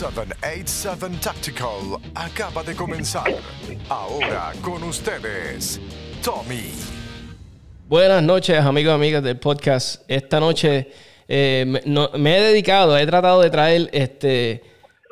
787 0.00 1.18
Tactical 1.20 2.00
acaba 2.14 2.62
de 2.62 2.74
comenzar. 2.74 3.30
Ahora 3.90 4.50
con 4.62 4.82
ustedes, 4.82 5.78
Tommy. 6.24 6.72
Buenas 7.86 8.22
noches, 8.22 8.56
amigos 8.60 8.92
y 8.92 8.94
amigas 8.94 9.22
del 9.22 9.38
podcast. 9.38 10.02
Esta 10.08 10.40
noche 10.40 10.90
eh, 11.28 11.66
me, 12.16 12.38
he 12.38 12.40
dedicado, 12.40 12.96
he 12.96 13.04
tratado 13.04 13.42
de 13.42 13.50
traer 13.50 13.90
este 13.92 14.62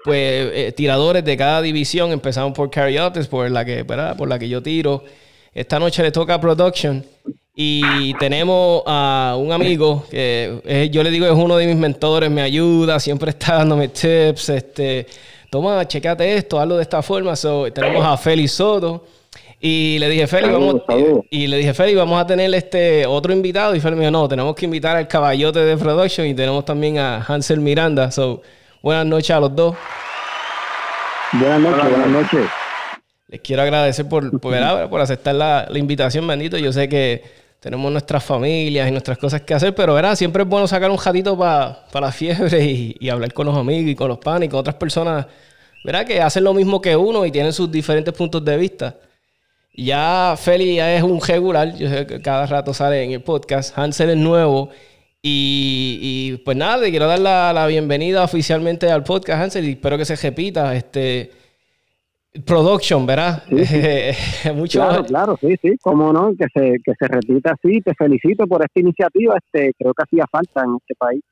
pues 0.04 0.50
eh, 0.54 0.72
tiradores 0.74 1.22
de 1.22 1.36
cada 1.36 1.60
división. 1.60 2.10
Empezamos 2.10 2.54
por 2.54 2.70
Carryotes, 2.70 3.28
por 3.28 3.50
la 3.50 3.66
que, 3.66 3.84
por 3.84 4.26
la 4.26 4.38
que 4.38 4.48
yo 4.48 4.62
tiro. 4.62 5.04
Esta 5.52 5.78
noche 5.78 6.02
le 6.02 6.12
toca 6.12 6.40
Production. 6.40 7.04
Y 7.60 8.14
tenemos 8.14 8.84
a 8.86 9.34
un 9.36 9.50
amigo 9.50 10.06
que 10.08 10.88
yo 10.92 11.02
le 11.02 11.10
digo 11.10 11.26
es 11.26 11.32
uno 11.32 11.56
de 11.56 11.66
mis 11.66 11.74
mentores, 11.74 12.30
me 12.30 12.40
ayuda, 12.40 13.00
siempre 13.00 13.30
está 13.30 13.56
dándome 13.56 13.88
tips. 13.88 14.50
Este, 14.50 15.08
toma, 15.50 15.84
checate 15.88 16.36
esto, 16.36 16.60
hazlo 16.60 16.76
de 16.76 16.82
esta 16.82 17.02
forma. 17.02 17.34
tenemos 17.74 18.06
a 18.06 18.16
Félix 18.16 18.52
Soto. 18.52 19.04
Y 19.58 19.98
le 19.98 20.08
dije, 20.08 20.28
Félix, 20.28 20.52
vamos, 20.52 20.82
y 21.30 21.48
le 21.48 21.56
dije, 21.56 21.74
Félix, 21.74 21.98
vamos 21.98 22.22
a 22.22 22.24
tener 22.28 22.54
este 22.54 23.04
otro 23.06 23.32
invitado. 23.32 23.74
Y 23.74 23.80
Félix 23.80 23.98
me 23.98 24.04
dijo, 24.04 24.12
no, 24.12 24.28
tenemos 24.28 24.54
que 24.54 24.64
invitar 24.64 24.96
al 24.96 25.08
caballote 25.08 25.58
de 25.58 25.76
production 25.76 26.28
y 26.28 26.34
tenemos 26.34 26.64
también 26.64 26.98
a 26.98 27.24
Hansel 27.26 27.58
Miranda. 27.58 28.12
So, 28.12 28.40
buenas 28.84 29.04
noches 29.04 29.32
a 29.32 29.40
los 29.40 29.56
dos. 29.56 29.74
Buenas 31.32 31.58
noches, 31.58 31.90
buenas 31.90 32.08
noches. 32.08 32.46
Les 33.26 33.40
quiero 33.40 33.62
agradecer 33.62 34.08
por, 34.08 34.30
por, 34.38 34.88
por 34.88 35.00
aceptar 35.00 35.34
la, 35.34 35.66
la 35.68 35.78
invitación, 35.80 36.24
bendito. 36.24 36.56
Yo 36.56 36.72
sé 36.72 36.88
que 36.88 37.47
tenemos 37.60 37.90
nuestras 37.90 38.24
familias 38.24 38.88
y 38.88 38.90
nuestras 38.92 39.18
cosas 39.18 39.42
que 39.42 39.54
hacer, 39.54 39.74
pero 39.74 39.94
¿verdad? 39.94 40.14
siempre 40.14 40.42
es 40.42 40.48
bueno 40.48 40.68
sacar 40.68 40.90
un 40.90 40.98
ratito 40.98 41.36
para 41.36 41.84
la 41.94 42.12
fiebre 42.12 42.64
y, 43.00 43.08
hablar 43.08 43.32
con 43.32 43.46
los 43.46 43.56
amigos 43.56 43.90
y 43.90 43.94
con 43.94 44.08
los 44.08 44.18
panes 44.18 44.46
y 44.46 44.50
con 44.50 44.60
otras 44.60 44.76
personas, 44.76 45.26
¿verdad? 45.84 46.06
Que 46.06 46.20
hacen 46.20 46.44
lo 46.44 46.54
mismo 46.54 46.80
que 46.80 46.94
uno 46.96 47.26
y 47.26 47.32
tienen 47.32 47.52
sus 47.52 47.70
diferentes 47.70 48.14
puntos 48.14 48.44
de 48.44 48.56
vista. 48.56 48.96
Ya 49.74 50.34
Feli 50.36 50.76
ya 50.76 50.94
es 50.94 51.02
un 51.02 51.20
regular, 51.20 51.76
yo 51.76 51.88
sé 51.88 52.06
que 52.06 52.20
cada 52.20 52.46
rato 52.46 52.74
sale 52.74 53.02
en 53.02 53.12
el 53.12 53.22
podcast, 53.22 53.76
Hansel 53.78 54.10
es 54.10 54.16
nuevo 54.16 54.70
y, 55.22 56.36
pues 56.44 56.56
nada, 56.56 56.78
le 56.78 56.90
quiero 56.90 57.06
dar 57.06 57.18
la, 57.18 57.66
bienvenida 57.66 58.22
oficialmente 58.22 58.90
al 58.90 59.02
podcast 59.04 59.42
Hansel 59.42 59.68
y 59.68 59.72
espero 59.72 59.98
que 59.98 60.04
se 60.04 60.16
repita. 60.16 60.74
Este, 60.74 61.32
Production, 62.44 63.06
¿verdad? 63.06 63.42
Mucho... 64.54 64.80
Claro, 64.80 65.04
claro, 65.04 65.38
sí, 65.40 65.56
sí, 65.60 65.76
cómo 65.80 66.12
no, 66.12 66.32
que 66.38 66.46
se, 66.54 66.76
que 66.84 66.92
se 66.98 67.08
repita 67.08 67.52
así. 67.52 67.80
Te 67.80 67.94
felicito 67.94 68.46
por 68.46 68.62
esta 68.62 68.80
iniciativa. 68.80 69.36
Este, 69.36 69.72
creo 69.78 69.94
que 69.94 70.02
hacía 70.02 70.26
falta 70.30 70.62
en 70.64 70.76
este 70.80 70.94
país 70.94 71.22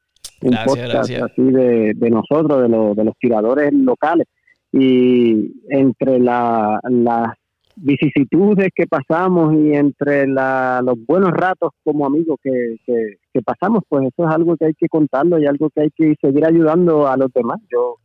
un 0.43 0.57
podcast 0.65 1.11
así 1.11 1.43
de, 1.43 1.93
de 1.95 2.11
nosotros, 2.11 2.63
de, 2.63 2.69
los 2.69 2.97
de 2.97 3.05
los 3.05 3.15
tiradores 3.19 3.73
locales. 3.73 4.27
Y 4.73 5.53
entre 5.69 6.19
la, 6.19 6.81
las 6.91 7.35
vicisitudes 7.77 8.69
que 8.75 8.87
pasamos 8.87 9.55
y 9.55 9.75
entre 9.75 10.27
la, 10.27 10.81
los 10.83 10.97
buenos 11.07 11.31
ratos 11.31 11.73
como 11.85 12.07
amigos 12.07 12.39
que, 12.43 12.77
que, 12.87 13.19
que 13.33 13.43
pasamos, 13.43 13.83
pues 13.89 14.05
eso 14.07 14.29
es 14.29 14.35
algo 14.35 14.57
que 14.57 14.67
hay 14.67 14.75
que 14.75 14.89
contarlo 14.89 15.39
y 15.39 15.47
algo 15.47 15.71
que 15.71 15.83
hay 15.83 15.91
que 15.95 16.15
seguir 16.21 16.45
ayudando 16.47 17.07
a 17.07 17.17
los 17.17 17.33
demás. 17.33 17.61
Yo, 17.71 17.97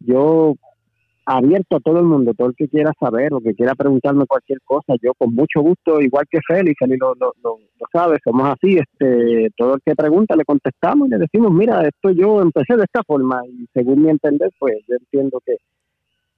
yo 0.00 0.54
abierto 1.36 1.76
a 1.76 1.80
todo 1.80 1.98
el 1.98 2.06
mundo, 2.06 2.34
todo 2.34 2.48
el 2.48 2.54
que 2.54 2.68
quiera 2.68 2.92
saber 2.98 3.32
o 3.32 3.40
que 3.40 3.54
quiera 3.54 3.74
preguntarme 3.74 4.26
cualquier 4.26 4.60
cosa, 4.64 4.94
yo 5.02 5.14
con 5.14 5.34
mucho 5.34 5.60
gusto, 5.60 6.00
igual 6.00 6.24
que 6.30 6.38
Félix, 6.46 6.76
Félix 6.78 7.00
lo, 7.00 7.14
lo, 7.14 7.32
lo, 7.42 7.58
sabe, 7.92 8.18
somos 8.24 8.48
así, 8.48 8.76
este, 8.76 9.50
todo 9.56 9.74
el 9.74 9.80
que 9.84 9.94
pregunta 9.94 10.36
le 10.36 10.44
contestamos 10.44 11.08
y 11.08 11.10
le 11.12 11.18
decimos, 11.18 11.52
mira, 11.52 11.82
esto 11.86 12.10
yo 12.10 12.42
empecé 12.42 12.76
de 12.76 12.84
esta 12.84 13.02
forma 13.04 13.40
y 13.46 13.66
según 13.72 14.02
mi 14.02 14.10
entender, 14.10 14.50
pues 14.58 14.76
yo 14.88 14.96
entiendo 14.96 15.40
que, 15.44 15.56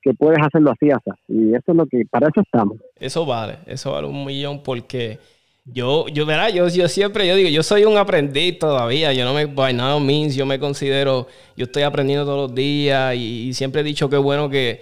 que 0.03 0.15
puedes 0.15 0.39
hacerlo 0.41 0.73
así, 0.73 0.91
así, 0.91 1.11
y 1.29 1.55
eso 1.55 1.73
es 1.73 1.77
lo 1.77 1.87
que, 1.87 2.05
para 2.11 2.29
eso 2.29 2.41
estamos. 2.43 2.79
Eso 2.97 3.25
vale, 3.25 3.59
eso 3.67 3.93
vale 3.93 4.07
un 4.07 4.25
millón 4.25 4.63
porque... 4.63 5.19
Yo, 5.65 6.09
yo, 6.09 6.27
verá, 6.27 6.51
yo, 6.51 6.67
yo 6.67 6.89
siempre, 6.89 7.25
yo 7.27 7.37
digo, 7.37 7.49
yo 7.49 7.63
soy 7.63 7.85
un 7.85 7.97
aprendiz 7.97 8.59
todavía, 8.59 9.13
yo 9.13 9.25
no 9.25 9.33
me, 9.33 9.47
by 9.47 9.73
no 9.73 10.01
means, 10.01 10.35
yo 10.35 10.45
me 10.45 10.59
considero, 10.59 11.29
yo 11.57 11.67
estoy 11.67 11.85
aprendiendo 11.85 12.25
todos 12.25 12.49
los 12.49 12.55
días 12.55 13.15
y, 13.15 13.55
siempre 13.55 13.83
he 13.83 13.85
dicho 13.85 14.11
que 14.11 14.17
bueno 14.17 14.51
que, 14.51 14.81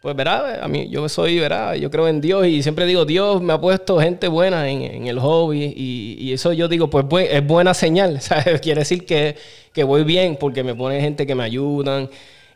pues 0.00 0.14
verá, 0.14 0.62
a 0.62 0.68
mí, 0.68 0.88
yo 0.88 1.08
soy, 1.08 1.40
verá, 1.40 1.74
yo 1.76 1.90
creo 1.90 2.06
en 2.06 2.20
Dios 2.20 2.46
y 2.46 2.62
siempre 2.62 2.86
digo, 2.86 3.04
Dios 3.04 3.42
me 3.42 3.54
ha 3.54 3.60
puesto 3.60 3.98
gente 3.98 4.28
buena 4.28 4.70
en, 4.70 5.08
el 5.08 5.18
hobby 5.18 5.74
y, 5.76 6.32
eso 6.32 6.52
yo 6.52 6.68
digo, 6.68 6.88
pues 6.88 7.28
es 7.28 7.44
buena 7.44 7.74
señal, 7.74 8.20
¿sabes? 8.20 8.60
Quiere 8.60 8.82
decir 8.82 9.04
que, 9.04 9.34
que 9.72 9.82
voy 9.82 10.04
bien 10.04 10.36
porque 10.38 10.62
me 10.62 10.76
pone 10.76 11.00
gente 11.00 11.26
que 11.26 11.34
me 11.34 11.42
ayudan, 11.42 12.08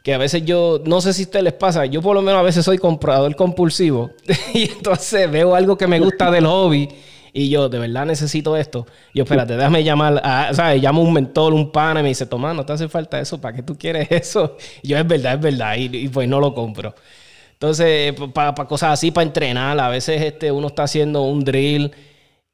que 0.04 0.14
a 0.14 0.18
veces 0.18 0.44
yo, 0.44 0.80
no 0.84 1.00
sé 1.00 1.12
si 1.12 1.22
a 1.22 1.24
ustedes 1.24 1.42
les 1.42 1.54
pasa, 1.54 1.86
yo 1.86 2.00
por 2.02 2.14
lo 2.14 2.22
menos 2.22 2.38
a 2.38 2.44
veces 2.44 2.64
soy 2.64 2.78
comprador 2.78 3.34
compulsivo 3.34 4.12
y 4.54 4.70
entonces 4.70 5.28
veo 5.28 5.56
algo 5.56 5.76
que 5.76 5.88
me 5.88 5.98
gusta 5.98 6.30
del 6.30 6.46
hobby 6.46 6.88
y 7.36 7.50
yo 7.50 7.68
de 7.68 7.80
verdad 7.80 8.06
necesito 8.06 8.56
esto. 8.56 8.86
Yo, 9.12 9.24
espérate, 9.24 9.56
déjame 9.56 9.82
llamar, 9.82 10.22
a, 10.24 10.54
¿sabes? 10.54 10.80
Llamo 10.80 11.02
un 11.02 11.12
mentor, 11.12 11.52
un 11.52 11.72
pana 11.72 11.98
y 11.98 12.02
me 12.04 12.08
dice, 12.10 12.26
toma, 12.26 12.54
no 12.54 12.64
te 12.64 12.72
hace 12.72 12.88
falta 12.88 13.20
eso, 13.20 13.40
¿para 13.40 13.56
qué 13.56 13.62
tú 13.62 13.76
quieres 13.76 14.06
eso? 14.10 14.56
Y 14.82 14.88
yo, 14.88 14.98
es 14.98 15.06
verdad, 15.06 15.34
es 15.34 15.40
verdad, 15.40 15.74
y, 15.76 16.08
pues 16.08 16.28
no 16.28 16.38
lo 16.38 16.54
compro. 16.54 16.94
Entonces, 17.54 18.14
para 18.32 18.54
cosas 18.54 18.92
así, 18.92 19.10
para 19.10 19.26
entrenar, 19.26 19.78
a 19.80 19.88
veces 19.88 20.22
este, 20.22 20.52
uno 20.52 20.68
está 20.68 20.84
haciendo 20.84 21.22
un 21.22 21.44
drill 21.44 21.90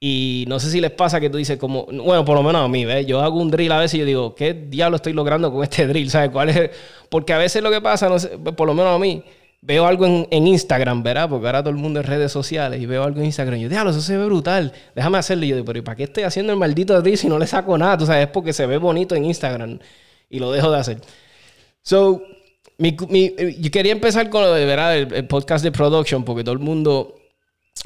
y 0.00 0.46
no 0.48 0.58
sé 0.58 0.70
si 0.70 0.80
les 0.80 0.92
pasa 0.92 1.20
que 1.20 1.28
tú 1.28 1.36
dices 1.36 1.58
como, 1.58 1.84
bueno, 1.84 2.24
por 2.24 2.34
lo 2.34 2.42
menos 2.42 2.64
a 2.64 2.68
mí, 2.68 2.86
¿ves? 2.86 3.06
Yo 3.06 3.20
hago 3.20 3.38
un 3.38 3.50
drill 3.50 3.72
a 3.72 3.78
veces 3.78 3.97
y 3.97 3.98
yo 3.98 4.06
digo, 4.06 4.34
¿qué 4.34 4.54
diablo 4.54 4.97
estoy 4.97 5.12
logrando 5.12 5.52
con 5.52 5.62
este 5.62 5.86
drill? 5.88 6.08
¿Sabes 6.10 6.30
cuál 6.30 6.48
es? 6.48 6.70
Porque 7.10 7.34
a 7.34 7.38
veces 7.38 7.62
lo 7.62 7.70
que 7.70 7.82
pasa, 7.82 8.08
no 8.08 8.18
sé, 8.18 8.30
por 8.38 8.66
lo 8.66 8.72
menos 8.72 8.97
a 8.97 8.98
mí, 8.98 9.22
veo 9.62 9.87
algo 9.87 10.06
en, 10.06 10.47
Instagram, 10.47 11.03
¿verdad? 11.03 11.28
Porque 11.28 11.47
ahora 11.47 11.62
todo 11.62 11.71
el 11.71 11.76
mundo 11.76 12.00
en 12.00 12.06
redes 12.06 12.32
sociales 12.32 12.81
y 12.81 12.87
veo 12.87 13.04
algo 13.04 13.21
en 13.21 13.26
Instagram 13.26 13.59
y 13.59 13.62
yo, 13.65 13.69
diablo, 13.69 13.91
eso 13.91 14.00
se 14.00 14.16
ve 14.16 14.25
brutal, 14.25 14.72
déjame 14.94 15.19
hacerlo. 15.19 15.44
Y 15.44 15.48
yo 15.48 15.56
digo, 15.56 15.66
pero 15.66 15.78
¿y 15.78 15.82
para 15.82 15.97
qué 15.97 16.04
estoy 16.04 16.22
haciendo 16.25 16.53
el 16.53 16.59
maldito 16.59 17.00
de 17.00 17.16
si 17.16 17.28
no 17.28 17.38
le 17.38 17.47
saco 17.47 17.76
nada? 17.76 17.98
Tú 17.98 18.06
sabes, 18.06 18.26
es 18.26 18.32
porque 18.32 18.53
se 18.53 18.66
ve 18.66 18.78
bonito 18.78 19.15
en 19.15 19.25
Instagram 19.25 19.78
y 20.28 20.38
lo 20.38 20.50
dejo 20.53 20.71
de 20.71 20.78
hacer. 20.78 21.00
So, 21.82 22.22
mi, 22.78 22.97
yo 23.59 23.71
quería 23.71 23.93
empezar 23.93 24.31
con 24.31 24.43
lo 24.43 24.54
de, 24.54 24.65
¿verdad? 24.65 24.97
El, 24.97 25.26
podcast 25.26 25.62
de 25.62 25.72
Production, 25.72 26.25
porque 26.25 26.44
todo 26.44 26.54
el 26.54 26.60
mundo... 26.60 27.16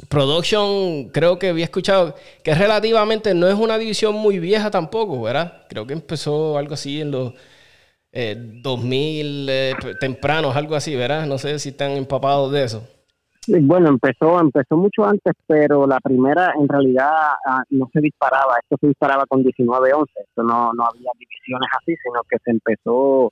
Production, 0.09 1.09
creo 1.09 1.39
que 1.39 1.49
había 1.49 1.63
escuchado 1.63 2.15
que 2.43 2.53
relativamente 2.53 3.33
no 3.33 3.47
es 3.47 3.53
una 3.53 3.77
división 3.77 4.13
muy 4.13 4.39
vieja 4.39 4.69
tampoco, 4.69 5.21
¿verdad? 5.21 5.63
Creo 5.69 5.87
que 5.87 5.93
empezó 5.93 6.57
algo 6.57 6.73
así 6.73 6.99
en 6.99 7.11
los 7.11 7.33
eh, 8.17 8.35
2000 8.37 9.49
eh, 9.49 9.73
tempranos, 9.99 10.55
algo 10.55 10.75
así, 10.75 10.95
¿verdad? 10.95 11.25
No 11.27 11.37
sé 11.37 11.59
si 11.59 11.69
están 11.69 11.91
empapados 11.91 12.49
de 12.53 12.63
eso. 12.63 12.87
Bueno, 13.47 13.89
empezó, 13.89 14.39
empezó 14.39 14.77
mucho 14.77 15.05
antes, 15.05 15.33
pero 15.45 15.85
la 15.85 15.99
primera 15.99 16.53
en 16.57 16.67
realidad 16.67 17.11
ah, 17.45 17.61
no 17.69 17.89
se 17.93 17.99
disparaba, 17.99 18.55
esto 18.63 18.77
se 18.79 18.87
disparaba 18.87 19.25
con 19.27 19.43
19-11, 19.43 20.05
esto 20.15 20.43
no, 20.43 20.71
no 20.73 20.83
había 20.85 21.11
divisiones 21.19 21.69
así, 21.79 21.93
sino 22.01 22.21
que 22.27 22.37
se 22.43 22.51
empezó, 22.51 23.31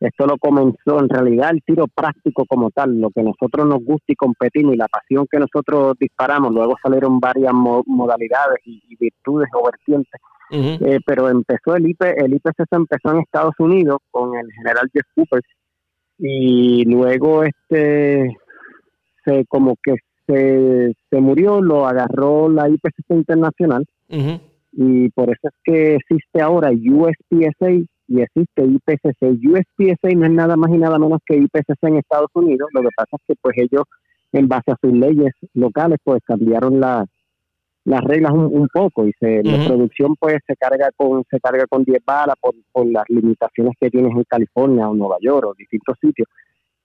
esto 0.00 0.26
lo 0.26 0.38
comenzó 0.38 1.00
en 1.00 1.08
realidad 1.08 1.50
el 1.50 1.62
tiro 1.66 1.86
práctico 1.86 2.46
como 2.46 2.70
tal, 2.70 2.98
lo 2.98 3.10
que 3.10 3.22
nosotros 3.22 3.66
nos 3.66 3.84
gusta 3.84 4.06
y 4.06 4.14
competimos 4.14 4.74
y 4.74 4.78
la 4.78 4.88
pasión 4.88 5.26
que 5.30 5.38
nosotros 5.38 5.96
disparamos, 6.00 6.52
luego 6.52 6.76
salieron 6.82 7.20
varias 7.20 7.52
modalidades 7.52 8.60
y, 8.64 8.82
y 8.88 8.96
virtudes 8.96 9.50
o 9.52 9.66
vertientes 9.66 10.20
eh, 10.54 10.98
pero 11.06 11.30
empezó 11.30 11.76
el 11.76 11.88
IP, 11.88 12.02
el 12.02 12.34
IPCC 12.34 12.66
empezó 12.72 13.12
en 13.12 13.20
Estados 13.20 13.54
Unidos 13.58 13.98
con 14.10 14.36
el 14.36 14.46
general 14.52 14.90
Jeff 14.92 15.06
Cooper 15.14 15.40
y 16.18 16.84
luego 16.84 17.42
este 17.42 18.36
se 19.24 19.46
como 19.46 19.76
que 19.82 19.94
se, 20.26 20.92
se 21.10 21.20
murió, 21.20 21.60
lo 21.60 21.86
agarró 21.86 22.48
la 22.48 22.68
IPCC 22.68 23.10
internacional. 23.10 23.86
Y 24.74 25.08
por 25.10 25.30
eso 25.30 25.48
es 25.48 25.54
que 25.64 25.94
existe 25.96 26.40
ahora 26.40 26.70
USPSA 26.70 27.70
y 28.08 28.20
existe 28.20 28.64
IPCC. 28.64 29.38
USPSA 29.42 30.14
no 30.14 30.26
es 30.26 30.32
nada 30.32 30.56
más 30.56 30.70
y 30.70 30.78
nada 30.78 30.98
menos 30.98 31.18
que 31.26 31.36
IPCC 31.36 31.82
en 31.82 31.96
Estados 31.96 32.30
Unidos, 32.34 32.68
lo 32.72 32.82
que 32.82 32.88
pasa 32.96 33.16
es 33.16 33.22
que 33.26 33.34
pues 33.40 33.56
ellos 33.58 33.84
en 34.32 34.48
base 34.48 34.72
a 34.72 34.76
sus 34.80 34.92
leyes 34.92 35.32
locales 35.54 35.98
pues 36.04 36.20
cambiaron 36.24 36.80
la 36.80 37.04
las 37.84 38.02
reglas 38.02 38.32
un, 38.32 38.68
poco 38.72 39.06
y 39.06 39.12
se, 39.18 39.42
la 39.42 39.66
producción 39.66 40.14
pues 40.16 40.38
se 40.46 40.56
carga 40.56 40.90
con 40.96 41.24
se 41.28 41.40
carga 41.40 41.66
con 41.66 41.82
10 41.82 42.04
balas 42.04 42.36
por, 42.40 42.54
por 42.70 42.86
las 42.86 43.04
limitaciones 43.08 43.74
que 43.80 43.90
tienes 43.90 44.12
en 44.12 44.24
California 44.24 44.88
o 44.88 44.94
Nueva 44.94 45.16
York 45.20 45.46
o 45.48 45.54
distintos 45.54 45.96
sitios. 46.00 46.28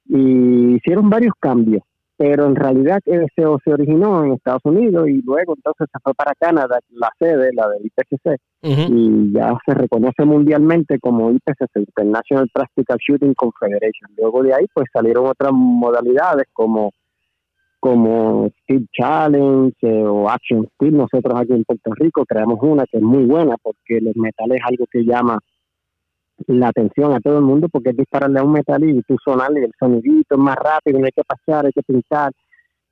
Y 0.06 0.76
hicieron 0.76 1.10
varios 1.10 1.34
cambios 1.40 1.84
pero 2.18 2.48
en 2.48 2.56
realidad 2.56 3.00
ese 3.06 3.30
se 3.64 3.74
originó 3.74 4.26
en 4.26 4.34
Estados 4.34 4.66
Unidos 4.66 5.08
y 5.08 5.22
luego 5.22 5.54
entonces 5.56 5.88
se 5.92 6.00
fue 6.04 6.16
para 6.16 6.34
Canadá 6.34 6.80
la 6.90 7.12
sede 7.20 7.54
la 7.54 7.70
del 7.70 7.86
IPCC 7.86 8.42
y 8.64 9.34
ya 9.34 9.56
se 9.66 9.76
reconoce 9.76 10.26
mundialmente 10.26 11.00
como 11.00 11.32
IPCC 11.32 11.76
International 11.76 12.50
Practical 12.52 12.98
Shooting 12.98 13.36
Confederation. 13.36 14.10
Luego 14.18 14.42
de 14.42 14.56
ahí 14.56 14.66
pues 14.74 14.88
salieron 14.92 15.28
otras 15.28 15.54
modalidades 15.54 16.48
como 16.54 16.92
como 17.80 18.50
Steel 18.64 18.88
Challenge 18.92 19.76
eh, 19.82 20.04
o 20.04 20.30
Action 20.30 20.68
Steel. 20.76 20.98
Nosotros 20.98 21.40
aquí 21.40 21.54
en 21.54 21.64
Puerto 21.64 21.92
Rico 21.96 22.26
creamos 22.26 22.60
una 22.62 22.86
que 22.86 22.98
es 22.98 23.04
muy 23.04 23.26
buena 23.26 23.56
porque 23.62 23.98
el 23.98 24.12
metal 24.16 24.52
es 24.52 24.62
algo 24.64 24.86
que 24.92 25.04
llama 25.04 25.40
la 26.48 26.68
atención 26.68 27.14
a 27.14 27.20
todo 27.20 27.40
el 27.40 27.44
mundo 27.44 27.68
porque 27.70 27.90
es 27.90 27.98
dispararle 27.98 28.40
a 28.40 28.44
un 28.44 28.52
metal 28.52 28.84
y 28.84 29.02
tú 29.04 29.16
sonarle 29.24 29.66
el 29.66 29.72
sonidito 29.80 30.36
es 30.36 30.40
más 30.40 30.56
rápido, 30.56 31.00
no 31.00 31.06
hay 31.06 31.12
que 31.12 31.24
pasar, 31.24 31.66
hay 31.66 31.72
que 31.72 31.82
pintar. 31.82 32.32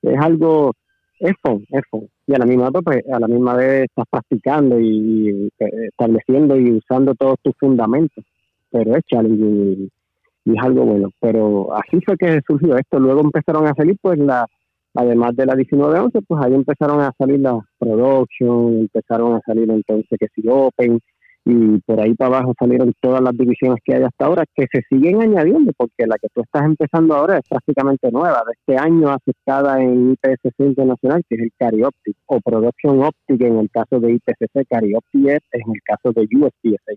Es 0.01 0.19
algo, 0.19 0.73
es 1.19 1.33
fun, 1.41 1.65
es 1.69 1.81
fun. 1.89 2.07
Y 2.27 2.33
a 2.33 2.39
la 2.39 2.45
misma 2.45 2.71
pues, 2.71 3.03
a 3.11 3.19
la 3.19 3.27
misma 3.27 3.55
vez 3.55 3.83
estás 3.83 4.05
practicando 4.09 4.79
y, 4.79 5.49
eh, 5.59 5.87
estableciendo 5.89 6.57
y 6.57 6.71
usando 6.71 7.13
todos 7.15 7.35
tus 7.43 7.53
fundamentos. 7.59 8.23
Pero 8.71 8.95
es 8.95 9.03
challenging 9.05 9.89
y, 10.45 10.51
es 10.51 10.63
algo 10.63 10.85
bueno. 10.85 11.09
Pero 11.19 11.73
así 11.73 11.99
fue 12.05 12.17
que 12.17 12.41
surgió 12.47 12.77
esto. 12.77 12.99
Luego 12.99 13.21
empezaron 13.21 13.67
a 13.67 13.73
salir, 13.75 13.97
pues, 14.01 14.17
la 14.19 14.45
además 14.95 15.35
de 15.35 15.45
la 15.45 15.55
1911, 15.55 16.21
pues 16.27 16.43
ahí 16.43 16.53
empezaron 16.53 17.01
a 17.01 17.11
salir 17.17 17.39
las 17.39 17.63
production, 17.77 18.79
empezaron 18.79 19.35
a 19.35 19.41
salir 19.45 19.69
entonces 19.69 20.17
que 20.19 20.27
si 20.33 20.47
Open, 20.47 20.99
y 21.47 21.77
por 21.81 22.01
ahí 22.01 22.15
para 22.15 22.37
abajo 22.37 22.53
salieron 22.57 22.91
todas 22.99 23.21
las 23.21 23.37
divisiones 23.37 23.77
que 23.85 23.93
hay 23.93 24.01
hasta 24.01 24.25
ahora, 24.25 24.45
que 24.55 24.65
se 24.71 24.81
siguen 24.89 25.21
añadiendo, 25.21 25.71
porque 25.77 26.07
la 26.07 26.17
que 26.17 26.27
tú 26.33 26.41
estás 26.41 26.63
empezando 26.63 27.13
ahora 27.13 27.37
es 27.37 27.43
prácticamente 27.47 28.09
nueva, 28.11 28.43
de 28.47 28.53
este 28.53 28.77
año 28.81 29.11
aceptada 29.11 29.79
en 29.79 30.13
IPSC 30.13 30.59
Internacional, 30.59 31.23
que 31.29 31.35
es 31.35 31.41
el 31.41 31.51
Carioptic, 31.57 32.17
o 32.25 32.39
Production 32.39 33.03
Optic 33.03 33.41
en 33.41 33.59
el 33.59 33.69
caso 33.69 33.99
de 33.99 34.13
IPCC, 34.13 34.67
Carioptic 34.67 35.27
es 35.27 35.41
en 35.51 35.71
el 35.71 35.81
caso 35.83 36.11
de 36.13 36.21
USPSA. 36.23 36.93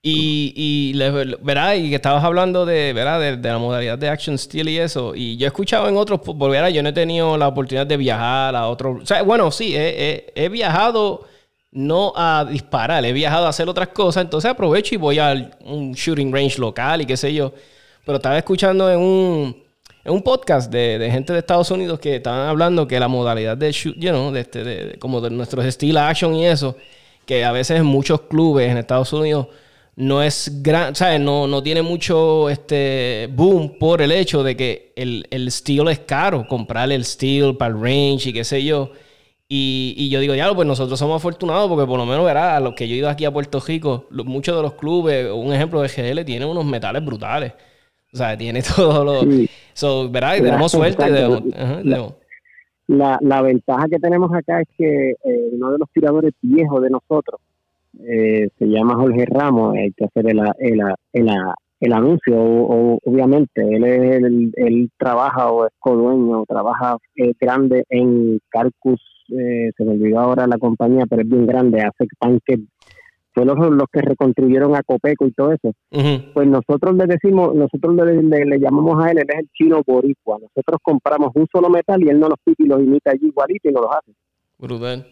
Y, 0.00 0.52
y, 0.54 0.98
¿verdad? 1.42 1.74
y 1.74 1.90
que 1.90 1.96
estabas 1.96 2.22
hablando 2.22 2.64
de, 2.64 2.92
¿verdad? 2.92 3.36
De, 3.36 3.48
la 3.48 3.58
modalidad 3.58 3.98
de 3.98 4.08
Action 4.08 4.38
Steel 4.38 4.68
y 4.68 4.78
eso. 4.78 5.14
Y 5.14 5.36
yo 5.36 5.46
he 5.46 5.48
escuchado 5.48 5.88
en 5.88 5.96
otros, 5.96 6.20
porque 6.20 6.72
yo 6.72 6.82
no 6.82 6.88
he 6.90 6.92
tenido 6.92 7.36
la 7.36 7.48
oportunidad 7.48 7.86
de 7.86 7.96
viajar 7.96 8.54
a 8.54 8.68
otros. 8.68 9.02
O 9.02 9.06
sea, 9.06 9.22
bueno, 9.22 9.50
sí, 9.50 9.74
he 9.76 10.48
viajado 10.50 11.26
no 11.70 12.12
a 12.16 12.46
disparar, 12.48 13.04
he 13.04 13.12
viajado 13.12 13.46
a 13.46 13.50
hacer 13.50 13.68
otras 13.68 13.88
cosas, 13.88 14.24
entonces 14.24 14.50
aprovecho 14.50 14.94
y 14.94 14.98
voy 14.98 15.18
a 15.18 15.50
un 15.64 15.92
shooting 15.92 16.32
range 16.32 16.58
local 16.58 17.02
y 17.02 17.06
qué 17.06 17.16
sé 17.16 17.32
yo. 17.34 17.52
Pero 18.04 18.16
estaba 18.16 18.38
escuchando 18.38 18.90
en 18.90 18.98
un, 18.98 19.64
en 20.04 20.12
un 20.12 20.22
podcast 20.22 20.72
de, 20.72 21.08
gente 21.10 21.32
de 21.32 21.40
Estados 21.40 21.70
Unidos 21.70 22.00
que 22.00 22.16
estaban 22.16 22.48
hablando 22.48 22.88
que 22.88 22.98
la 22.98 23.08
modalidad 23.08 23.56
de 23.56 23.70
shoot, 23.72 23.96
you 23.96 24.10
know, 24.10 24.32
de 24.32 24.40
este, 24.40 24.98
como 24.98 25.20
de 25.20 25.30
nuestros 25.30 25.64
estilo 25.64 26.00
action 26.00 26.34
y 26.34 26.46
eso, 26.46 26.76
que 27.26 27.44
a 27.44 27.52
veces 27.52 27.78
en 27.78 27.86
muchos 27.86 28.22
clubes 28.22 28.70
en 28.70 28.78
Estados 28.78 29.12
Unidos 29.12 29.48
no 29.98 30.22
es 30.22 30.62
gran, 30.62 30.94
¿sabes? 30.94 31.20
No, 31.20 31.48
no 31.48 31.60
tiene 31.60 31.82
mucho 31.82 32.48
este 32.48 33.28
boom 33.34 33.78
por 33.80 34.00
el 34.00 34.12
hecho 34.12 34.44
de 34.44 34.56
que 34.56 34.92
el, 34.94 35.26
el 35.30 35.50
steel 35.50 35.88
es 35.88 35.98
caro, 35.98 36.46
comprar 36.46 36.92
el 36.92 37.04
steel 37.04 37.56
para 37.56 37.74
el 37.74 37.80
range 37.80 38.28
y 38.28 38.32
qué 38.32 38.44
sé 38.44 38.62
yo. 38.64 38.92
Y, 39.48 40.08
yo 40.08 40.20
digo, 40.20 40.36
ya, 40.36 40.54
pues 40.54 40.68
nosotros 40.68 40.98
somos 40.98 41.16
afortunados 41.16 41.68
porque 41.68 41.86
por 41.86 41.98
lo 41.98 42.06
menos, 42.06 42.24
verá, 42.24 42.56
a 42.56 42.60
los 42.60 42.74
que 42.74 42.86
yo 42.86 42.94
he 42.94 42.98
ido 42.98 43.08
aquí 43.08 43.24
a 43.24 43.32
Puerto 43.32 43.58
Rico, 43.66 44.06
muchos 44.10 44.54
de 44.54 44.62
los 44.62 44.74
clubes, 44.74 45.32
un 45.32 45.52
ejemplo 45.52 45.82
de 45.82 45.88
GL, 45.88 46.24
tiene 46.24 46.46
unos 46.46 46.64
metales 46.64 47.04
brutales. 47.04 47.54
O 48.12 48.16
sea, 48.16 48.36
tiene 48.36 48.62
todo 48.76 49.04
lo... 49.04 49.22
So, 49.72 50.08
¿verdad? 50.08 50.36
Y 50.36 50.42
tenemos 50.42 50.70
suerte. 50.70 51.10
la, 52.86 53.18
la, 53.20 53.42
ventaja 53.42 53.88
que 53.90 53.98
tenemos 53.98 54.32
acá 54.32 54.60
es 54.60 54.68
que 54.76 55.10
eh, 55.10 55.48
uno 55.54 55.72
de 55.72 55.78
los 55.78 55.90
tiradores 55.92 56.34
viejos 56.40 56.82
de 56.82 56.90
nosotros 56.90 57.40
eh, 57.98 58.48
se 58.58 58.66
llama 58.66 58.94
Jorge 58.96 59.26
Ramos, 59.26 59.74
hay 59.76 59.92
que 59.92 60.04
hacer 60.04 60.30
el, 60.30 60.40
el, 60.58 60.80
el, 61.12 61.28
el 61.80 61.92
anuncio, 61.92 62.36
o, 62.36 62.98
obviamente, 63.04 63.62
él, 63.62 63.84
es 63.84 64.22
el, 64.56 64.90
trabaja 64.98 65.50
o 65.50 65.66
es 65.66 65.72
codueño, 65.78 66.44
trabaja 66.46 66.96
eh, 67.16 67.32
grande 67.40 67.84
en 67.90 68.40
Carcus 68.48 69.00
eh, 69.30 69.70
se 69.76 69.84
me 69.84 69.92
olvidó 69.92 70.20
ahora 70.20 70.46
la 70.46 70.58
compañía, 70.58 71.04
pero 71.08 71.22
es 71.22 71.28
bien 71.28 71.46
grande, 71.46 71.82
hace 71.82 72.06
tanques, 72.18 72.60
fue 73.34 73.44
los, 73.44 73.56
los 73.58 73.86
que 73.92 74.00
reconstruyeron 74.00 74.74
a 74.74 74.82
Copeco 74.82 75.26
y 75.26 75.32
todo 75.32 75.52
eso. 75.52 75.72
Pues 76.32 76.48
nosotros 76.48 76.96
le 76.96 77.06
decimos, 77.06 77.54
nosotros 77.54 77.94
le, 77.94 78.58
llamamos 78.58 79.04
a 79.04 79.10
él, 79.10 79.18
él 79.18 79.26
es 79.28 79.40
el 79.40 79.48
chino 79.52 79.82
boricua. 79.86 80.38
Nosotros 80.40 80.80
compramos 80.82 81.30
un 81.34 81.46
solo 81.52 81.68
metal 81.68 82.02
y 82.02 82.08
él 82.08 82.18
no 82.18 82.28
los 82.28 82.38
pica 82.42 82.64
y 82.64 82.66
los 82.66 82.80
imita 82.80 83.12
allí 83.12 83.26
igualito 83.26 83.68
y 83.68 83.72
no 83.72 83.82
los 83.82 83.90
hace. 83.90 84.12
Brutal. 84.58 85.06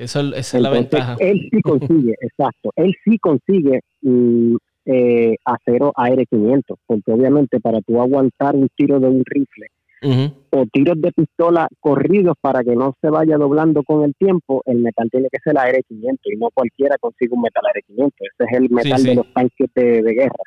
Esa 0.00 0.20
es 0.38 0.54
la 0.54 0.70
ventaja. 0.70 1.16
Él 1.18 1.48
sí 1.50 1.60
consigue, 1.62 2.14
exacto. 2.20 2.70
Él 2.76 2.94
sí 3.04 3.18
consigue 3.18 3.80
mm, 4.02 4.56
eh, 4.86 5.36
acero 5.44 5.92
AR500, 5.94 6.76
porque 6.86 7.12
obviamente 7.12 7.60
para 7.60 7.80
tú 7.82 8.00
aguantar 8.00 8.56
un 8.56 8.68
tiro 8.76 8.98
de 8.98 9.08
un 9.08 9.22
rifle 9.24 9.66
o 10.02 10.64
tiros 10.72 11.00
de 11.00 11.12
pistola 11.12 11.68
corridos 11.78 12.34
para 12.40 12.64
que 12.64 12.74
no 12.74 12.94
se 13.00 13.10
vaya 13.10 13.36
doblando 13.36 13.82
con 13.82 14.02
el 14.04 14.14
tiempo, 14.14 14.62
el 14.64 14.78
metal 14.78 15.08
tiene 15.10 15.28
que 15.30 15.38
ser 15.44 15.54
la 15.54 15.68
R500 15.68 16.18
y 16.24 16.36
no 16.36 16.48
cualquiera 16.54 16.96
consigue 16.98 17.34
un 17.34 17.42
metal 17.42 17.62
R500. 17.74 18.12
Ese 18.18 18.44
es 18.50 18.52
el 18.56 18.70
metal 18.70 19.02
de 19.02 19.14
los 19.14 19.32
tanques 19.34 19.68
de, 19.74 20.02
guerra. 20.02 20.42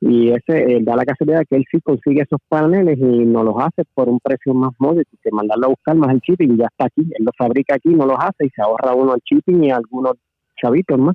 Y 0.00 0.30
ese 0.30 0.78
da 0.80 0.96
la 0.96 1.04
casualidad 1.04 1.44
que 1.48 1.56
él 1.56 1.64
sí 1.70 1.78
consigue 1.82 2.22
esos 2.22 2.40
paneles 2.48 2.98
y 2.98 3.02
no 3.02 3.44
los 3.44 3.54
hace 3.58 3.84
por 3.92 4.08
un 4.08 4.18
precio 4.18 4.54
más 4.54 4.72
módico 4.78 5.10
que 5.22 5.30
mandarlo 5.30 5.66
a 5.66 5.70
buscar 5.70 5.94
más 5.94 6.14
el 6.14 6.20
shipping 6.20 6.56
ya 6.56 6.66
está 6.66 6.86
aquí. 6.86 7.02
Él 7.02 7.24
lo 7.24 7.32
fabrica 7.36 7.74
aquí, 7.74 7.90
no 7.90 8.06
los 8.06 8.16
hace 8.18 8.46
y 8.46 8.50
se 8.50 8.62
ahorra 8.62 8.94
uno 8.94 9.14
el 9.14 9.20
shipping 9.20 9.64
y 9.64 9.70
algunos 9.70 10.14
chavitos 10.60 10.98
más. 10.98 11.14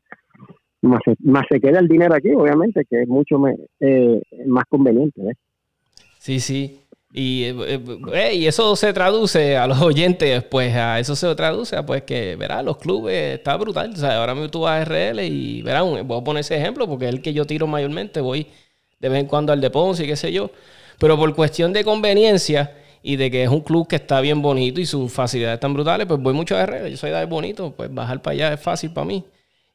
Más 0.81 0.99
se, 1.03 1.15
más 1.19 1.45
se 1.49 1.59
queda 1.59 1.79
el 1.79 1.87
dinero 1.87 2.13
aquí, 2.13 2.31
obviamente, 2.31 2.85
que 2.87 3.01
es 3.01 3.07
mucho 3.07 3.41
eh, 3.79 4.21
más 4.45 4.65
conveniente. 4.69 5.19
Sí, 6.19 6.39
sí. 6.39 6.79
Y, 7.11 7.45
eh, 7.45 7.81
eh, 8.13 8.35
y, 8.35 8.45
eso 8.45 8.75
se 8.75 8.91
traduce 8.93 9.57
a 9.57 9.67
los 9.67 9.81
oyentes, 9.81 10.43
pues 10.43 10.75
a 10.75 10.99
eso 10.99 11.15
se 11.15 11.33
traduce 11.33 11.75
a 11.75 11.85
pues 11.85 12.03
que, 12.03 12.35
verá, 12.35 12.61
los 12.61 12.77
clubes 12.77 13.37
está 13.37 13.55
brutal. 13.57 13.91
O 13.91 13.95
sea, 13.95 14.19
ahora 14.19 14.35
mismo 14.35 14.49
tú 14.49 14.67
a 14.67 14.83
RL 14.83 15.23
y, 15.23 15.61
verá, 15.63 15.81
voy 15.81 16.01
a 16.01 16.23
poner 16.23 16.41
ese 16.41 16.57
ejemplo 16.57 16.87
porque 16.87 17.05
es 17.05 17.13
el 17.13 17.21
que 17.21 17.33
yo 17.33 17.45
tiro 17.45 17.65
mayormente, 17.67 18.19
voy 18.21 18.47
de 18.99 19.09
vez 19.09 19.19
en 19.19 19.27
cuando 19.27 19.53
al 19.53 19.61
de 19.61 19.69
Ponce 19.69 20.03
y 20.03 20.07
qué 20.07 20.15
sé 20.15 20.31
yo. 20.31 20.51
Pero 20.99 21.17
por 21.17 21.33
cuestión 21.35 21.73
de 21.73 21.83
conveniencia 21.83 22.75
y 23.03 23.17
de 23.17 23.29
que 23.29 23.43
es 23.43 23.49
un 23.49 23.61
club 23.61 23.87
que 23.87 23.97
está 23.97 24.21
bien 24.21 24.41
bonito 24.41 24.81
y 24.81 24.85
sus 24.85 25.11
facilidades 25.11 25.57
están 25.57 25.73
brutales, 25.73 26.07
pues 26.07 26.19
voy 26.19 26.33
mucho 26.33 26.57
a 26.57 26.65
RL. 26.65 26.89
Yo 26.89 26.97
soy 26.97 27.11
de 27.11 27.25
bonito, 27.25 27.73
pues 27.75 27.93
bajar 27.93 28.21
para 28.21 28.33
allá 28.33 28.53
es 28.53 28.59
fácil 28.59 28.91
para 28.91 29.05
mí. 29.05 29.23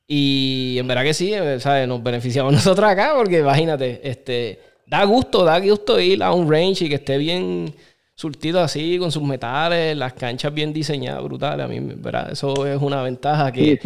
Y 0.07 0.77
en 0.79 0.89
verdad 0.89 1.05
que 1.05 1.15
sí, 1.15 1.33
eh, 1.33 1.61
¿sabes? 1.61 1.87
Nos 1.87 2.03
beneficiamos 2.03 2.53
nosotros 2.61 2.89
acá 2.89 3.13
porque 3.17 3.39
imagínate, 3.39 4.01
este 4.03 4.59
da 4.87 5.05
gusto, 5.05 5.45
da 5.45 5.61
gusto 5.61 6.01
ir 6.01 6.23
a 6.23 6.33
un 6.33 6.51
range 6.51 6.87
y 6.87 6.89
que 6.89 6.97
esté 6.97 7.17
bien 7.19 7.73
surtido 8.17 8.61
así, 8.61 8.99
con 8.99 9.13
sus 9.13 9.23
metales, 9.23 9.97
las 9.97 10.13
canchas 10.15 10.53
bien 10.53 10.73
diseñadas, 10.73 11.23
brutales. 11.23 11.65
A 11.65 11.69
mí, 11.69 11.79
¿verdad? 11.81 12.33
Eso 12.33 12.67
es 12.67 12.83
una 12.83 13.03
ventaja 13.03 13.53
que... 13.53 13.79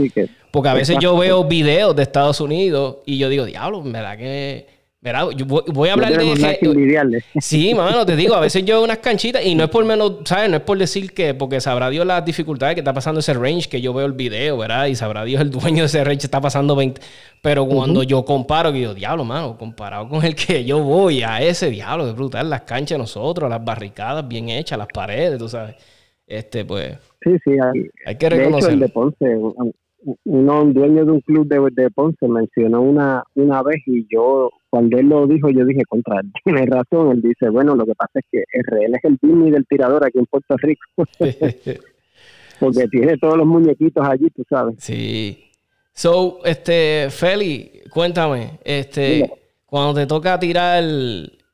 porque 0.51 0.69
a 0.71 0.75
veces 0.75 0.97
yo 1.01 1.17
veo 1.17 1.45
videos 1.45 1.95
de 1.95 2.03
Estados 2.03 2.41
Unidos 2.41 2.97
y 3.05 3.19
yo 3.19 3.29
digo, 3.29 3.45
diablo, 3.45 3.83
¿verdad 3.83 4.17
que 4.17 4.74
Verá, 5.05 5.31
yo 5.37 5.45
voy, 5.45 5.91
a 5.91 5.93
hablar 5.93 6.17
de... 6.17 7.23
Sí, 7.39 7.75
mano, 7.75 8.07
te 8.07 8.17
digo, 8.17 8.35
a 8.35 8.41
veces 8.41 8.65
yo 8.65 8.77
veo 8.77 8.85
unas 8.85 9.01
canchitas 9.01 9.45
y 9.45 9.55
no 9.55 9.65
es 9.65 9.69
por 9.69 9.85
menos, 9.85 10.21
¿sabes? 10.25 10.49
No 10.49 10.57
es 10.57 10.63
por 10.63 10.79
decir 10.79 11.13
que, 11.13 11.35
porque 11.35 11.61
sabrá 11.61 11.91
Dios 11.91 12.07
las 12.07 12.25
dificultades 12.25 12.75
que 12.75 12.81
está 12.81 12.95
pasando 12.95 13.21
ese 13.21 13.35
range, 13.35 13.69
que 13.69 13.83
yo 13.83 13.93
veo 13.93 14.07
el 14.07 14.15
video, 14.15 14.57
¿verdad? 14.57 14.87
Y 14.87 14.95
sabrá 14.95 15.23
Dios 15.27 15.43
el 15.43 15.51
dueño 15.51 15.83
de 15.83 15.87
ese 15.89 16.03
range 16.03 16.25
está 16.25 16.41
pasando 16.41 16.75
20... 16.75 17.03
Pero 17.43 17.67
cuando 17.67 18.03
yo 18.03 18.25
comparo, 18.25 18.73
que 18.73 18.79
digo, 18.79 18.95
diablo, 18.95 19.27
mano, 19.27 19.59
comparado 19.59 20.09
con 20.09 20.25
el 20.25 20.35
que 20.35 20.65
yo 20.65 20.83
voy 20.83 21.23
a 21.23 21.43
ese 21.43 21.69
diablo, 21.69 22.09
es 22.09 22.15
brutal, 22.15 22.49
las 22.49 22.63
canchas 22.63 22.97
de 22.97 23.01
nosotros, 23.01 23.51
las 23.51 23.63
barricadas 23.63 24.27
bien 24.27 24.49
hechas, 24.49 24.79
las 24.79 24.89
paredes, 24.89 25.39
tú 25.39 25.51
sabes. 25.51 25.77
Este, 26.27 26.65
pues... 26.65 26.97
Sí, 27.23 27.33
sí, 27.45 27.51
hay, 28.07 28.17
que 28.17 28.31
reconocer. 28.31 28.79
De 28.79 28.89
uno, 30.25 30.63
un 30.63 30.75
dueño 30.75 31.05
de 31.05 31.13
un 31.13 31.21
club 31.21 31.47
de, 31.49 31.83
de, 31.83 31.91
Ponce 31.91 32.29
mencionó 32.29 32.83
una, 32.83 33.25
una 33.35 33.63
vez 33.63 33.77
y 33.87 34.07
yo, 34.11 34.51
cuando 34.71 34.99
él 34.99 35.09
lo 35.09 35.27
dijo, 35.27 35.51
yo 35.51 35.65
dije, 35.65 35.85
contra, 35.89 36.21
tiene 36.45 36.67
razón. 36.67 37.13
Él 37.13 37.23
dice, 37.23 37.49
bueno, 37.49 37.75
lo 37.75 37.87
que 37.87 37.95
pasa 37.95 38.13
es 38.15 38.25
que 38.31 38.45
RL 38.61 38.95
es 38.95 39.05
el 39.05 39.19
Disney 39.21 39.51
del 39.51 39.67
tirador 39.67 40.05
aquí 40.07 40.19
en 40.19 40.27
Puerto 40.27 40.57
Rico. 40.59 40.85
Porque 42.61 42.87
tiene 42.89 43.19
todos 43.19 43.37
los 43.37 43.47
muñequitos 43.47 44.07
allí, 44.07 44.31
tú 44.31 44.45
sabes. 44.49 44.77
Sí. 44.79 45.51
So, 45.93 46.41
este, 46.45 47.09
Feli, 47.11 47.83
cuéntame, 47.91 48.59
este, 48.65 49.31
cuando 49.65 49.95
te 49.95 50.07
toca 50.07 50.39
tirar 50.39 50.83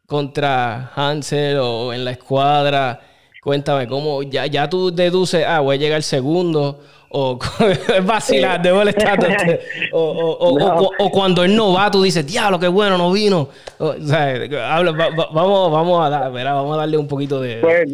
contra 0.07 0.92
Hansel 0.95 1.59
o 1.59 1.92
en 1.92 2.04
la 2.04 2.12
escuadra, 2.12 3.00
cuéntame, 3.42 3.87
¿cómo 3.87 4.23
ya, 4.23 4.47
ya 4.47 4.68
tú 4.68 4.90
deduces, 4.90 5.44
ah, 5.47 5.61
voy 5.61 5.76
a 5.76 5.78
llegar 5.78 6.02
segundo? 6.02 6.80
o 7.11 7.38
vacilar, 8.06 8.62
de 8.62 8.73
molestarte. 8.73 9.61
o, 9.92 10.00
o, 10.00 10.90
o, 10.99 11.11
cuando 11.11 11.44
él 11.44 11.54
no 11.56 11.73
va, 11.73 11.90
tú 11.90 12.02
dices, 12.02 12.26
diablo, 12.26 12.59
qué 12.59 12.68
bueno, 12.68 12.97
no 12.97 13.12
vino. 13.12 13.49
O, 13.78 13.94
sea, 13.94 14.30
habla, 14.75 14.92
vamos, 15.32 15.73
vamos, 15.73 16.06
a 16.06 16.09
dar, 16.09 16.32
vamos 16.32 16.75
a 16.76 16.80
darle 16.80 16.97
un 16.97 17.09
poquito 17.09 17.40
de. 17.40 17.59
Pues, 17.61 17.92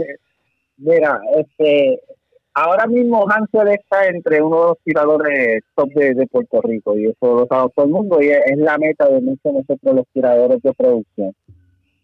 mira, 0.76 1.18
este, 1.36 1.98
ahora 2.52 2.86
mismo 2.86 3.26
Hansel 3.28 3.68
está 3.68 4.06
entre 4.06 4.42
uno 4.42 4.60
de 4.60 4.66
los 4.68 4.78
tiradores 4.84 5.64
top 5.74 5.88
de, 5.94 6.26
Puerto 6.26 6.60
Rico, 6.62 6.98
y 6.98 7.06
eso 7.06 7.34
lo 7.34 7.46
sabe 7.46 7.70
todo 7.74 7.86
el 7.86 7.92
mundo, 7.92 8.20
y 8.20 8.28
es, 8.28 8.58
la 8.58 8.76
meta 8.76 9.08
de 9.08 9.20
muchos 9.20 9.44
de 9.44 9.52
nosotros 9.52 9.94
los 9.94 10.06
tiradores 10.12 10.60
de 10.60 10.74
producción. 10.74 11.32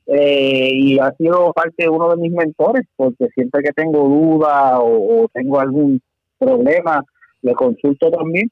Eh, 0.07 0.71
y 0.73 0.99
ha 0.99 1.13
sido 1.13 1.53
parte 1.53 1.85
de 1.85 1.89
uno 1.89 2.11
de 2.11 2.17
mis 2.17 2.33
mentores, 2.33 2.85
porque 2.97 3.29
siempre 3.35 3.63
que 3.63 3.73
tengo 3.73 4.09
duda 4.09 4.81
o 4.81 5.29
tengo 5.33 5.61
algún 5.61 6.01
problema, 6.39 7.05
le 7.43 7.55
consulto 7.55 8.11
también. 8.11 8.51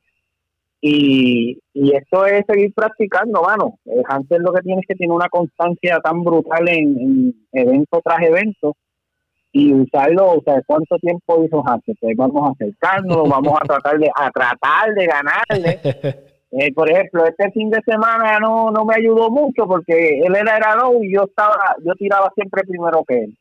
Y, 0.83 1.59
y 1.75 1.95
esto 1.95 2.25
es 2.25 2.45
seguir 2.49 2.73
practicando, 2.75 3.43
mano. 3.43 3.79
El 3.85 4.03
Hansel 4.09 4.43
lo 4.43 4.53
que 4.53 4.63
tiene 4.63 4.81
es 4.81 4.87
que 4.89 4.95
tiene 4.95 5.13
una 5.13 5.29
constancia 5.29 6.01
tan 6.01 6.25
brutal 6.25 6.69
en, 6.69 7.35
evento 7.53 8.01
tras 8.03 8.23
evento 8.23 8.77
y 9.53 9.75
usarlo, 9.75 10.31
o 10.31 10.43
sea, 10.43 10.63
¿cuánto 10.65 10.97
tiempo 10.99 11.45
hizo 11.45 11.63
Hansel? 11.67 11.97
Pues 12.01 12.17
vamos 12.17 12.49
a 12.49 12.53
acercarnos, 12.53 13.29
vamos 13.29 13.59
a 13.61 13.65
tratar 13.65 13.99
de 13.99 14.09
a 14.15 14.31
tratar 14.31 14.95
de 14.95 15.07
ganarle. 15.07 15.81
Eh, 16.53 16.73
por 16.73 16.91
ejemplo, 16.91 17.25
este 17.27 17.51
fin 17.53 17.71
de 17.71 17.81
semana 17.83 18.41
no, 18.41 18.73
no 18.73 18.85
me 18.85 18.97
ayudó 18.97 19.31
mucho 19.31 19.67
porque 19.67 20.19
él 20.19 20.35
era 20.35 20.75
low 20.75 21.03
y 21.03 21.15
yo 21.15 21.25
estaba 21.25 21.77
yo 21.85 21.95
tiraba 21.95 22.33
siempre 22.35 22.63
primero 22.65 23.05
que 23.05 23.25
él. 23.25 23.39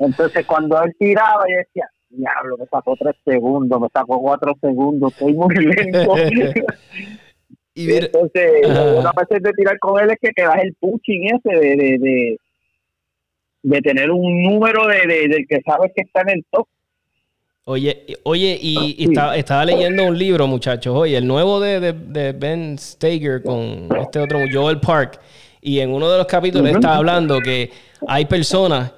Entonces, 0.00 0.44
cuando 0.46 0.82
él 0.82 0.94
tiraba, 0.98 1.44
yo 1.48 1.58
decía, 1.58 1.88
diablo, 2.08 2.56
me 2.58 2.66
sacó 2.66 2.96
tres 2.98 3.14
segundos, 3.24 3.80
me 3.80 3.88
sacó 3.92 4.20
cuatro 4.20 4.54
segundos, 4.60 5.12
estoy 5.12 5.34
muy 5.34 5.54
lento. 5.54 6.14
y 7.74 7.94
Entonces, 7.94 8.66
una 8.66 9.12
vez 9.12 9.42
de 9.42 9.52
tirar 9.52 9.78
con 9.78 10.02
él 10.02 10.10
es 10.10 10.18
que 10.20 10.32
te 10.32 10.42
das 10.42 10.62
el 10.62 10.74
pushing 10.80 11.26
ese 11.26 11.56
de, 11.56 11.76
de, 11.76 12.38
de, 13.62 13.80
tener 13.82 14.10
un 14.10 14.42
número 14.42 14.86
de, 14.86 15.06
de, 15.06 15.28
del 15.28 15.46
que 15.46 15.60
sabes 15.64 15.92
que 15.94 16.02
está 16.02 16.22
en 16.22 16.30
el 16.30 16.46
top. 16.50 16.66
Oye, 17.68 18.06
oye, 18.22 18.56
y, 18.62 19.08
estaba, 19.34 19.64
leyendo 19.64 20.04
un 20.04 20.16
libro, 20.16 20.46
muchachos. 20.46 20.94
Oye, 20.96 21.16
el 21.16 21.26
nuevo 21.26 21.58
de, 21.58 21.92
de, 21.92 22.30
Ben 22.30 22.78
Steger 22.78 23.42
con 23.42 23.88
este 24.00 24.20
otro, 24.20 24.38
Joel 24.52 24.78
Park. 24.78 25.18
Y 25.60 25.80
en 25.80 25.90
uno 25.90 26.08
de 26.08 26.18
los 26.18 26.28
capítulos 26.28 26.70
está 26.70 26.94
hablando 26.94 27.40
que 27.40 27.72
hay 28.06 28.24
personas 28.26 28.92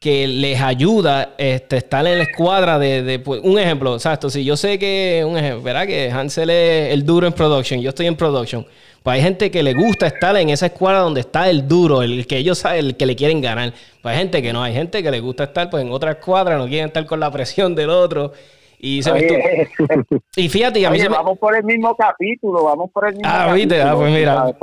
que 0.00 0.26
les 0.26 0.58
ayuda 0.58 1.34
este, 1.36 1.76
estar 1.76 2.06
en 2.06 2.16
la 2.16 2.24
escuadra 2.24 2.78
de, 2.78 3.18
pues, 3.18 3.42
un 3.44 3.58
ejemplo, 3.58 3.92
exacto, 3.94 4.30
si 4.30 4.42
yo 4.42 4.56
sé 4.56 4.78
que, 4.78 5.22
un 5.28 5.36
ejemplo, 5.36 5.62
¿verdad? 5.64 5.86
Que 5.86 6.10
Hansel 6.10 6.48
es 6.48 6.94
el 6.94 7.04
duro 7.04 7.26
en 7.26 7.34
production, 7.34 7.78
yo 7.78 7.90
estoy 7.90 8.06
en 8.06 8.16
production, 8.16 8.66
pues 9.02 9.16
hay 9.16 9.22
gente 9.22 9.50
que 9.50 9.62
le 9.62 9.74
gusta 9.74 10.06
estar 10.06 10.36
en 10.36 10.50
esa 10.50 10.66
escuadra 10.66 11.00
donde 11.00 11.20
está 11.20 11.48
el 11.48 11.66
duro, 11.66 12.02
el 12.02 12.26
que 12.26 12.36
ellos 12.36 12.58
saben, 12.58 12.86
el 12.86 12.96
que 12.96 13.06
le 13.06 13.16
quieren 13.16 13.40
ganar. 13.40 13.72
Pues 14.02 14.14
hay 14.14 14.18
gente 14.18 14.42
que 14.42 14.52
no, 14.52 14.62
hay 14.62 14.74
gente 14.74 15.02
que 15.02 15.10
le 15.10 15.20
gusta 15.20 15.44
estar 15.44 15.70
pues 15.70 15.84
en 15.84 15.92
otra 15.92 16.12
escuadra, 16.12 16.58
no 16.58 16.66
quieren 16.66 16.86
estar 16.88 17.06
con 17.06 17.20
la 17.20 17.30
presión 17.30 17.74
del 17.74 17.90
otro. 17.90 18.32
Y, 18.80 19.02
se 19.02 19.10
y 20.36 20.48
fíjate, 20.48 20.86
a 20.86 20.90
mí 20.90 21.00
vamos 21.08 21.38
por 21.38 21.56
el 21.56 21.64
mismo 21.64 21.96
capítulo, 21.96 22.62
vamos 22.62 22.90
por 22.92 23.08
el 23.08 23.14
mismo 23.14 23.28
ah, 23.28 23.52
Viste, 23.52 23.82
ah, 23.82 23.94
pues 23.96 24.12
mira. 24.12 24.54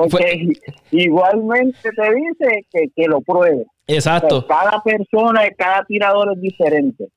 igualmente 0.92 1.90
te 1.92 2.14
dice 2.14 2.66
que, 2.72 2.90
que 2.96 3.08
lo 3.08 3.20
pruebe. 3.22 3.66
Exacto. 3.88 4.46
cada 4.48 4.82
persona 4.82 5.46
y 5.46 5.54
cada 5.56 5.84
tirador 5.86 6.32
es 6.34 6.42
diferente. 6.42 7.10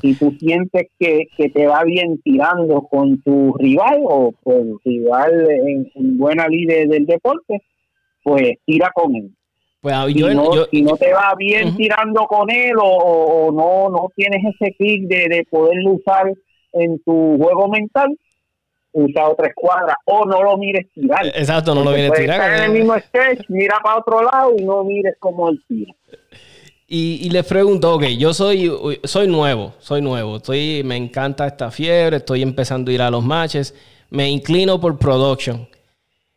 Si 0.00 0.14
tú 0.14 0.34
sientes 0.38 0.88
que, 0.98 1.26
te 1.36 1.66
va 1.66 1.84
bien 1.84 2.20
tirando 2.22 2.82
con 2.82 3.22
tu 3.22 3.54
rival 3.54 4.00
o 4.04 4.32
con 4.42 4.78
rival 4.84 5.48
en, 5.50 6.18
buena 6.18 6.48
línea 6.48 6.86
del 6.86 7.06
deporte, 7.06 7.62
pues 8.22 8.58
tira 8.64 8.90
con 8.94 9.14
él. 9.14 9.30
Pues, 9.80 9.96
si, 10.70 10.82
no, 10.82 10.96
te 10.96 11.12
va 11.12 11.34
bien 11.36 11.76
tirando 11.76 12.26
con 12.26 12.50
él 12.50 12.74
o, 12.80 13.50
no 13.52 13.90
no 13.90 14.08
tienes 14.16 14.40
ese 14.54 14.74
clic 14.74 15.06
de, 15.08 15.28
de 15.28 15.46
poderlo 15.50 15.92
usar 15.92 16.32
en 16.72 16.98
tu 17.04 17.36
juego 17.38 17.68
mental, 17.68 18.16
usa 18.94 19.28
otra 19.28 19.48
escuadra 19.48 19.96
o 20.06 20.24
no 20.24 20.42
lo 20.42 20.56
mires 20.56 20.86
tirar. 20.92 21.26
Exacto, 21.26 21.74
no 21.74 21.84
lo 21.84 21.90
mires 21.90 22.12
tirar. 22.12 22.40
Estar 22.40 22.58
en 22.58 22.64
el 22.64 22.70
mismo 22.70 22.98
sketch, 22.98 23.44
mira 23.48 23.78
para 23.82 23.98
otro 23.98 24.22
lado 24.22 24.54
y 24.56 24.64
no 24.64 24.84
mires 24.84 25.16
como 25.18 25.50
el 25.50 25.62
tira. 25.68 25.92
Y, 26.96 27.26
y 27.26 27.30
les 27.30 27.44
pregunto, 27.44 27.92
ok, 27.92 28.04
yo 28.16 28.32
soy, 28.32 28.70
soy 29.02 29.26
nuevo, 29.26 29.74
soy 29.80 30.00
nuevo, 30.00 30.36
estoy, 30.36 30.84
me 30.84 30.96
encanta 30.96 31.44
esta 31.44 31.72
fiebre, 31.72 32.18
estoy 32.18 32.40
empezando 32.40 32.88
a 32.88 32.94
ir 32.94 33.02
a 33.02 33.10
los 33.10 33.24
matches, 33.24 33.74
me 34.10 34.30
inclino 34.30 34.80
por 34.80 34.96
production. 34.96 35.68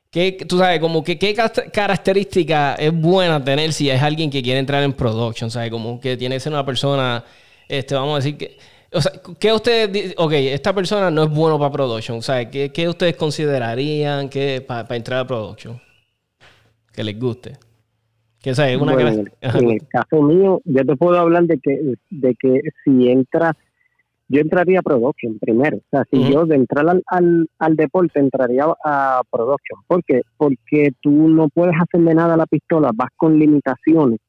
¿Qué, 0.10 0.32
tú 0.48 0.58
sabes, 0.58 0.80
como 0.80 1.04
que 1.04 1.20
qué 1.20 1.36
característica 1.72 2.74
es 2.74 2.92
buena 2.92 3.44
tener 3.44 3.72
si 3.72 3.92
es 3.92 4.02
alguien 4.02 4.32
que 4.32 4.42
quiere 4.42 4.60
entrar 4.60 4.82
en 4.82 4.94
production, 4.94 5.52
¿sabes? 5.52 5.70
Como 5.70 6.00
que 6.00 6.18
tiene 6.18 6.38
que 6.38 6.40
ser 6.40 6.54
una 6.54 6.66
persona, 6.66 7.24
este, 7.70 7.94
vamos 7.94 8.14
a 8.14 8.18
decir 8.18 8.38
que 8.38 8.58
o 8.92 9.00
sea, 9.00 9.12
¿qué 9.38 9.54
ustedes 9.54 10.16
Ok, 10.18 10.32
esta 10.34 10.74
persona 10.74 11.12
no 11.12 11.22
es 11.22 11.30
bueno 11.30 11.60
para 11.60 11.72
production. 11.72 12.24
Sea, 12.24 12.50
¿qué, 12.50 12.72
qué 12.72 12.90
ustedes 12.90 13.16
considerarían 13.16 14.28
que 14.28 14.62
para 14.62 14.96
entrar 14.96 15.20
a 15.20 15.28
production? 15.28 15.80
Que 16.94 17.04
les 17.04 17.20
guste. 17.20 17.67
Que 18.48 18.56
sea, 18.56 18.78
una 18.78 18.94
en, 18.94 19.30
el, 19.42 19.88
caso 19.90 20.22
mío, 20.22 20.62
yo 20.64 20.86
te 20.86 20.96
puedo 20.96 21.20
hablar 21.20 21.44
de 21.48 21.60
que, 21.60 21.96
de 22.10 22.34
que 22.36 22.62
si 22.86 23.10
entra, 23.10 23.58
yo 24.30 24.40
entraría 24.40 24.80
a 24.80 24.84
production 24.84 25.38
primero. 25.38 25.76
O 25.76 25.90
sea, 25.92 26.06
si 26.10 26.32
yo 26.32 26.46
de 26.46 26.56
entrar 26.56 26.88
al, 26.88 27.04
al, 27.08 27.50
al, 27.60 27.76
deporte 27.76 28.22
entraría 28.22 28.66
a 28.86 29.22
production. 29.30 29.82
¿Por 29.86 30.02
qué? 30.06 30.22
Porque 30.38 30.92
tú 31.02 31.28
no 31.28 31.50
puedes 31.50 31.76
hacerle 31.76 32.16
nada 32.16 32.36
a 32.36 32.38
la 32.38 32.46
pistola, 32.46 32.92
vas 32.96 33.10
con 33.18 33.38
limitaciones. 33.38 34.22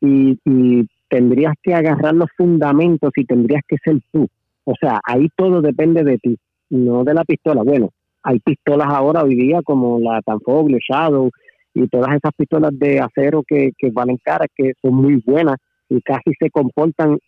Y, 0.00 0.38
y 0.44 0.86
tendrías 1.08 1.54
que 1.64 1.74
agarrar 1.74 2.14
los 2.14 2.28
fundamentos 2.36 3.10
y 3.16 3.24
tendrías 3.24 3.62
que 3.66 3.74
ser 3.84 3.98
tú. 4.12 4.28
O 4.62 4.74
sea, 4.80 5.00
ahí 5.04 5.26
todo 5.36 5.60
depende 5.62 6.04
de 6.04 6.18
ti, 6.18 6.38
no 6.70 7.02
de 7.02 7.14
la 7.14 7.24
pistola. 7.24 7.64
Bueno, 7.64 7.90
hay 8.22 8.38
pistolas 8.38 8.86
ahora 8.88 9.24
hoy 9.24 9.34
día 9.34 9.62
como 9.64 9.98
la 9.98 10.22
Tanfoglio, 10.22 10.78
Shadow 10.78 11.32
y 11.74 11.88
todas 11.88 12.10
esas 12.10 12.32
pistolas 12.36 12.70
de 12.78 13.00
acero 13.00 13.42
que, 13.46 13.70
que 13.78 13.90
valen 13.90 14.18
cara, 14.22 14.46
que 14.54 14.72
son 14.82 14.94
muy 14.94 15.22
buenas 15.24 15.56
y 15.88 16.00
casi 16.02 16.32
se 16.38 16.50
comportan 16.50 17.18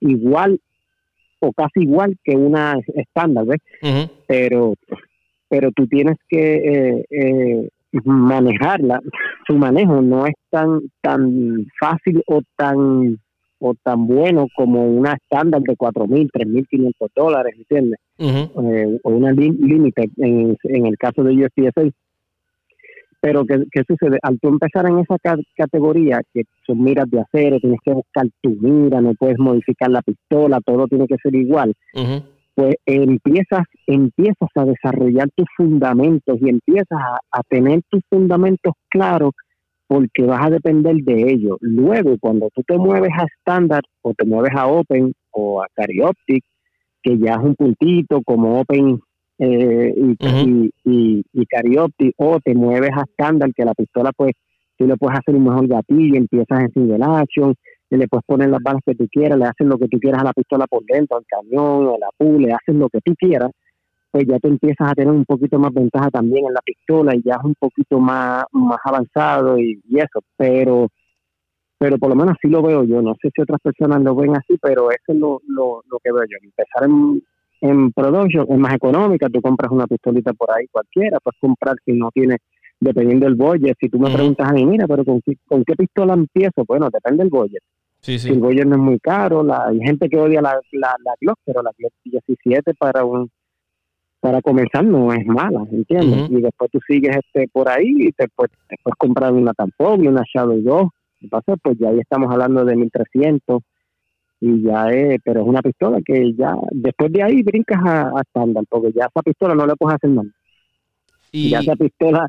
igual 0.00 0.60
o 1.40 1.52
casi 1.52 1.80
igual 1.80 2.16
que 2.24 2.36
una 2.36 2.74
estándar, 2.94 3.44
¿ves? 3.46 4.08
Pero 4.26 4.74
pero 5.48 5.70
tú 5.72 5.86
tienes 5.86 6.16
que 6.28 6.56
eh, 6.56 7.04
eh, 7.10 7.70
manejarla, 8.04 9.00
su 9.46 9.54
manejo 9.54 10.02
no 10.02 10.26
es 10.26 10.34
tan 10.50 10.80
tan 11.00 11.66
fácil 11.80 12.22
o 12.26 12.42
tan 12.56 13.18
o 13.60 13.74
tan 13.82 14.06
bueno 14.06 14.46
como 14.56 14.86
una 14.86 15.14
estándar 15.14 15.62
de 15.62 15.76
cuatro 15.76 16.06
mil, 16.06 16.28
tres 16.32 16.46
mil 16.46 16.66
quinientos 16.68 17.10
dólares, 17.14 17.54
¿entiendes? 17.56 17.98
Eh, 18.18 18.98
o 19.02 19.10
una 19.10 19.32
límite 19.32 20.10
en, 20.16 20.56
en, 20.64 20.86
el 20.86 20.96
caso 20.96 21.22
de 21.24 21.44
USPSA. 21.44 21.90
Pero 23.20 23.44
¿qué, 23.44 23.64
¿qué, 23.72 23.82
sucede? 23.86 24.18
Al 24.22 24.38
tú 24.38 24.48
empezar 24.48 24.86
en 24.88 25.00
esa 25.00 25.16
categoría, 25.56 26.20
que 26.32 26.42
son 26.66 26.82
miras 26.82 27.10
de 27.10 27.20
acero, 27.20 27.58
tienes 27.58 27.80
que 27.84 27.92
buscar 27.92 28.26
tu 28.40 28.50
mira, 28.50 29.00
no 29.00 29.14
puedes 29.14 29.38
modificar 29.38 29.90
la 29.90 30.02
pistola, 30.02 30.60
todo 30.64 30.86
tiene 30.86 31.06
que 31.06 31.16
ser 31.22 31.34
igual 31.34 31.74
pues 32.58 32.74
empiezas, 32.86 33.62
empiezas 33.86 34.48
a 34.56 34.64
desarrollar 34.64 35.28
tus 35.36 35.46
fundamentos 35.56 36.38
y 36.40 36.48
empiezas 36.48 36.98
a, 37.30 37.42
tener 37.48 37.82
tus 37.88 38.02
fundamentos 38.10 38.72
claros 38.88 39.30
porque 39.86 40.24
vas 40.24 40.44
a 40.44 40.50
depender 40.50 40.96
de 41.04 41.34
ellos. 41.34 41.56
Luego, 41.60 42.16
cuando 42.18 42.50
tú 42.52 42.64
te 42.66 42.76
mueves 42.76 43.12
a 43.16 43.26
estándar 43.26 43.82
o 44.02 44.12
te 44.12 44.26
mueves 44.26 44.50
a 44.56 44.66
Open 44.66 45.12
o 45.30 45.62
a 45.62 45.68
Carioptic, 45.72 46.42
que 47.00 47.16
ya 47.18 47.34
es 47.34 47.44
un 47.44 47.54
puntito 47.54 48.22
como 48.24 48.58
Open 48.58 48.98
eh, 49.38 49.94
y, 49.96 50.70
y, 50.84 51.24
y, 51.32 51.46
Carioptic, 51.46 52.14
o 52.16 52.40
te 52.40 52.54
mueves 52.54 52.90
a 52.92 53.02
estándar, 53.02 53.52
que 53.54 53.64
la 53.64 53.74
pistola 53.74 54.12
pues 54.16 54.32
tú 54.76 54.86
le 54.86 54.96
puedes 54.96 55.18
hacer 55.18 55.34
un 55.34 55.44
mejor 55.44 55.68
gatillo, 55.68 56.16
empiezas 56.16 56.60
en 56.60 56.72
single 56.72 57.04
action, 57.04 57.54
le 57.90 58.08
puedes 58.08 58.24
poner 58.26 58.50
las 58.50 58.62
balas 58.62 58.82
que 58.84 58.94
tú 58.94 59.06
quieras, 59.10 59.38
le 59.38 59.44
haces 59.44 59.66
lo 59.66 59.78
que 59.78 59.88
tú 59.88 59.98
quieras 59.98 60.22
a 60.22 60.24
la 60.24 60.32
pistola 60.32 60.66
por 60.66 60.84
dentro, 60.84 61.16
al 61.16 61.24
cañón, 61.26 61.88
a 61.88 61.98
la 61.98 62.08
PU, 62.16 62.38
le 62.38 62.52
haces 62.52 62.74
lo 62.74 62.88
que 62.88 63.00
tú 63.00 63.14
quieras, 63.16 63.50
pues 64.10 64.24
ya 64.26 64.38
te 64.38 64.48
empiezas 64.48 64.90
a 64.90 64.94
tener 64.94 65.12
un 65.12 65.24
poquito 65.24 65.58
más 65.58 65.72
ventaja 65.72 66.10
también 66.10 66.46
en 66.46 66.54
la 66.54 66.60
pistola 66.60 67.14
y 67.14 67.22
ya 67.22 67.34
es 67.34 67.44
un 67.44 67.54
poquito 67.58 67.98
más, 67.98 68.44
más 68.52 68.78
avanzado 68.84 69.58
y, 69.58 69.80
eso, 69.90 70.20
pero 70.36 70.88
pero 71.80 71.96
por 71.96 72.08
lo 72.08 72.16
menos 72.16 72.34
así 72.36 72.48
lo 72.48 72.60
veo 72.60 72.82
yo, 72.82 73.00
no 73.00 73.14
sé 73.22 73.30
si 73.32 73.40
otras 73.40 73.60
personas 73.60 74.02
lo 74.02 74.16
ven 74.16 74.36
así, 74.36 74.58
pero 74.60 74.90
eso 74.90 75.12
es 75.12 75.16
lo, 75.16 75.40
lo, 75.46 75.82
lo 75.88 75.98
que 76.02 76.10
veo 76.10 76.24
yo, 76.24 76.36
empezar 76.42 76.84
en, 76.84 77.22
en 77.60 77.92
production 77.92 78.46
es 78.48 78.58
más 78.58 78.74
económica, 78.74 79.28
tú 79.28 79.40
compras 79.40 79.70
una 79.70 79.86
pistolita 79.86 80.32
por 80.32 80.50
ahí 80.50 80.66
cualquiera, 80.70 81.18
puedes 81.20 81.38
comprar 81.40 81.76
si 81.84 81.92
no 81.92 82.10
tienes 82.12 82.38
dependiendo 82.80 83.26
del 83.26 83.34
budget. 83.34 83.76
Si 83.80 83.88
tú 83.88 83.98
me 83.98 84.10
preguntas 84.10 84.48
a 84.48 84.52
mí, 84.52 84.64
mira, 84.64 84.86
pero 84.86 85.04
¿con 85.04 85.20
qué, 85.22 85.34
¿con 85.46 85.64
qué 85.64 85.74
pistola 85.74 86.14
empiezo? 86.14 86.64
Bueno, 86.66 86.88
depende 86.92 87.24
del 87.24 87.30
budget. 87.30 87.62
Sí, 88.00 88.18
Si 88.18 88.30
el 88.30 88.38
budget 88.38 88.66
no 88.66 88.76
es 88.76 88.82
muy 88.82 88.98
caro, 89.00 89.42
la, 89.42 89.66
hay 89.66 89.80
gente 89.80 90.08
que 90.08 90.16
odia 90.16 90.40
la, 90.40 90.60
la, 90.72 90.94
la 91.04 91.14
Glock, 91.20 91.38
pero 91.44 91.62
la 91.62 91.72
Glock 91.76 91.92
17 92.04 92.74
para 92.74 93.04
un 93.04 93.28
para 94.20 94.42
comenzar 94.42 94.84
no 94.84 95.12
es 95.12 95.24
mala, 95.26 95.64
¿entiendes? 95.70 96.28
Y 96.30 96.40
después 96.40 96.70
tú 96.72 96.80
sigues 96.88 97.16
este 97.16 97.48
por 97.52 97.68
ahí 97.68 98.08
y 98.08 98.12
te 98.12 98.26
puedes, 98.28 98.52
comprar 98.98 99.32
una 99.32 99.52
Tampon 99.52 100.04
y 100.04 100.08
una 100.08 100.24
Shadow 100.24 100.60
2. 100.60 100.88
Entonces, 101.20 101.54
pues 101.62 101.78
ya 101.78 101.90
ahí 101.90 102.00
estamos 102.00 102.30
hablando 102.32 102.64
de 102.64 102.74
1300 102.76 103.62
y 104.40 104.62
ya 104.62 104.90
es, 104.90 105.18
pero 105.24 105.40
es 105.40 105.46
una 105.46 105.62
pistola 105.62 105.98
que 106.04 106.32
ya 106.34 106.54
después 106.70 107.12
de 107.12 107.22
ahí 107.22 107.42
brincas 107.42 107.80
a, 107.84 108.12
a 108.16 108.20
estándar, 108.20 108.64
porque 108.68 108.92
ya 108.92 109.06
esa 109.06 109.22
pistola 109.22 109.54
no 109.54 109.66
le 109.66 109.74
puedes 109.74 109.96
hacer 109.96 110.10
nada. 110.10 110.28
Y 111.32 111.50
ya 111.50 111.58
esa 111.60 111.76
pistola, 111.76 112.26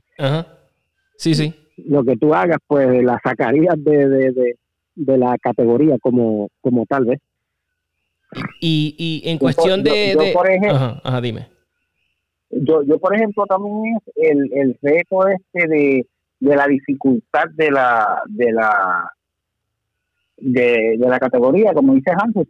sí, 1.16 1.36
sí. 1.36 1.54
Lo 1.86 2.04
que 2.04 2.18
tú 2.18 2.34
hagas, 2.34 2.58
pues 2.68 3.04
la 3.04 3.20
sacarías 3.24 3.76
de, 3.78 4.10
de, 4.10 4.56
de, 4.96 5.18
la 5.18 5.38
categoría 5.38 5.98
como, 6.00 6.50
como 6.60 6.86
tal 6.86 7.06
vez. 7.06 7.20
Y, 8.60 8.96
y 8.98 9.30
en 9.30 9.38
cuestión 9.38 9.84
de, 9.84 10.32
por 10.34 10.50
ejemplo, 10.50 11.00
ajá, 11.04 11.22
dime. 11.22 11.48
yo, 12.50 12.84
yo 12.84 13.00
por 13.00 13.16
ejemplo, 13.16 13.46
también 13.46 13.96
es 13.96 14.14
el, 14.16 14.52
el 14.54 14.78
reto 14.82 15.28
este 15.28 15.68
de, 15.68 16.06
de 16.40 16.56
la 16.56 16.68
dificultad 16.68 17.46
de 17.56 17.72
la, 17.72 18.22
de 18.28 18.52
la, 18.52 19.10
de, 20.42 20.96
de 20.98 21.08
la 21.10 21.20
categoría, 21.20 21.74
como 21.74 21.94
dice 21.94 22.12
Hans, 22.12 22.36
o 22.36 22.46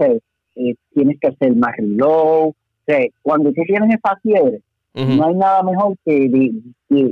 eh, 0.55 0.75
tienes 0.93 1.17
que 1.19 1.27
hacer 1.27 1.55
más 1.55 1.75
reload, 1.77 2.49
o 2.49 2.55
sea, 2.85 2.99
cuando 3.21 3.51
tú 3.51 3.61
tienes 3.65 3.95
esa 3.95 4.15
fiebre, 4.21 4.61
no 4.93 5.27
hay 5.27 5.35
nada 5.35 5.63
mejor 5.63 5.95
que, 6.03 6.51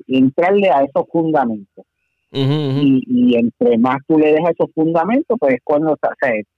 entrarle 0.07 0.69
a 0.69 0.83
esos 0.83 1.07
fundamentos. 1.11 1.85
Y, 2.31 3.03
y, 3.07 3.35
entre 3.35 3.77
más 3.77 3.97
tú 4.07 4.19
le 4.19 4.33
dejas 4.33 4.51
esos 4.51 4.69
fundamentos, 4.73 5.37
pues 5.39 5.57
cuando, 5.63 5.93
o 5.93 5.97
sea, 6.01 6.11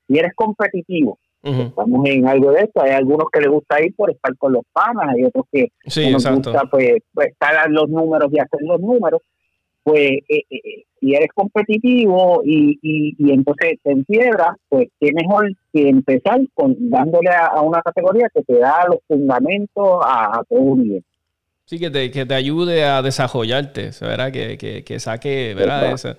si 0.07 0.17
eres 0.17 0.33
competitivo, 0.35 1.19
estamos 1.43 2.05
en 2.05 2.27
algo 2.27 2.51
de 2.51 2.61
esto, 2.61 2.81
hay 2.81 2.91
algunos 2.91 3.27
que 3.31 3.39
les 3.39 3.49
gusta 3.49 3.81
ir 3.81 3.95
por 3.95 4.09
estar 4.11 4.35
con 4.37 4.53
los 4.53 4.63
panas, 4.73 5.09
hay 5.15 5.23
otros 5.23 5.45
que 5.51 5.71
sí, 5.85 6.11
nos 6.11 6.27
gusta 6.29 6.63
pues, 6.69 6.97
pues, 7.13 7.29
estar 7.29 7.69
los 7.69 7.89
números 7.89 8.29
y 8.33 8.39
hacer 8.39 8.59
los 8.61 8.79
números, 8.81 9.21
pues 9.89 10.01
eh, 10.01 10.23
eh, 10.29 10.43
eh, 10.51 10.83
si 10.99 11.15
eres 11.15 11.29
competitivo 11.33 12.43
y, 12.45 12.77
y, 12.83 13.31
entonces 13.31 13.79
te 13.81 13.91
enfiebras, 13.91 14.55
pues 14.67 14.87
qué 14.99 15.11
mejor 15.13 15.51
que 15.73 15.89
empezar 15.89 16.41
con 16.53 16.75
dándole 16.77 17.31
a, 17.31 17.59
una 17.61 17.81
categoría 17.81 18.29
que 18.31 18.43
te 18.43 18.59
da 18.59 18.85
los 18.87 18.99
fundamentos 19.07 19.99
a, 20.05 20.43
todo 20.47 20.59
un 20.59 20.83
nivel. 20.83 21.03
Sí, 21.65 21.79
que 21.79 21.89
te, 21.89 22.11
que 22.11 22.25
te 22.27 22.35
ayude 22.35 22.83
a 22.83 23.01
desarrollarte, 23.01 23.89
¿verdad? 24.01 24.31
Que, 24.31 24.59
que, 24.59 24.83
que 24.83 24.99
saque, 24.99 25.55
¿verdad? 25.55 25.91
Esa. 25.93 26.17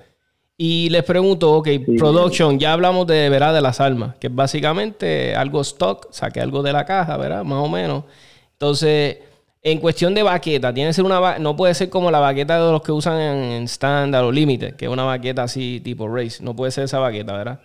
Y 0.56 0.88
les 0.90 1.04
pregunto, 1.04 1.52
ok, 1.52 1.68
production, 1.96 2.58
ya 2.58 2.72
hablamos 2.72 3.06
de, 3.06 3.30
¿verdad? 3.30 3.54
De 3.54 3.60
las 3.60 3.80
armas, 3.80 4.16
que 4.16 4.26
es 4.26 4.34
básicamente 4.34 5.36
algo 5.36 5.60
stock, 5.60 6.08
saque 6.10 6.40
algo 6.40 6.62
de 6.64 6.72
la 6.72 6.84
caja, 6.84 7.16
¿verdad? 7.16 7.44
Más 7.44 7.64
o 7.64 7.68
menos. 7.68 8.04
Entonces, 8.52 9.18
en 9.62 9.78
cuestión 9.78 10.14
de 10.14 10.22
baqueta, 10.22 10.72
tiene 10.72 10.90
que 10.90 10.94
ser 10.94 11.04
una 11.04 11.38
no 11.38 11.54
puede 11.54 11.74
ser 11.74 11.90
como 11.90 12.10
la 12.10 12.18
baqueta 12.18 12.64
de 12.64 12.72
los 12.72 12.82
que 12.82 12.92
usan 12.92 13.20
en, 13.20 13.62
estándar 13.62 14.24
o 14.24 14.32
límite, 14.32 14.74
que 14.76 14.86
es 14.86 14.90
una 14.90 15.04
baqueta 15.04 15.42
así 15.42 15.80
tipo 15.80 16.08
race. 16.08 16.42
No 16.42 16.56
puede 16.56 16.70
ser 16.70 16.84
esa 16.84 16.98
baqueta, 16.98 17.36
¿verdad? 17.36 17.60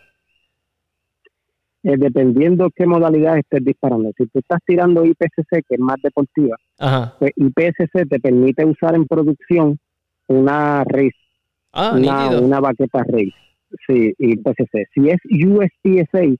Eh, 1.84 1.96
dependiendo 1.98 2.70
qué 2.75 2.86
modalidad 2.86 3.38
estés 3.38 3.64
disparando. 3.64 4.12
Si 4.18 4.25
tú 4.28 4.40
estás 4.40 4.60
tirando 4.66 5.06
IPCC, 5.06 5.64
que 5.68 5.75
es 5.75 5.80
más 5.80 5.98
deportiva, 6.02 6.58
pues 7.20 7.32
IPCC 7.36 8.10
te 8.10 8.20
permite 8.20 8.66
usar 8.66 8.96
en 8.96 9.06
producción 9.06 9.80
una 10.28 10.84
race, 10.84 11.16
ah, 11.72 11.94
una, 11.96 12.40
una, 12.40 12.60
baqueta 12.60 13.04
race. 13.08 13.34
Sí, 13.88 14.14
IPCC. 14.18 14.90
Si 14.94 15.10
es 15.10 15.20
USPSA, 15.25 16.36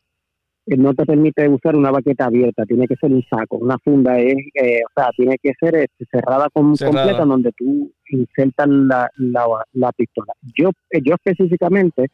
no 0.68 0.94
te 0.94 1.06
permite 1.06 1.48
usar 1.48 1.76
una 1.76 1.92
baqueta 1.92 2.26
abierta, 2.26 2.66
tiene 2.66 2.88
que 2.88 2.96
ser 2.96 3.12
un 3.12 3.24
saco, 3.30 3.58
una 3.58 3.78
funda 3.84 4.18
es, 4.18 4.36
eh, 4.56 4.82
o 4.84 5.00
sea, 5.00 5.10
tiene 5.16 5.38
que 5.42 5.54
ser 5.60 5.76
este, 5.76 6.06
cerrada, 6.12 6.48
con, 6.52 6.76
completa 6.76 7.26
donde 7.26 7.52
tú 7.52 7.92
insertas 8.10 8.68
la, 8.68 9.10
la, 9.18 9.46
la 9.74 9.92
pistola. 9.92 10.34
Yo, 10.58 10.72
yo 11.04 11.16
específicamente 11.16 12.10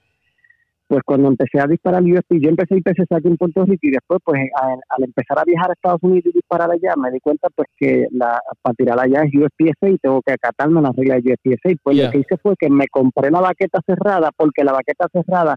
pues 0.91 1.03
cuando 1.05 1.29
empecé 1.29 1.57
a 1.61 1.67
disparar 1.67 2.03
USP, 2.03 2.33
yo 2.41 2.49
empecé 2.49 2.75
IPCC 2.75 3.13
aquí 3.13 3.29
en 3.29 3.37
Puerto 3.37 3.63
Rico 3.63 3.79
y 3.83 3.91
después 3.91 4.19
pues 4.25 4.41
al 4.89 5.03
empezar 5.05 5.39
a 5.39 5.45
viajar 5.45 5.69
a 5.69 5.73
Estados 5.73 6.03
Unidos 6.03 6.25
y 6.25 6.33
disparar 6.33 6.69
allá 6.69 6.95
me 6.97 7.09
di 7.11 7.21
cuenta 7.21 7.47
pues 7.55 7.69
que 7.77 8.07
la, 8.11 8.37
para 8.61 8.73
tirar 8.73 8.99
allá 8.99 9.23
es 9.23 9.31
USPSA 9.33 9.89
y 9.89 9.97
tengo 9.99 10.21
que 10.21 10.33
acatarme 10.33 10.81
las 10.81 10.93
reglas 10.93 11.23
de 11.23 11.31
USPSA. 11.31 11.69
Pues 11.81 11.95
lo 11.95 12.11
que 12.11 12.17
hice 12.17 12.35
fue 12.43 12.55
que 12.59 12.69
me 12.69 12.87
compré 12.91 13.31
la 13.31 13.39
baqueta 13.39 13.79
cerrada 13.85 14.31
porque 14.35 14.65
la 14.65 14.73
baqueta 14.73 15.07
cerrada 15.13 15.55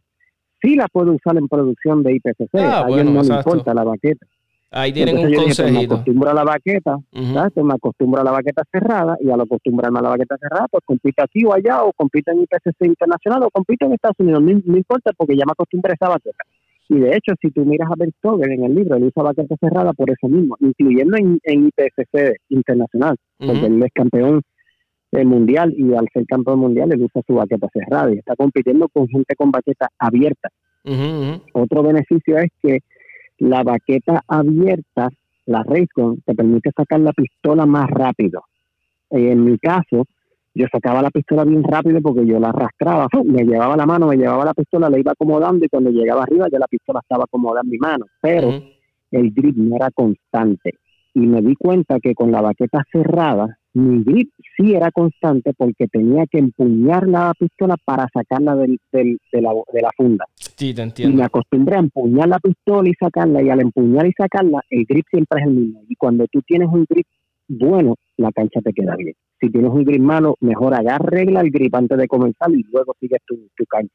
sí 0.62 0.74
la 0.76 0.88
puedo 0.88 1.12
usar 1.12 1.36
en 1.36 1.48
producción 1.48 2.02
de 2.02 2.14
IPCC. 2.14 2.54
Ah, 2.54 2.80
a 2.80 2.86
bueno, 2.86 3.10
no 3.10 3.22
me 3.22 3.34
importa 3.34 3.74
la 3.74 3.84
baqueta. 3.84 4.26
Ahí 4.76 4.92
tienen 4.92 5.18
un 5.18 5.32
consejito. 5.32 5.62
pues, 5.62 5.72
me 5.72 5.84
acostumbro 5.84 6.30
a 6.30 6.34
la 6.34 6.42
baqueta, 6.42 6.98
me 7.12 7.74
acostumbro 7.74 8.20
a 8.20 8.24
la 8.24 8.30
baqueta 8.32 8.64
cerrada 8.72 9.16
y 9.20 9.30
al 9.30 9.40
acostumbrarme 9.40 10.00
a 10.00 10.02
la 10.02 10.08
baqueta 10.08 10.36
cerrada, 10.36 10.66
pues 10.68 10.82
compito 10.84 11.22
aquí 11.22 11.44
o 11.44 11.54
allá 11.54 11.84
o 11.84 11.92
compito 11.92 12.32
en 12.32 12.40
IPCC 12.40 12.86
internacional 12.86 13.44
o 13.44 13.50
compito 13.50 13.86
en 13.86 13.92
Estados 13.92 14.16
Unidos, 14.18 14.42
no, 14.42 14.76
importa 14.76 15.12
porque 15.16 15.36
ya 15.36 15.44
me 15.46 15.52
acostumbré 15.52 15.92
a 15.92 15.94
esa 15.94 16.08
baqueta. 16.08 16.44
Y 16.88 16.98
de 16.98 17.16
hecho, 17.16 17.34
si 17.40 17.52
tú 17.52 17.64
miras 17.64 17.88
a 17.88 17.94
Ben 17.96 18.12
Stoker 18.18 18.50
en 18.50 18.64
el 18.64 18.74
libro, 18.74 18.96
él 18.96 19.04
usa 19.04 19.22
baqueta 19.22 19.54
cerrada 19.60 19.92
por 19.92 20.10
eso 20.10 20.28
mismo, 20.28 20.56
incluyendo 20.58 21.16
en, 21.18 21.38
en 21.44 21.68
IPCC 21.68 22.40
internacional, 22.48 23.16
porque 23.38 23.66
él 23.66 23.80
es 23.80 23.92
campeón 23.94 24.42
eh, 25.14 25.24
mundial 25.24 25.74
y 25.76 25.94
al 25.94 26.08
ser 26.12 26.26
campeón 26.26 26.58
mundial 26.58 26.92
él 26.92 27.02
usa 27.02 27.22
su 27.26 27.34
baqueta 27.34 27.68
cerrada 27.72 28.12
y 28.12 28.18
está 28.18 28.34
compitiendo 28.36 28.88
con 28.88 29.08
gente 29.08 29.34
con 29.36 29.50
baqueta 29.50 29.88
abierta. 29.98 30.48
Otro 31.52 31.82
beneficio 31.82 32.38
es 32.38 32.50
que 32.62 32.80
la 33.38 33.62
baqueta 33.62 34.22
abierta, 34.28 35.08
la 35.46 35.62
Raycon, 35.62 36.20
te 36.26 36.34
permite 36.34 36.70
sacar 36.76 37.00
la 37.00 37.12
pistola 37.12 37.64
más 37.64 37.88
rápido. 37.90 38.42
En 39.10 39.44
mi 39.44 39.58
caso, 39.58 40.04
yo 40.54 40.66
sacaba 40.70 41.02
la 41.02 41.10
pistola 41.10 41.44
bien 41.44 41.62
rápido 41.64 42.00
porque 42.00 42.26
yo 42.26 42.38
la 42.38 42.50
arrastraba, 42.50 43.08
me 43.24 43.44
llevaba 43.44 43.76
la 43.76 43.86
mano, 43.86 44.08
me 44.08 44.16
llevaba 44.16 44.44
la 44.44 44.54
pistola, 44.54 44.90
la 44.90 44.98
iba 44.98 45.12
acomodando 45.12 45.64
y 45.64 45.68
cuando 45.68 45.90
llegaba 45.90 46.22
arriba 46.22 46.48
ya 46.50 46.58
la 46.58 46.66
pistola 46.66 47.00
estaba 47.00 47.24
acomodada 47.24 47.62
en 47.64 47.70
mi 47.70 47.78
mano, 47.78 48.06
pero 48.20 48.50
el 49.10 49.30
grip 49.32 49.56
no 49.56 49.76
era 49.76 49.90
constante. 49.90 50.72
Y 51.14 51.20
me 51.20 51.40
di 51.40 51.54
cuenta 51.54 52.00
que 52.00 52.14
con 52.14 52.32
la 52.32 52.40
baqueta 52.40 52.84
cerrada, 52.90 53.58
mi 53.74 54.02
grip 54.04 54.30
sí 54.56 54.74
era 54.74 54.90
constante 54.90 55.52
porque 55.56 55.88
tenía 55.88 56.24
que 56.26 56.38
empuñar 56.38 57.08
la 57.08 57.32
pistola 57.38 57.76
para 57.84 58.08
sacarla 58.12 58.56
del, 58.56 58.78
del, 58.92 59.18
de, 59.32 59.42
la, 59.42 59.52
de 59.72 59.82
la 59.82 59.90
funda. 59.96 60.24
Sí, 60.36 60.72
te 60.72 60.82
entiendo. 60.82 61.14
Y 61.14 61.18
me 61.18 61.24
acostumbré 61.24 61.76
a 61.76 61.80
empuñar 61.80 62.28
la 62.28 62.38
pistola 62.38 62.88
y 62.88 62.94
sacarla, 62.94 63.42
y 63.42 63.50
al 63.50 63.60
empuñar 63.60 64.06
y 64.06 64.12
sacarla, 64.12 64.60
el 64.70 64.84
grip 64.84 65.06
siempre 65.10 65.40
es 65.40 65.46
el 65.48 65.54
mismo. 65.54 65.82
Y 65.88 65.96
cuando 65.96 66.26
tú 66.28 66.40
tienes 66.42 66.68
un 66.68 66.86
grip 66.88 67.06
bueno, 67.48 67.96
la 68.16 68.32
cancha 68.32 68.60
te 68.60 68.72
queda 68.72 68.96
bien. 68.96 69.14
Si 69.40 69.50
tienes 69.50 69.70
un 69.70 69.84
grip 69.84 70.00
malo, 70.00 70.36
mejor 70.40 70.74
arregla 70.74 71.40
el 71.40 71.50
grip 71.50 71.74
antes 71.74 71.98
de 71.98 72.08
comenzar 72.08 72.50
y 72.50 72.62
luego 72.72 72.94
sigues 72.98 73.20
tu, 73.26 73.36
tu 73.56 73.64
cancha. 73.66 73.94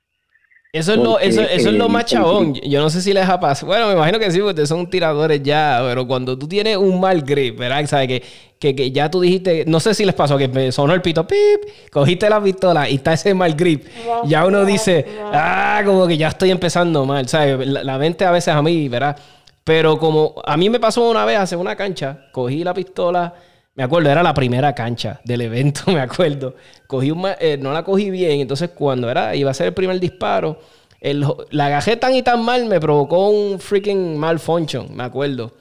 Eso 0.72 0.94
es, 0.94 1.00
lo, 1.00 1.18
eso, 1.18 1.42
eso 1.42 1.70
es 1.70 1.76
lo 1.76 1.90
más 1.90 2.06
chabón. 2.06 2.54
Yo 2.54 2.80
no 2.80 2.92
sé 2.92 3.02
si 3.02 3.12
les 3.12 3.28
ha 3.28 3.40
pasado. 3.40 3.66
Bueno, 3.66 3.88
me 3.88 3.94
imagino 3.94 4.20
que 4.20 4.30
sí, 4.30 4.40
porque 4.40 4.68
son 4.68 4.88
tiradores 4.88 5.42
ya. 5.42 5.80
Pero 5.82 6.06
cuando 6.06 6.38
tú 6.38 6.48
tienes 6.48 6.78
un 6.78 7.00
mal 7.00 7.24
grip, 7.24 7.58
¿verdad? 7.58 7.84
¿Sabes? 7.88 8.08
Que, 8.08 8.24
que, 8.60 8.76
que 8.76 8.92
ya 8.92 9.10
tú 9.10 9.22
dijiste. 9.22 9.66
No 9.66 9.80
sé 9.80 9.96
si 9.96 10.06
les 10.06 10.14
pasó 10.14 10.38
que 10.38 10.48
me 10.48 10.72
sonó 10.72 10.94
el 10.94 11.02
pito, 11.02 11.26
pip. 11.26 11.90
Cogiste 11.92 12.30
la 12.30 12.40
pistola 12.40 12.88
y 12.88 12.96
está 12.96 13.14
ese 13.14 13.34
mal 13.34 13.56
grip. 13.56 13.88
Ya 14.26 14.46
uno 14.46 14.64
dice, 14.64 15.08
ah, 15.34 15.82
como 15.84 16.06
que 16.06 16.18
ya 16.18 16.28
estoy 16.28 16.52
empezando 16.52 17.04
mal. 17.04 17.28
¿Sabes? 17.28 17.68
La, 17.68 17.84
la 17.84 17.98
mente 17.98 18.24
a 18.26 18.30
veces 18.30 18.54
a 18.54 18.62
mí, 18.62 18.88
¿verdad? 18.90 19.18
Pero 19.64 19.98
como 19.98 20.36
a 20.46 20.56
mí 20.56 20.70
me 20.70 20.80
pasó 20.80 21.10
una 21.10 21.26
vez 21.26 21.40
hace 21.40 21.56
una 21.56 21.76
cancha, 21.76 22.26
cogí 22.32 22.64
la 22.64 22.76
pistola 22.76 23.34
me 23.80 23.86
acuerdo, 23.86 24.10
era 24.10 24.22
la 24.22 24.34
primera 24.34 24.76
cancha 24.76 25.22
del 25.24 25.40
evento, 25.40 25.84
me 25.88 26.02
acuerdo. 26.02 26.54
Cogí 26.86 27.12
un, 27.12 27.26
eh, 27.40 27.58
no 27.58 27.72
la 27.72 27.82
cogí 27.82 28.10
bien, 28.10 28.42
entonces 28.42 28.72
cuando 28.76 29.10
era, 29.10 29.34
iba 29.38 29.52
a 29.52 29.54
ser 29.54 29.68
el 29.68 29.74
primer 29.74 30.02
disparo, 30.02 30.60
la 31.00 31.66
agajé 31.68 31.96
tan 31.96 32.14
y 32.14 32.22
tan 32.22 32.44
mal, 32.44 32.66
me 32.66 32.78
provocó 32.82 33.30
un 33.30 33.58
freaking 33.58 34.18
malfunction, 34.18 34.94
me 34.94 35.06
acuerdo. 35.06 35.54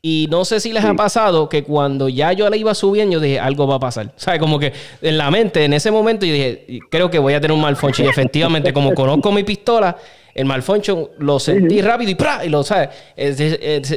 Y 0.00 0.28
no 0.30 0.46
sé 0.46 0.60
si 0.60 0.72
les 0.72 0.82
ha 0.82 0.94
pasado 0.94 1.50
que 1.50 1.62
cuando 1.62 2.08
ya 2.08 2.32
yo 2.32 2.48
la 2.48 2.56
iba 2.56 2.74
subiendo, 2.74 3.12
yo 3.12 3.20
dije, 3.20 3.38
algo 3.38 3.66
va 3.66 3.74
a 3.74 3.80
pasar. 3.80 4.12
¿Sabes? 4.16 4.40
Como 4.40 4.58
que 4.58 4.72
en 5.02 5.18
la 5.18 5.30
mente, 5.30 5.62
en 5.62 5.74
ese 5.74 5.90
momento, 5.90 6.24
yo 6.24 6.32
dije, 6.32 6.80
creo 6.90 7.10
que 7.10 7.18
voy 7.18 7.34
a 7.34 7.40
tener 7.42 7.54
un 7.54 7.60
malfunction. 7.60 8.06
Y 8.06 8.10
efectivamente, 8.10 8.72
como 8.72 8.94
conozco 8.94 9.30
mi 9.30 9.42
pistola, 9.42 9.94
el 10.38 10.46
malfunction 10.46 11.08
lo 11.18 11.40
sentí 11.40 11.82
rápido 11.82 12.12
y 12.12 12.14
¡pra! 12.14 12.44
Y 12.44 12.48
lo, 12.48 12.62
¿sabes? 12.62 12.90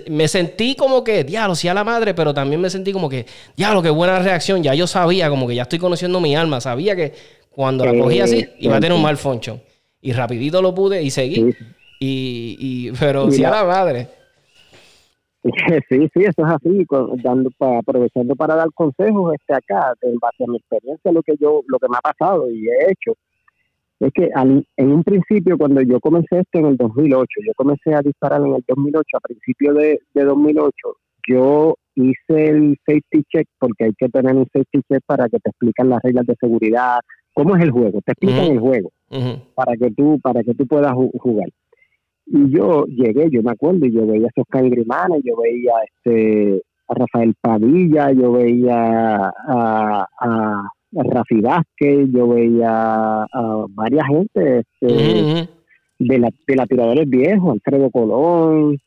me 0.10 0.27
sentí 0.27 0.75
como 0.75 1.04
que, 1.04 1.23
diablo, 1.23 1.54
sí 1.54 1.67
a 1.67 1.73
la 1.75 1.84
madre, 1.84 2.15
pero 2.15 2.34
también 2.34 2.60
me 2.60 2.71
sentí 2.71 2.91
como 2.91 3.08
que, 3.08 3.27
diablo, 3.56 3.84
qué 3.84 3.91
buena 3.91 4.17
reacción. 4.17 4.63
Ya 4.63 4.73
yo 4.73 4.88
sabía, 4.88 5.30
como 5.30 5.47
que 5.47 5.54
ya 5.54 5.62
estoy 5.62 5.77
conociendo 5.77 6.19
mi 6.19 6.36
alma. 6.36 6.60
Sabía 6.60 6.95
que 6.95 7.13
cuando 7.51 7.86
la 7.86 7.93
cogí 7.93 8.21
así, 8.21 8.49
iba 8.58 8.77
a 8.77 8.80
tener 8.80 8.97
un 8.97 9.04
malfunction. 9.04 9.62
Y 10.01 10.13
rapidito 10.13 10.63
lo 10.63 10.73
pude 10.73 11.04
y 11.04 11.12
seguí. 11.12 11.54
Y, 11.99 12.58
y, 12.60 12.91
pero 12.99 13.30
sí 13.30 13.43
a 13.43 13.51
la 13.51 13.63
madre. 13.63 14.08
Sí, 15.89 16.08
sí, 16.13 16.19
eso 16.23 16.45
es 16.45 16.54
así, 16.54 16.86
dando, 17.23 17.49
aprovechando 17.60 18.36
para 18.36 18.54
dar 18.54 18.67
consejos 18.75 19.34
este 19.34 19.56
acá, 19.56 19.91
en 20.04 20.19
base 20.19 20.43
a 20.43 20.47
mi 20.47 20.58
experiencia, 20.58 21.12
lo 21.12 21.23
que 21.23 21.34
yo, 21.39 21.63
lo 21.65 21.80
que 21.80 21.88
me 21.89 21.97
ha 21.97 22.01
pasado 22.01 22.47
y 22.47 22.67
he 22.67 22.91
hecho, 22.91 23.17
es 24.07 24.13
que 24.13 24.29
en 24.33 24.91
un 24.91 25.03
principio, 25.03 25.57
cuando 25.57 25.81
yo 25.81 25.99
comencé 25.99 26.39
esto 26.39 26.59
en 26.59 26.65
el 26.65 26.77
2008, 26.77 27.27
yo 27.45 27.53
comencé 27.55 27.93
a 27.93 28.01
disparar 28.01 28.41
en 28.41 28.55
el 28.55 28.63
2008, 28.67 29.03
a 29.13 29.19
principio 29.19 29.73
de, 29.73 29.99
2008, 30.15 30.73
yo 31.29 31.75
hice 31.95 32.47
el 32.47 32.77
safety 32.85 33.23
check, 33.31 33.47
porque 33.59 33.85
hay 33.85 33.93
que 33.97 34.09
tener 34.09 34.35
un 34.35 34.47
safety 34.51 34.81
check 34.89 35.03
para 35.05 35.29
que 35.29 35.37
te 35.37 35.51
explican 35.51 35.89
las 35.89 36.01
reglas 36.01 36.25
de 36.25 36.35
seguridad, 36.39 36.99
cómo 37.33 37.55
es 37.55 37.63
el 37.63 37.69
juego, 37.69 38.01
te 38.03 38.13
explican 38.13 38.45
el 38.45 38.59
juego, 38.59 38.91
para 39.53 39.73
que 39.77 39.91
tú, 39.91 40.19
para 40.19 40.41
que 40.41 40.55
tú 40.55 40.65
puedas 40.65 40.93
jugar. 40.93 41.49
Y 42.25 42.49
yo 42.49 42.85
llegué, 42.85 43.29
yo 43.29 43.43
me 43.43 43.51
acuerdo, 43.51 43.85
y 43.85 43.91
yo 43.91 44.07
veía 44.07 44.27
a 44.27 44.29
esos 44.29 44.45
Grimanes, 44.49 45.21
yo 45.23 45.35
veía 45.37 45.73
este, 45.85 46.63
a 46.87 46.93
Rafael 46.95 47.35
Padilla, 47.39 48.11
yo 48.13 48.31
veía 48.31 49.31
a, 49.47 50.07
a, 50.19 50.71
Rafi 50.91 51.41
Vázquez, 51.41 52.10
yo 52.12 52.27
veía 52.27 53.23
a 53.23 53.65
varias 53.69 54.06
gente 54.08 54.60
este, 54.60 55.47
de, 55.99 56.19
la, 56.19 56.30
de 56.47 56.56
la 56.56 56.65
tiradores 56.65 57.10
viejos, 57.10 57.54
Alfredo 57.54 57.89
Colón. 57.89 58.77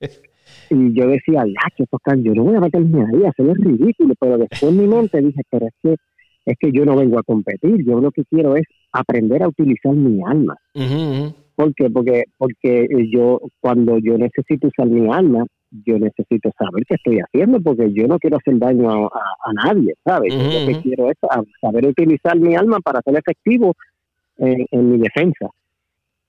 y 0.70 0.92
yo 0.94 1.08
decía, 1.08 1.44
estos 1.76 2.00
yo 2.22 2.34
no 2.34 2.44
voy 2.44 2.56
a 2.56 2.60
meterme 2.60 3.04
ahí, 3.06 3.24
hacer 3.24 3.48
es 3.50 3.58
ridículo, 3.58 4.14
pero 4.18 4.38
después 4.38 4.62
en 4.62 4.78
mi 4.78 4.86
mente 4.86 5.20
dije, 5.20 5.42
pero 5.50 5.66
es 5.66 5.74
que, 5.82 5.96
es 6.46 6.56
que 6.58 6.72
yo 6.72 6.84
no 6.84 6.96
vengo 6.96 7.18
a 7.18 7.22
competir, 7.22 7.84
yo 7.84 8.00
lo 8.00 8.10
que 8.10 8.24
quiero 8.24 8.56
es 8.56 8.64
aprender 8.92 9.42
a 9.42 9.48
utilizar 9.48 9.94
mi 9.94 10.22
alma. 10.24 10.56
¿Por 11.54 11.74
qué? 11.74 11.88
Porque, 11.90 12.24
porque 12.36 12.86
yo, 13.12 13.40
cuando 13.60 13.98
yo 13.98 14.18
necesito 14.18 14.68
usar 14.68 14.88
mi 14.88 15.12
alma, 15.12 15.44
yo 15.84 15.98
necesito 15.98 16.50
saber 16.58 16.84
qué 16.86 16.94
estoy 16.94 17.18
haciendo, 17.18 17.60
porque 17.60 17.92
yo 17.92 18.06
no 18.06 18.18
quiero 18.18 18.36
hacer 18.36 18.58
daño 18.58 19.06
a, 19.06 19.52
nadie, 19.64 19.94
¿sabes? 20.04 20.34
Yo 20.34 20.60
lo 20.60 20.66
que 20.66 20.80
quiero 20.82 21.10
es 21.10 21.16
saber 21.60 21.86
utilizar 21.86 22.38
mi 22.38 22.54
alma 22.54 22.78
para 22.80 23.00
ser 23.02 23.16
efectivo 23.16 23.74
en 24.38 24.90
mi 24.90 24.98
defensa. 24.98 25.50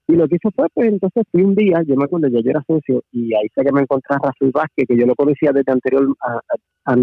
Y 0.07 0.13
lo 0.13 0.27
que 0.27 0.35
hizo 0.35 0.51
fue, 0.51 0.67
pues 0.71 0.89
entonces 0.89 1.23
fui 1.31 1.41
un 1.41 1.55
día, 1.55 1.81
yo 1.87 1.95
me 1.95 2.03
acuerdo, 2.03 2.27
ya 2.27 2.39
yo 2.39 2.51
era 2.51 2.63
socio, 2.67 3.03
y 3.11 3.33
ahí 3.33 3.47
sé 3.55 3.63
que 3.63 3.71
me 3.71 3.81
encontré 3.81 4.15
a 4.15 4.19
Rafael 4.19 4.51
Vázquez, 4.51 4.85
que 4.87 4.97
yo 4.97 5.05
lo 5.07 5.15
conocía 5.15 5.51
desde 5.51 5.71
anterior, 5.71 6.07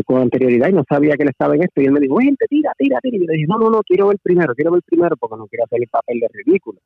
con 0.06 0.22
anterioridad 0.22 0.68
y 0.68 0.72
no 0.72 0.84
sabía 0.88 1.16
que 1.16 1.24
él 1.24 1.30
estaba 1.30 1.56
en 1.56 1.64
esto. 1.64 1.80
Y 1.82 1.86
él 1.86 1.92
me 1.92 1.98
dijo, 1.98 2.18
gente, 2.18 2.46
tira, 2.48 2.72
tira, 2.78 3.00
tira. 3.02 3.16
Y 3.16 3.20
yo 3.20 3.26
le 3.26 3.34
dije, 3.34 3.46
no, 3.48 3.58
no, 3.58 3.70
no, 3.70 3.82
quiero 3.82 4.06
ver 4.06 4.18
primero, 4.22 4.54
quiero 4.54 4.70
ver 4.70 4.82
primero, 4.86 5.16
porque 5.16 5.36
no 5.36 5.48
quiero 5.48 5.64
hacer 5.64 5.80
el 5.82 5.88
papel 5.88 6.20
de 6.20 6.28
ridículo. 6.32 6.78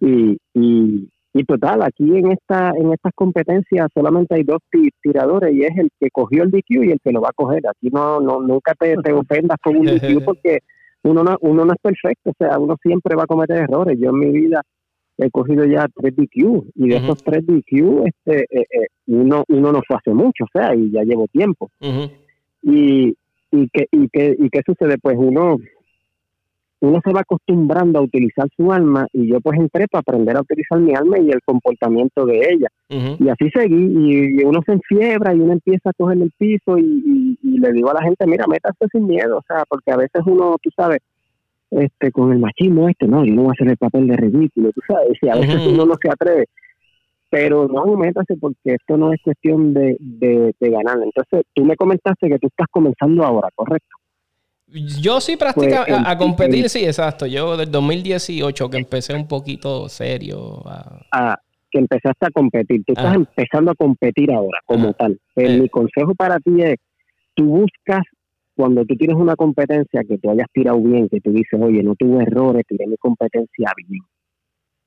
y, 0.00 0.36
y, 0.54 1.08
y, 1.34 1.44
total, 1.44 1.82
aquí 1.82 2.16
en 2.16 2.32
esta 2.32 2.72
en 2.76 2.92
estas 2.92 3.12
competencias 3.14 3.88
solamente 3.94 4.34
hay 4.34 4.44
dos 4.44 4.60
tiradores 5.02 5.54
y 5.54 5.62
es 5.62 5.76
el 5.76 5.90
que 6.00 6.10
cogió 6.10 6.42
el 6.42 6.50
DQ 6.50 6.84
y 6.84 6.90
el 6.90 7.00
que 7.02 7.12
lo 7.12 7.20
va 7.20 7.28
a 7.28 7.36
coger. 7.36 7.66
Aquí 7.68 7.90
no, 7.92 8.20
no 8.20 8.40
nunca 8.40 8.74
te, 8.74 8.96
te 8.96 9.12
ofendas 9.12 9.58
con 9.62 9.76
un 9.76 9.86
DQ 9.86 10.24
porque 10.24 10.60
uno 11.02 11.22
no, 11.22 11.36
uno 11.40 11.64
no 11.64 11.72
es 11.72 11.78
perfecto, 11.80 12.30
o 12.30 12.34
sea, 12.38 12.58
uno 12.58 12.76
siempre 12.82 13.14
va 13.16 13.24
a 13.24 13.26
cometer 13.26 13.58
errores. 13.58 13.98
Yo 14.00 14.10
en 14.10 14.18
mi 14.18 14.30
vida 14.30 14.62
he 15.18 15.30
cogido 15.30 15.64
ya 15.64 15.86
tres 15.94 16.14
DQ 16.16 16.72
y 16.76 16.88
de 16.88 16.96
esos 16.96 17.22
tres 17.22 17.44
DQ 17.46 18.06
este, 18.06 18.42
eh, 18.50 18.66
eh, 18.70 18.86
uno, 19.06 19.44
uno 19.48 19.72
no 19.72 19.80
fue 19.86 19.96
hace 19.96 20.14
mucho, 20.14 20.44
o 20.44 20.48
sea, 20.52 20.74
y 20.74 20.90
ya 20.90 21.02
llevo 21.02 21.26
tiempo. 21.28 21.70
y, 22.62 23.16
y, 23.50 23.68
que, 23.72 23.86
y, 23.90 24.08
que, 24.08 24.36
¿Y 24.38 24.48
qué 24.50 24.60
sucede? 24.64 24.96
Pues 25.00 25.16
uno 25.18 25.56
uno 26.80 27.00
se 27.04 27.12
va 27.12 27.20
acostumbrando 27.20 27.98
a 27.98 28.02
utilizar 28.02 28.48
su 28.56 28.72
alma 28.72 29.06
y 29.12 29.28
yo 29.28 29.40
pues 29.40 29.58
entré 29.58 29.86
para 29.88 30.00
aprender 30.00 30.36
a 30.36 30.42
utilizar 30.42 30.78
mi 30.78 30.94
alma 30.94 31.18
y 31.18 31.30
el 31.30 31.40
comportamiento 31.44 32.24
de 32.24 32.38
ella. 32.50 32.68
Y 32.88 33.28
así 33.28 33.50
seguí 33.52 33.74
y, 33.74 34.44
uno 34.44 34.60
se 34.64 34.72
enfiebra 34.72 35.34
y 35.34 35.40
uno 35.40 35.54
empieza 35.54 35.90
a 35.90 35.92
coger 35.92 36.18
el 36.22 36.32
piso 36.38 36.78
y, 36.78 37.38
y, 37.42 37.58
le 37.58 37.72
digo 37.72 37.90
a 37.90 37.94
la 37.94 38.02
gente, 38.02 38.26
mira, 38.26 38.46
métase 38.46 38.86
sin 38.92 39.06
miedo, 39.06 39.38
o 39.38 39.42
sea, 39.46 39.64
porque 39.68 39.90
a 39.90 39.96
veces 39.96 40.22
uno, 40.24 40.56
tú 40.62 40.70
sabes, 40.76 41.00
este 41.70 42.10
con 42.12 42.32
el 42.32 42.38
machismo 42.38 42.88
este, 42.88 43.06
no, 43.06 43.24
yo 43.24 43.34
no 43.34 43.42
voy 43.42 43.50
a 43.50 43.52
hacer 43.52 43.68
el 43.68 43.76
papel 43.76 44.06
de 44.06 44.16
ridículo, 44.16 44.70
tú 44.72 44.80
sabes, 44.86 45.18
y 45.20 45.28
a 45.28 45.34
veces 45.34 45.66
uno 45.66 45.84
no 45.84 45.94
se 46.00 46.08
atreve, 46.08 46.46
pero 47.30 47.68
no 47.68 47.84
métase 47.96 48.36
porque 48.40 48.74
esto 48.74 48.96
no 48.96 49.12
es 49.12 49.20
cuestión 49.22 49.74
de, 49.74 49.96
de, 50.00 50.54
ganar. 50.60 50.98
Entonces, 51.02 51.42
tú 51.54 51.64
me 51.64 51.76
comentaste 51.76 52.28
que 52.28 52.38
tú 52.38 52.46
estás 52.46 52.68
comenzando 52.70 53.24
ahora, 53.24 53.48
¿correcto? 53.54 53.96
Yo 54.70 55.20
sí 55.20 55.36
prácticamente 55.36 55.92
pues, 55.92 56.06
a, 56.06 56.18
competir, 56.18 56.68
sí, 56.68 56.84
exacto. 56.84 57.26
Yo 57.26 57.56
del 57.56 57.70
2018 57.70 58.70
que 58.70 58.76
empecé 58.76 59.14
un 59.14 59.26
poquito 59.26 59.88
serio. 59.88 60.62
A... 61.10 61.36
que 61.70 61.78
empezaste 61.78 62.26
a 62.26 62.30
competir. 62.30 62.84
Tú 62.84 62.92
estás 62.94 63.14
empezando 63.14 63.70
a 63.70 63.74
competir 63.74 64.30
ahora 64.32 64.60
como 64.66 64.92
tal. 64.92 65.18
Eh. 65.36 65.60
Mi 65.60 65.68
consejo 65.68 66.14
para 66.14 66.38
ti 66.38 66.62
es, 66.62 66.76
tú 67.34 67.46
buscas 67.46 68.02
cuando 68.54 68.84
tú 68.84 68.96
tienes 68.96 69.16
una 69.16 69.36
competencia 69.36 70.02
que 70.02 70.18
tú 70.18 70.30
hayas 70.30 70.48
tirado 70.52 70.80
bien, 70.82 71.08
que 71.08 71.20
tú 71.20 71.30
dices, 71.30 71.60
oye, 71.60 71.82
no 71.82 71.94
tuve 71.94 72.24
errores, 72.24 72.64
tiré 72.66 72.88
mi 72.88 72.96
competencia 72.96 73.70
bien, 73.76 74.02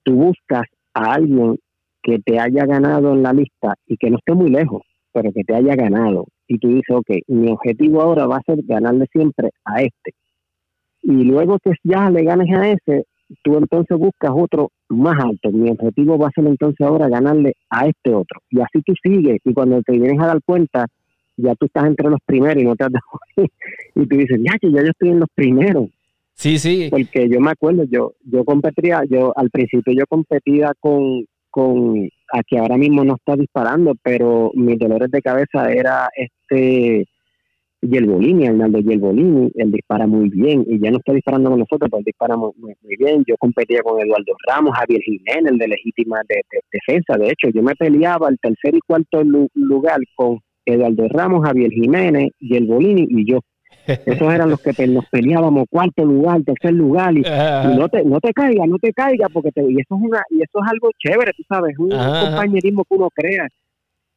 tú 0.04 0.14
buscas 0.14 0.64
a 0.94 1.14
alguien 1.14 1.58
que 2.04 2.20
te 2.20 2.38
haya 2.38 2.66
ganado 2.66 3.14
en 3.14 3.24
la 3.24 3.32
lista 3.32 3.76
y 3.88 3.96
que 3.96 4.10
no 4.10 4.18
esté 4.18 4.34
muy 4.34 4.50
lejos, 4.50 4.82
pero 5.14 5.32
que 5.32 5.44
te 5.44 5.56
haya 5.56 5.76
ganado. 5.76 6.26
Y 6.54 6.60
tú 6.60 6.68
dices, 6.68 6.90
ok, 6.90 7.10
mi 7.28 7.50
objetivo 7.50 8.02
ahora 8.02 8.28
va 8.28 8.36
a 8.36 8.44
ser 8.46 8.60
ganarle 8.64 9.08
siempre 9.10 9.52
a 9.64 9.84
este. 9.84 10.14
Y 11.02 11.24
luego 11.24 11.60
que 11.60 11.72
ya 11.82 12.10
le 12.10 12.26
ganes 12.26 12.54
a 12.54 12.72
ese, 12.72 13.06
tú 13.42 13.56
entonces 13.56 13.98
buscas 13.98 14.32
otro 14.36 14.70
más 14.90 15.18
alto. 15.24 15.50
Mi 15.50 15.70
objetivo 15.70 16.18
va 16.18 16.28
a 16.28 16.32
ser 16.36 16.46
entonces 16.46 16.86
ahora 16.86 17.08
ganarle 17.08 17.54
a 17.70 17.88
este 17.88 18.14
otro. 18.14 18.42
Y 18.50 18.60
así 18.60 18.82
tú 18.86 18.94
sigues. 19.02 19.40
Y 19.46 19.54
cuando 19.54 19.82
te 19.82 19.94
vienes 19.94 20.20
a 20.20 20.28
dar 20.28 20.42
cuenta, 20.44 20.88
ya 21.38 21.56
tú 21.56 21.68
estás 21.68 21.86
entre 21.86 22.10
los 22.10 22.20
primeros 22.26 22.62
y 22.62 22.66
no 22.66 22.76
te 22.76 22.84
has 22.84 22.92
dado 22.92 23.06
y 23.96 24.06
tú 24.06 24.18
dices, 24.18 24.38
ya 24.44 24.60
que 24.60 24.74
ya 24.74 24.82
yo 24.82 24.90
estoy 24.90 25.10
en 25.10 25.22
los 25.22 25.30
primeros. 25.34 25.88
Sí, 26.34 26.60
sí. 26.60 26.90
Porque 26.92 27.30
yo 27.30 27.40
me 27.40 27.52
acuerdo, 27.52 27.86
yo 27.86 28.16
yo 28.26 28.44
competía, 28.44 29.04
yo 29.10 29.32
al 29.38 29.50
principio 29.52 29.94
yo 29.94 30.06
competía 30.06 30.74
con 30.82 31.26
con 31.52 32.10
aquí 32.34 32.58
ahora 32.58 32.78
mismo 32.78 33.04
no 33.04 33.16
está 33.16 33.36
disparando, 33.36 33.94
pero 34.02 34.52
mis 34.56 34.80
dolores 34.80 35.12
de 35.12 35.22
cabeza 35.22 35.72
era 35.72 36.10
este 36.16 37.06
Yelbolini, 37.82 38.48
Arnaldo 38.48 38.80
Yelbolini, 38.80 39.52
él 39.56 39.72
dispara 39.72 40.06
muy 40.06 40.30
bien 40.30 40.64
y 40.68 40.80
ya 40.80 40.92
no 40.92 40.98
está 40.98 41.14
disparando 41.14 41.50
con 41.50 41.60
nosotros, 41.60 41.90
pero 41.90 42.00
él 42.00 42.06
dispara 42.06 42.38
muy, 42.38 42.54
bien. 43.00 43.24
Yo 43.28 43.36
competía 43.38 43.82
con 43.82 44.00
Eduardo 44.00 44.34
Ramos, 44.48 44.78
Javier 44.78 45.02
Jiménez, 45.02 45.52
el 45.52 45.58
de 45.58 45.68
legítima 45.68 46.22
de, 46.30 46.42
defensa. 46.72 47.18
De 47.18 47.30
hecho, 47.30 47.50
yo 47.54 47.64
me 47.64 47.76
peleaba 47.76 48.30
el 48.30 48.38
tercer 48.40 48.76
y 48.76 48.80
cuarto 48.82 49.24
lugar 49.24 50.00
con 50.16 50.40
Eduardo 50.66 51.08
Ramos, 51.10 51.44
Javier 51.44 51.72
Jiménez, 51.72 52.30
y 52.40 52.56
el 52.56 52.68
Bolini 52.68 53.08
y 53.10 53.32
yo. 53.32 53.40
Esos 53.88 54.34
eran 54.34 54.50
los 54.50 54.62
que 54.62 54.88
nos 54.88 55.06
peleábamos 55.08 55.66
cuarto 55.70 56.06
lugar, 56.06 56.42
tercer 56.44 56.74
lugar 56.74 57.14
y, 57.18 57.22
no 57.22 57.90
te 57.90 58.04
no 58.04 58.20
te 58.20 58.32
caiga, 58.34 58.66
no 58.68 58.78
te 58.78 58.94
caiga 58.94 59.28
porque 59.30 59.52
te, 59.52 59.62
y 59.62 59.74
eso 59.74 59.96
es 59.96 60.02
una 60.02 60.22
y 60.30 60.42
eso 60.42 60.60
es 60.64 60.72
algo 60.72 60.90
chévere, 60.98 61.32
tú 61.36 61.44
sabes, 61.50 61.78
un, 61.78 61.90
compañerismo 61.90 62.84
que 62.86 62.96
uno 62.96 63.10
crea 63.14 63.48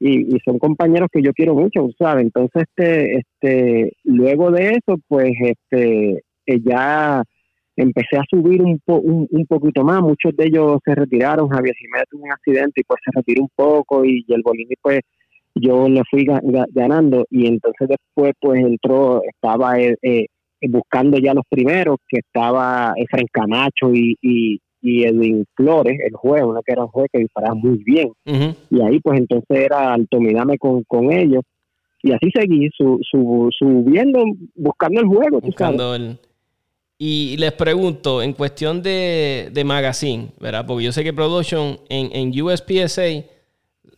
y, 0.01 0.39
son 0.45 0.59
compañeros 0.59 1.09
que 1.11 1.23
yo 1.23 1.33
quiero 1.33 1.55
mucho, 1.55 1.89
¿sabes? 1.99 2.25
Entonces 2.25 2.65
este 2.69 3.19
este 3.19 3.93
luego 4.05 4.51
de 4.51 4.71
eso 4.71 4.99
pues 5.09 5.33
este 5.41 6.23
eh, 6.47 6.61
ya 6.65 7.23
empecé 7.77 8.17
a 8.17 8.25
subir 8.29 8.63
un, 8.63 8.81
un, 8.87 9.47
poquito 9.47 9.83
más, 9.83 10.01
muchos 10.01 10.37
de 10.37 10.47
ellos 10.47 10.79
se 10.85 10.95
retiraron, 10.95 11.49
Javier 11.49 11.75
Jiménez 11.75 12.07
tuvo 12.09 12.25
un 12.25 12.33
accidente 12.33 12.81
y 12.81 12.85
pues 12.85 13.01
se 13.05 13.11
retiró 13.13 13.43
un 13.43 13.51
poco 13.55 14.05
y, 14.05 14.25
el 14.29 14.43
Bolini 14.43 14.75
pues 14.81 15.01
yo 15.55 15.89
le 15.89 16.03
fui 16.11 16.27
ganando 16.71 17.25
y 17.31 17.47
entonces 17.47 17.89
después 17.89 18.33
pues 18.41 18.61
entró, 18.61 19.23
estaba 19.23 19.79
eh, 19.79 19.97
eh, 20.03 20.27
buscando 20.69 21.19
ya 21.19 21.35
los 21.35 21.45
primeros, 21.49 21.99
que 22.09 22.19
estaba 22.19 22.93
Efraín 22.97 23.29
Camacho 23.33 23.93
y, 23.95 24.17
y, 24.21 24.61
Edwin 24.83 25.47
Flores, 25.55 25.99
el 26.05 26.15
juez, 26.15 26.43
uno 26.45 26.61
que 26.63 26.73
era 26.73 26.83
un 26.83 26.89
juez 26.89 27.09
que 27.11 27.21
disparaba 27.21 27.55
muy 27.55 27.83
bien. 27.85 28.13
Y 28.71 28.83
ahí 28.83 29.01
pues 29.01 29.19
entonces 29.19 29.49
era 29.49 29.95
altomidame 29.95 30.59
con, 30.59 30.83
con 30.85 31.11
ellos. 31.11 31.43
Y 32.03 32.13
así 32.13 32.31
seguí 32.35 32.69
su, 32.77 32.99
su, 33.01 33.49
subiendo, 33.59 34.23
buscando 34.55 35.01
el 35.01 35.07
juego. 35.07 35.41
Buscando 35.41 35.95
el... 35.95 36.19
Y 36.99 37.37
les 37.39 37.53
pregunto, 37.53 38.21
en 38.21 38.35
cuestión 38.35 38.83
de, 38.83 39.49
de 39.53 39.65
magazine, 39.65 40.29
¿verdad? 40.39 40.67
Porque 40.67 40.85
yo 40.85 40.93
sé 40.93 41.03
que 41.03 41.15
Production 41.15 41.79
en, 41.89 42.15
en 42.15 42.43
USPSA, 42.43 43.25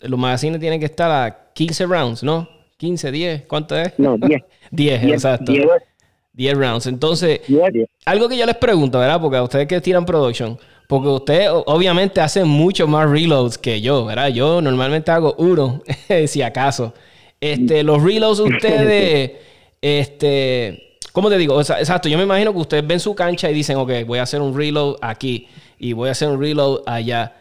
los 0.00 0.18
magazines 0.18 0.60
tienen 0.60 0.80
que 0.80 0.86
estar 0.86 1.10
a 1.10 1.52
15 1.54 1.86
rounds, 1.86 2.22
¿no? 2.22 2.48
15, 2.76 3.10
10, 3.10 3.42
¿cuánto 3.46 3.76
es? 3.76 3.92
No, 3.98 4.16
10. 4.18 4.42
10, 4.70 5.04
exacto. 5.12 5.52
10. 6.32 6.58
rounds. 6.58 6.86
Entonces, 6.86 7.40
algo 8.04 8.28
que 8.28 8.36
yo 8.36 8.44
les 8.44 8.56
pregunto, 8.56 8.98
¿verdad? 8.98 9.20
Porque 9.20 9.38
a 9.38 9.42
ustedes 9.42 9.66
que 9.66 9.80
tiran 9.80 10.04
production, 10.04 10.58
porque 10.86 11.08
ustedes 11.08 11.48
obviamente 11.50 12.20
hacen 12.20 12.46
mucho 12.46 12.86
más 12.86 13.08
reloads 13.08 13.58
que 13.58 13.80
yo, 13.80 14.04
¿verdad? 14.04 14.28
Yo 14.28 14.60
normalmente 14.60 15.10
hago 15.10 15.34
uno, 15.38 15.82
si 16.26 16.42
acaso. 16.42 16.92
Este, 17.40 17.82
los 17.82 18.02
reloads 18.02 18.40
ustedes, 18.40 19.32
este, 19.80 20.98
¿cómo 21.12 21.30
te 21.30 21.38
digo? 21.38 21.58
exacto, 21.60 22.08
yo 22.08 22.18
me 22.18 22.24
imagino 22.24 22.52
que 22.52 22.58
ustedes 22.58 22.86
ven 22.86 23.00
su 23.00 23.14
cancha 23.14 23.50
y 23.50 23.54
dicen, 23.54 23.76
ok, 23.78 23.92
voy 24.06 24.18
a 24.18 24.22
hacer 24.22 24.40
un 24.40 24.56
reload 24.56 24.96
aquí 25.00 25.48
y 25.78 25.92
voy 25.92 26.08
a 26.08 26.12
hacer 26.12 26.28
un 26.28 26.40
reload 26.40 26.82
allá. 26.86 27.34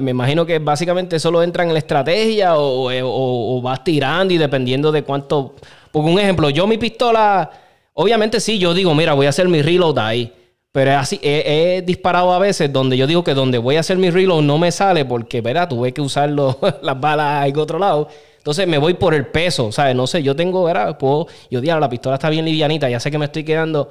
Me 0.00 0.10
imagino 0.10 0.44
que 0.44 0.58
básicamente 0.58 1.20
solo 1.20 1.42
entra 1.42 1.62
en 1.62 1.72
la 1.72 1.78
estrategia 1.78 2.54
o, 2.56 3.60
vas 3.62 3.84
tirando 3.84 4.34
y 4.34 4.38
dependiendo 4.38 4.90
de 4.90 5.02
cuánto. 5.04 5.54
Porque 5.92 6.10
un 6.10 6.18
ejemplo, 6.18 6.50
yo 6.50 6.66
mi 6.66 6.76
pistola, 6.76 7.50
obviamente 7.94 8.40
sí, 8.40 8.58
yo 8.58 8.74
digo, 8.74 8.94
mira, 8.94 9.14
voy 9.14 9.26
a 9.26 9.28
hacer 9.28 9.48
mi 9.48 9.62
reload 9.62 9.98
ahí. 9.98 10.32
Pero 10.72 10.98
así, 10.98 11.20
he, 11.22 11.82
disparado 11.84 12.32
a 12.32 12.38
veces 12.38 12.72
donde 12.72 12.96
yo 12.96 13.06
digo 13.06 13.24
que 13.24 13.34
donde 13.34 13.58
voy 13.58 13.76
a 13.76 13.80
hacer 13.80 13.96
mi 13.96 14.10
reload 14.10 14.42
no 14.42 14.58
me 14.58 14.72
sale 14.72 15.04
porque, 15.04 15.40
¿verdad? 15.40 15.68
Tuve 15.68 15.92
que 15.92 16.00
usar 16.00 16.30
las 16.82 17.00
balas 17.00 17.46
en 17.48 17.58
otro 17.58 17.78
lado. 17.78 18.08
Entonces 18.38 18.66
me 18.66 18.78
voy 18.78 18.94
por 18.94 19.14
el 19.14 19.26
peso, 19.26 19.70
¿sabes? 19.70 19.94
No 19.94 20.06
sé, 20.06 20.22
yo 20.22 20.34
tengo, 20.34 20.64
¿verdad? 20.64 20.98
Puedo, 20.98 21.28
yo 21.50 21.60
digo, 21.60 21.78
la 21.78 21.88
pistola 21.88 22.16
está 22.16 22.30
bien 22.30 22.44
livianita, 22.44 22.88
ya 22.88 22.98
sé 22.98 23.10
que 23.10 23.18
me 23.18 23.26
estoy 23.26 23.44
quedando. 23.44 23.90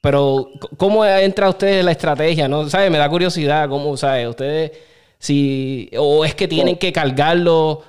Pero, 0.00 0.50
¿cómo 0.76 1.04
entra 1.04 1.48
usted 1.48 1.80
en 1.80 1.86
la 1.86 1.92
estrategia? 1.92 2.46
¿No? 2.48 2.68
¿Sabe? 2.68 2.90
Me 2.90 2.98
da 2.98 3.08
curiosidad, 3.08 3.68
¿cómo, 3.68 3.96
¿sabe? 3.96 4.28
Ustedes 4.28 4.72
si, 5.18 5.90
o 5.98 6.24
es 6.24 6.34
que 6.34 6.48
tienen 6.48 6.76
que 6.76 6.92
cargarlo 6.92 7.82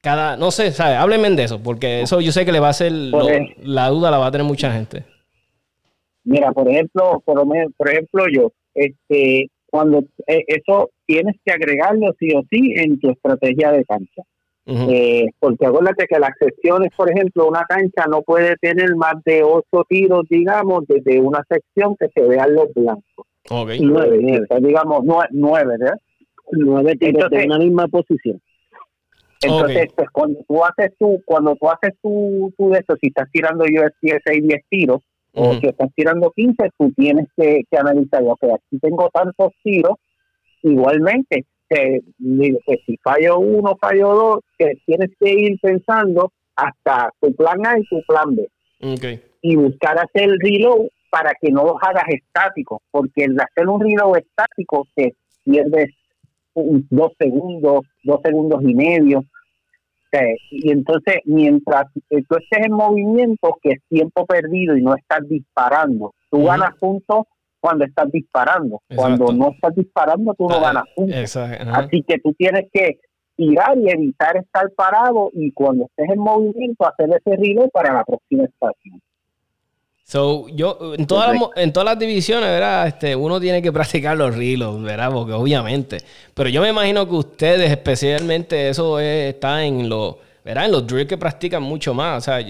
cada, 0.00 0.36
no 0.36 0.50
sé, 0.50 0.72
¿sabes? 0.72 0.96
Háblenme 0.96 1.30
de 1.30 1.44
eso, 1.44 1.60
porque 1.62 2.02
eso 2.02 2.20
yo 2.20 2.32
sé 2.32 2.44
que 2.44 2.52
le 2.52 2.60
va 2.60 2.68
a 2.68 2.70
hacer, 2.70 2.92
la 2.92 3.88
duda 3.88 4.10
la 4.10 4.18
va 4.18 4.26
a 4.26 4.30
tener 4.30 4.46
mucha 4.46 4.72
gente. 4.72 5.04
Mira, 6.24 6.52
por 6.52 6.68
ejemplo, 6.68 7.22
por, 7.24 7.42
por 7.76 7.90
ejemplo 7.90 8.24
yo, 8.32 8.52
este, 8.74 9.50
cuando 9.70 10.04
eh, 10.26 10.44
eso 10.46 10.90
tienes 11.06 11.36
que 11.44 11.52
agregarlo 11.52 12.14
sí 12.18 12.28
o 12.34 12.42
sí 12.50 12.74
en 12.76 12.98
tu 13.00 13.10
estrategia 13.10 13.72
de 13.72 13.84
cancha. 13.84 14.22
Eh, 14.70 15.24
porque 15.38 15.64
acuérdate 15.64 16.06
que 16.06 16.18
las 16.18 16.32
secciones, 16.38 16.90
por 16.94 17.10
ejemplo, 17.10 17.48
una 17.48 17.64
cancha 17.66 18.04
no 18.06 18.20
puede 18.20 18.54
tener 18.56 18.94
más 18.96 19.14
de 19.24 19.42
ocho 19.42 19.86
tiros, 19.88 20.26
digamos, 20.28 20.84
desde 20.86 21.18
una 21.20 21.42
sección 21.48 21.96
que 21.98 22.08
se 22.14 22.20
vean 22.28 22.54
los 22.54 22.66
blancos. 22.74 23.26
Okay. 23.48 23.80
Nueve, 23.80 24.18
digamos, 24.60 25.04
nueve, 25.30 25.76
¿verdad? 25.78 25.98
Nueve 26.52 26.96
tiros 26.96 27.30
de 27.30 27.44
una 27.44 27.58
misma 27.58 27.88
posición. 27.88 28.40
Entonces, 29.40 29.92
pues, 29.94 30.10
cuando 30.10 30.40
tú 30.48 30.64
haces 30.64 30.92
tu, 30.98 31.22
cuando 31.24 31.54
tú 31.56 31.68
haces 31.70 31.94
tu, 32.02 32.52
tu 32.56 32.70
de 32.70 32.80
eso, 32.80 32.96
si 33.00 33.08
estás 33.08 33.30
tirando 33.30 33.64
USPSA 33.64 34.32
10 34.32 34.62
tiros, 34.68 35.00
o 35.34 35.54
si 35.54 35.68
estás 35.68 35.90
tirando 35.94 36.32
15, 36.32 36.70
tú 36.76 36.92
tienes 36.96 37.28
que, 37.36 37.62
que 37.70 37.78
analizar, 37.78 38.22
ok, 38.24 38.42
aquí 38.54 38.78
tengo 38.80 39.08
tantos 39.12 39.52
tiros, 39.62 39.94
igualmente, 40.62 41.46
que, 41.68 42.00
si 42.86 42.96
fallo 43.02 43.38
uno, 43.38 43.76
fallo 43.80 44.14
dos, 44.14 44.40
que 44.58 44.72
tienes 44.86 45.10
que 45.20 45.30
ir 45.30 45.58
pensando 45.60 46.32
hasta 46.56 47.12
tu 47.20 47.32
plan 47.34 47.64
A 47.66 47.78
y 47.78 47.84
tu 47.84 48.02
plan 48.06 48.34
B. 48.34 48.48
Y 49.42 49.56
buscar 49.56 49.98
hacer 49.98 50.30
el 50.30 50.40
reload 50.40 50.88
para 51.10 51.32
que 51.40 51.50
no 51.50 51.64
los 51.64 51.76
hagas 51.80 52.04
estáticos, 52.08 52.80
porque 52.90 53.24
el 53.24 53.38
hacer 53.38 53.68
un 53.68 53.80
reload 53.80 54.18
estático 54.18 54.86
te 54.94 55.14
pierdes 55.44 55.90
dos 56.90 57.12
segundos, 57.18 57.80
dos 58.04 58.20
segundos 58.24 58.62
y 58.62 58.74
medio. 58.74 59.24
y 60.50 60.70
entonces, 60.70 61.16
mientras 61.24 61.84
tú 61.92 62.36
estés 62.36 62.66
en 62.66 62.72
movimiento, 62.72 63.56
que 63.62 63.70
es 63.70 63.82
tiempo 63.88 64.26
perdido 64.26 64.76
y 64.76 64.82
no 64.82 64.94
estás 64.94 65.28
disparando, 65.28 66.14
tú 66.30 66.44
ganas 66.44 66.76
puntos 66.78 67.26
cuando 67.60 67.84
estás 67.84 68.10
disparando. 68.12 68.80
Cuando 68.94 69.32
no 69.32 69.50
estás 69.50 69.74
disparando, 69.74 70.34
tú 70.34 70.48
no 70.48 70.56
ah, 70.56 70.60
ganas 70.60 70.84
puntos. 70.94 71.36
Así 71.36 72.02
que 72.06 72.18
tú 72.18 72.32
tienes 72.34 72.66
que 72.72 72.98
tirar 73.36 73.78
y 73.78 73.88
evitar 73.88 74.36
estar 74.36 74.70
parado 74.76 75.30
y 75.32 75.52
cuando 75.52 75.86
estés 75.86 76.10
en 76.10 76.18
movimiento, 76.18 76.86
hacer 76.86 77.08
ese 77.10 77.36
reloj 77.36 77.70
para 77.72 77.94
la 77.94 78.04
próxima 78.04 78.44
estación. 78.44 79.00
So, 80.10 80.46
yo, 80.48 80.94
en 80.96 81.06
todas, 81.06 81.34
las, 81.34 81.50
en 81.56 81.70
todas 81.70 81.84
las 81.84 81.98
divisiones, 81.98 82.48
¿verdad? 82.48 82.88
Este, 82.88 83.14
uno 83.14 83.38
tiene 83.38 83.60
que 83.60 83.70
practicar 83.74 84.16
los 84.16 84.34
reloads, 84.34 84.82
¿verdad? 84.82 85.12
Porque 85.12 85.34
obviamente. 85.34 85.98
Pero 86.32 86.48
yo 86.48 86.62
me 86.62 86.70
imagino 86.70 87.06
que 87.06 87.14
ustedes, 87.14 87.70
especialmente, 87.70 88.70
eso 88.70 88.98
está 88.98 89.62
en 89.62 89.86
los, 89.86 90.14
¿verdad? 90.42 90.64
En 90.64 90.72
los 90.72 90.86
drills 90.86 91.08
que 91.08 91.18
practican 91.18 91.62
mucho 91.62 91.92
más. 91.92 92.22
O 92.22 92.24
sea, 92.24 92.40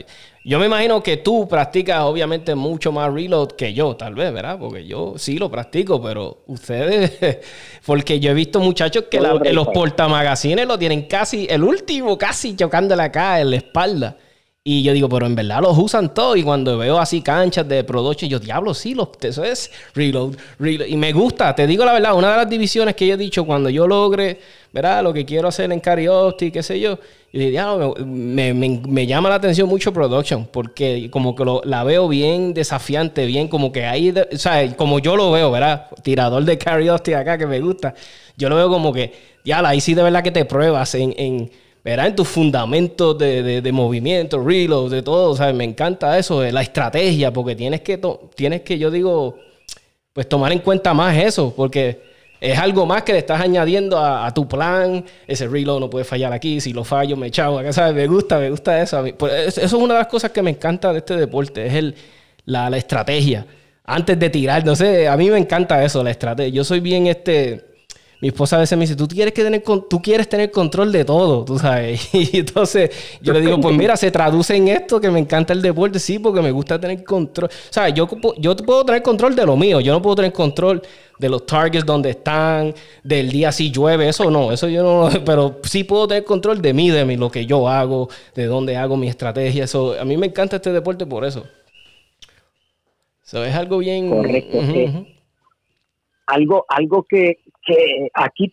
yo 0.45 0.59
me 0.61 0.67
imagino 0.67 1.03
que 1.03 1.17
tú 1.17 1.49
practicas, 1.49 2.03
obviamente, 2.03 2.55
mucho 2.55 2.93
más 2.93 3.13
reload 3.13 3.49
que 3.49 3.75
yo, 3.75 3.97
tal 3.97 4.15
vez, 4.15 4.33
¿verdad? 4.33 4.57
Porque 4.57 4.87
yo 4.87 5.15
sí 5.17 5.37
lo 5.37 5.51
practico, 5.51 6.01
pero 6.01 6.45
ustedes, 6.47 7.41
porque 7.87 8.21
yo 8.21 8.31
he 8.31 8.35
visto 8.35 8.61
muchachos 8.61 9.07
que 9.11 9.21
los 9.21 9.69
portamagazines 9.75 10.65
lo 10.65 10.79
tienen 10.79 11.09
casi, 11.09 11.49
el 11.51 11.65
último, 11.65 12.17
casi 12.17 12.55
chocándole 12.55 13.03
acá 13.03 13.41
en 13.41 13.51
la 13.51 13.57
espalda. 13.57 14.17
Y 14.71 14.83
yo 14.83 14.93
digo, 14.93 15.09
pero 15.09 15.25
en 15.25 15.35
verdad 15.35 15.63
los 15.63 15.79
usan 15.79 16.13
todos. 16.13 16.37
Y 16.37 16.43
cuando 16.43 16.77
veo 16.77 16.99
así 16.99 17.23
canchas 17.23 17.67
de 17.67 17.85
production, 17.85 18.29
yo 18.31 18.39
diablo, 18.39 18.75
sí, 18.75 18.95
los, 18.95 19.09
eso 19.23 19.43
es 19.43 19.71
reload, 19.95 20.37
reload. 20.59 20.89
Y 20.89 20.97
me 20.99 21.11
gusta, 21.15 21.55
te 21.55 21.67
digo 21.67 21.87
la 21.87 21.95
verdad, 21.95 22.15
una 22.15 22.33
de 22.33 22.37
las 22.37 22.51
divisiones 22.51 22.95
que 22.95 23.07
yo 23.07 23.15
he 23.15 23.17
dicho, 23.17 23.47
cuando 23.47 23.71
yo 23.71 23.89
logre, 23.89 24.39
¿verdad? 24.71 25.03
Lo 25.03 25.15
que 25.15 25.25
quiero 25.25 25.49
hacer 25.49 25.73
en 25.73 25.81
Cariosti, 25.81 26.51
qué 26.51 26.63
sé 26.63 26.79
yo. 26.79 26.99
Y 27.33 27.39
digo, 27.39 27.95
me, 28.05 28.53
me, 28.53 28.83
me, 28.87 29.07
llama 29.07 29.31
la 29.31 29.37
atención 29.37 29.71
mucho 29.71 29.91
production, 29.91 30.47
porque 30.53 31.09
como 31.11 31.35
que 31.35 31.47
lo, 31.47 31.63
la 31.65 31.83
veo 31.83 32.07
bien 32.07 32.53
desafiante, 32.53 33.25
bien 33.25 33.49
como 33.49 33.73
que 33.73 33.87
ahí, 33.87 34.11
o 34.11 34.37
sea, 34.37 34.71
como 34.77 34.99
yo 34.99 35.17
lo 35.17 35.31
veo, 35.31 35.51
¿verdad? 35.51 35.87
Tirador 36.03 36.45
de 36.45 36.59
Cariosti 36.59 37.15
acá 37.15 37.39
que 37.39 37.47
me 37.47 37.61
gusta. 37.61 37.95
Yo 38.37 38.51
lo 38.51 38.57
veo 38.57 38.69
como 38.69 38.93
que, 38.93 39.15
ya, 39.47 39.67
ahí 39.67 39.81
sí 39.81 39.95
de 39.95 40.03
verdad 40.03 40.23
que 40.23 40.31
te 40.31 40.45
pruebas 40.45 40.95
en 40.95 41.51
verá 41.89 42.07
en 42.07 42.15
tus 42.15 42.29
fundamentos 42.29 43.17
de, 43.17 43.63
de, 43.63 43.73
movimiento, 43.73 44.45
reload, 44.45 44.91
de 44.91 45.03
todo. 45.03 45.35
Sea, 45.35 45.55
me 45.55 45.65
encanta 45.65 46.19
eso, 46.19 46.41
de 46.43 46.53
la 46.53 46.61
estrategia, 46.61 47.33
porque 47.33 47.57
tienes 47.57 47.81
que, 47.81 47.99
tienes 48.35 48.61
que, 48.61 48.79
yo 48.79 48.91
digo, 48.91 49.39
pues 50.13 50.29
tomar 50.29 50.53
en 50.53 50.59
cuenta 50.59 50.93
más 50.93 51.17
eso, 51.17 51.55
porque 51.57 52.03
es 52.43 52.59
algo 52.59 52.85
más 52.85 53.05
que 53.05 53.15
le 53.15 53.21
estás 53.21 53.41
añadiendo 53.41 53.99
a, 53.99 54.31
tu 54.35 54.47
plan. 54.47 55.03
Ese 55.27 55.49
reload 55.49 55.81
no 55.81 55.89
puede 55.89 56.05
fallar 56.05 56.31
aquí, 56.35 56.61
si 56.61 56.75
lo 56.75 56.85
fallo 56.85 57.17
me 57.17 57.29
echado 57.29 57.59
acá, 57.59 57.73
¿sabes? 57.73 57.95
Me 57.95 58.07
gusta, 58.07 58.39
me 58.39 58.51
gusta 58.51 58.83
eso. 58.83 59.03
Pues, 59.17 59.57
eso 59.57 59.65
es 59.65 59.73
una 59.73 59.95
de 59.95 60.01
las 60.01 60.09
cosas 60.09 60.31
que 60.31 60.43
me 60.43 60.51
encanta 60.51 60.93
de 60.93 60.99
este 60.99 61.17
deporte, 61.17 61.67
es 61.67 61.73
el, 61.73 61.95
la, 62.45 62.69
la 62.69 62.77
estrategia. 62.77 63.47
Antes 63.85 64.19
de 64.19 64.29
tirar, 64.29 64.63
no 64.63 64.77
sé, 64.77 65.09
a 65.09 65.17
mí 65.17 65.31
me 65.31 65.39
encanta 65.39 65.83
eso, 65.83 66.05
la 66.05 66.11
estrategia. 66.11 66.53
Yo 66.53 66.65
soy 66.65 66.81
bien 66.81 67.07
este 67.07 67.68
mi 68.21 68.29
esposa 68.29 68.57
a 68.57 68.61
veces 68.61 68.77
me 68.77 68.83
dice, 68.83 68.97
tú 68.97 69.07
quieres, 69.07 69.33
que 69.33 69.45
tener, 69.45 69.63
tú 69.63 70.03
quieres 70.03 70.29
tener 70.29 70.51
control 70.51 70.91
de 70.91 71.05
todo, 71.05 71.45
tú 71.45 71.59
sabes. 71.59 72.09
Y 72.19 72.39
entonces 72.39 72.91
yo 73.21 73.33
le 73.33 73.41
digo, 73.41 73.61
pues 73.61 73.77
mira, 73.77 73.97
se 73.97 74.11
traduce 74.11 74.57
en 74.57 74.69
esto, 74.69 75.01
que 75.01 75.11
me 75.11 75.21
encanta 75.21 75.53
el 75.53 75.63
deporte, 75.63 76.01
sí, 76.01 76.19
porque 76.19 76.43
me 76.43 76.51
gusta 76.51 76.81
tener 76.81 77.05
control. 77.05 77.49
O 77.49 77.73
sea, 77.73 77.89
yo, 77.91 78.09
yo 78.39 78.57
puedo 78.57 78.85
tener 78.85 79.03
control 79.03 79.37
de 79.37 79.47
lo 79.47 79.57
mío, 79.57 79.81
yo 79.81 79.93
no 79.93 80.03
puedo 80.03 80.17
tener 80.17 80.33
control 80.33 80.83
de 81.19 81.29
los 81.29 81.47
targets 81.47 81.85
donde 81.85 82.11
están, 82.11 82.75
del 83.05 83.31
día 83.31 83.53
si 83.53 83.71
llueve, 83.71 84.09
eso 84.09 84.31
no, 84.31 84.53
eso 84.53 84.69
yo 84.69 84.83
no, 84.83 85.09
pero 85.25 85.61
sí 85.63 85.85
puedo 85.85 86.09
tener 86.09 86.25
control 86.25 86.61
de 86.61 86.73
mí, 86.73 86.91
de 86.91 87.05
mí, 87.05 87.17
lo 87.17 87.31
que 87.31 87.47
yo 87.47 87.69
hago, 87.69 88.09
de 88.35 88.47
dónde 88.47 88.77
hago 88.77 88.97
mi 88.97 89.09
estrategia. 89.09 89.65
Eso, 89.65 89.95
a 89.99 90.05
mí 90.05 90.17
me 90.17 90.27
encanta 90.27 90.57
este 90.57 90.73
deporte 90.73 91.07
por 91.07 91.25
eso. 91.25 91.47
Eso 93.25 93.45
es 93.45 93.55
algo 93.55 93.79
bien... 93.79 94.11
Correcto, 94.11 94.59
Algo, 96.27 96.65
algo 96.69 97.07
que, 97.09 97.39
que 97.69 98.09
aquí 98.15 98.53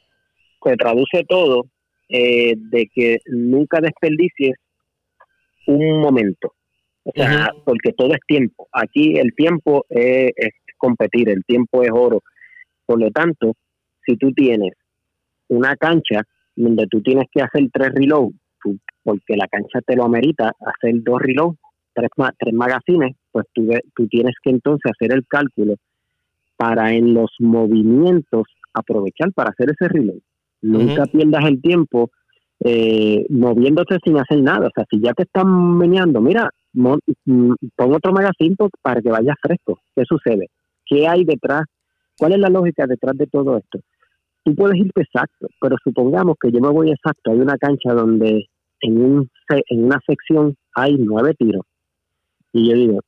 se 0.63 0.75
traduce 0.75 1.23
todo 1.27 1.65
eh, 2.09 2.55
de 2.57 2.89
que 2.93 3.19
nunca 3.27 3.79
desperdicies 3.79 4.55
un 5.67 6.01
momento. 6.01 6.53
O 7.03 7.11
sea, 7.13 7.49
porque 7.63 7.93
todo 7.93 8.13
es 8.13 8.19
tiempo. 8.27 8.67
Aquí 8.71 9.17
el 9.17 9.33
tiempo 9.35 9.85
es, 9.89 10.31
competir, 10.77 11.29
el 11.29 11.43
tiempo 11.45 11.83
es 11.83 11.91
oro. 11.93 12.23
Por 12.85 12.99
lo 12.99 13.11
tanto, 13.11 13.53
si 14.05 14.17
tú 14.17 14.31
tienes 14.33 14.73
una 15.47 15.75
cancha 15.75 16.23
donde 16.55 16.87
tú 16.87 17.01
tienes 17.01 17.25
que 17.31 17.41
hacer 17.41 17.63
tres 17.71 17.91
reloads, 17.93 18.35
porque 19.03 19.37
la 19.37 19.47
cancha 19.47 19.81
te 19.85 19.95
lo 19.95 20.03
amerita, 20.03 20.51
hacer 20.59 20.95
dos 21.03 21.21
reloads, 21.21 21.59
tres, 21.93 22.09
tres 22.39 22.53
magazines, 22.53 23.15
pues 23.31 23.45
tú, 23.53 23.69
tú 23.95 24.07
tienes 24.07 24.33
que 24.43 24.49
entonces 24.49 24.91
hacer 24.91 25.13
el 25.13 25.25
cálculo 25.27 25.75
para 26.57 26.93
en 26.93 27.13
los 27.13 27.29
movimientos 27.39 28.47
aprovechar 28.75 29.31
para 29.33 29.49
hacer 29.49 29.71
ese 29.71 29.87
reloj. 29.87 30.17
Nunca 30.61 31.05
pierdas 31.05 31.45
el 31.45 31.61
tiempo 31.61 32.11
eh, 32.63 33.25
moviéndote 33.29 33.97
sin 34.03 34.17
hacer 34.17 34.41
nada. 34.41 34.67
O 34.67 34.71
sea, 34.73 34.85
si 34.89 34.99
ya 35.01 35.13
te 35.13 35.23
están 35.23 35.77
meneando, 35.77 36.21
mira, 36.21 36.49
mm, 36.73 37.53
pon 37.75 37.93
otro 37.93 38.11
magazine 38.11 38.55
para 38.81 39.01
que 39.01 39.09
vayas 39.09 39.35
fresco. 39.41 39.79
¿Qué 39.95 40.03
sucede? 40.05 40.49
¿Qué 40.85 41.07
hay 41.07 41.25
detrás? 41.25 41.63
¿Cuál 42.17 42.33
es 42.33 42.39
la 42.39 42.49
lógica 42.49 42.85
detrás 42.87 43.17
de 43.17 43.27
todo 43.27 43.57
esto? 43.57 43.79
Tú 44.43 44.55
puedes 44.55 44.77
irte 44.77 45.01
exacto, 45.01 45.47
pero 45.59 45.75
supongamos 45.83 46.35
que 46.39 46.51
yo 46.51 46.61
me 46.61 46.69
voy 46.69 46.91
exacto. 46.91 47.31
Hay 47.31 47.39
una 47.39 47.57
cancha 47.57 47.93
donde 47.93 48.47
en, 48.81 49.01
un, 49.03 49.29
en 49.49 49.85
una 49.85 49.99
sección 50.07 50.55
hay 50.75 50.95
nueve 50.97 51.33
tiros. 51.37 51.65
Y 52.53 52.69
yo 52.69 52.75
digo, 52.75 52.99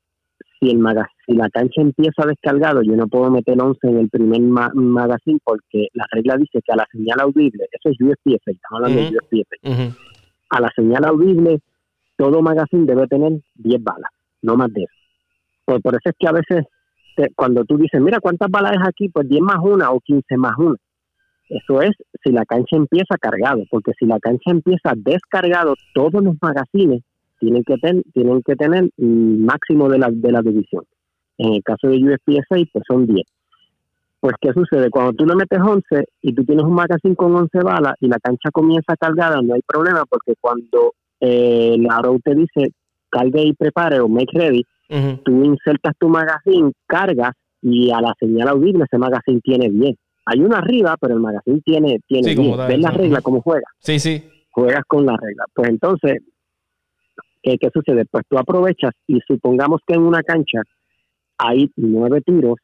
si 0.59 0.69
el 0.71 0.79
si 1.27 1.33
la 1.35 1.49
cancha 1.49 1.81
empieza 1.81 2.25
descargado, 2.25 2.81
yo 2.81 2.95
no 2.95 3.07
puedo 3.07 3.29
meter 3.29 3.61
11 3.61 3.79
en 3.83 3.97
el 3.97 4.09
primer 4.09 4.41
magazine 4.41 5.39
porque 5.43 5.87
la 5.93 6.05
regla 6.11 6.37
dice 6.37 6.61
que 6.65 6.71
a 6.71 6.77
la 6.77 6.87
señal 6.89 7.19
audible, 7.19 7.65
eso 7.69 7.89
es 7.89 7.97
USPF, 7.99 8.47
estamos 8.47 8.81
hablando 8.81 9.01
de 9.01 9.17
USPF, 9.17 9.97
a 10.49 10.61
la 10.61 10.71
señal 10.73 11.03
audible, 11.03 11.59
todo 12.15 12.41
magazine 12.41 12.85
debe 12.85 13.07
tener 13.07 13.33
10 13.55 13.83
balas, 13.83 14.09
no 14.41 14.55
más 14.55 14.71
de 14.73 14.83
eso. 14.83 14.93
Pues 15.65 15.81
por 15.81 15.95
eso 15.95 16.09
es 16.09 16.15
que 16.17 16.27
a 16.27 16.31
veces, 16.31 16.65
cuando 17.35 17.65
tú 17.65 17.77
dices, 17.77 17.99
mira, 17.99 18.21
¿cuántas 18.21 18.49
balas 18.49 18.71
es 18.71 18.87
aquí? 18.87 19.09
Pues 19.09 19.27
10 19.27 19.41
más 19.41 19.57
una 19.61 19.91
o 19.91 19.99
15 19.99 20.37
más 20.37 20.57
una. 20.57 20.77
Eso 21.49 21.81
es 21.81 21.91
si 22.23 22.31
la 22.31 22.45
cancha 22.45 22.77
empieza 22.77 23.17
cargado, 23.19 23.63
porque 23.69 23.91
si 23.99 24.05
la 24.05 24.19
cancha 24.19 24.51
empieza 24.51 24.93
descargado, 24.95 25.75
todos 25.93 26.23
los 26.23 26.35
magazines 26.41 27.03
tienen 27.39 27.63
que, 27.65 27.75
tienen 28.13 28.41
que 28.43 28.55
tener 28.55 28.89
un 28.97 29.45
máximo 29.45 29.89
de 29.89 29.99
la, 29.99 30.09
de 30.09 30.31
la 30.31 30.41
división. 30.41 30.85
En 31.37 31.53
el 31.53 31.63
caso 31.63 31.87
de 31.87 31.97
USPSA, 31.97 32.69
pues 32.71 32.83
son 32.87 33.05
10. 33.05 33.25
Pues, 34.19 34.35
¿qué 34.41 34.51
sucede? 34.51 34.89
Cuando 34.89 35.13
tú 35.13 35.25
le 35.25 35.35
metes 35.35 35.59
11 35.59 36.03
y 36.21 36.33
tú 36.33 36.43
tienes 36.43 36.65
un 36.65 36.73
magazine 36.73 37.15
con 37.15 37.33
11 37.33 37.59
balas 37.59 37.93
y 38.01 38.07
la 38.07 38.19
cancha 38.19 38.49
comienza 38.51 38.95
cargada, 38.97 39.41
no 39.41 39.53
hay 39.53 39.61
problema 39.65 40.03
porque 40.05 40.33
cuando 40.41 40.93
eh, 41.21 41.77
la 41.79 41.99
RO 42.01 42.17
te 42.21 42.35
dice 42.35 42.73
cargue 43.09 43.43
y 43.43 43.53
prepare 43.53 44.01
o 44.01 44.09
make 44.09 44.37
ready, 44.37 44.63
tú 45.23 45.43
insertas 45.45 45.93
tu 45.97 46.09
magazine, 46.09 46.73
cargas 46.87 47.31
y 47.61 47.89
a 47.91 48.01
la 48.01 48.13
señal 48.19 48.49
audible 48.49 48.83
ese 48.83 48.97
magazine 48.97 49.39
tiene 49.39 49.69
10. 49.69 49.95
Hay 50.25 50.41
una 50.41 50.57
arriba, 50.57 50.97
pero 50.99 51.13
el 51.13 51.21
magazine 51.21 51.61
tiene, 51.63 51.99
tiene 52.05 52.35
10. 52.35 52.57
¿Ves 52.67 52.79
la 52.79 52.91
regla 52.91 53.21
cómo 53.21 53.41
juega? 53.41 53.67
Sí, 53.79 53.97
sí. 53.97 54.23
Juegas 54.51 54.83
con 54.87 55.05
la 55.05 55.15
regla. 55.15 55.45
Pues 55.53 55.69
entonces, 55.69 56.17
¿qué, 57.41 57.57
¿qué 57.57 57.69
sucede? 57.73 58.03
Pues 58.11 58.25
tú 58.27 58.37
aprovechas 58.37 58.91
y 59.07 59.19
supongamos 59.25 59.79
que 59.87 59.93
en 59.93 60.01
una 60.01 60.21
cancha 60.21 60.63
hay 61.37 61.71
nueve 61.75 62.21
tiros, 62.21 62.55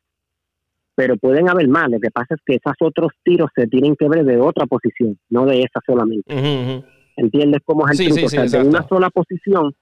pero 0.96 1.18
pueden 1.18 1.50
haber 1.50 1.68
más. 1.68 1.90
Lo 1.90 2.00
que 2.00 2.12
pasa 2.12 2.36
es 2.36 2.42
que 2.46 2.56
esos 2.56 2.74
otros 2.82 3.12
tiros 3.24 3.50
se 3.56 3.68
tienen 3.68 3.96
que 3.96 4.08
ver 4.08 4.24
de 4.26 4.40
otra 4.40 4.66
posición, 4.68 5.18
no 5.30 5.46
de 5.46 5.60
esa 5.62 5.80
solamente. 5.86 6.84
¿Entiendes 7.16 7.62
cómo 7.66 7.86
es 7.88 7.92
el 7.92 7.98
Sí, 7.98 8.06
truco? 8.12 8.20
sí, 8.20 8.26
o 8.26 8.30
sea, 8.30 8.48
sí, 8.48 8.58
de 8.58 8.60
una 8.64 8.70
exacto. 8.80 8.96
sola 8.96 9.10
posición. 9.10 9.74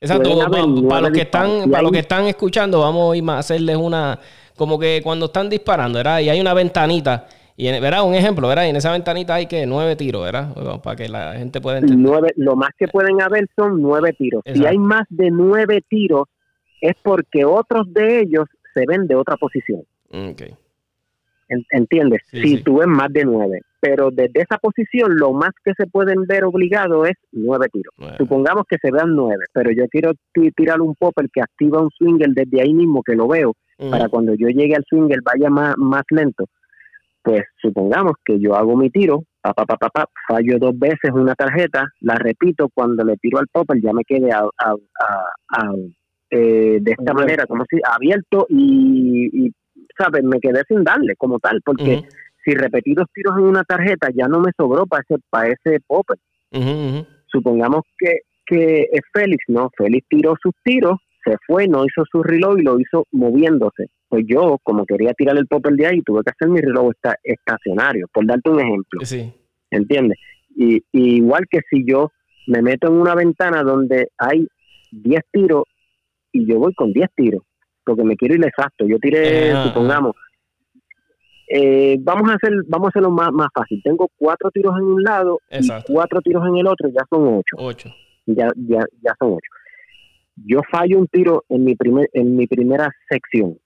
Exacto, 0.00 0.30
para 0.88 1.00
los 1.02 1.10
que 1.12 1.20
están, 1.22 1.70
para 1.70 1.82
los 1.82 1.92
que 1.92 2.00
están 2.00 2.24
escuchando, 2.26 2.80
vamos 2.80 3.12
a 3.12 3.16
ir 3.16 3.22
más 3.22 3.36
a 3.36 3.38
hacerles 3.38 3.76
una, 3.76 4.18
como 4.56 4.76
que 4.78 5.00
cuando 5.02 5.26
están 5.26 5.48
disparando, 5.48 5.98
¿verdad? 6.00 6.18
Y 6.18 6.28
hay 6.28 6.40
una 6.40 6.54
ventanita, 6.54 7.28
y 7.56 7.68
en- 7.68 7.80
¿verdad? 7.80 8.04
Un 8.04 8.14
ejemplo, 8.14 8.48
¿verdad? 8.48 8.64
Y 8.66 8.70
en 8.70 8.76
esa 8.76 8.90
ventanita 8.90 9.34
hay 9.34 9.46
que 9.46 9.64
nueve 9.64 9.94
tiros, 9.94 10.24
¿verdad? 10.24 10.52
Para 10.82 10.96
que 10.96 11.08
la 11.08 11.34
gente 11.34 11.60
pueda 11.60 11.78
entender. 11.78 12.04
Nueve, 12.04 12.32
lo 12.36 12.56
más 12.56 12.70
que 12.76 12.88
pueden 12.88 13.22
haber 13.22 13.46
son 13.54 13.80
nueve 13.80 14.12
tiros. 14.18 14.42
Si 14.44 14.50
Exacto. 14.50 14.70
hay 14.70 14.78
más 14.78 15.04
de 15.08 15.30
nueve 15.30 15.84
tiros, 15.88 16.24
es 16.82 16.94
porque 17.02 17.44
otros 17.46 17.90
de 17.92 18.20
ellos 18.20 18.44
se 18.74 18.84
ven 18.86 19.06
de 19.06 19.14
otra 19.14 19.36
posición. 19.36 19.80
Ok. 20.10 20.42
En- 21.48 21.64
¿Entiendes? 21.70 22.22
Sí, 22.30 22.40
si 22.42 22.56
sí. 22.58 22.62
tú 22.62 22.78
ves 22.78 22.88
más 22.88 23.12
de 23.12 23.24
nueve. 23.24 23.60
Pero 23.80 24.10
desde 24.10 24.40
esa 24.42 24.58
posición, 24.58 25.16
lo 25.16 25.32
más 25.32 25.50
que 25.64 25.72
se 25.76 25.86
pueden 25.86 26.24
ver 26.26 26.44
obligado 26.44 27.04
es 27.04 27.14
nueve 27.32 27.66
tiros. 27.72 27.92
Supongamos 28.16 28.64
que 28.68 28.76
se 28.80 28.90
vean 28.92 29.14
nueve, 29.16 29.44
pero 29.52 29.70
yo 29.72 29.88
quiero 29.88 30.12
ti- 30.32 30.50
tirar 30.52 30.80
un 30.80 30.94
popper 30.94 31.28
que 31.32 31.40
activa 31.42 31.80
un 31.82 31.90
swinger 31.90 32.28
desde 32.30 32.60
ahí 32.62 32.72
mismo, 32.72 33.02
que 33.02 33.14
lo 33.16 33.26
veo, 33.28 33.54
para 33.90 34.08
cuando 34.08 34.34
yo 34.34 34.46
llegue 34.48 34.76
al 34.76 34.84
swinger 34.88 35.18
vaya 35.24 35.50
más, 35.50 35.74
más 35.78 36.04
lento. 36.10 36.44
Pues 37.22 37.42
supongamos 37.60 38.12
que 38.24 38.38
yo 38.40 38.54
hago 38.54 38.76
mi 38.76 38.88
tiro, 38.90 39.24
pa, 39.40 39.52
pa, 39.52 39.64
pa, 39.66 39.76
pa, 39.76 39.88
pa, 39.90 40.04
fallo 40.28 40.58
dos 40.58 40.78
veces 40.78 41.10
una 41.12 41.34
tarjeta, 41.34 41.84
la 42.00 42.14
repito, 42.14 42.68
cuando 42.72 43.04
le 43.04 43.16
tiro 43.16 43.38
al 43.38 43.48
popper 43.48 43.80
ya 43.82 43.92
me 43.92 44.04
quede 44.04 44.30
a, 44.32 44.40
a- 44.40 44.74
a- 44.74 45.58
a- 45.58 45.72
eh, 46.34 46.78
de 46.80 46.90
esta 46.92 47.12
manera, 47.12 47.44
como 47.46 47.64
si 47.68 47.78
abierto 47.84 48.46
y, 48.48 49.46
y, 49.46 49.52
¿sabes? 49.98 50.24
Me 50.24 50.40
quedé 50.40 50.62
sin 50.66 50.82
darle 50.82 51.14
como 51.16 51.38
tal, 51.38 51.60
porque 51.64 52.02
si 52.44 52.54
repetí 52.54 52.94
dos 52.94 53.06
tiros 53.14 53.36
en 53.38 53.44
una 53.44 53.62
tarjeta 53.64 54.08
ya 54.14 54.26
no 54.28 54.40
me 54.40 54.50
sobró 54.56 54.86
para 54.86 55.04
ese, 55.08 55.20
para 55.30 55.48
ese 55.50 55.78
popper. 55.86 56.18
Supongamos 57.26 57.82
que, 57.98 58.20
que 58.46 58.88
es 58.92 59.00
Félix, 59.12 59.44
¿no? 59.48 59.70
Félix 59.76 60.06
tiró 60.08 60.34
sus 60.42 60.52
tiros, 60.64 60.98
se 61.24 61.36
fue, 61.46 61.68
no 61.68 61.84
hizo 61.84 62.02
su 62.10 62.22
reload 62.22 62.58
y 62.58 62.62
lo 62.62 62.78
hizo 62.80 63.06
moviéndose. 63.12 63.86
Pues 64.08 64.24
yo, 64.26 64.58
como 64.62 64.84
quería 64.84 65.14
tirar 65.14 65.36
el 65.38 65.46
popper 65.46 65.74
de 65.74 65.86
ahí, 65.86 66.02
tuve 66.02 66.22
que 66.24 66.30
hacer 66.30 66.48
mi 66.48 66.60
reload 66.60 66.92
esta- 66.92 67.16
estacionario, 67.22 68.06
por 68.12 68.26
darte 68.26 68.50
un 68.50 68.60
ejemplo, 68.60 69.00
Sí. 69.04 69.32
¿entiendes? 69.70 70.18
Y, 70.54 70.82
y 70.92 71.16
igual 71.16 71.44
que 71.50 71.60
si 71.70 71.84
yo 71.86 72.10
me 72.46 72.60
meto 72.60 72.88
en 72.88 72.94
una 72.94 73.14
ventana 73.14 73.62
donde 73.62 74.08
hay 74.18 74.46
10 74.90 75.22
tiros 75.32 75.64
y 76.32 76.46
yo 76.46 76.58
voy 76.58 76.74
con 76.74 76.92
10 76.92 77.08
tiros, 77.14 77.42
porque 77.84 78.04
me 78.04 78.16
quiero 78.16 78.34
ir 78.34 78.44
exacto. 78.44 78.86
Yo 78.86 78.98
tiré, 78.98 79.52
Ajá, 79.52 79.68
supongamos, 79.68 80.14
eh, 81.48 81.96
vamos 82.00 82.30
a 82.30 82.34
hacer 82.34 82.52
vamos 82.66 82.86
a 82.86 82.88
hacerlo 82.90 83.10
más, 83.10 83.30
más 83.32 83.48
fácil. 83.54 83.80
Tengo 83.84 84.08
cuatro 84.16 84.50
tiros 84.50 84.74
en 84.78 84.84
un 84.84 85.02
lado 85.02 85.38
Exacto. 85.50 85.92
y 85.92 85.94
cuatro 85.94 86.20
tiros 86.22 86.46
en 86.46 86.56
el 86.56 86.66
otro, 86.66 86.88
ya 86.88 87.02
son 87.10 87.26
ocho 87.28 87.56
Ocho. 87.58 87.90
ya, 88.26 88.48
ya, 88.56 88.80
ya 89.02 89.14
son 89.18 89.32
ocho. 89.34 89.50
Yo 90.46 90.60
fallo 90.70 90.98
un 90.98 91.06
tiro 91.08 91.44
en 91.50 91.64
mi 91.64 91.74
primer, 91.76 92.08
en 92.14 92.36
mi 92.36 92.46
primera 92.46 92.90
sección. 93.08 93.58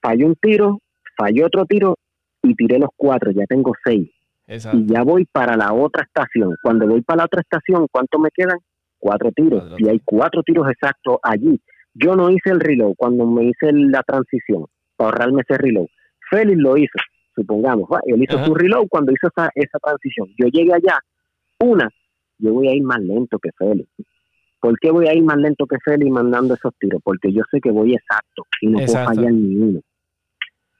Fallo 0.00 0.26
un 0.26 0.36
tiro, 0.36 0.78
fallo 1.16 1.46
otro 1.46 1.64
tiro 1.66 1.96
y 2.42 2.54
tiré 2.54 2.78
los 2.78 2.90
cuatro, 2.96 3.32
ya 3.32 3.44
tengo 3.46 3.72
seis. 3.84 4.08
Exacto. 4.46 4.78
Y 4.78 4.86
ya 4.86 5.02
voy 5.02 5.24
para 5.24 5.56
la 5.56 5.72
otra 5.72 6.04
estación. 6.04 6.54
Cuando 6.62 6.86
voy 6.86 7.02
para 7.02 7.18
la 7.18 7.24
otra 7.24 7.40
estación, 7.40 7.88
¿cuánto 7.90 8.20
me 8.20 8.28
quedan? 8.32 8.58
Cuatro 8.98 9.32
tiros. 9.32 9.74
Y 9.78 9.88
hay 9.88 10.00
cuatro 10.04 10.44
tiros 10.44 10.68
exactos 10.70 11.16
allí. 11.24 11.60
Yo 11.98 12.14
no 12.16 12.30
hice 12.30 12.50
el 12.50 12.60
reload 12.60 12.94
cuando 12.96 13.26
me 13.26 13.44
hice 13.44 13.72
la 13.72 14.02
transición 14.02 14.66
para 14.96 15.10
ahorrarme 15.10 15.42
ese 15.42 15.56
reload. 15.58 15.86
Félix 16.30 16.58
lo 16.58 16.76
hizo, 16.76 16.98
supongamos. 17.34 17.88
¿va? 17.92 18.00
Él 18.06 18.22
hizo 18.22 18.36
Ajá. 18.36 18.46
su 18.46 18.54
reload 18.54 18.86
cuando 18.88 19.12
hizo 19.12 19.28
esa, 19.28 19.50
esa 19.54 19.78
transición. 19.78 20.28
Yo 20.38 20.46
llegué 20.48 20.72
allá, 20.74 20.98
una, 21.60 21.88
yo 22.38 22.52
voy 22.52 22.68
a 22.68 22.74
ir 22.74 22.82
más 22.82 23.00
lento 23.00 23.38
que 23.38 23.50
Félix. 23.56 23.88
¿Por 24.60 24.78
qué 24.80 24.90
voy 24.90 25.06
a 25.06 25.14
ir 25.14 25.22
más 25.22 25.36
lento 25.36 25.66
que 25.66 25.76
Félix 25.84 26.10
mandando 26.10 26.54
esos 26.54 26.74
tiros? 26.78 27.00
Porque 27.04 27.32
yo 27.32 27.42
sé 27.50 27.60
que 27.60 27.70
voy 27.70 27.94
exacto 27.94 28.44
y 28.60 28.66
no 28.66 28.80
Exacto. 28.80 29.04
puedo 29.12 29.16
fallar 29.20 29.32
ni 29.32 29.56
uno. 29.56 29.80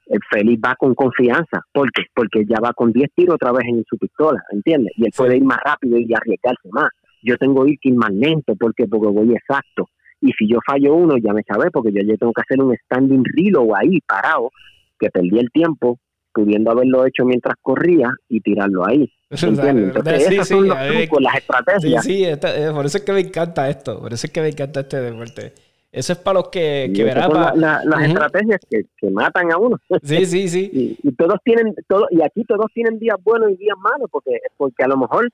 El 0.07 0.19
Félix 0.29 0.61
va 0.65 0.75
con 0.75 0.95
confianza. 0.95 1.61
¿Por 1.73 1.91
qué? 1.91 2.03
Porque 2.13 2.43
ya 2.45 2.59
va 2.63 2.73
con 2.73 2.91
10 2.93 3.09
tiros 3.15 3.35
otra 3.35 3.51
vez 3.51 3.65
en 3.67 3.83
su 3.89 3.97
pistola, 3.97 4.41
¿entiendes? 4.51 4.93
Y 4.97 5.05
él 5.05 5.11
Sí. 5.13 5.17
puede 5.17 5.37
ir 5.37 5.43
más 5.43 5.59
rápido 5.65 5.97
y 5.97 6.13
arriesgarse 6.13 6.69
más. 6.71 6.89
Yo 7.23 7.37
tengo 7.37 7.65
que 7.65 7.75
ir 7.81 7.95
más 7.95 8.11
lento 8.11 8.55
porque 8.57 8.87
porque 8.87 9.07
voy 9.07 9.33
exacto. 9.35 9.89
Y 10.21 10.31
si 10.33 10.47
yo 10.49 10.57
fallo 10.65 10.95
uno, 10.95 11.15
ya 11.17 11.33
me 11.33 11.43
sabe, 11.43 11.69
porque 11.71 11.91
yo 11.91 12.01
ya 12.05 12.17
tengo 12.17 12.33
que 12.33 12.41
hacer 12.41 12.61
un 12.61 12.75
standing 12.85 13.23
reload 13.35 13.75
ahí, 13.77 13.99
parado, 14.01 14.51
que 14.99 15.09
perdí 15.09 15.37
el 15.39 15.49
tiempo, 15.51 15.99
pudiendo 16.33 16.71
haberlo 16.71 17.05
hecho 17.05 17.23
mientras 17.25 17.55
corría 17.61 18.09
y 18.29 18.41
tirarlo 18.41 18.87
ahí. 18.87 19.11
¿Entiendes? 19.29 19.95
Entonces, 19.95 20.25
Sí, 20.27 20.33
esos 20.35 20.47
sí, 20.47 20.53
son 20.55 20.67
los 20.67 20.77
trucos, 20.87 21.21
las 21.21 21.33
Sí, 21.33 21.37
estrategias. 21.39 22.03
sí, 22.03 22.23
esta- 22.23 22.57
eh, 22.69 22.71
por 22.71 22.85
eso 22.85 22.97
es 22.97 23.03
que 23.03 23.11
me 23.13 23.19
encanta 23.19 23.69
esto. 23.69 23.99
Por 23.99 24.13
eso 24.13 24.27
es 24.27 24.33
que 24.33 24.41
me 24.41 24.47
encanta 24.49 24.79
este 24.81 25.01
deporte. 25.01 25.53
Eso 25.91 26.13
es 26.13 26.19
para 26.19 26.39
los 26.39 26.49
que, 26.49 26.91
que 26.93 27.01
esas 27.03 27.15
verá. 27.15 27.23
son 27.23 27.33
pa- 27.33 27.55
la- 27.55 27.81
la- 27.83 27.83
las 27.85 28.07
estrategias 28.07 28.59
que, 28.69 28.81
que 28.97 29.09
matan 29.09 29.51
a 29.51 29.57
uno. 29.57 29.77
Sí, 30.03 30.25
sí, 30.25 30.47
sí. 30.49 30.69
y, 30.73 31.07
y 31.07 31.11
todos 31.13 31.39
tienen 31.43 31.73
todo 31.87 32.07
y 32.11 32.21
aquí 32.21 32.43
todos 32.43 32.65
tienen 32.73 32.99
días 32.99 33.17
buenos 33.23 33.51
y 33.51 33.55
días 33.57 33.77
malos 33.79 34.07
porque 34.11 34.37
porque 34.57 34.83
a 34.83 34.87
lo 34.87 34.97
mejor 34.97 35.29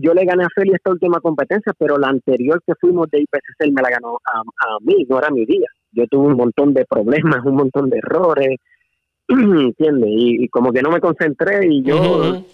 yo 0.00 0.14
le 0.14 0.24
gané 0.24 0.44
a 0.44 0.48
Feli 0.54 0.72
esta 0.74 0.90
última 0.90 1.20
competencia 1.20 1.72
pero 1.78 1.98
la 1.98 2.08
anterior 2.08 2.62
que 2.66 2.74
fuimos 2.80 3.08
de 3.10 3.20
IPCC 3.20 3.60
él 3.60 3.72
me 3.72 3.82
la 3.82 3.90
ganó 3.90 4.18
a, 4.24 4.38
a 4.40 4.76
mí 4.80 5.04
no 5.08 5.18
era 5.18 5.30
mi 5.30 5.44
día 5.46 5.68
yo 5.92 6.06
tuve 6.06 6.26
un 6.28 6.36
montón 6.36 6.74
de 6.74 6.84
problemas 6.84 7.44
un 7.44 7.54
montón 7.56 7.88
de 7.90 7.98
errores 7.98 8.56
¿entiendes? 9.28 10.08
Y, 10.10 10.44
y 10.44 10.48
como 10.48 10.72
que 10.72 10.82
no 10.82 10.90
me 10.90 11.00
concentré 11.00 11.66
y 11.66 11.82
yo 11.82 11.96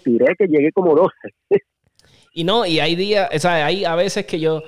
tiré 0.03 0.35
que 0.37 0.47
llegué 0.47 0.71
como 0.71 0.95
12 0.95 1.13
Y 2.33 2.43
no, 2.43 2.65
y 2.65 2.79
hay 2.81 2.95
días, 2.95 3.29
o 3.33 3.39
sea, 3.39 3.65
hay 3.65 3.85
a 3.85 3.95
veces 3.95 4.25
que 4.25 4.41
yo, 4.41 4.61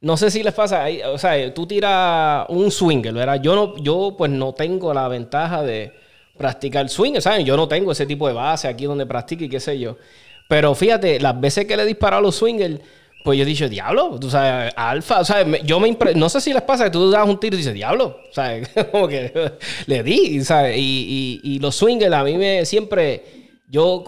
no 0.00 0.16
sé 0.16 0.28
si 0.28 0.42
les 0.42 0.52
pasa, 0.52 0.82
hay- 0.82 1.02
o 1.02 1.16
sea, 1.18 1.54
tú 1.54 1.68
tiras 1.68 2.46
un 2.48 2.68
swinger, 2.72 3.14
¿verdad? 3.14 3.40
Yo 3.40 3.54
no, 3.54 3.76
yo 3.76 4.16
pues 4.18 4.28
no 4.28 4.54
tengo 4.54 4.92
la 4.92 5.06
ventaja 5.06 5.62
de 5.62 5.92
practicar 6.36 6.88
swinger, 6.88 7.22
¿saben? 7.22 7.46
Yo 7.46 7.56
no 7.56 7.68
tengo 7.68 7.92
ese 7.92 8.06
tipo 8.06 8.26
de 8.26 8.34
base 8.34 8.66
aquí 8.66 8.86
donde 8.86 9.06
practique 9.06 9.44
y 9.44 9.48
qué 9.48 9.60
sé 9.60 9.78
yo. 9.78 9.96
Pero 10.52 10.74
fíjate, 10.74 11.18
las 11.18 11.40
veces 11.40 11.64
que 11.64 11.74
le 11.78 11.84
he 11.84 11.86
disparado 11.86 12.18
a 12.18 12.22
los 12.22 12.36
swingers, 12.36 12.78
pues 13.24 13.38
yo 13.38 13.44
he 13.44 13.46
dicho, 13.46 13.66
diablo, 13.70 14.18
tú 14.20 14.28
sabes, 14.28 14.70
alfa, 14.76 15.20
o 15.20 15.24
sea, 15.24 15.46
yo 15.62 15.80
me 15.80 15.88
impre- 15.88 16.14
no 16.14 16.28
sé 16.28 16.42
si 16.42 16.52
les 16.52 16.60
pasa 16.60 16.84
que 16.84 16.90
tú 16.90 17.10
das 17.10 17.26
un 17.26 17.40
tiro 17.40 17.54
y 17.54 17.58
dices, 17.58 17.72
diablo, 17.72 18.18
o 18.30 18.34
sea, 18.34 18.60
como 18.92 19.08
que 19.08 19.32
le 19.86 20.02
di, 20.02 20.44
¿sabes? 20.44 20.76
Y, 20.76 21.40
y, 21.42 21.54
y 21.54 21.58
los 21.58 21.74
swingers 21.74 22.12
a 22.12 22.22
mí 22.22 22.36
me 22.36 22.66
siempre, 22.66 23.22
yo 23.70 24.04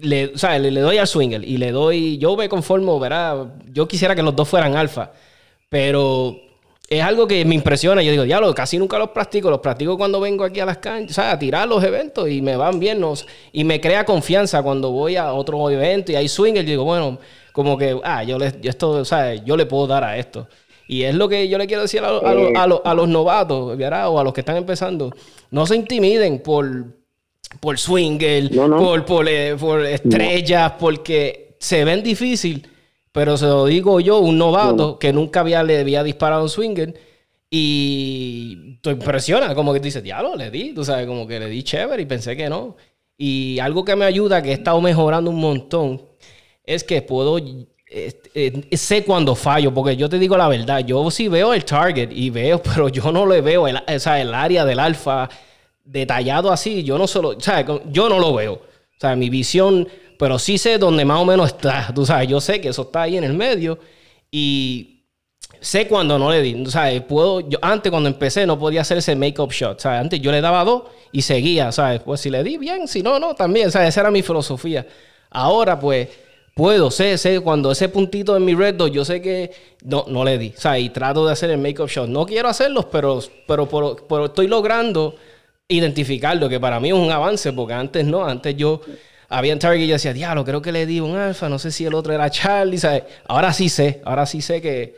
le, 0.00 0.32
le, 0.34 0.70
le 0.72 0.80
doy 0.80 0.98
al 0.98 1.06
swinger 1.06 1.44
y 1.44 1.56
le 1.58 1.70
doy, 1.70 2.18
yo 2.18 2.36
me 2.36 2.48
conformo, 2.48 2.98
¿verdad? 2.98 3.46
Yo 3.72 3.86
quisiera 3.86 4.16
que 4.16 4.24
los 4.24 4.34
dos 4.34 4.48
fueran 4.48 4.74
alfa, 4.76 5.12
pero 5.68 6.36
es 6.90 7.02
algo 7.04 7.28
que 7.28 7.44
me 7.44 7.54
impresiona. 7.54 8.02
Yo 8.02 8.10
digo, 8.10 8.24
diablo, 8.24 8.52
casi 8.52 8.76
nunca 8.76 8.98
los 8.98 9.10
practico. 9.10 9.48
Los 9.48 9.60
practico 9.60 9.96
cuando 9.96 10.20
vengo 10.20 10.42
aquí 10.42 10.58
a 10.58 10.66
las 10.66 10.78
canchas, 10.78 11.12
o 11.12 11.14
sea, 11.22 11.30
a 11.30 11.38
tirar 11.38 11.68
los 11.68 11.82
eventos 11.84 12.28
y 12.28 12.42
me 12.42 12.56
van 12.56 12.80
bien. 12.80 13.00
¿no? 13.00 13.14
Y 13.52 13.62
me 13.62 13.80
crea 13.80 14.04
confianza 14.04 14.60
cuando 14.60 14.90
voy 14.90 15.14
a 15.14 15.32
otro 15.32 15.70
evento 15.70 16.10
y 16.10 16.16
hay 16.16 16.28
swinger. 16.28 16.64
Yo 16.64 16.70
digo, 16.70 16.84
bueno, 16.84 17.18
como 17.52 17.78
que, 17.78 17.96
ah, 18.02 18.24
yo 18.24 18.38
le, 18.38 18.52
yo 18.60 18.68
esto, 18.68 18.90
o 18.90 19.04
sea, 19.04 19.34
yo 19.36 19.56
le 19.56 19.66
puedo 19.66 19.86
dar 19.86 20.02
a 20.02 20.18
esto. 20.18 20.48
Y 20.88 21.04
es 21.04 21.14
lo 21.14 21.28
que 21.28 21.48
yo 21.48 21.58
le 21.58 21.68
quiero 21.68 21.82
decir 21.82 22.02
a, 22.02 22.08
a, 22.08 22.10
a, 22.10 22.62
a, 22.64 22.66
los, 22.66 22.80
a 22.84 22.94
los 22.94 23.08
novatos, 23.08 23.78
¿verdad? 23.78 24.08
O 24.08 24.18
a 24.18 24.24
los 24.24 24.32
que 24.32 24.40
están 24.40 24.56
empezando. 24.56 25.14
No 25.52 25.64
se 25.66 25.76
intimiden 25.76 26.40
por, 26.40 26.86
por 27.60 27.78
swinger, 27.78 28.52
No, 28.52 28.66
no. 28.66 28.78
Por, 28.78 29.04
por, 29.04 29.28
eh, 29.28 29.54
por 29.54 29.86
estrellas, 29.86 30.72
porque 30.80 31.54
se 31.60 31.84
ven 31.84 32.02
difícil. 32.02 32.66
Pero 33.12 33.36
se 33.36 33.46
lo 33.46 33.66
digo 33.66 34.00
yo, 34.00 34.20
un 34.20 34.38
novato 34.38 34.98
que 34.98 35.12
nunca 35.12 35.40
había, 35.40 35.62
le 35.62 35.80
había 35.80 36.02
disparado 36.02 36.42
un 36.42 36.48
swinger. 36.48 36.94
Y 37.50 38.78
te 38.80 38.90
impresiona, 38.90 39.54
como 39.54 39.72
que 39.72 39.80
dices, 39.80 40.02
diablo, 40.02 40.36
le 40.36 40.50
di, 40.50 40.72
tú 40.72 40.84
sabes, 40.84 41.06
como 41.06 41.26
que 41.26 41.40
le 41.40 41.46
di 41.48 41.64
chévere 41.64 42.02
y 42.02 42.06
pensé 42.06 42.36
que 42.36 42.48
no. 42.48 42.76
Y 43.18 43.58
algo 43.58 43.84
que 43.84 43.96
me 43.96 44.04
ayuda, 44.04 44.40
que 44.40 44.50
he 44.50 44.54
estado 44.54 44.80
mejorando 44.80 45.30
un 45.30 45.40
montón, 45.40 46.00
es 46.64 46.84
que 46.84 47.02
puedo, 47.02 47.38
este, 47.86 48.30
eh, 48.34 48.76
sé 48.76 49.04
cuando 49.04 49.34
fallo, 49.34 49.74
porque 49.74 49.96
yo 49.96 50.08
te 50.08 50.18
digo 50.18 50.36
la 50.36 50.46
verdad, 50.48 50.78
yo 50.86 51.10
sí 51.10 51.26
veo 51.26 51.52
el 51.52 51.64
target 51.64 52.10
y 52.12 52.30
veo, 52.30 52.62
pero 52.62 52.88
yo 52.88 53.10
no 53.10 53.26
le 53.26 53.40
veo, 53.40 53.66
el, 53.66 53.76
o 53.76 53.98
sea, 53.98 54.20
el 54.20 54.32
área 54.32 54.64
del 54.64 54.78
alfa 54.78 55.28
detallado 55.84 56.52
así, 56.52 56.84
yo 56.84 56.96
no 56.98 57.08
solo, 57.08 57.30
o 57.30 57.40
sea, 57.40 57.66
yo 57.90 58.08
no 58.08 58.20
lo 58.20 58.32
veo. 58.34 58.52
O 58.54 59.00
sea, 59.00 59.16
mi 59.16 59.28
visión, 59.28 59.88
pero 60.20 60.38
sí 60.38 60.58
sé 60.58 60.76
dónde 60.76 61.02
más 61.06 61.18
o 61.18 61.24
menos 61.24 61.46
está, 61.46 61.90
tú 61.94 62.04
sabes, 62.04 62.28
yo 62.28 62.42
sé 62.42 62.60
que 62.60 62.68
eso 62.68 62.82
está 62.82 63.02
ahí 63.02 63.16
en 63.16 63.24
el 63.24 63.32
medio 63.32 63.78
y 64.30 65.04
sé 65.60 65.88
cuando 65.88 66.18
no 66.18 66.30
le 66.30 66.42
di. 66.42 66.62
O 66.62 66.70
sea, 66.70 66.90
puedo, 67.06 67.40
yo 67.48 67.58
antes 67.62 67.90
cuando 67.90 68.08
empecé 68.10 68.44
no 68.46 68.58
podía 68.58 68.82
hacer 68.82 68.98
ese 68.98 69.16
make-up 69.16 69.50
shot. 69.50 69.82
Antes 69.86 70.20
yo 70.20 70.30
le 70.30 70.42
daba 70.42 70.62
dos 70.62 70.82
y 71.10 71.22
seguía, 71.22 71.72
¿sabes? 71.72 72.00
Pues 72.02 72.20
si 72.20 72.28
le 72.28 72.44
di 72.44 72.58
bien, 72.58 72.86
si 72.86 73.02
no, 73.02 73.18
no, 73.18 73.34
también. 73.34 73.70
Sea, 73.72 73.86
esa 73.88 74.00
era 74.02 74.10
mi 74.10 74.20
filosofía. 74.22 74.86
Ahora, 75.30 75.80
pues, 75.80 76.08
puedo, 76.54 76.90
sé, 76.90 77.16
sé, 77.16 77.40
cuando 77.40 77.72
ese 77.72 77.88
puntito 77.88 78.36
en 78.36 78.44
mi 78.44 78.54
red 78.54 78.74
dot, 78.74 78.92
yo 78.92 79.04
sé 79.06 79.22
que 79.22 79.50
no, 79.84 80.04
no 80.06 80.22
le 80.22 80.36
di. 80.36 80.52
O 80.54 80.60
sea, 80.60 80.78
y 80.78 80.90
trato 80.90 81.24
de 81.26 81.32
hacer 81.32 81.50
el 81.50 81.58
make-up 81.58 81.88
shot. 81.88 82.08
No 82.08 82.26
quiero 82.26 82.48
hacerlos, 82.50 82.84
pero, 82.92 83.20
pero, 83.46 83.66
por- 83.66 84.06
pero 84.06 84.26
estoy 84.26 84.48
logrando 84.48 85.14
identificarlo, 85.66 86.48
que 86.48 86.60
para 86.60 86.78
mí 86.78 86.88
es 86.88 86.94
un 86.94 87.10
avance, 87.10 87.52
porque 87.54 87.72
antes 87.74 88.04
no, 88.04 88.24
antes 88.26 88.54
yo 88.56 88.80
había 89.30 89.52
en 89.54 89.58
Target 89.58 89.84
y 89.84 89.86
yo 89.88 89.94
decía, 89.94 90.12
diablo, 90.12 90.44
creo 90.44 90.60
que 90.60 90.72
le 90.72 90.84
di 90.86 91.00
un 91.00 91.16
alfa, 91.16 91.48
no 91.48 91.58
sé 91.58 91.70
si 91.70 91.86
el 91.86 91.94
otro 91.94 92.12
era 92.12 92.28
Charlie, 92.30 92.78
¿sabes? 92.78 93.04
Ahora 93.26 93.52
sí 93.52 93.68
sé, 93.68 94.02
ahora 94.04 94.26
sí 94.26 94.40
sé 94.42 94.60
que 94.60 94.94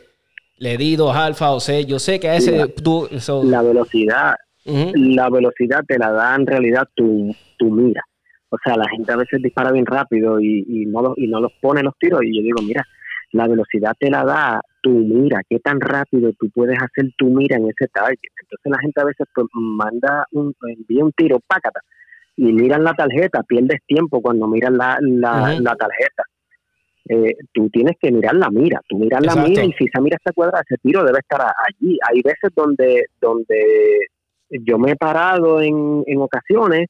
le 0.57 0.75
di 0.77 0.95
dos 0.95 1.15
alfa 1.15 1.51
o 1.51 1.59
sé, 1.59 1.85
yo 1.85 1.99
sé 1.99 2.19
que 2.19 2.29
a 2.29 2.35
ese... 2.35 2.57
La, 2.57 2.67
tú, 2.67 3.07
so- 3.19 3.43
la 3.43 3.61
velocidad, 3.61 4.35
la 4.65 5.29
velocidad 5.29 5.81
te 5.87 5.97
la 5.97 6.11
da 6.11 6.35
en 6.35 6.47
realidad 6.47 6.87
tu, 6.95 7.35
tu 7.57 7.69
mira. 7.69 8.01
O 8.49 8.57
sea, 8.63 8.75
la 8.77 8.87
gente 8.89 9.11
a 9.11 9.15
veces 9.17 9.41
dispara 9.41 9.71
bien 9.71 9.85
rápido 9.85 10.39
y, 10.39 10.63
y 10.67 10.85
no 10.85 11.01
los, 11.01 11.17
y 11.17 11.27
no 11.27 11.39
los 11.39 11.51
pone 11.59 11.81
los 11.81 11.93
tiros. 11.99 12.21
Y 12.23 12.37
yo 12.37 12.43
digo, 12.43 12.61
mira, 12.61 12.85
la 13.31 13.47
velocidad 13.47 13.95
te 13.99 14.11
la 14.11 14.23
da 14.23 14.61
tu 14.81 14.91
mira. 14.91 15.41
Qué 15.49 15.59
tan 15.59 15.81
rápido 15.81 16.31
tú 16.39 16.49
puedes 16.51 16.77
hacer 16.77 17.11
tu 17.17 17.25
mira 17.29 17.57
en 17.57 17.63
ese 17.63 17.87
target. 17.91 18.19
Entonces 18.41 18.71
la 18.71 18.79
gente 18.79 19.01
a 19.01 19.05
veces 19.05 19.27
pues, 19.33 19.47
manda 19.53 20.27
un, 20.31 20.53
envía 20.77 21.03
un 21.03 21.11
tiro, 21.13 21.39
pácata, 21.47 21.81
y 22.35 22.51
miran 22.51 22.83
la 22.83 22.93
tarjeta, 22.93 23.43
pierdes 23.43 23.79
tiempo 23.85 24.21
cuando 24.21 24.47
miran 24.47 24.77
la, 24.77 24.97
la, 25.01 25.75
tarjeta. 25.75 26.23
Eh, 27.09 27.35
tú 27.53 27.69
tienes 27.69 27.95
que 28.01 28.11
mirar 28.11 28.35
la 28.35 28.49
mira, 28.49 28.79
tú 28.87 28.97
miras 28.97 29.23
la 29.25 29.35
mira 29.35 29.63
y 29.63 29.73
si 29.73 29.85
esa 29.85 30.01
mira 30.01 30.15
está 30.15 30.31
cuadrada, 30.31 30.63
ese 30.67 30.77
tiro 30.81 31.03
debe 31.03 31.19
estar 31.19 31.41
allí. 31.41 31.97
Hay 32.09 32.21
veces 32.21 32.49
donde, 32.55 33.05
donde 33.19 33.97
yo 34.49 34.77
me 34.77 34.91
he 34.91 34.95
parado 34.95 35.61
en, 35.61 36.03
en 36.07 36.21
ocasiones, 36.21 36.87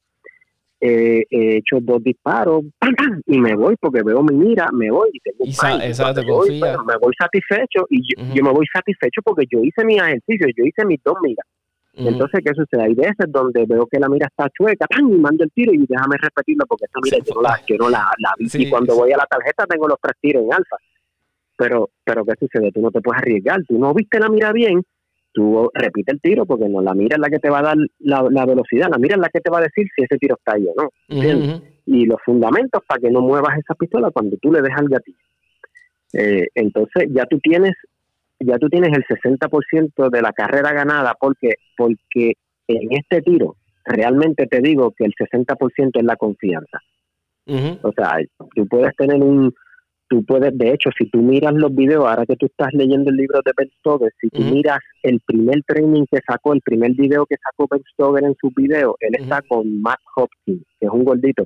eh, 0.79 1.23
he 1.29 1.57
hecho 1.57 1.77
dos 1.81 2.03
disparos 2.03 2.63
¡pam, 2.77 2.93
pam! 2.97 3.21
y 3.25 3.39
me 3.39 3.55
voy 3.55 3.75
porque 3.79 4.03
veo 4.03 4.21
mi 4.21 4.35
mira, 4.35 4.69
me 4.73 4.91
voy 4.91 5.09
y 5.13 5.19
tengo 5.19 5.45
un 5.45 5.49
Y 5.49 5.53
sa- 5.53 5.69
bang. 5.71 5.81
exacto, 5.81 6.21
Cuando 6.25 6.33
voy, 6.33 6.59
me 6.59 6.97
voy 7.01 7.13
satisfecho 7.17 7.85
y 7.89 8.01
yo, 8.01 8.23
yo 8.33 8.43
me 8.43 8.51
voy 8.51 8.65
satisfecho 8.71 9.21
porque 9.23 9.45
yo 9.49 9.59
hice 9.63 9.85
mi 9.85 9.95
ejercicio, 9.95 10.47
yo 10.55 10.65
hice 10.65 10.85
mis 10.85 11.01
dos 11.03 11.15
miras. 11.21 11.47
Entonces, 11.95 12.41
¿qué 12.43 12.53
sucede? 12.55 12.83
Hay 12.83 12.95
veces 12.95 13.27
donde 13.27 13.65
veo 13.67 13.85
que 13.85 13.99
la 13.99 14.09
mira 14.09 14.27
está 14.27 14.49
chueca 14.49 14.87
¡pam! 14.87 15.13
y 15.13 15.17
mando 15.17 15.43
el 15.43 15.51
tiro 15.51 15.71
y 15.73 15.85
déjame 15.87 16.15
repetirlo 16.19 16.65
porque 16.67 16.85
esa 16.85 16.99
mira 17.03 17.17
Sí, 17.17 17.23
yo 17.27 17.35
no 17.35 17.41
la, 17.41 17.59
yo 17.67 17.75
no 17.77 17.89
la, 17.89 18.11
la 18.17 18.33
vi. 18.37 18.49
Sí, 18.49 18.63
y 18.63 18.69
cuando 18.69 18.93
sí. 18.93 18.99
voy 18.99 19.11
a 19.11 19.17
la 19.17 19.27
tarjeta 19.27 19.65
tengo 19.67 19.87
los 19.87 19.99
tres 20.01 20.15
tiros 20.19 20.43
en 20.43 20.53
alfa. 20.53 20.77
Pero, 21.55 21.91
pero 22.03 22.25
¿qué 22.25 22.33
sucede? 22.39 22.71
Tú 22.71 22.81
no 22.81 22.89
te 22.89 22.99
puedes 22.99 23.21
arriesgar. 23.21 23.63
Tú 23.67 23.77
no 23.77 23.93
viste 23.93 24.19
la 24.19 24.27
mira 24.27 24.51
bien, 24.51 24.81
tú 25.33 25.69
repite 25.73 26.13
el 26.13 26.21
tiro 26.21 26.45
porque 26.45 26.67
no 26.67 26.81
la 26.81 26.95
mira 26.95 27.15
es 27.15 27.19
la 27.19 27.29
que 27.29 27.39
te 27.39 27.49
va 27.49 27.59
a 27.59 27.63
dar 27.63 27.77
la, 27.99 28.25
la 28.29 28.45
velocidad, 28.45 28.87
la 28.89 28.97
mira 28.97 29.15
es 29.15 29.21
la 29.21 29.29
que 29.29 29.41
te 29.41 29.51
va 29.51 29.59
a 29.59 29.63
decir 29.63 29.87
si 29.95 30.03
ese 30.03 30.17
tiro 30.17 30.35
está 30.35 30.53
ahí 30.53 30.65
o 30.65 30.73
no. 30.81 30.89
Y 31.85 32.05
los 32.05 32.17
fundamentos 32.25 32.81
para 32.87 33.01
que 33.01 33.11
no 33.11 33.21
muevas 33.21 33.57
esa 33.57 33.75
pistola 33.75 34.09
cuando 34.09 34.37
tú 34.37 34.51
le 34.51 34.61
dejas 34.61 34.81
el 34.81 34.89
gatillo. 34.89 35.17
Eh, 36.13 36.47
entonces 36.55 37.09
ya 37.11 37.25
tú 37.25 37.39
tienes 37.39 37.73
ya 38.45 38.57
tú 38.57 38.69
tienes 38.69 38.91
el 38.93 39.03
60% 39.05 40.09
de 40.09 40.21
la 40.21 40.31
carrera 40.33 40.71
ganada 40.71 41.15
porque 41.19 41.55
porque 41.77 42.33
en 42.67 42.91
este 42.91 43.21
tiro 43.21 43.55
realmente 43.85 44.47
te 44.47 44.61
digo 44.61 44.91
que 44.91 45.05
el 45.05 45.13
60% 45.13 45.91
es 45.93 46.03
la 46.03 46.15
confianza. 46.15 46.79
O 47.81 47.91
sea, 47.91 48.17
tú 48.55 48.65
puedes 48.67 48.95
tener 48.95 49.21
un 49.21 49.53
tú 50.07 50.23
puedes 50.25 50.57
de 50.57 50.71
hecho 50.71 50.89
si 50.97 51.09
tú 51.09 51.21
miras 51.21 51.53
los 51.53 51.73
videos 51.73 52.05
ahora 52.05 52.25
que 52.25 52.35
tú 52.35 52.45
estás 52.45 52.69
leyendo 52.73 53.09
el 53.09 53.17
libro 53.17 53.39
de 53.43 53.51
Ben 53.57 53.69
Stoker, 53.79 54.11
si 54.21 54.29
tú 54.29 54.41
miras 54.41 54.79
el 55.01 55.19
primer 55.25 55.63
training 55.65 56.05
que 56.09 56.19
sacó, 56.25 56.53
el 56.53 56.61
primer 56.61 56.91
video 56.91 57.25
que 57.25 57.35
sacó 57.37 57.67
Ben 57.69 57.83
Stoker 57.93 58.23
en 58.23 58.35
sus 58.39 58.53
videos, 58.55 58.95
él 58.99 59.15
está 59.19 59.41
con 59.41 59.81
Matt 59.81 59.99
Hopkins, 60.15 60.63
que 60.79 60.85
es 60.85 60.91
un 60.91 61.03
gordito 61.03 61.45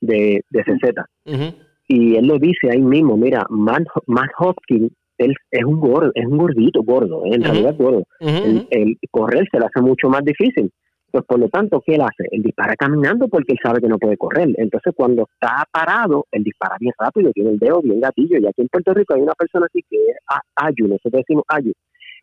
de, 0.00 0.44
de 0.50 0.62
CZ 0.62 1.64
y 1.88 2.16
él 2.16 2.26
lo 2.26 2.38
dice 2.38 2.70
ahí 2.70 2.80
mismo, 2.80 3.16
mira, 3.16 3.46
Matt, 3.50 3.84
Matt 4.06 4.30
Hopkins, 4.38 4.92
él 5.18 5.34
es 5.50 5.64
un 5.64 5.80
gordo, 5.80 6.10
es 6.14 6.26
un 6.26 6.38
gordito 6.38 6.82
gordo, 6.82 7.24
¿eh? 7.24 7.34
en 7.34 7.42
realidad 7.42 7.76
gordo. 7.76 8.04
El, 8.20 8.98
correr 9.10 9.46
se 9.50 9.58
le 9.58 9.66
hace 9.66 9.80
mucho 9.80 10.08
más 10.08 10.24
difícil. 10.24 10.70
Pues 11.10 11.24
por 11.26 11.38
lo 11.38 11.48
tanto, 11.48 11.80
¿qué 11.86 11.94
él 11.94 12.00
hace? 12.00 12.24
Él 12.32 12.42
dispara 12.42 12.74
caminando 12.74 13.28
porque 13.28 13.52
él 13.52 13.58
sabe 13.62 13.80
que 13.80 13.86
no 13.86 13.98
puede 13.98 14.16
correr. 14.16 14.48
Entonces 14.56 14.92
cuando 14.96 15.28
está 15.32 15.64
parado, 15.70 16.26
él 16.32 16.42
dispara 16.42 16.76
bien 16.80 16.92
rápido, 16.98 17.30
tiene 17.32 17.50
el 17.50 17.58
dedo 17.58 17.80
bien 17.82 18.00
gatillo. 18.00 18.38
Y 18.38 18.46
aquí 18.46 18.62
en 18.62 18.68
Puerto 18.68 18.92
Rico 18.92 19.14
hay 19.14 19.20
una 19.20 19.34
persona 19.34 19.66
así 19.66 19.84
que 19.88 19.96
es 19.96 20.16
Ayu, 20.56 20.88
nosotros 20.88 21.12
decimos 21.12 21.44
Ayu. 21.48 21.72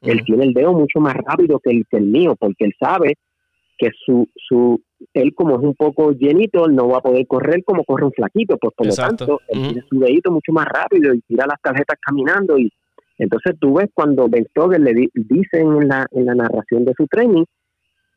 Él 0.02 0.24
tiene 0.26 0.44
el 0.44 0.54
dedo 0.54 0.74
mucho 0.74 1.00
más 1.00 1.16
rápido 1.16 1.60
que 1.60 1.70
el, 1.70 1.86
que 1.89 1.98
el 1.98 2.08
mío 2.08 2.36
porque 2.38 2.66
él 2.66 2.74
sabe 2.78 3.14
que 3.78 3.89
su, 4.06 4.28
su, 4.36 4.80
él 5.14 5.34
como 5.34 5.56
es 5.56 5.64
un 5.64 5.74
poco 5.74 6.12
llenito, 6.12 6.66
él 6.66 6.76
no 6.76 6.88
va 6.88 6.98
a 6.98 7.02
poder 7.02 7.26
correr 7.26 7.64
como 7.64 7.84
corre 7.84 8.06
un 8.06 8.12
flaquito, 8.12 8.58
pues 8.58 8.74
por 8.76 8.86
Exacto. 8.86 9.26
lo 9.26 9.38
tanto, 9.38 9.42
él 9.48 9.62
tiene 9.62 9.88
su 9.89 10.00
dedito 10.00 10.32
mucho 10.32 10.52
más 10.52 10.68
rápido 10.68 11.14
y 11.14 11.22
tira 11.22 11.46
las 11.48 11.60
tarjetas 11.62 11.98
caminando 12.00 12.60
y 12.60 12.72
entonces 13.24 13.56
tú 13.60 13.76
ves 13.76 13.90
cuando 13.94 14.28
Ben 14.28 14.46
Stoker 14.50 14.80
le 14.80 14.94
di- 14.94 15.10
dice 15.14 15.60
en 15.62 15.88
la, 15.88 16.06
en 16.12 16.26
la 16.26 16.36
narración 16.36 16.86
de 16.86 16.94
su 16.98 17.08
training, 17.08 17.46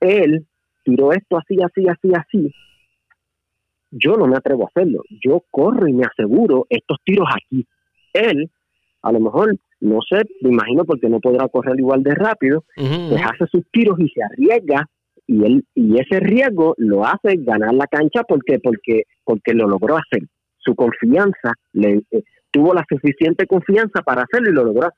él 0.01 0.47
tiró 0.85 1.13
esto 1.13 1.37
así, 1.39 1.57
así, 1.63 1.87
así, 1.89 2.13
así. 2.15 2.53
Yo 3.91 4.17
no 4.17 4.27
me 4.27 4.37
atrevo 4.37 4.65
a 4.65 4.69
hacerlo. 4.69 5.03
Yo 5.25 5.43
corro 5.51 5.87
y 5.87 5.93
me 5.93 6.05
aseguro 6.05 6.67
estos 6.69 6.99
tiros 7.05 7.29
aquí. 7.35 7.67
Él, 8.13 8.51
a 9.03 9.13
lo 9.13 9.21
mejor, 9.21 9.57
no 9.81 10.01
sé, 10.09 10.23
me 10.43 10.51
imagino 10.51 10.85
porque 10.85 11.09
no 11.09 11.21
podrá 11.21 11.49
correr 11.49 11.79
igual 11.79 12.03
de 12.03 12.15
rápido, 12.15 12.65
Ujú, 12.77 13.11
pues 13.11 13.23
hace 13.23 13.47
sus 13.51 13.63
tiros 13.71 13.99
y 14.01 14.09
se 14.09 14.23
arriesga 14.23 14.89
y 15.27 15.45
él 15.45 15.65
y 15.75 15.99
ese 15.99 16.21
riesgo 16.21 16.75
lo 16.77 17.05
hace 17.07 17.37
ganar 17.39 17.73
la 17.73 17.87
cancha 17.87 18.25
porque 18.29 18.59
porque 18.59 19.05
porque 19.25 19.55
lo 19.55 19.67
logró 19.67 19.97
hacer 19.97 20.29
su 20.59 20.75
confianza 20.75 21.55
le 21.73 22.03
eh, 22.11 22.23
tuvo 22.55 22.75
la 22.75 22.87
suficiente 22.89 23.47
confianza 23.49 24.03
para 24.03 24.23
hacerlo 24.23 24.51
y 24.51 24.55
lo 24.55 24.65
logró 24.65 24.89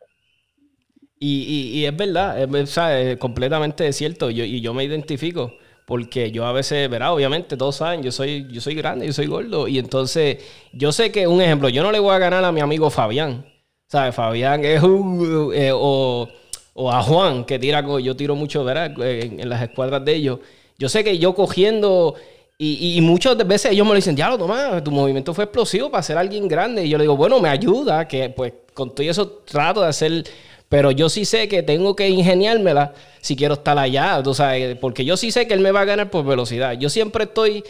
Y, 1.18 1.72
y, 1.74 1.78
y 1.80 1.86
es 1.86 1.96
verdad, 1.96 2.42
es, 2.42 3.16
completamente 3.18 3.90
cierto. 3.92 4.30
Yo, 4.30 4.44
y 4.44 4.60
yo 4.60 4.74
me 4.74 4.84
identifico. 4.84 5.54
Porque 5.86 6.32
yo 6.32 6.44
a 6.46 6.52
veces, 6.52 6.90
verá, 6.90 7.12
obviamente, 7.12 7.56
todos 7.56 7.76
saben, 7.76 8.02
yo 8.02 8.10
soy, 8.12 8.46
yo 8.50 8.60
soy 8.60 8.74
grande, 8.74 9.06
yo 9.06 9.12
soy 9.12 9.26
gordo. 9.26 9.68
Y 9.68 9.78
entonces, 9.78 10.44
yo 10.72 10.92
sé 10.92 11.12
que, 11.12 11.26
un 11.28 11.40
ejemplo, 11.40 11.68
yo 11.68 11.82
no 11.82 11.92
le 11.92 12.00
voy 12.00 12.14
a 12.14 12.18
ganar 12.18 12.44
a 12.44 12.52
mi 12.52 12.60
amigo 12.60 12.90
Fabián. 12.90 13.46
¿Sabes? 13.88 14.14
Fabián 14.14 14.64
es 14.64 14.82
un. 14.82 15.52
eh, 15.54 15.70
o, 15.72 16.28
o 16.74 16.92
a 16.92 17.02
Juan, 17.02 17.44
que 17.44 17.58
tira, 17.58 17.84
yo 18.00 18.16
tiro 18.16 18.34
mucho, 18.34 18.64
¿verdad? 18.64 18.92
En, 19.00 19.40
en 19.40 19.48
las 19.48 19.62
escuadras 19.62 20.04
de 20.04 20.14
ellos. 20.14 20.40
Yo 20.78 20.88
sé 20.88 21.04
que 21.04 21.18
yo 21.18 21.34
cogiendo. 21.34 22.16
Y, 22.58 22.96
y 22.96 23.00
muchas 23.02 23.36
veces 23.46 23.72
ellos 23.72 23.86
me 23.86 23.90
lo 23.90 23.96
dicen, 23.96 24.16
ya 24.16 24.30
lo 24.30 24.38
Tomás, 24.38 24.82
tu 24.82 24.90
movimiento 24.90 25.34
fue 25.34 25.44
explosivo 25.44 25.90
para 25.90 26.02
ser 26.02 26.16
alguien 26.16 26.48
grande. 26.48 26.84
Y 26.86 26.88
yo 26.88 26.96
le 26.96 27.04
digo, 27.04 27.16
bueno, 27.16 27.38
me 27.40 27.50
ayuda, 27.50 28.08
que 28.08 28.30
pues 28.30 28.52
con 28.72 28.94
todo 28.94 29.08
eso 29.08 29.28
trato 29.44 29.82
de 29.82 29.88
hacer. 29.88 30.24
Pero 30.68 30.90
yo 30.90 31.08
sí 31.08 31.24
sé 31.24 31.48
que 31.48 31.62
tengo 31.62 31.94
que 31.94 32.08
ingeniármela 32.08 32.92
si 33.20 33.36
quiero 33.36 33.54
estar 33.54 33.78
allá, 33.78 34.22
tú 34.22 34.32
porque 34.80 35.04
yo 35.04 35.16
sí 35.16 35.30
sé 35.30 35.46
que 35.46 35.54
él 35.54 35.60
me 35.60 35.72
va 35.72 35.80
a 35.80 35.84
ganar 35.84 36.10
por 36.10 36.24
velocidad. 36.24 36.72
Yo 36.72 36.88
siempre 36.88 37.24
estoy, 37.24 37.62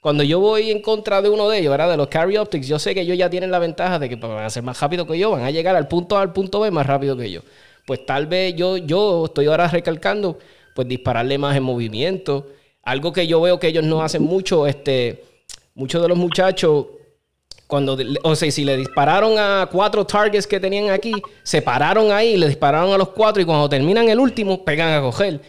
cuando 0.00 0.22
yo 0.22 0.40
voy 0.40 0.70
en 0.70 0.80
contra 0.82 1.20
de 1.22 1.28
uno 1.28 1.48
de 1.48 1.58
ellos, 1.58 1.70
¿verdad? 1.70 1.90
De 1.90 1.96
los 1.96 2.08
carry 2.08 2.36
optics, 2.36 2.66
yo 2.66 2.78
sé 2.78 2.94
que 2.94 3.02
ellos 3.02 3.18
ya 3.18 3.30
tienen 3.30 3.50
la 3.50 3.58
ventaja 3.58 3.98
de 3.98 4.08
que 4.08 4.16
pues, 4.16 4.32
van 4.32 4.44
a 4.44 4.50
ser 4.50 4.62
más 4.62 4.80
rápido 4.80 5.06
que 5.06 5.18
yo, 5.18 5.30
van 5.30 5.42
a 5.42 5.50
llegar 5.50 5.76
al 5.76 5.86
punto 5.88 6.16
A 6.16 6.22
al 6.22 6.32
punto 6.32 6.60
B 6.60 6.70
más 6.70 6.86
rápido 6.86 7.16
que 7.16 7.30
yo. 7.30 7.42
Pues 7.86 8.04
tal 8.06 8.26
vez 8.26 8.54
yo, 8.56 8.76
yo 8.76 9.26
estoy 9.26 9.46
ahora 9.46 9.68
recalcando, 9.68 10.38
pues 10.74 10.88
dispararle 10.88 11.38
más 11.38 11.56
en 11.56 11.62
movimiento. 11.62 12.46
Algo 12.82 13.12
que 13.12 13.26
yo 13.26 13.40
veo 13.40 13.58
que 13.58 13.68
ellos 13.68 13.84
no 13.84 14.02
hacen 14.02 14.22
mucho, 14.22 14.66
este, 14.66 15.24
muchos 15.74 16.00
de 16.02 16.08
los 16.08 16.18
muchachos 16.18 16.86
cuando, 17.70 17.96
o 18.24 18.36
sea, 18.36 18.50
si 18.50 18.64
le 18.64 18.76
dispararon 18.76 19.38
a 19.38 19.68
cuatro 19.70 20.04
targets 20.04 20.46
que 20.46 20.58
tenían 20.58 20.90
aquí, 20.90 21.14
se 21.44 21.62
pararon 21.62 22.10
ahí, 22.10 22.36
le 22.36 22.48
dispararon 22.48 22.92
a 22.92 22.98
los 22.98 23.10
cuatro 23.10 23.40
y 23.40 23.44
cuando 23.46 23.68
terminan 23.68 24.08
el 24.08 24.18
último, 24.18 24.64
pegan 24.64 24.92
a 24.92 25.00
coger. 25.00 25.40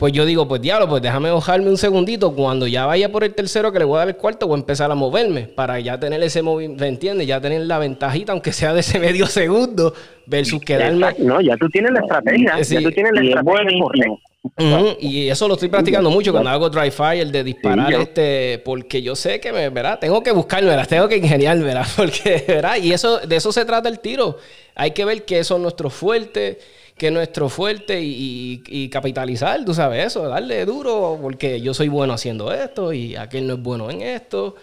Pues 0.00 0.14
yo 0.14 0.24
digo, 0.24 0.48
pues 0.48 0.62
diablo, 0.62 0.88
pues 0.88 1.02
déjame 1.02 1.30
bajarme 1.30 1.68
un 1.68 1.76
segundito. 1.76 2.34
Cuando 2.34 2.66
ya 2.66 2.86
vaya 2.86 3.12
por 3.12 3.22
el 3.22 3.34
tercero 3.34 3.70
que 3.70 3.80
le 3.80 3.84
voy 3.84 3.96
a 3.96 3.98
dar 3.98 4.08
el 4.08 4.16
cuarto, 4.16 4.46
voy 4.46 4.56
a 4.56 4.60
empezar 4.60 4.90
a 4.90 4.94
moverme 4.94 5.42
para 5.42 5.78
ya 5.78 6.00
tener 6.00 6.22
ese 6.22 6.40
movimiento, 6.40 6.82
¿me 6.82 6.88
entiendes? 6.88 7.26
Ya 7.26 7.38
tener 7.38 7.60
la 7.66 7.78
ventajita, 7.78 8.32
aunque 8.32 8.50
sea 8.50 8.72
de 8.72 8.80
ese 8.80 8.98
medio 8.98 9.26
segundo, 9.26 9.92
versus 10.24 10.58
quedarme. 10.62 11.00
Exacto. 11.00 11.22
no 11.24 11.42
ya 11.42 11.54
tú 11.58 11.68
tienes 11.68 11.92
la 11.92 12.00
estrategia 12.00 12.64
Sí. 12.64 12.76
ya 12.76 12.80
tú 12.80 12.90
tienes 12.92 13.12
la 13.12 13.22
Y 13.22 13.28
es 13.28 13.36
estrategia 13.36 14.96
Y 15.00 15.28
eso 15.28 15.46
lo 15.48 15.52
estoy 15.52 15.68
practicando 15.68 16.10
mucho 16.10 16.32
cuando 16.32 16.48
hago 16.48 16.70
dry 16.70 16.90
fire, 16.90 17.30
de 17.30 17.44
disparar 17.44 17.88
Sí, 17.88 17.94
este, 18.00 18.58
porque 18.64 19.02
yo 19.02 19.14
sé 19.14 19.38
que 19.38 19.52
me, 19.52 19.68
¿verdad? 19.68 19.98
Tengo 19.98 20.22
que 20.22 20.32
buscármelas, 20.32 20.88
tengo 20.88 21.08
que 21.08 21.18
ingeniármelas, 21.18 21.92
porque, 21.96 22.42
¿verdad? 22.48 22.76
Y 22.82 22.94
eso, 22.94 23.18
de 23.18 23.36
eso 23.36 23.52
se 23.52 23.66
trata 23.66 23.90
el 23.90 24.00
tiro. 24.00 24.38
Hay 24.74 24.92
que 24.92 25.04
ver 25.04 25.26
qué 25.26 25.44
son 25.44 25.60
nuestros 25.60 25.92
fuertes, 25.92 26.56
qué 27.00 27.06
es 27.06 27.12
nuestro 27.14 27.48
fuerte 27.48 27.98
y, 28.02 28.62
y- 28.68 28.84
y 28.84 28.88
capitalizar, 28.90 29.64
tú 29.64 29.72
sabes 29.74 30.06
eso, 30.08 30.28
darle 30.28 30.66
duro, 30.66 31.18
porque 31.22 31.58
yo 31.62 31.72
soy 31.72 31.88
bueno 31.88 32.12
haciendo 32.12 32.52
esto 32.52 32.92
y 32.92 33.16
aquel 33.16 33.46
no 33.46 33.54
es 33.54 33.62
bueno 33.62 33.90
en 33.90 34.02
esto. 34.02 34.54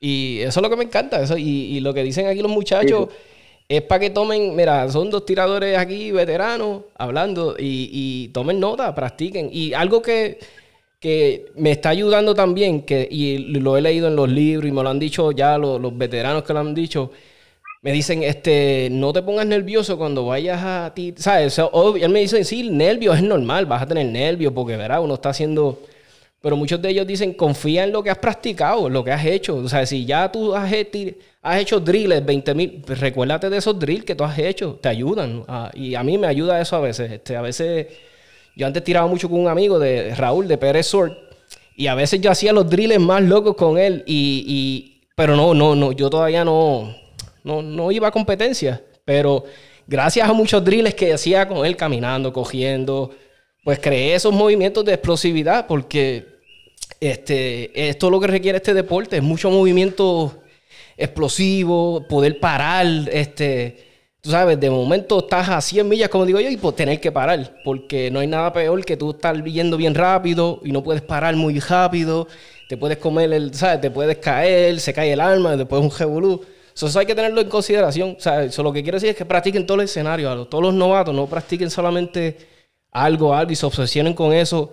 Y 0.00 0.40
eso 0.40 0.60
es 0.60 0.62
lo 0.62 0.70
que 0.70 0.76
me 0.76 0.84
encanta. 0.84 1.22
Eso, 1.22 1.36
y, 1.38 1.48
y 1.76 1.80
lo 1.80 1.94
que 1.94 2.02
dicen 2.02 2.26
aquí 2.26 2.42
los 2.42 2.50
muchachos 2.52 3.08
es 3.68 3.82
para 3.82 4.00
que 4.00 4.10
tomen, 4.10 4.54
mira, 4.56 4.88
son 4.90 5.10
dos 5.10 5.24
tiradores 5.24 5.78
aquí 5.78 6.10
veteranos 6.12 6.82
hablando 6.96 7.56
y, 7.58 7.88
y 7.92 8.28
tomen 8.28 8.60
nota, 8.60 8.94
practiquen. 8.94 9.48
Y 9.52 9.72
algo 9.74 10.02
que, 10.02 10.38
que 11.00 11.46
me 11.56 11.70
está 11.72 11.90
ayudando 11.90 12.34
también, 12.34 12.82
que, 12.82 13.08
y 13.10 13.38
lo 13.38 13.76
he 13.76 13.80
leído 13.80 14.08
en 14.08 14.16
los 14.16 14.28
libros 14.28 14.68
y 14.68 14.72
me 14.72 14.82
lo 14.82 14.90
han 14.90 14.98
dicho 14.98 15.32
ya 15.32 15.56
los, 15.58 15.80
los 15.80 15.96
veteranos 15.96 16.42
que 16.42 16.52
lo 16.52 16.60
han 16.60 16.74
dicho, 16.74 17.10
me 17.82 17.92
dicen, 17.92 18.22
este, 18.22 18.88
no 18.90 19.12
te 19.12 19.22
pongas 19.22 19.46
nervioso 19.46 19.96
cuando 19.96 20.26
vayas 20.26 20.62
a 20.62 20.92
ti, 20.94 21.14
¿sabes? 21.16 21.58
O 21.58 21.96
él 21.96 22.10
me 22.10 22.20
dice, 22.20 22.44
sí, 22.44 22.68
nervios 22.68 23.16
es 23.16 23.22
normal, 23.22 23.66
vas 23.66 23.82
a 23.82 23.86
tener 23.86 24.06
nervios 24.06 24.52
porque, 24.52 24.76
uno 24.76 25.14
está 25.14 25.30
haciendo 25.30 25.80
Pero 26.42 26.56
muchos 26.56 26.80
de 26.82 26.90
ellos 26.90 27.06
dicen, 27.06 27.32
confía 27.34 27.84
en 27.84 27.92
lo 27.92 28.02
que 28.02 28.10
has 28.10 28.18
practicado, 28.18 28.88
lo 28.88 29.04
que 29.04 29.12
has 29.12 29.24
hecho. 29.24 29.56
O 29.56 29.68
sea, 29.68 29.86
si 29.86 30.04
ya 30.06 30.30
tú 30.30 30.54
has, 30.54 30.72
hecho 30.72 31.80
drills 31.80 32.24
20 32.24 32.54
mil, 32.54 32.82
pues 32.86 33.00
recuérdate 33.00 33.50
de 33.50 33.58
esos 33.58 33.78
drills 33.78 34.04
que 34.04 34.14
tú 34.14 34.24
has 34.24 34.38
hecho, 34.38 34.78
te 34.80 34.88
ayudan. 34.88 35.44
Y 35.74 35.94
a 35.94 36.02
mí 36.02 36.18
me 36.18 36.26
ayuda 36.26 36.60
eso 36.60 36.76
a 36.76 36.80
veces. 36.80 37.12
Este, 37.12 37.36
a 37.36 37.42
veces, 37.42 37.88
yo 38.56 38.66
antes 38.66 38.84
tiraba 38.84 39.06
mucho 39.06 39.28
con 39.28 39.40
un 39.40 39.48
amigo 39.48 39.78
de 39.78 40.14
Raúl, 40.14 40.48
de 40.48 40.58
Pérez 40.58 40.86
Sort, 40.86 41.14
y 41.76 41.86
a 41.86 41.94
veces 41.94 42.20
yo 42.20 42.30
hacía 42.30 42.52
los 42.52 42.68
drills 42.68 43.00
más 43.00 43.22
locos 43.22 43.56
con 43.56 43.78
él, 43.78 44.02
y, 44.06 45.00
pero 45.16 45.36
no, 45.36 45.54
no, 45.54 45.74
no, 45.74 45.92
yo 45.92 46.10
todavía 46.10 46.44
no, 46.44 46.94
no, 47.44 47.62
no 47.62 47.90
iba 47.92 48.08
a 48.08 48.10
competencia. 48.10 48.82
Pero 49.04 49.44
gracias 49.86 50.28
a 50.28 50.32
muchos 50.32 50.64
drills 50.64 50.94
que 50.94 51.12
hacía 51.12 51.48
con 51.48 51.64
él 51.66 51.76
caminando, 51.76 52.32
cogiendo, 52.32 53.10
pues 53.64 53.78
creé 53.78 54.14
esos 54.14 54.32
movimientos 54.32 54.84
de 54.84 54.94
explosividad 54.94 55.66
porque 55.66 56.26
este, 57.00 57.88
esto 57.88 58.06
es 58.06 58.10
lo 58.10 58.20
que 58.20 58.26
requiere 58.26 58.56
este 58.56 58.74
deporte, 58.74 59.16
es 59.16 59.22
mucho 59.22 59.50
movimiento 59.50 60.42
explosivo, 60.96 62.06
poder 62.08 62.38
parar, 62.40 62.86
este, 63.10 63.88
tú 64.20 64.30
sabes, 64.30 64.60
de 64.60 64.68
momento 64.68 65.20
estás 65.20 65.48
a 65.48 65.60
100 65.60 65.88
millas, 65.88 66.08
como 66.10 66.26
digo 66.26 66.40
yo, 66.40 66.50
y 66.50 66.56
pues 66.58 66.76
tener 66.76 67.00
que 67.00 67.10
parar, 67.10 67.56
porque 67.64 68.10
no 68.10 68.20
hay 68.20 68.26
nada 68.26 68.52
peor 68.52 68.84
que 68.84 68.96
tú 68.96 69.12
estar 69.12 69.42
yendo 69.44 69.76
bien 69.76 69.94
rápido 69.94 70.60
y 70.62 70.72
no 70.72 70.82
puedes 70.82 71.02
parar 71.02 71.34
muy 71.36 71.58
rápido, 71.58 72.28
te 72.68 72.76
puedes 72.76 72.98
comer 72.98 73.32
el, 73.32 73.54
¿sabes? 73.54 73.80
Te 73.80 73.90
puedes 73.90 74.18
caer, 74.18 74.78
se 74.78 74.92
cae 74.92 75.12
el 75.12 75.20
arma, 75.20 75.56
después 75.56 75.82
un 75.82 75.90
revolú. 75.90 76.44
Eso 76.86 76.98
hay 76.98 77.06
que 77.06 77.14
tenerlo 77.14 77.40
en 77.40 77.48
consideración. 77.48 78.16
O 78.16 78.20
sea, 78.20 78.44
eso 78.44 78.62
lo 78.62 78.72
que 78.72 78.82
quiero 78.82 78.96
decir 78.96 79.10
es 79.10 79.16
que 79.16 79.24
practiquen 79.24 79.66
todo 79.66 79.78
el 79.78 79.84
escenario. 79.84 80.46
Todos 80.46 80.62
los 80.62 80.74
novatos 80.74 81.14
no 81.14 81.26
practiquen 81.26 81.70
solamente 81.70 82.36
algo, 82.92 83.34
algo 83.34 83.52
y 83.52 83.56
se 83.56 83.66
obsesionen 83.66 84.14
con 84.14 84.32
eso. 84.32 84.72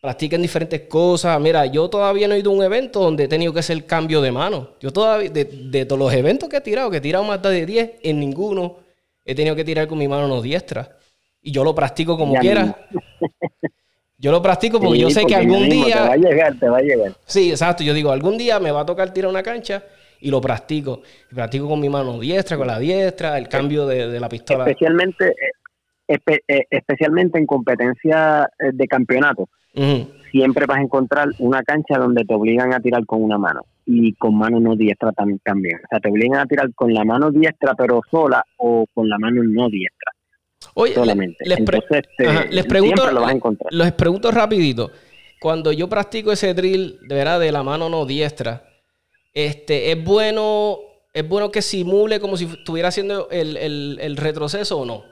Practiquen 0.00 0.42
diferentes 0.42 0.82
cosas. 0.82 1.40
Mira, 1.40 1.66
yo 1.66 1.88
todavía 1.88 2.28
no 2.28 2.34
he 2.34 2.38
ido 2.38 2.50
a 2.50 2.54
un 2.54 2.62
evento 2.62 3.00
donde 3.00 3.24
he 3.24 3.28
tenido 3.28 3.52
que 3.52 3.60
hacer 3.60 3.84
cambio 3.86 4.20
de 4.20 4.30
mano. 4.30 4.70
Yo 4.80 4.92
todavía, 4.92 5.30
de, 5.30 5.84
todos 5.86 5.98
los 5.98 6.12
eventos 6.12 6.48
que 6.48 6.58
he 6.58 6.60
tirado, 6.60 6.90
que 6.90 6.98
he 6.98 7.00
tirado 7.00 7.24
más 7.24 7.42
de 7.42 7.66
10, 7.66 7.90
en 8.02 8.20
ninguno 8.20 8.76
he 9.24 9.34
tenido 9.34 9.56
que 9.56 9.64
tirar 9.64 9.88
con 9.88 9.98
mi 9.98 10.06
mano 10.06 10.28
no 10.28 10.40
diestra. 10.40 10.96
Y 11.42 11.50
yo 11.50 11.64
lo 11.64 11.74
practico 11.74 12.16
como 12.16 12.34
quiera. 12.34 12.76
Yo 14.18 14.32
lo 14.32 14.40
practico 14.40 14.80
porque 14.80 14.98
yo 14.98 15.10
sé 15.10 15.26
que 15.26 15.36
algún 15.36 15.68
día. 15.68 15.94
Te 15.94 16.00
va 16.00 16.12
a 16.12 16.16
llegar, 16.16 16.58
te 16.58 16.68
va 16.70 16.78
a 16.78 16.80
llegar. 16.80 17.12
Sí, 17.26 17.50
exacto. 17.50 17.84
Yo 17.84 17.92
digo, 17.92 18.10
algún 18.10 18.38
día 18.38 18.58
me 18.58 18.70
va 18.70 18.80
a 18.80 18.86
tocar 18.86 19.12
tirar 19.12 19.30
una 19.30 19.42
cancha 19.42 19.84
y 20.20 20.30
lo 20.30 20.40
practico. 20.40 21.02
Y 21.30 21.34
practico 21.34 21.68
con 21.68 21.80
mi 21.80 21.88
mano 21.88 22.18
diestra, 22.18 22.56
con 22.56 22.66
la 22.66 22.78
diestra, 22.78 23.38
el 23.38 23.48
cambio 23.48 23.86
de, 23.86 24.18
la 24.18 24.28
pistola. 24.28 24.64
Especialmente, 24.64 25.34
eh, 26.08 26.64
especialmente 26.70 27.38
en 27.38 27.46
competencia 27.46 28.48
eh, 28.58 28.70
de 28.72 28.86
campeonato. 28.86 29.48
Siempre 30.30 30.64
vas 30.64 30.78
a 30.78 30.82
encontrar 30.82 31.28
una 31.38 31.62
cancha 31.62 31.98
donde 31.98 32.24
te 32.24 32.32
obligan 32.32 32.72
a 32.72 32.80
tirar 32.80 33.04
con 33.04 33.22
una 33.22 33.36
mano 33.36 33.66
y 33.84 34.14
con 34.14 34.34
mano 34.34 34.58
no 34.58 34.74
diestra 34.74 35.12
también. 35.12 35.76
O 35.84 35.88
sea, 35.88 36.00
te 36.00 36.10
obligan 36.10 36.40
a 36.40 36.46
tirar 36.46 36.72
con 36.74 36.92
la 36.92 37.04
mano 37.04 37.30
diestra 37.30 37.74
pero 37.74 38.00
sola 38.10 38.42
o 38.56 38.86
con 38.92 39.08
la 39.08 39.18
mano 39.18 39.42
no 39.44 39.68
diestra. 39.68 40.12
Oye, 40.74 40.94
solamente. 40.94 41.44
Les, 41.46 41.58
este, 41.60 42.48
les 42.50 42.66
pregunto, 42.66 43.10
lo 43.10 43.20
vas 43.20 43.30
a 43.30 43.36
encontrar. 43.36 43.72
Les 43.72 43.92
pregunto 43.92 44.30
rapidito. 44.30 44.90
Cuando 45.40 45.70
yo 45.72 45.88
practico 45.88 46.32
ese 46.32 46.54
drill 46.54 46.98
de 47.06 47.14
verdad 47.14 47.38
de 47.38 47.52
la 47.52 47.62
mano 47.62 47.88
no 47.88 48.06
diestra, 48.06 48.64
este, 49.36 49.92
¿es 49.92 50.02
bueno, 50.02 50.78
es 51.12 51.28
bueno 51.28 51.50
que 51.50 51.60
simule 51.60 52.20
como 52.20 52.38
si 52.38 52.46
estuviera 52.46 52.88
haciendo 52.88 53.28
el, 53.30 54.16
retroceso 54.16 54.78
o 54.78 54.86
no? 54.86 55.04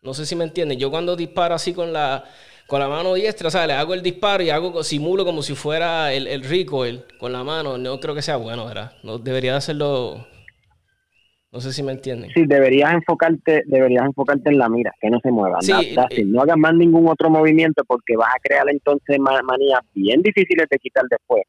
No 0.00 0.14
sé 0.14 0.24
si 0.24 0.34
me 0.34 0.44
entienden. 0.44 0.78
Yo 0.78 0.90
cuando 0.90 1.14
disparo 1.16 1.54
así 1.54 1.74
con 1.74 1.92
la, 1.92 2.24
con 2.66 2.80
la 2.80 2.88
mano 2.88 3.12
diestra, 3.12 3.50
o 3.50 3.66
le 3.66 3.74
hago 3.74 3.92
el 3.92 4.00
disparo 4.00 4.42
y 4.42 4.48
hago 4.48 4.82
simulo 4.82 5.26
como 5.26 5.42
si 5.42 5.54
fuera 5.54 6.14
el, 6.14 6.26
el 6.26 6.42
recoil 6.42 7.04
con 7.18 7.34
la 7.34 7.44
mano. 7.44 7.76
No 7.76 8.00
creo 8.00 8.14
que 8.14 8.22
sea 8.22 8.36
bueno, 8.36 8.64
¿verdad? 8.64 8.94
No 9.02 9.18
debería 9.18 9.54
hacerlo 9.54 10.26
no 11.52 11.60
sé 11.60 11.72
si 11.72 11.82
me 11.82 11.92
entienden. 11.92 12.30
Sí, 12.30 12.44
deberías 12.46 12.92
enfocarte, 12.94 13.64
deberías 13.66 14.06
enfocarte 14.06 14.50
en 14.50 14.58
la 14.58 14.68
mira, 14.68 14.92
que 15.00 15.10
no 15.10 15.18
se 15.20 15.32
mueva. 15.32 15.58
no 16.26 16.42
hagas 16.42 16.56
más 16.56 16.74
ningún 16.74 17.08
otro 17.08 17.28
movimiento 17.28 17.82
porque 17.86 18.16
vas 18.16 18.28
a 18.28 18.40
crear 18.40 18.64
entonces 18.70 19.18
manías 19.18 19.80
bien 19.92 20.22
difíciles 20.22 20.66
de 20.70 20.78
quitar 20.78 21.04
después, 21.10 21.42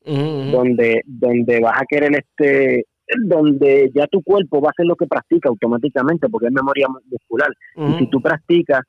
donde 0.52 1.02
donde 1.06 1.60
vas 1.60 1.80
a 1.80 1.86
querer 1.88 2.16
este 2.16 2.86
donde 3.26 3.92
ya 3.94 4.08
tu 4.08 4.24
cuerpo 4.24 4.62
va 4.62 4.70
a 4.70 4.72
hacer 4.72 4.86
lo 4.86 4.96
que 4.96 5.06
practica 5.06 5.50
automáticamente 5.50 6.30
porque 6.30 6.48
es 6.48 6.54
memoria 6.54 6.88
muscular. 6.88 7.50
Y 7.76 8.00
si 8.00 8.10
tú 8.10 8.22
practicas 8.22 8.82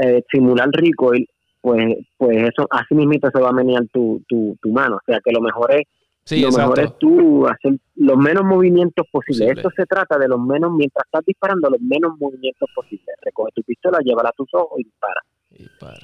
eh, 0.00 0.22
simular 0.32 0.68
recoil, 0.72 1.26
pues 1.60 1.94
pues 2.16 2.38
eso 2.38 2.66
así 2.70 2.94
mismo 2.94 3.14
se 3.32 3.40
va 3.40 3.50
a 3.50 3.52
menear 3.52 3.82
tu, 3.92 4.22
tu, 4.28 4.56
tu 4.62 4.70
mano. 4.70 4.96
O 4.96 5.00
sea 5.04 5.20
que 5.22 5.32
lo 5.32 5.40
mejor 5.40 5.74
es 5.74 5.82
lo 6.30 6.50
mejor 6.50 6.80
es 6.80 6.98
tú 6.98 7.46
hacer 7.46 7.78
los 7.96 8.16
menos 8.16 8.44
movimientos 8.44 9.06
posibles. 9.10 9.56
Esto 9.56 9.70
se 9.74 9.86
trata 9.86 10.18
de 10.18 10.28
los 10.28 10.40
menos, 10.40 10.72
mientras 10.72 11.04
estás 11.06 11.24
disparando, 11.24 11.70
los 11.70 11.80
menos 11.80 12.18
movimientos 12.18 12.68
posibles. 12.74 13.16
Recoge 13.22 13.52
tu 13.54 13.62
pistola, 13.62 13.98
llévala 14.04 14.30
a 14.30 14.32
tus 14.32 14.48
ojos 14.52 14.78
y 14.80 14.84
dispara. 14.84 15.20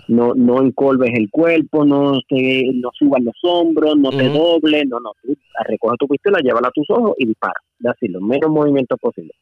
No, 0.08 0.34
no 0.34 0.62
encolves 0.62 1.10
el 1.14 1.30
cuerpo, 1.30 1.84
no 1.84 2.18
te, 2.28 2.64
no 2.74 2.90
subas 2.92 3.22
los 3.22 3.36
hombros, 3.42 3.96
no 3.96 4.10
te 4.10 4.28
dobles, 4.28 4.86
no, 4.88 4.98
no. 5.00 5.12
Tú 5.22 5.36
recoge 5.68 5.96
tu 5.98 6.08
pistola, 6.08 6.40
llévala 6.40 6.68
a 6.68 6.72
tus 6.72 6.88
ojos 6.90 7.14
y 7.18 7.26
dispara. 7.26 7.60
Así, 7.84 8.08
los 8.08 8.22
menos 8.22 8.50
movimientos 8.50 8.98
posibles. 8.98 9.36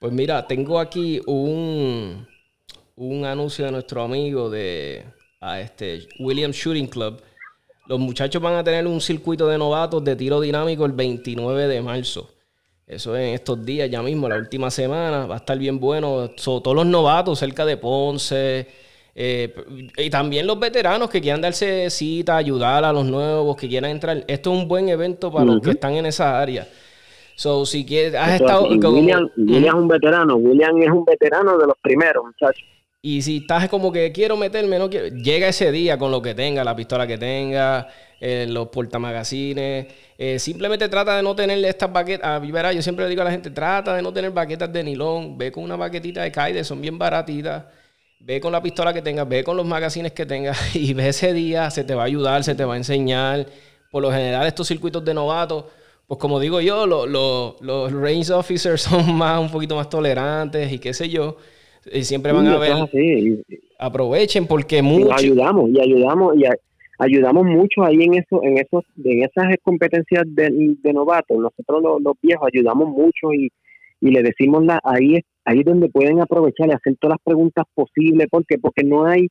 Pues 0.00 0.12
mira, 0.12 0.46
tengo 0.46 0.78
aquí 0.78 1.20
un, 1.26 2.26
un 2.96 3.24
anuncio 3.24 3.64
de 3.64 3.72
nuestro 3.72 4.02
amigo 4.02 4.50
de 4.50 5.04
a 5.40 5.60
este 5.60 6.00
William 6.18 6.50
Shooting 6.50 6.86
Club 6.86 7.20
los 7.86 7.98
muchachos 7.98 8.40
van 8.40 8.54
a 8.54 8.64
tener 8.64 8.86
un 8.86 9.00
circuito 9.00 9.46
de 9.46 9.58
novatos 9.58 10.02
de 10.04 10.16
tiro 10.16 10.40
dinámico 10.40 10.86
el 10.86 10.92
29 10.92 11.68
de 11.68 11.82
marzo. 11.82 12.30
Eso 12.86 13.16
en 13.16 13.34
estos 13.34 13.64
días, 13.64 13.90
ya 13.90 14.02
mismo, 14.02 14.28
la 14.28 14.36
última 14.36 14.70
semana. 14.70 15.26
Va 15.26 15.34
a 15.36 15.38
estar 15.38 15.58
bien 15.58 15.80
bueno. 15.80 16.30
todos 16.30 16.74
los 16.74 16.86
novatos 16.86 17.38
cerca 17.38 17.64
de 17.64 17.76
Ponce. 17.76 18.66
Eh, 19.14 19.54
y 19.96 20.10
también 20.10 20.46
los 20.46 20.58
veteranos 20.58 21.08
que 21.08 21.20
quieran 21.20 21.40
darse 21.40 21.88
cita, 21.88 22.36
ayudar 22.36 22.84
a 22.84 22.92
los 22.92 23.06
nuevos 23.06 23.56
que 23.56 23.68
quieran 23.68 23.90
entrar. 23.90 24.24
Esto 24.26 24.52
es 24.52 24.58
un 24.58 24.68
buen 24.68 24.88
evento 24.88 25.32
para 25.32 25.46
los 25.46 25.60
que 25.62 25.70
están 25.70 25.94
en 25.94 26.06
esa 26.06 26.40
área. 26.40 26.66
So, 27.36 27.64
si 27.64 27.84
quieres, 27.84 28.14
has 28.14 28.40
estado. 28.40 28.68
William, 28.68 29.30
William 29.36 29.64
es 29.64 29.74
un 29.74 29.88
veterano. 29.88 30.36
William 30.36 30.82
es 30.82 30.90
un 30.90 31.04
veterano 31.04 31.58
de 31.58 31.66
los 31.66 31.76
primeros, 31.82 32.24
muchachos. 32.24 32.64
Y 33.06 33.20
si 33.20 33.36
estás 33.36 33.68
como 33.68 33.92
que 33.92 34.12
quiero 34.12 34.34
meterme, 34.34 34.78
no 34.78 34.88
quiero, 34.88 35.08
llega 35.08 35.48
ese 35.48 35.70
día 35.70 35.98
con 35.98 36.10
lo 36.10 36.22
que 36.22 36.34
tenga, 36.34 36.64
la 36.64 36.74
pistola 36.74 37.06
que 37.06 37.18
tenga, 37.18 37.86
eh, 38.18 38.46
los 38.48 38.68
portamagazines. 38.68 39.88
Eh, 40.16 40.38
simplemente 40.38 40.88
trata 40.88 41.18
de 41.18 41.22
no 41.22 41.36
tener 41.36 41.62
estas 41.66 41.92
baquetas. 41.92 42.40
Verá, 42.50 42.72
yo 42.72 42.80
siempre 42.80 43.04
le 43.04 43.10
digo 43.10 43.20
a 43.20 43.26
la 43.26 43.30
gente, 43.30 43.50
trata 43.50 43.94
de 43.94 44.00
no 44.00 44.10
tener 44.10 44.30
baquetas 44.30 44.72
de 44.72 44.82
nilón. 44.82 45.36
Ve 45.36 45.52
con 45.52 45.64
una 45.64 45.76
baquetita 45.76 46.22
de 46.22 46.32
Kaide, 46.32 46.64
son 46.64 46.80
bien 46.80 46.96
baratitas. 46.98 47.64
Ve 48.20 48.40
con 48.40 48.52
la 48.52 48.62
pistola 48.62 48.94
que 48.94 49.02
tengas, 49.02 49.28
ve 49.28 49.44
con 49.44 49.58
los 49.58 49.66
magazines 49.66 50.12
que 50.12 50.24
tengas 50.24 50.74
y 50.74 50.94
ve 50.94 51.10
ese 51.10 51.34
día, 51.34 51.70
se 51.70 51.84
te 51.84 51.94
va 51.94 52.04
a 52.04 52.06
ayudar, 52.06 52.42
se 52.42 52.54
te 52.54 52.64
va 52.64 52.72
a 52.72 52.78
enseñar. 52.78 53.46
Por 53.90 54.00
lo 54.02 54.10
general, 54.10 54.46
estos 54.46 54.66
circuitos 54.66 55.04
de 55.04 55.12
novatos, 55.12 55.66
pues 56.06 56.18
como 56.18 56.40
digo 56.40 56.58
yo, 56.62 56.86
los 56.86 57.92
range 57.92 58.32
officers 58.32 58.80
son 58.88 59.14
más, 59.14 59.38
un 59.38 59.50
poquito 59.50 59.76
más 59.76 59.90
tolerantes 59.90 60.72
y 60.72 60.78
qué 60.78 60.94
sé 60.94 61.10
yo. 61.10 61.36
Y 61.92 62.04
siempre 62.04 62.32
van 62.32 62.46
a 62.46 62.58
ver. 62.58 62.74
Aprovechen 63.78 64.46
porque 64.46 64.82
mucho. 64.82 65.12
ayudamos 65.12 65.70
y 65.70 65.80
ayudamos 65.80 66.36
y 66.36 66.44
ayudamos 66.98 67.44
mucho 67.44 67.84
ahí 67.84 68.02
en 68.02 68.14
eso, 68.14 68.42
en 68.42 68.58
esos, 68.58 68.84
en 69.04 69.22
esas 69.22 69.46
competencias 69.62 70.24
de, 70.26 70.76
de 70.82 70.92
novatos. 70.92 71.36
Nosotros 71.38 72.00
los, 72.02 72.14
viejos 72.22 72.48
ayudamos 72.52 72.88
mucho 72.88 73.32
y, 73.32 73.50
y 74.00 74.10
le 74.10 74.22
decimos 74.22 74.64
la, 74.64 74.80
ahí 74.84 75.16
es 75.16 75.22
ahí 75.44 75.58
es 75.60 75.64
donde 75.64 75.88
pueden 75.88 76.20
aprovechar 76.20 76.68
y 76.68 76.72
hacer 76.72 76.96
todas 76.98 77.16
las 77.16 77.24
preguntas 77.24 77.64
posibles 77.74 78.26
porque 78.30 78.58
porque 78.58 78.84
no 78.84 79.04
hay 79.04 79.28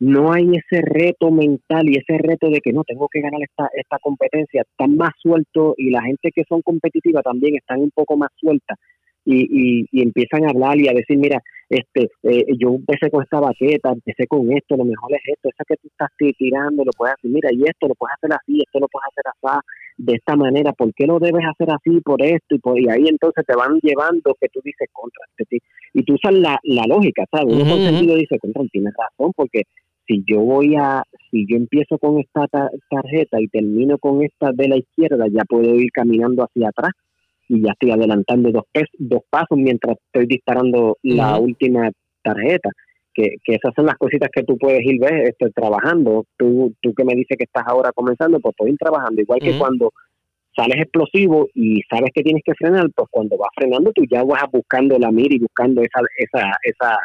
no 0.00 0.32
hay 0.32 0.50
ese 0.56 0.82
reto 0.82 1.30
mental 1.30 1.88
y 1.88 1.96
ese 1.96 2.18
reto 2.18 2.50
de 2.50 2.60
que 2.60 2.72
no 2.72 2.84
tengo 2.84 3.08
que 3.10 3.20
ganar 3.20 3.40
esta 3.42 3.70
esta 3.74 3.98
competencia 4.00 4.62
están 4.62 4.96
más 4.96 5.12
sueltos 5.22 5.74
y 5.78 5.90
la 5.90 6.02
gente 6.02 6.30
que 6.34 6.44
son 6.48 6.60
competitivas 6.62 7.22
también 7.22 7.56
están 7.56 7.80
un 7.80 7.90
poco 7.94 8.16
más 8.16 8.30
sueltas 8.36 8.78
y, 9.24 9.86
y, 9.90 10.02
empiezan 10.02 10.44
a 10.44 10.50
hablar 10.50 10.78
y 10.78 10.88
a 10.88 10.92
decir, 10.92 11.16
mira, 11.18 11.42
este, 11.68 12.10
eh, 12.24 12.44
yo 12.58 12.74
empecé 12.74 13.10
con 13.10 13.22
esta 13.22 13.40
baqueta, 13.40 13.90
empecé 13.90 14.26
con 14.26 14.52
esto, 14.52 14.76
lo 14.76 14.84
mejor 14.84 15.12
es 15.14 15.22
esto, 15.26 15.48
esa 15.48 15.64
que 15.66 15.76
tú 15.76 15.88
estás 15.88 16.10
tirando, 16.36 16.84
lo 16.84 16.92
puedes 16.96 17.14
hacer, 17.14 17.30
mira, 17.30 17.50
y 17.52 17.62
esto 17.64 17.88
lo 17.88 17.94
puedes 17.94 18.14
hacer 18.16 18.32
así, 18.32 18.60
esto 18.60 18.80
lo 18.80 18.88
puedes 18.88 19.08
hacer 19.10 19.24
así, 19.26 19.66
de 19.96 20.14
esta 20.14 20.36
manera, 20.36 20.72
¿por 20.72 20.92
qué 20.94 21.06
lo 21.06 21.18
debes 21.18 21.44
hacer 21.46 21.70
así 21.70 22.00
por 22.00 22.20
esto? 22.22 22.54
Y, 22.54 22.58
por, 22.58 22.78
y 22.78 22.88
ahí 22.88 23.06
entonces 23.08 23.44
te 23.46 23.56
van 23.56 23.78
llevando 23.80 24.36
que 24.40 24.48
tú 24.48 24.60
dices 24.62 24.88
contra, 24.92 25.24
este 25.38 25.58
y 25.94 26.02
tú 26.02 26.14
usas 26.14 26.34
la, 26.34 26.58
la 26.64 26.84
lógica, 26.86 27.24
¿sabes? 27.30 27.54
Uno 27.54 27.64
con 27.64 27.78
sentido 27.78 28.16
dice, 28.16 28.38
contra, 28.40 28.62
tienes 28.72 28.92
razón, 28.98 29.32
porque 29.36 29.62
si 30.06 30.22
yo 30.26 30.40
voy 30.40 30.74
a, 30.76 31.02
si 31.30 31.46
yo 31.48 31.56
empiezo 31.56 31.98
con 31.98 32.18
esta 32.18 32.46
tarjeta 32.90 33.40
y 33.40 33.48
termino 33.48 33.96
con 33.98 34.22
esta 34.22 34.50
de 34.52 34.68
la 34.68 34.76
izquierda, 34.76 35.26
ya 35.28 35.44
puedo 35.48 35.74
ir 35.74 35.90
caminando 35.92 36.44
hacia 36.44 36.68
atrás 36.68 36.92
y 37.48 37.62
ya 37.62 37.72
estoy 37.72 37.90
adelantando 37.90 38.50
dos, 38.50 38.64
dos 38.98 39.22
pasos 39.30 39.58
mientras 39.58 39.96
estoy 40.06 40.26
disparando 40.26 40.96
la 41.02 41.38
última 41.38 41.90
tarjeta. 42.22 42.70
que, 43.12 43.36
que 43.44 43.54
esas 43.54 43.72
son 43.76 43.86
las 43.86 43.96
cositas 43.96 44.28
que 44.32 44.42
tú 44.42 44.56
puedes 44.58 44.80
ir 44.84 44.98
ver 44.98 45.28
este, 45.28 45.50
trabajando. 45.50 46.24
Tú, 46.36 46.74
tú 46.80 46.94
que 46.94 47.04
me 47.04 47.14
dices 47.14 47.36
que 47.38 47.44
estás 47.44 47.64
ahora 47.66 47.92
comenzando, 47.92 48.40
pues 48.40 48.54
puedes 48.56 48.72
ir 48.72 48.78
trabajando. 48.78 49.22
Igual 49.22 49.40
que 49.40 49.56
cuando 49.56 49.92
sales 50.56 50.78
explosivo 50.78 51.48
y 51.54 51.80
sabes 51.90 52.10
que 52.14 52.22
tienes 52.22 52.42
que 52.44 52.54
frenar, 52.54 52.86
pues 52.94 53.08
cuando 53.10 53.36
vas 53.36 53.50
frenando 53.54 53.92
tú 53.92 54.02
ya 54.10 54.22
vas 54.24 54.44
buscando 54.52 54.98
la 54.98 55.10
mira 55.10 55.34
y 55.34 55.38
buscando 55.38 55.82
esa, 55.82 56.00
esa, 56.18 56.50
esa, 56.62 56.98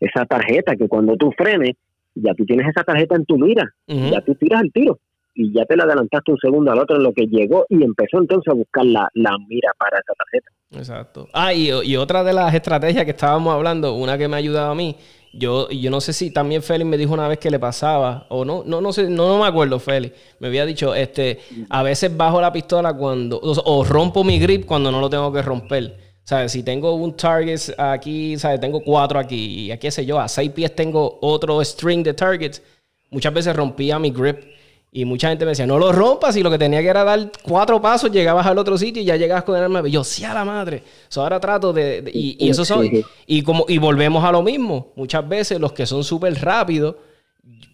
esa 0.00 0.26
tarjeta, 0.26 0.76
que 0.76 0.88
cuando 0.88 1.16
tú 1.16 1.30
frenes, 1.36 1.72
ya 2.14 2.34
tú 2.34 2.44
tienes 2.44 2.66
esa 2.68 2.84
tarjeta 2.84 3.16
en 3.16 3.24
tu 3.24 3.38
mira, 3.38 3.64
ya 3.86 4.20
tú 4.22 4.34
tiras 4.34 4.62
el 4.62 4.72
tiro 4.72 4.98
y 5.38 5.52
ya 5.52 5.64
te 5.66 5.76
la 5.76 5.84
adelantaste 5.84 6.32
un 6.32 6.38
segundo 6.38 6.72
al 6.72 6.80
otro 6.80 6.96
en 6.96 7.04
lo 7.04 7.12
que 7.12 7.26
llegó 7.26 7.64
y 7.68 7.84
empezó 7.84 8.18
entonces 8.18 8.50
a 8.50 8.54
buscar 8.54 8.84
la, 8.84 9.08
mira 9.48 9.70
para 9.78 9.98
esa 9.98 10.12
tarjeta. 10.12 10.50
Exacto. 10.72 11.28
Ah, 11.32 11.54
y, 11.54 11.70
y, 11.84 11.96
otra 11.96 12.24
de 12.24 12.32
las 12.32 12.52
estrategias 12.52 13.04
que 13.04 13.12
estábamos 13.12 13.54
hablando, 13.54 13.94
una 13.94 14.18
que 14.18 14.26
me 14.26 14.34
ha 14.34 14.38
ayudado 14.38 14.72
a 14.72 14.74
mí, 14.74 14.96
yo, 15.32 15.68
yo 15.70 15.92
no 15.92 16.00
sé 16.00 16.12
si 16.12 16.32
también 16.32 16.60
Félix 16.60 16.90
me 16.90 16.98
dijo 16.98 17.14
una 17.14 17.28
vez 17.28 17.38
que 17.38 17.52
le 17.52 17.60
pasaba, 17.60 18.26
o 18.30 18.44
no, 18.44 18.64
no, 18.66 18.80
no 18.80 18.92
sé, 18.92 19.08
no, 19.08 19.28
no 19.28 19.38
me 19.38 19.46
acuerdo, 19.46 19.78
Félix. 19.78 20.16
Me 20.40 20.48
había 20.48 20.66
dicho, 20.66 20.92
este, 20.92 21.38
a 21.70 21.84
veces 21.84 22.16
bajo 22.16 22.40
la 22.40 22.52
pistola 22.52 22.92
cuando, 22.94 23.38
o, 23.40 23.84
rompo 23.84 24.24
mi 24.24 24.40
grip 24.40 24.66
cuando 24.66 24.90
no 24.90 25.00
lo 25.00 25.08
tengo 25.08 25.32
que 25.32 25.42
romper. 25.42 26.08
¿Sabes? 26.24 26.50
Si 26.52 26.64
tengo 26.64 26.94
un 26.94 27.16
target 27.16 27.60
aquí, 27.78 28.36
¿sabes? 28.36 28.60
Tengo 28.60 28.82
cuatro 28.82 29.20
aquí, 29.20 29.66
y 29.66 29.70
aquí 29.70 29.88
sé 29.92 30.04
yo, 30.04 30.18
a 30.18 30.26
seis 30.26 30.50
pies 30.50 30.74
tengo 30.74 31.18
otro 31.22 31.64
string 31.64 32.02
de 32.02 32.12
targets, 32.12 32.60
muchas 33.10 33.32
veces 33.32 33.54
rompía 33.54 33.98
mi 34.00 34.10
grip 34.10 34.57
y 34.90 35.04
mucha 35.04 35.28
gente 35.28 35.44
me 35.44 35.50
decía, 35.50 35.66
no 35.66 35.78
lo 35.78 35.92
rompas. 35.92 36.36
Y 36.36 36.42
lo 36.42 36.50
que 36.50 36.58
tenía 36.58 36.80
que 36.80 36.88
era 36.88 37.04
dar 37.04 37.30
cuatro 37.42 37.80
pasos, 37.80 38.10
llegabas 38.10 38.46
al 38.46 38.56
otro 38.58 38.78
sitio 38.78 39.02
y 39.02 39.04
ya 39.04 39.16
llegabas 39.16 39.44
con 39.44 39.56
el 39.56 39.62
arma. 39.62 39.82
Y 39.86 39.90
yo, 39.90 40.02
sí, 40.02 40.24
a 40.24 40.32
la 40.32 40.44
madre. 40.44 40.82
ahora 41.16 41.38
trato 41.38 41.72
de. 41.72 42.10
y, 42.12 42.48
eso 42.48 42.64
son. 42.64 42.88
Y, 43.26 43.42
como, 43.42 43.66
y 43.68 43.78
volvemos 43.78 44.24
a 44.24 44.32
lo 44.32 44.42
mismo. 44.42 44.92
Muchas 44.96 45.28
veces 45.28 45.60
los 45.60 45.72
que 45.72 45.84
son 45.84 46.02
súper 46.04 46.34
rápidos, 46.42 46.96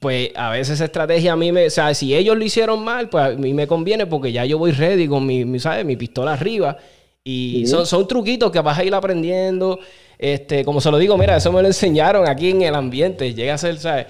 pues 0.00 0.30
a 0.34 0.50
veces 0.50 0.74
esa 0.74 0.86
estrategia 0.86 1.32
a 1.32 1.36
mí 1.36 1.52
me. 1.52 1.66
O 1.66 1.70
sea, 1.70 1.94
si 1.94 2.14
ellos 2.16 2.36
lo 2.36 2.44
hicieron 2.44 2.82
mal, 2.82 3.08
pues 3.08 3.24
a 3.24 3.30
mí 3.30 3.54
me 3.54 3.68
conviene 3.68 4.06
porque 4.06 4.32
ya 4.32 4.44
yo 4.44 4.58
voy 4.58 4.72
ready 4.72 5.06
con 5.06 5.24
mi, 5.24 5.44
mi 5.44 5.60
¿sabes? 5.60 5.84
Mi 5.84 5.96
pistola 5.96 6.32
arriba. 6.32 6.76
Y 7.26 7.66
son, 7.68 7.86
son 7.86 8.06
truquitos 8.06 8.50
que 8.50 8.60
vas 8.60 8.78
a 8.78 8.84
ir 8.84 8.94
aprendiendo. 8.94 9.78
Este, 10.18 10.64
como 10.64 10.80
se 10.80 10.90
lo 10.90 10.98
digo, 10.98 11.16
mira, 11.16 11.36
eso 11.36 11.50
me 11.52 11.62
lo 11.62 11.68
enseñaron 11.68 12.28
aquí 12.28 12.50
en 12.50 12.62
el 12.62 12.74
ambiente. 12.74 13.32
Llega 13.32 13.54
a 13.54 13.58
ser, 13.58 13.78
¿sabes? 13.78 14.06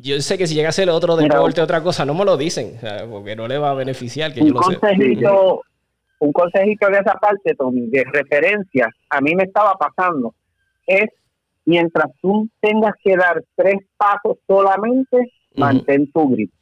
Yo 0.00 0.20
sé 0.20 0.38
que 0.38 0.46
si 0.46 0.54
llega 0.54 0.68
a 0.68 0.72
ser 0.72 0.88
otro 0.90 1.16
deporte, 1.16 1.60
otra 1.60 1.82
cosa, 1.82 2.04
no 2.04 2.14
me 2.14 2.24
lo 2.24 2.36
dicen, 2.36 2.78
porque 3.10 3.34
no 3.34 3.48
le 3.48 3.58
va 3.58 3.70
a 3.70 3.74
beneficiar 3.74 4.32
que 4.32 4.40
un 4.40 4.48
yo 4.48 4.54
lo 4.54 4.60
consejito, 4.60 5.62
Un 6.20 6.32
consejito 6.32 6.88
de 6.88 6.98
esa 6.98 7.14
parte, 7.14 7.54
Tommy, 7.54 7.88
de 7.88 8.04
referencia, 8.12 8.88
a 9.10 9.20
mí 9.20 9.34
me 9.34 9.44
estaba 9.44 9.74
pasando, 9.74 10.34
es 10.86 11.08
mientras 11.64 12.06
tú 12.22 12.48
tengas 12.60 12.94
que 13.02 13.16
dar 13.16 13.42
tres 13.54 13.76
pasos 13.96 14.38
solamente, 14.46 15.32
mantén 15.56 16.10
tu 16.12 16.30
grip. 16.30 16.52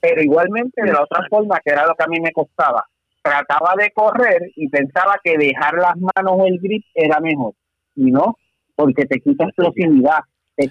Pero 0.00 0.22
igualmente, 0.22 0.82
de 0.82 0.92
la 0.92 1.02
otra 1.02 1.26
forma, 1.28 1.60
que 1.62 1.72
era 1.72 1.86
lo 1.86 1.94
que 1.94 2.04
a 2.04 2.08
mí 2.08 2.18
me 2.20 2.32
costaba, 2.32 2.86
trataba 3.22 3.74
de 3.76 3.90
correr 3.90 4.50
y 4.56 4.68
pensaba 4.68 5.16
que 5.22 5.36
dejar 5.36 5.74
las 5.74 5.96
manos 5.96 6.38
en 6.46 6.54
el 6.54 6.60
grip 6.60 6.84
era 6.94 7.20
mejor. 7.20 7.52
Y 7.94 8.10
no, 8.10 8.36
porque 8.74 9.04
te 9.04 9.20
quita 9.20 9.46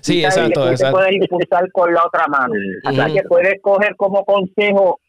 sí, 0.02 0.24
exacto, 0.24 0.74
te 0.76 0.92
puedes 0.92 1.14
impulsar 1.14 1.72
con 1.72 1.94
la 1.94 2.06
otra 2.06 2.28
mano. 2.28 2.54
Así 2.84 3.14
que 3.14 3.24
puedes 3.24 3.62
coger 3.62 3.96
como 3.96 4.24
consejo 4.26 5.00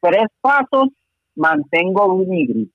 tres 0.00 0.26
pasos, 0.40 0.88
mantengo 1.34 2.06
un 2.06 2.28
grip. 2.28 2.70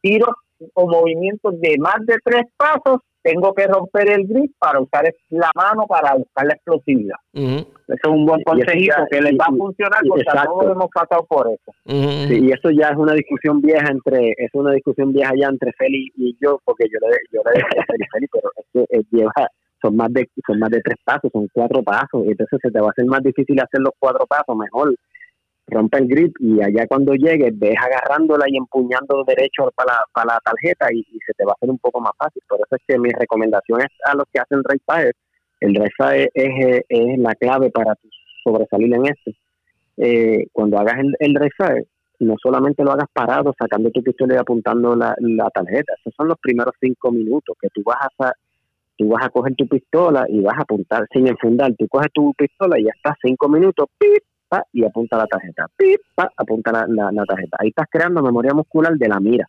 Tiro 0.00 0.26
o 0.74 0.86
movimientos 0.86 1.60
de 1.60 1.76
más 1.78 2.04
de 2.06 2.16
tres 2.24 2.44
pasos, 2.56 3.00
tengo 3.22 3.54
que 3.54 3.66
romper 3.66 4.10
el 4.10 4.26
grip 4.26 4.52
para 4.58 4.80
usar 4.80 5.12
la 5.30 5.50
mano 5.54 5.86
para 5.86 6.14
buscar 6.14 6.46
la 6.46 6.54
explosividad. 6.54 7.16
Eso 7.32 7.66
es 7.86 8.04
un 8.04 8.26
buen 8.26 8.42
consejito 8.42 8.96
que 9.10 9.20
les 9.20 9.34
va 9.34 9.46
a 9.46 9.56
funcionar 9.56 10.00
porque 10.08 10.24
todos 10.24 10.72
hemos 10.72 10.90
pasado 10.90 11.24
por 11.26 11.48
eso. 11.48 11.72
y 11.84 12.50
eso 12.50 12.70
ya 12.70 12.88
es 12.88 12.96
una 12.96 13.14
discusión 13.14 13.60
vieja 13.60 13.88
entre, 13.90 14.34
es 14.36 14.50
una 14.54 14.72
discusión 14.72 15.12
vieja 15.12 15.32
ya 15.38 15.48
entre 15.48 15.72
Feli 15.72 16.10
y 16.16 16.36
yo, 16.40 16.60
porque 16.64 16.86
yo 16.92 16.98
le, 17.08 17.16
yo 17.32 17.42
le 17.44 17.52
decía 17.52 17.82
a 17.82 18.12
Feli, 18.12 18.26
pero 18.32 18.50
es 18.56 18.66
que 18.72 18.98
eh, 18.98 19.02
lleva 19.10 19.32
son 19.82 19.96
más 19.96 20.12
de 20.12 20.28
son 20.46 20.58
más 20.58 20.70
de 20.70 20.80
tres 20.80 20.96
pasos, 21.04 21.30
son 21.32 21.48
cuatro 21.52 21.82
pasos, 21.82 22.24
entonces 22.24 22.58
se 22.62 22.70
te 22.70 22.80
va 22.80 22.88
a 22.88 22.90
hacer 22.90 23.04
más 23.06 23.22
difícil 23.22 23.60
hacer 23.60 23.80
los 23.80 23.92
cuatro 23.98 24.26
pasos, 24.26 24.56
mejor 24.56 24.94
rompe 25.66 25.98
el 25.98 26.08
grip 26.08 26.36
y 26.40 26.60
allá 26.62 26.86
cuando 26.86 27.14
llegues 27.14 27.58
ves 27.58 27.74
agarrándola 27.78 28.44
y 28.48 28.56
empuñando 28.56 29.24
derecho 29.26 29.70
para 29.74 29.94
la, 29.94 30.00
para 30.12 30.34
la 30.34 30.40
tarjeta 30.44 30.86
y, 30.92 31.02
se 31.26 31.32
te 31.34 31.44
va 31.44 31.52
a 31.52 31.54
hacer 31.54 31.70
un 31.70 31.78
poco 31.78 32.00
más 32.00 32.12
fácil. 32.18 32.42
Por 32.48 32.58
eso 32.58 32.76
es 32.76 32.82
que 32.86 32.98
mi 32.98 33.10
recomendación 33.10 33.80
es 33.80 33.88
a 34.04 34.14
los 34.14 34.24
que 34.32 34.40
hacen 34.40 34.62
race 34.64 34.82
fire, 34.86 35.14
el 35.60 35.74
race 35.74 35.94
fire 35.96 36.30
es, 36.34 36.82
es, 36.88 37.18
la 37.18 37.34
clave 37.34 37.70
para 37.70 37.94
sobresalir 38.44 38.94
en 38.94 39.06
esto. 39.06 39.30
Eh, 39.98 40.46
cuando 40.52 40.78
hagas 40.78 40.98
el, 40.98 41.14
el 41.20 41.34
race 41.34 41.54
fire, 41.56 41.86
no 42.18 42.36
solamente 42.42 42.84
lo 42.84 42.92
hagas 42.92 43.08
parado, 43.12 43.54
sacando 43.58 43.90
tu 43.90 44.02
pistola 44.02 44.34
y 44.34 44.38
apuntando 44.38 44.94
la, 44.94 45.14
la 45.18 45.50
tarjeta, 45.50 45.92
esos 45.98 46.14
son 46.16 46.28
los 46.28 46.38
primeros 46.38 46.74
cinco 46.80 47.10
minutos 47.10 47.56
que 47.60 47.68
tú 47.74 47.82
vas 47.84 47.98
a 48.18 48.32
tú 49.02 49.08
vas 49.08 49.26
a 49.26 49.30
coger 49.30 49.54
tu 49.56 49.66
pistola 49.66 50.24
y 50.28 50.40
vas 50.40 50.56
a 50.56 50.62
apuntar 50.62 51.06
sin 51.12 51.26
enfundar. 51.26 51.74
Tú 51.76 51.88
coges 51.88 52.12
tu 52.12 52.32
pistola 52.34 52.78
y 52.78 52.84
ya 52.84 52.92
estás 52.94 53.16
cinco 53.20 53.48
minutos, 53.48 53.86
pip, 53.98 54.22
y 54.72 54.84
apunta 54.84 55.16
la 55.16 55.26
tarjeta, 55.26 55.66
pip, 55.76 56.00
apunta 56.36 56.72
la, 56.72 57.10
la, 57.10 57.24
tarjeta. 57.24 57.56
Ahí 57.58 57.68
estás 57.68 57.86
creando 57.90 58.22
memoria 58.22 58.52
muscular 58.54 58.94
de 58.96 59.08
la 59.08 59.18
mira. 59.18 59.48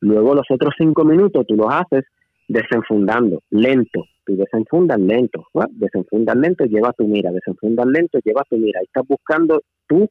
Luego 0.00 0.34
los 0.34 0.46
otros 0.50 0.74
cinco 0.76 1.04
minutos 1.04 1.46
tú 1.46 1.54
los 1.54 1.72
haces 1.72 2.04
desenfundando, 2.48 3.42
lento. 3.50 4.04
Tú 4.26 4.36
desenfundas 4.36 4.98
lento, 4.98 5.46
desenfundas 5.70 6.36
lento, 6.36 6.64
lleva 6.64 6.92
tu 6.92 7.06
mira, 7.06 7.30
desenfundas 7.30 7.86
lento, 7.86 8.18
lleva 8.24 8.42
tu 8.48 8.56
mira. 8.56 8.80
Ahí 8.80 8.86
estás 8.86 9.06
buscando 9.06 9.62
tu 9.86 10.08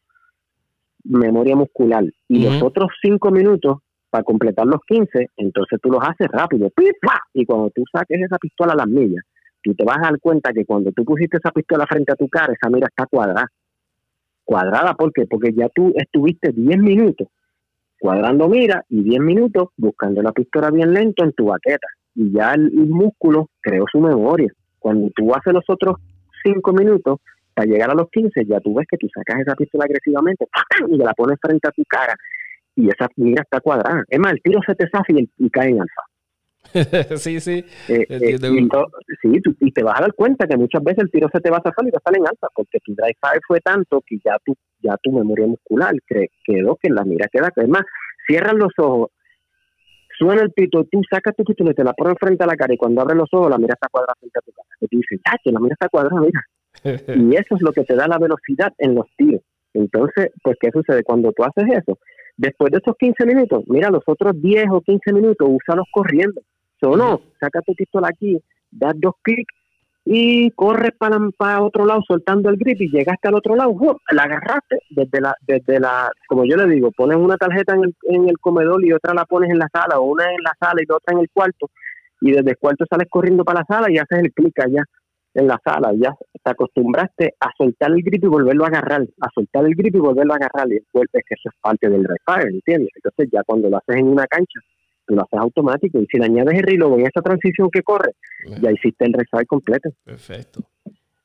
memoria 1.03 1.55
muscular. 1.55 2.05
Y 2.27 2.43
los 2.43 2.61
otros 2.63 2.91
cinco 3.01 3.29
minutos 3.29 3.79
para 4.13 4.23
completar 4.23 4.67
los 4.67 4.79
15, 4.85 5.31
entonces 5.37 5.79
tú 5.81 5.89
los 5.89 5.99
haces 6.07 6.27
rápido, 6.31 6.69
y 7.33 7.45
cuando 7.47 7.71
tú 7.71 7.83
saques 7.91 8.21
esa 8.21 8.37
pistola 8.37 8.73
a 8.73 8.75
las 8.75 8.87
millas, 8.87 9.25
tú 9.63 9.73
te 9.73 9.83
vas 9.83 9.97
a 9.97 10.11
dar 10.11 10.19
cuenta 10.19 10.53
que 10.53 10.65
cuando 10.65 10.91
tú 10.91 11.03
pusiste 11.03 11.37
esa 11.37 11.49
pistola 11.49 11.87
frente 11.87 12.11
a 12.11 12.15
tu 12.15 12.29
cara, 12.29 12.53
esa 12.53 12.69
mira 12.69 12.87
está 12.87 13.07
cuadrada. 13.07 13.47
Cuadrada, 14.43 14.93
¿por 14.93 15.11
qué? 15.13 15.25
Porque 15.25 15.51
ya 15.51 15.67
tú 15.73 15.93
estuviste 15.97 16.51
10 16.51 16.77
minutos 16.77 17.27
cuadrando 18.03 18.49
mira 18.49 18.83
y 18.89 19.01
10 19.01 19.21
minutos 19.21 19.69
buscando 19.77 20.21
la 20.21 20.33
pistola 20.33 20.69
bien 20.69 20.93
lento 20.93 21.23
en 21.23 21.31
tu 21.31 21.45
baqueta. 21.45 21.87
Y 22.13 22.33
ya 22.33 22.53
el, 22.53 22.69
músculo 22.71 23.49
creó 23.61 23.85
su 23.89 23.99
memoria. 23.99 24.51
Cuando 24.77 25.09
tú 25.15 25.33
haces 25.33 25.53
los 25.53 25.63
otros 25.69 25.95
5 26.43 26.73
minutos, 26.73 27.19
para 27.53 27.65
llegar 27.65 27.89
a 27.89 27.95
los 27.95 28.09
15, 28.11 28.45
ya 28.45 28.59
tú 28.59 28.75
ves 28.75 28.85
que 28.89 28.97
tú 28.97 29.07
sacas 29.15 29.41
esa 29.41 29.55
pistola 29.55 29.85
agresivamente 29.85 30.45
y 30.89 30.97
la 30.97 31.13
pones 31.13 31.39
frente 31.41 31.67
a 31.67 31.71
tu 31.71 31.83
cara 31.87 32.13
y 32.75 32.87
esa 32.87 33.07
mira 33.15 33.43
está 33.43 33.59
cuadrada. 33.59 34.03
Es 34.09 34.19
más, 34.19 34.33
el 34.33 34.41
tiro 34.41 34.59
se 34.65 34.75
te 34.75 34.87
zafa 34.89 35.05
y, 35.09 35.49
cae 35.49 35.69
en 35.69 35.81
alfa. 35.81 36.01
sí, 37.17 37.39
sí. 37.39 37.63
Eh, 37.89 38.05
eh, 38.09 38.37
sí, 39.21 39.41
y 39.59 39.71
te 39.71 39.83
vas 39.83 39.99
a 39.99 40.01
dar 40.03 40.13
cuenta 40.13 40.47
que 40.47 40.57
muchas 40.57 40.83
veces 40.83 41.03
el 41.03 41.11
tiro 41.11 41.29
se 41.31 41.39
te 41.39 41.51
va 41.51 41.57
a 41.57 41.61
zafar 41.61 41.85
y 41.85 41.91
va 41.91 41.99
a 42.03 42.11
en 42.17 42.27
alfa, 42.27 42.47
porque 42.55 42.79
tu 42.83 42.95
drive 42.95 43.17
fire 43.19 43.41
fue 43.47 43.59
tanto 43.59 44.01
que 44.05 44.17
ya 44.23 44.37
tu, 44.43 44.55
ya 44.81 44.97
tu 45.01 45.11
memoria 45.11 45.45
muscular 45.45 45.93
quedó 46.45 46.77
que 46.81 46.89
la 46.89 47.03
mira 47.03 47.27
queda. 47.31 47.51
Es 47.55 47.67
más, 47.67 47.83
cierran 48.27 48.57
los 48.57 48.71
ojos, 48.77 49.11
suena 50.17 50.41
el 50.41 50.51
pito, 50.51 50.85
tú 50.85 51.01
sacas 51.09 51.35
tu 51.35 51.43
pistola 51.43 51.71
y 51.71 51.75
te 51.75 51.83
la 51.83 51.93
pones 51.93 52.15
frente 52.19 52.43
a 52.43 52.47
la 52.47 52.55
cara 52.55 52.73
y 52.73 52.77
cuando 52.77 53.01
abres 53.01 53.17
los 53.17 53.29
ojos 53.33 53.49
la 53.49 53.57
mira 53.57 53.73
está 53.73 53.87
cuadrada 53.89 54.15
frente 54.19 54.39
a 54.39 54.41
tu 54.41 54.51
cara. 54.51 54.67
Y 54.81 54.87
tú 54.87 54.97
dices, 54.97 55.19
ah, 55.25 55.37
que 55.43 55.51
la 55.51 55.59
mira 55.59 55.73
está 55.73 55.89
cuadrada, 55.89 56.21
mira. 56.21 56.41
y 57.33 57.35
eso 57.35 57.55
es 57.55 57.61
lo 57.61 57.71
que 57.71 57.83
te 57.83 57.95
da 57.95 58.07
la 58.07 58.17
velocidad 58.17 58.73
en 58.77 58.95
los 58.95 59.05
tiros. 59.17 59.41
Entonces, 59.73 60.31
pues, 60.43 60.57
¿qué 60.59 60.69
sucede? 60.71 61.03
Cuando 61.03 61.31
tú 61.31 61.43
haces 61.43 61.65
eso, 61.71 61.97
Después 62.37 62.71
de 62.71 62.79
esos 62.79 62.95
15 62.97 63.25
minutos, 63.25 63.63
mira, 63.67 63.89
los 63.89 64.03
otros 64.07 64.33
10 64.41 64.65
o 64.71 64.81
15 64.81 65.13
minutos, 65.13 65.47
úsalos 65.49 65.85
corriendo. 65.91 66.41
So, 66.79 66.97
no, 66.97 67.21
saca 67.39 67.61
tu 67.61 67.73
pistola 67.75 68.09
aquí, 68.09 68.37
das 68.71 68.93
dos 68.97 69.13
clics 69.21 69.53
y 70.05 70.51
corres 70.51 70.91
para, 70.97 71.17
para 71.37 71.61
otro 71.61 71.85
lado 71.85 72.01
soltando 72.05 72.49
el 72.49 72.57
grip 72.57 72.81
y 72.81 72.91
llegaste 72.91 73.29
al 73.29 73.35
otro 73.35 73.55
lado, 73.55 73.73
la 74.11 74.23
agarraste 74.23 74.79
desde 74.89 75.21
la, 75.21 75.33
desde 75.47 75.79
la, 75.79 76.11
como 76.27 76.43
yo 76.43 76.57
le 76.57 76.67
digo, 76.67 76.91
pones 76.91 77.17
una 77.17 77.37
tarjeta 77.37 77.73
en 77.75 77.85
el, 77.85 77.95
en 78.03 78.27
el 78.27 78.37
comedor 78.39 78.83
y 78.85 78.91
otra 78.91 79.13
la 79.13 79.25
pones 79.25 79.49
en 79.49 79.59
la 79.59 79.69
sala, 79.71 79.99
o 79.99 80.03
una 80.03 80.25
en 80.25 80.43
la 80.43 80.53
sala 80.59 80.81
y 80.81 80.91
otra 80.91 81.13
en 81.13 81.19
el 81.19 81.29
cuarto, 81.31 81.69
y 82.19 82.31
desde 82.31 82.51
el 82.51 82.57
cuarto 82.57 82.85
sales 82.89 83.07
corriendo 83.09 83.45
para 83.45 83.61
la 83.61 83.65
sala 83.65 83.89
y 83.89 83.97
haces 83.97 84.19
el 84.19 84.33
clic 84.33 84.59
allá 84.59 84.83
en 85.33 85.47
la 85.47 85.59
sala, 85.63 85.91
ya 85.93 86.15
te 86.43 86.51
acostumbraste 86.51 87.35
a 87.39 87.49
soltar 87.57 87.91
el 87.91 88.03
grip 88.03 88.23
y 88.23 88.27
volverlo 88.27 88.65
a 88.65 88.67
agarrar, 88.67 89.01
a 89.21 89.29
soltar 89.33 89.65
el 89.65 89.75
grip 89.75 89.95
y 89.95 89.99
volverlo 89.99 90.33
a 90.33 90.37
agarrar, 90.37 90.67
y 90.67 90.75
después 90.75 91.09
es 91.13 91.23
que 91.27 91.35
eso 91.35 91.49
es 91.49 91.55
parte 91.61 91.89
del 91.89 92.03
refire, 92.03 92.49
¿entiendes? 92.49 92.89
Entonces 92.95 93.29
ya 93.31 93.43
cuando 93.43 93.69
lo 93.69 93.77
haces 93.77 93.95
en 93.97 94.07
una 94.07 94.27
cancha, 94.27 94.59
tú 95.07 95.15
lo 95.15 95.23
haces 95.23 95.39
automático, 95.39 95.99
y 95.99 96.05
si 96.07 96.17
le 96.17 96.25
añades 96.25 96.59
el 96.59 96.63
reload 96.63 96.99
en 96.99 97.07
esa 97.07 97.21
transición 97.21 97.69
que 97.71 97.81
corre, 97.81 98.13
ya 98.61 98.71
hiciste 98.71 99.05
el 99.05 99.13
refire 99.13 99.45
completo. 99.45 99.89
Perfecto. 100.03 100.61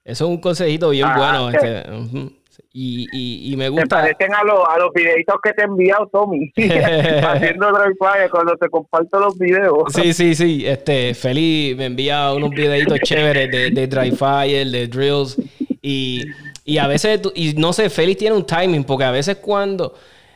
Eso 0.04 0.24
es 0.24 0.30
un 0.30 0.40
consejito 0.40 0.90
bien 0.90 1.06
ah, 1.06 1.50
bueno. 1.50 2.30
Y, 2.72 3.06
y, 3.12 3.52
y 3.52 3.56
me 3.56 3.68
gusta. 3.68 4.02
parecen 4.02 4.34
a 4.34 4.44
los, 4.44 4.60
a 4.68 4.78
los 4.78 4.92
videitos 4.92 5.36
que 5.42 5.52
te 5.52 5.62
he 5.62 5.64
enviado, 5.64 6.06
Tommy. 6.12 6.52
Haciendo 6.56 7.72
Dry 7.72 7.94
Fire 7.98 8.30
cuando 8.30 8.56
te 8.56 8.68
comparto 8.68 9.18
los 9.18 9.38
videos. 9.38 9.92
Sí, 9.92 10.12
sí, 10.12 10.34
sí. 10.34 10.66
Este, 10.66 11.14
Feli 11.14 11.74
me 11.76 11.86
envía 11.86 12.32
unos 12.32 12.50
videitos 12.50 12.98
chéveres 13.00 13.50
de, 13.50 13.70
de 13.70 13.86
dry 13.86 14.10
fire, 14.12 14.66
de 14.70 14.86
drills. 14.86 15.36
Y, 15.82 16.22
y 16.64 16.78
a 16.78 16.86
veces, 16.86 17.20
y 17.34 17.54
no 17.54 17.72
sé, 17.72 17.88
Feli 17.90 18.14
tiene 18.14 18.36
un 18.36 18.44
timing, 18.44 18.84
porque 18.84 19.04
a 19.04 19.10
veces 19.10 19.36
cuando. 19.36 19.94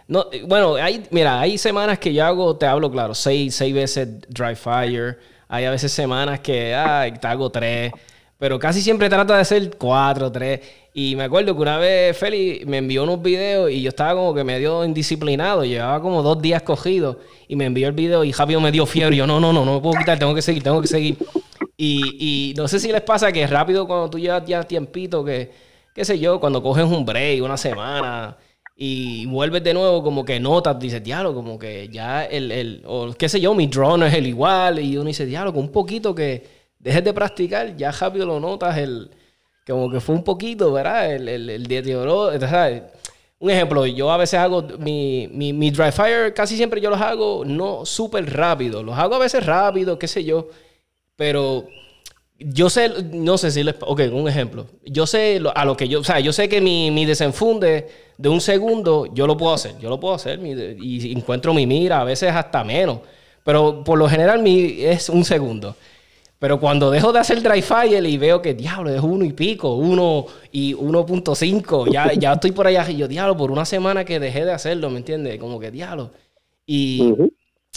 No, 0.08 0.26
bueno, 0.46 0.74
hay, 0.74 1.04
mira, 1.10 1.40
hay 1.40 1.58
semanas 1.58 1.98
que 1.98 2.12
yo 2.12 2.24
hago, 2.24 2.56
te 2.56 2.66
hablo 2.66 2.90
claro, 2.90 3.14
seis, 3.14 3.54
seis 3.54 3.72
veces 3.74 4.20
dry 4.28 4.54
fire. 4.56 5.18
Hay 5.48 5.64
a 5.64 5.70
veces 5.70 5.92
semanas 5.92 6.40
que 6.40 6.74
ay, 6.74 7.12
te 7.12 7.26
hago 7.26 7.50
tres. 7.50 7.92
Pero 8.42 8.58
casi 8.58 8.82
siempre 8.82 9.08
trata 9.08 9.36
de 9.36 9.42
hacer 9.42 9.76
cuatro, 9.78 10.32
tres. 10.32 10.58
Y 10.92 11.14
me 11.14 11.22
acuerdo 11.22 11.54
que 11.54 11.62
una 11.62 11.78
vez 11.78 12.18
Feli 12.18 12.64
me 12.66 12.78
envió 12.78 13.04
unos 13.04 13.22
videos 13.22 13.70
y 13.70 13.82
yo 13.82 13.90
estaba 13.90 14.14
como 14.14 14.34
que 14.34 14.42
medio 14.42 14.84
indisciplinado. 14.84 15.64
Llevaba 15.64 16.02
como 16.02 16.24
dos 16.24 16.42
días 16.42 16.60
cogido 16.62 17.20
y 17.46 17.54
me 17.54 17.66
envió 17.66 17.86
el 17.86 17.92
video 17.92 18.24
y 18.24 18.32
rápido 18.32 18.60
me 18.60 18.72
dio 18.72 18.84
fiebre. 18.84 19.14
Y 19.14 19.18
yo, 19.20 19.28
no, 19.28 19.38
no, 19.38 19.52
no, 19.52 19.64
no 19.64 19.74
me 19.74 19.80
puedo 19.80 19.96
quitar, 19.96 20.18
tengo 20.18 20.34
que 20.34 20.42
seguir, 20.42 20.60
tengo 20.60 20.80
que 20.80 20.88
seguir. 20.88 21.18
Y, 21.76 22.50
y 22.50 22.54
no 22.54 22.66
sé 22.66 22.80
si 22.80 22.90
les 22.90 23.02
pasa 23.02 23.30
que 23.30 23.46
rápido 23.46 23.86
cuando 23.86 24.10
tú 24.10 24.18
llevas 24.18 24.44
ya 24.44 24.64
tiempito, 24.64 25.24
que, 25.24 25.52
qué 25.94 26.04
sé 26.04 26.18
yo, 26.18 26.40
cuando 26.40 26.60
coges 26.64 26.84
un 26.84 27.04
break, 27.04 27.44
una 27.44 27.56
semana 27.56 28.36
y 28.74 29.24
vuelves 29.26 29.62
de 29.62 29.72
nuevo, 29.72 30.02
como 30.02 30.24
que 30.24 30.40
notas, 30.40 30.80
dices, 30.80 31.00
diablo, 31.04 31.32
como 31.32 31.60
que 31.60 31.88
ya 31.92 32.24
el, 32.24 32.50
el 32.50 32.82
o 32.86 33.12
qué 33.12 33.28
sé 33.28 33.40
yo, 33.40 33.54
mi 33.54 33.68
draw 33.68 33.96
no 33.96 34.04
es 34.04 34.14
el 34.14 34.26
igual. 34.26 34.80
Y 34.80 34.96
uno 34.96 35.06
dice, 35.06 35.26
diablo, 35.26 35.52
con 35.52 35.62
un 35.62 35.70
poquito 35.70 36.12
que 36.12 36.61
dejes 36.82 37.04
de 37.04 37.14
practicar, 37.14 37.76
ya 37.76 37.92
rápido 37.92 38.26
lo 38.26 38.40
notas, 38.40 38.76
el, 38.78 39.10
como 39.66 39.90
que 39.90 40.00
fue 40.00 40.14
un 40.16 40.24
poquito, 40.24 40.72
¿verdad? 40.72 41.14
El, 41.14 41.28
el, 41.28 41.50
el 41.50 41.66
deterioro. 41.66 42.30
Un 43.38 43.50
ejemplo, 43.50 43.84
yo 43.86 44.10
a 44.12 44.16
veces 44.16 44.38
hago 44.38 44.62
mi, 44.78 45.28
mi, 45.32 45.52
mi 45.52 45.70
dry 45.72 45.90
fire, 45.90 46.32
casi 46.32 46.56
siempre 46.56 46.80
yo 46.80 46.90
los 46.90 47.00
hago 47.00 47.44
no 47.44 47.84
súper 47.84 48.32
rápido, 48.32 48.84
los 48.84 48.96
hago 48.96 49.16
a 49.16 49.18
veces 49.18 49.44
rápido, 49.44 49.98
qué 49.98 50.06
sé 50.06 50.22
yo, 50.22 50.48
pero 51.16 51.66
yo 52.38 52.70
sé, 52.70 52.90
no 53.12 53.38
sé 53.38 53.50
si 53.52 53.62
les... 53.64 53.76
Ok, 53.80 54.02
un 54.12 54.28
ejemplo. 54.28 54.66
Yo 54.84 55.06
sé 55.06 55.40
lo- 55.40 55.56
a 55.56 55.64
lo 55.64 55.76
que 55.76 55.88
yo... 55.88 56.00
O 56.00 56.04
sea, 56.04 56.20
yo 56.20 56.32
sé 56.32 56.48
que 56.48 56.60
mi, 56.60 56.90
mi 56.90 57.06
desenfunde 57.06 57.88
de 58.18 58.28
un 58.28 58.40
segundo, 58.40 59.06
yo 59.14 59.26
lo 59.26 59.36
puedo 59.36 59.54
hacer. 59.54 59.78
Yo 59.80 59.88
lo 59.90 60.00
puedo 60.00 60.14
hacer 60.14 60.40
y 60.44 61.12
encuentro 61.12 61.54
mi 61.54 61.66
mira, 61.66 62.00
a 62.00 62.04
veces 62.04 62.30
hasta 62.32 62.64
menos. 62.64 63.00
Pero 63.44 63.84
por 63.84 63.98
lo 63.98 64.08
general 64.08 64.42
mi, 64.42 64.82
es 64.84 65.08
un 65.08 65.24
segundo. 65.24 65.76
Pero 66.42 66.58
cuando 66.58 66.90
dejo 66.90 67.12
de 67.12 67.20
hacer 67.20 67.40
dry 67.40 67.62
fire 67.62 68.04
y 68.04 68.18
veo 68.18 68.42
que, 68.42 68.52
diablo, 68.52 68.90
es 68.90 69.00
uno 69.00 69.24
y 69.24 69.32
pico, 69.32 69.76
uno 69.76 70.26
y 70.50 70.74
1.5, 70.74 71.92
ya, 71.92 72.12
ya 72.18 72.32
estoy 72.32 72.50
por 72.50 72.66
allá 72.66 72.84
y 72.90 72.96
yo, 72.96 73.06
diablo, 73.06 73.36
por 73.36 73.52
una 73.52 73.64
semana 73.64 74.04
que 74.04 74.18
dejé 74.18 74.44
de 74.44 74.50
hacerlo, 74.50 74.90
¿me 74.90 74.98
entiendes? 74.98 75.38
Como 75.38 75.60
que, 75.60 75.70
diablo. 75.70 76.10
Y... 76.66 77.00
Ujú. 77.00 77.32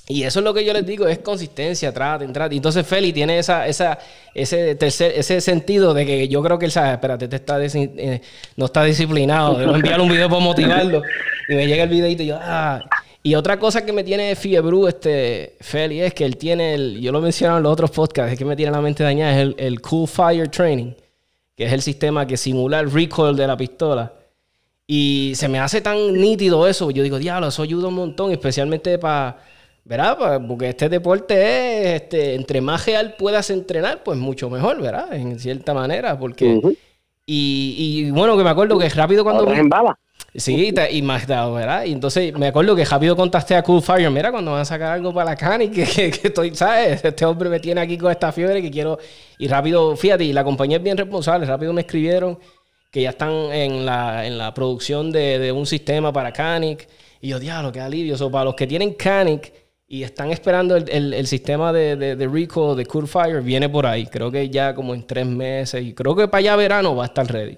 Y 0.07 0.23
eso 0.23 0.39
es 0.39 0.45
lo 0.45 0.53
que 0.53 0.65
yo 0.65 0.73
les 0.73 0.85
digo, 0.85 1.07
es 1.07 1.19
consistencia, 1.19 1.93
traten, 1.93 2.33
traten. 2.33 2.55
Entonces 2.57 2.85
Feli 2.87 3.13
tiene 3.13 3.37
esa, 3.37 3.67
esa, 3.67 3.99
ese 4.33 4.73
tercer, 4.75 5.13
ese 5.15 5.41
sentido 5.41 5.93
de 5.93 6.05
que 6.07 6.27
yo 6.27 6.41
creo 6.41 6.57
que 6.57 6.65
él 6.65 6.71
sabe, 6.71 6.93
espérate, 6.93 7.27
te 7.27 7.35
está 7.35 7.59
desi- 7.59 7.91
eh, 7.97 8.21
no 8.55 8.65
está 8.65 8.83
disciplinado, 8.83 9.55
debo 9.59 9.75
enviarle 9.75 10.03
un 10.03 10.09
video 10.09 10.27
para 10.29 10.41
motivarlo. 10.41 11.01
Y 11.49 11.53
me 11.55 11.67
llega 11.67 11.83
el 11.83 11.89
videito 11.89 12.23
y 12.23 12.27
yo, 12.27 12.37
ah. 12.41 12.83
Y 13.25 13.33
otra 13.33 13.57
cosa 13.57 13.83
que 13.83 13.91
me 13.91 14.03
tiene 14.03 14.35
fiebre, 14.35 14.77
este, 14.87 15.55
Feli, 15.59 15.99
es 15.99 16.13
que 16.13 16.25
él 16.25 16.37
tiene, 16.37 16.75
el, 16.75 17.01
yo 17.01 17.11
lo 17.11 17.21
mencionaba 17.21 17.57
en 17.57 17.63
los 17.63 17.73
otros 17.73 17.89
podcasts, 17.89 18.33
es 18.33 18.37
que 18.37 18.45
me 18.45 18.55
tiene 18.55 18.71
la 18.71 18.81
mente 18.81 19.01
dañada, 19.01 19.41
es 19.41 19.55
el, 19.57 19.81
Cool 19.81 20.07
Fire 20.07 20.47
Training, 20.47 20.91
que 21.55 21.65
es 21.65 21.73
el 21.73 21.81
sistema 21.81 22.27
que 22.27 22.37
simula 22.37 22.79
el 22.79 22.91
recoil 22.91 23.35
de 23.35 23.47
la 23.47 23.57
pistola. 23.57 24.13
Y 24.85 25.31
se 25.33 25.47
me 25.47 25.57
hace 25.57 25.81
tan 25.81 26.13
nítido 26.13 26.67
eso. 26.67 26.91
Yo 26.91 27.01
digo, 27.01 27.17
diablo, 27.17 27.47
eso 27.47 27.63
ayuda 27.63 27.87
un 27.87 27.95
montón, 27.95 28.31
especialmente 28.31 28.99
para, 28.99 29.39
¿verdad? 29.85 30.19
Pa- 30.19 30.47
porque 30.47 30.69
este 30.69 30.87
deporte 30.87 31.33
es, 31.33 32.03
este, 32.03 32.35
entre 32.35 32.61
más 32.61 32.85
real 32.85 33.15
puedas 33.17 33.49
entrenar, 33.49 34.03
pues 34.03 34.19
mucho 34.19 34.51
mejor, 34.51 34.79
¿verdad? 34.79 35.11
En 35.15 35.39
cierta 35.39 35.73
manera, 35.73 36.19
porque... 36.19 36.59
y, 37.25 38.03
y 38.07 38.11
bueno, 38.11 38.37
que 38.37 38.43
me 38.43 38.49
acuerdo 38.49 38.77
que 38.77 38.89
rápido 38.89 39.23
cuando... 39.23 39.43
Ahora 39.43 39.59
en 39.59 39.69
bala. 39.69 39.99
Sí, 40.33 40.71
te- 40.73 40.91
y 40.91 41.01
más 41.01 41.25
dado, 41.27 41.53
¿verdad? 41.53 41.85
Y 41.85 41.93
entonces 41.93 42.33
me 42.37 42.47
acuerdo 42.47 42.75
que 42.75 42.83
rápido 42.83 43.15
contacté 43.15 43.55
a 43.55 43.63
Cool 43.63 43.81
Fire. 43.81 44.09
Mira, 44.11 44.31
cuando 44.31 44.51
van 44.51 44.61
a 44.61 44.65
sacar 44.65 44.93
algo 44.93 45.13
para 45.13 45.31
la 45.31 45.35
cani, 45.35 45.69
que, 45.71 45.85
que, 45.85 46.11
que 46.11 46.27
estoy, 46.27 46.53
¿sabes? 46.55 47.03
Este 47.03 47.25
hombre 47.25 47.49
me 47.49 47.59
tiene 47.59 47.81
aquí 47.81 47.97
con 47.97 48.11
esta 48.11 48.31
fiebre 48.31 48.61
que 48.61 48.69
quiero. 48.69 48.97
Y 49.37 49.47
rápido, 49.47 49.95
fíjate, 49.95 50.25
y 50.25 50.33
la 50.33 50.43
compañía 50.43 50.77
es 50.77 50.83
bien 50.83 50.97
responsable. 50.97 51.45
Rápido 51.45 51.71
me 51.73 51.81
escribieron 51.81 52.37
que 52.91 53.01
ya 53.01 53.09
están 53.11 53.31
en 53.31 53.85
la, 53.85 54.25
en 54.25 54.37
la 54.37 54.53
producción 54.53 55.11
de, 55.11 55.39
de 55.39 55.51
un 55.51 55.65
sistema 55.65 56.11
para 56.11 56.31
Canic. 56.33 56.87
Y 57.21 57.29
yo, 57.29 57.39
diablo, 57.39 57.71
qué 57.71 57.79
alivio. 57.81 58.17
So, 58.17 58.29
para 58.29 58.45
los 58.45 58.55
que 58.55 58.67
tienen 58.67 58.93
Canic 58.93 59.51
y 59.87 60.03
están 60.03 60.31
esperando 60.31 60.75
el, 60.75 60.89
el- 60.89 61.13
el 61.13 61.27
sistema 61.27 61.71
de, 61.73 61.95
de, 61.95 62.15
de 62.15 62.27
Rico, 62.27 62.75
de 62.75 62.85
Cool 62.85 63.07
Fire, 63.07 63.41
viene 63.41 63.69
por 63.69 63.85
ahí. 63.85 64.07
Creo 64.07 64.31
que 64.31 64.49
ya 64.49 64.73
como 64.75 64.93
en 64.93 65.05
tres 65.05 65.25
meses. 65.27 65.83
Y 65.83 65.93
creo 65.93 66.15
que 66.15 66.27
para 66.27 66.39
allá 66.39 66.55
verano 66.55 66.95
va 66.95 67.03
a 67.03 67.07
estar 67.07 67.27
ready. 67.31 67.57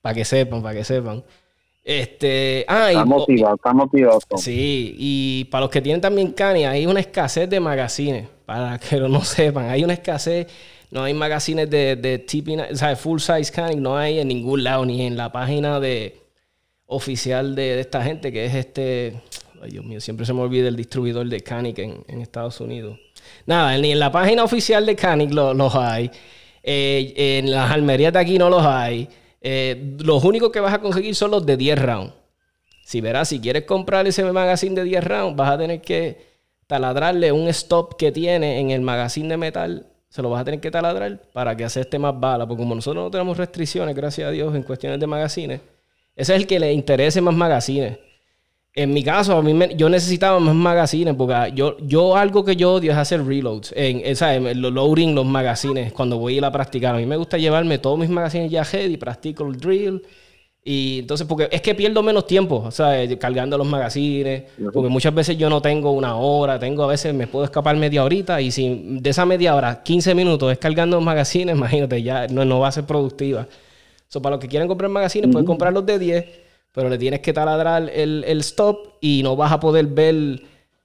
Para 0.00 0.14
que 0.14 0.24
sepan, 0.24 0.62
para 0.62 0.74
que 0.78 0.84
sepan. 0.84 1.22
Este, 1.84 2.64
ah, 2.68 2.88
y- 2.92 2.96
Está 2.96 3.04
motivado, 3.04 3.54
está 3.56 3.72
motivado. 3.72 4.18
Sí, 4.36 4.94
y 4.98 5.44
para 5.50 5.62
los 5.62 5.70
que 5.70 5.80
tienen 5.82 6.00
también 6.00 6.32
Cani, 6.32 6.64
hay 6.66 6.86
una 6.86 7.00
escasez 7.00 7.48
de 7.48 7.60
magazines. 7.60 8.28
Para 8.46 8.78
que 8.78 8.96
no 9.00 9.22
sepan, 9.24 9.68
hay 9.68 9.84
una 9.84 9.94
escasez. 9.94 10.46
No 10.90 11.02
hay 11.04 11.12
magazines 11.12 11.68
de, 11.68 11.96
de 11.96 12.18
TP, 12.18 12.72
o 12.72 12.76
sea, 12.76 12.96
full 12.96 13.18
size 13.20 13.52
Cani, 13.52 13.76
no 13.76 13.96
hay 13.98 14.20
en 14.20 14.28
ningún 14.28 14.64
lado, 14.64 14.86
ni 14.86 15.02
en 15.06 15.18
la 15.18 15.30
página 15.30 15.80
de 15.80 16.18
oficial 16.86 17.54
de, 17.54 17.62
de 17.76 17.80
esta 17.80 18.02
gente, 18.02 18.32
que 18.32 18.46
es 18.46 18.54
este. 18.54 19.20
Ay, 19.62 19.70
Dios 19.70 19.84
mío, 19.84 20.00
siempre 20.00 20.24
se 20.24 20.32
me 20.32 20.40
olvida 20.40 20.68
el 20.68 20.76
distribuidor 20.76 21.26
de 21.28 21.40
Canic 21.40 21.78
en, 21.78 22.20
Estados 22.20 22.60
Unidos. 22.60 22.98
Nada, 23.46 23.76
ni 23.78 23.92
en 23.92 23.98
la 23.98 24.12
página 24.12 24.44
oficial 24.44 24.86
de 24.86 24.94
Canic 24.94 25.32
lo- 25.32 25.54
los 25.54 25.74
hay. 25.74 26.10
Eh, 26.62 27.14
en 27.38 27.50
las 27.50 27.70
almerías 27.70 28.12
de 28.12 28.18
aquí 28.18 28.38
no 28.38 28.50
los 28.50 28.64
hay. 28.64 29.08
Eh, 29.40 29.96
los 30.00 30.22
únicos 30.24 30.50
que 30.50 30.60
vas 30.60 30.74
a 30.74 30.80
conseguir 30.80 31.14
son 31.14 31.30
los 31.30 31.44
de 31.46 31.56
10 31.56 31.78
rounds. 31.80 32.12
Si 32.84 33.00
verás, 33.00 33.28
si 33.28 33.40
quieres 33.40 33.64
comprar 33.64 34.06
ese 34.06 34.24
magazine 34.24 34.74
de 34.74 34.84
10 34.84 35.04
rounds, 35.04 35.36
vas 35.36 35.50
a 35.50 35.58
tener 35.58 35.80
que 35.80 36.26
taladrarle 36.66 37.32
un 37.32 37.48
stop 37.48 37.96
que 37.96 38.12
tiene 38.12 38.60
en 38.60 38.70
el 38.70 38.80
magazine 38.80 39.28
de 39.28 39.36
metal. 39.36 39.86
Se 40.08 40.22
lo 40.22 40.30
vas 40.30 40.40
a 40.42 40.44
tener 40.44 40.60
que 40.60 40.70
taladrar 40.70 41.20
para 41.32 41.54
que 41.56 41.64
acepte 41.64 41.98
más 41.98 42.18
balas. 42.18 42.46
Porque 42.46 42.62
como 42.62 42.74
nosotros 42.74 43.04
no 43.04 43.10
tenemos 43.10 43.36
restricciones, 43.36 43.94
gracias 43.94 44.28
a 44.28 44.30
Dios, 44.30 44.54
en 44.54 44.62
cuestiones 44.62 44.98
de 45.00 45.06
magazines, 45.06 45.60
ese 46.16 46.34
es 46.34 46.40
el 46.40 46.46
que 46.46 46.58
le 46.58 46.72
interese 46.72 47.20
más 47.20 47.34
magazines. 47.34 47.98
En 48.80 48.92
mi 48.92 49.02
caso, 49.02 49.36
a 49.36 49.42
mí 49.42 49.52
me- 49.54 49.74
yo 49.76 49.88
necesitaba 49.88 50.38
más 50.38 50.54
magazines 50.54 51.14
porque 51.16 51.52
yo, 51.54 51.76
yo 51.80 52.16
algo 52.16 52.44
que 52.44 52.54
yo 52.54 52.74
odio 52.74 52.92
es 52.92 52.98
hacer 52.98 53.24
reloads. 53.24 53.72
En, 53.76 54.02
en, 54.04 54.14
¿sabes? 54.14 54.36
En 54.52 54.62
lo- 54.62 54.70
loading 54.70 55.14
los 55.16 55.26
magazines 55.26 55.92
cuando 55.92 56.16
voy 56.18 56.34
a 56.34 56.36
ir 56.38 56.44
a 56.44 56.52
practicar. 56.52 56.94
A 56.94 56.98
mí 56.98 57.04
me 57.06 57.16
gusta 57.16 57.38
llevarme 57.38 57.78
todos 57.78 57.98
mis 57.98 58.08
magazines 58.08 58.50
ya 58.52 58.62
ready, 58.62 58.96
practico 58.96 59.46
el 59.48 59.56
drill. 59.58 60.02
Y 60.64 60.98
entonces, 61.00 61.26
porque 61.26 61.48
es 61.50 61.60
que 61.62 61.74
pierdo 61.74 62.02
menos 62.02 62.26
tiempo, 62.26 62.62
o 62.66 62.70
sea, 62.70 62.92
cargando 63.18 63.56
los 63.58 63.66
magazines, 63.66 64.42
porque 64.72 64.88
muchas 64.90 65.14
veces 65.14 65.36
yo 65.38 65.48
no 65.48 65.60
tengo 65.62 65.90
una 65.92 66.16
hora, 66.16 66.58
tengo 66.58 66.84
a 66.84 66.88
veces 66.88 67.14
me 67.14 67.26
puedo 67.26 67.44
escapar 67.44 67.74
media 67.76 68.04
horita 68.04 68.40
y 68.40 68.50
si 68.50 68.82
de 69.00 69.10
esa 69.10 69.24
media 69.24 69.54
hora, 69.56 69.82
15 69.82 70.14
minutos 70.14 70.52
es 70.52 70.58
cargando 70.58 70.96
los 70.98 71.04
magazines, 71.04 71.56
imagínate, 71.56 72.02
ya 72.02 72.26
no, 72.28 72.44
no 72.44 72.60
va 72.60 72.68
a 72.68 72.72
ser 72.72 72.84
productiva. 72.84 73.48
So, 74.08 74.20
para 74.22 74.36
los 74.36 74.40
que 74.42 74.48
quieran 74.48 74.68
comprar 74.68 74.90
magazines, 74.90 75.30
pueden 75.32 75.46
comprar 75.46 75.72
los 75.72 75.84
de 75.86 75.98
10, 75.98 76.24
pero 76.78 76.90
le 76.90 76.96
tienes 76.96 77.18
que 77.18 77.32
taladrar 77.32 77.90
el, 77.92 78.22
el 78.24 78.38
stop 78.38 78.98
y 79.00 79.20
no 79.24 79.34
vas 79.34 79.50
a 79.50 79.58
poder 79.58 79.84
ver, 79.86 80.40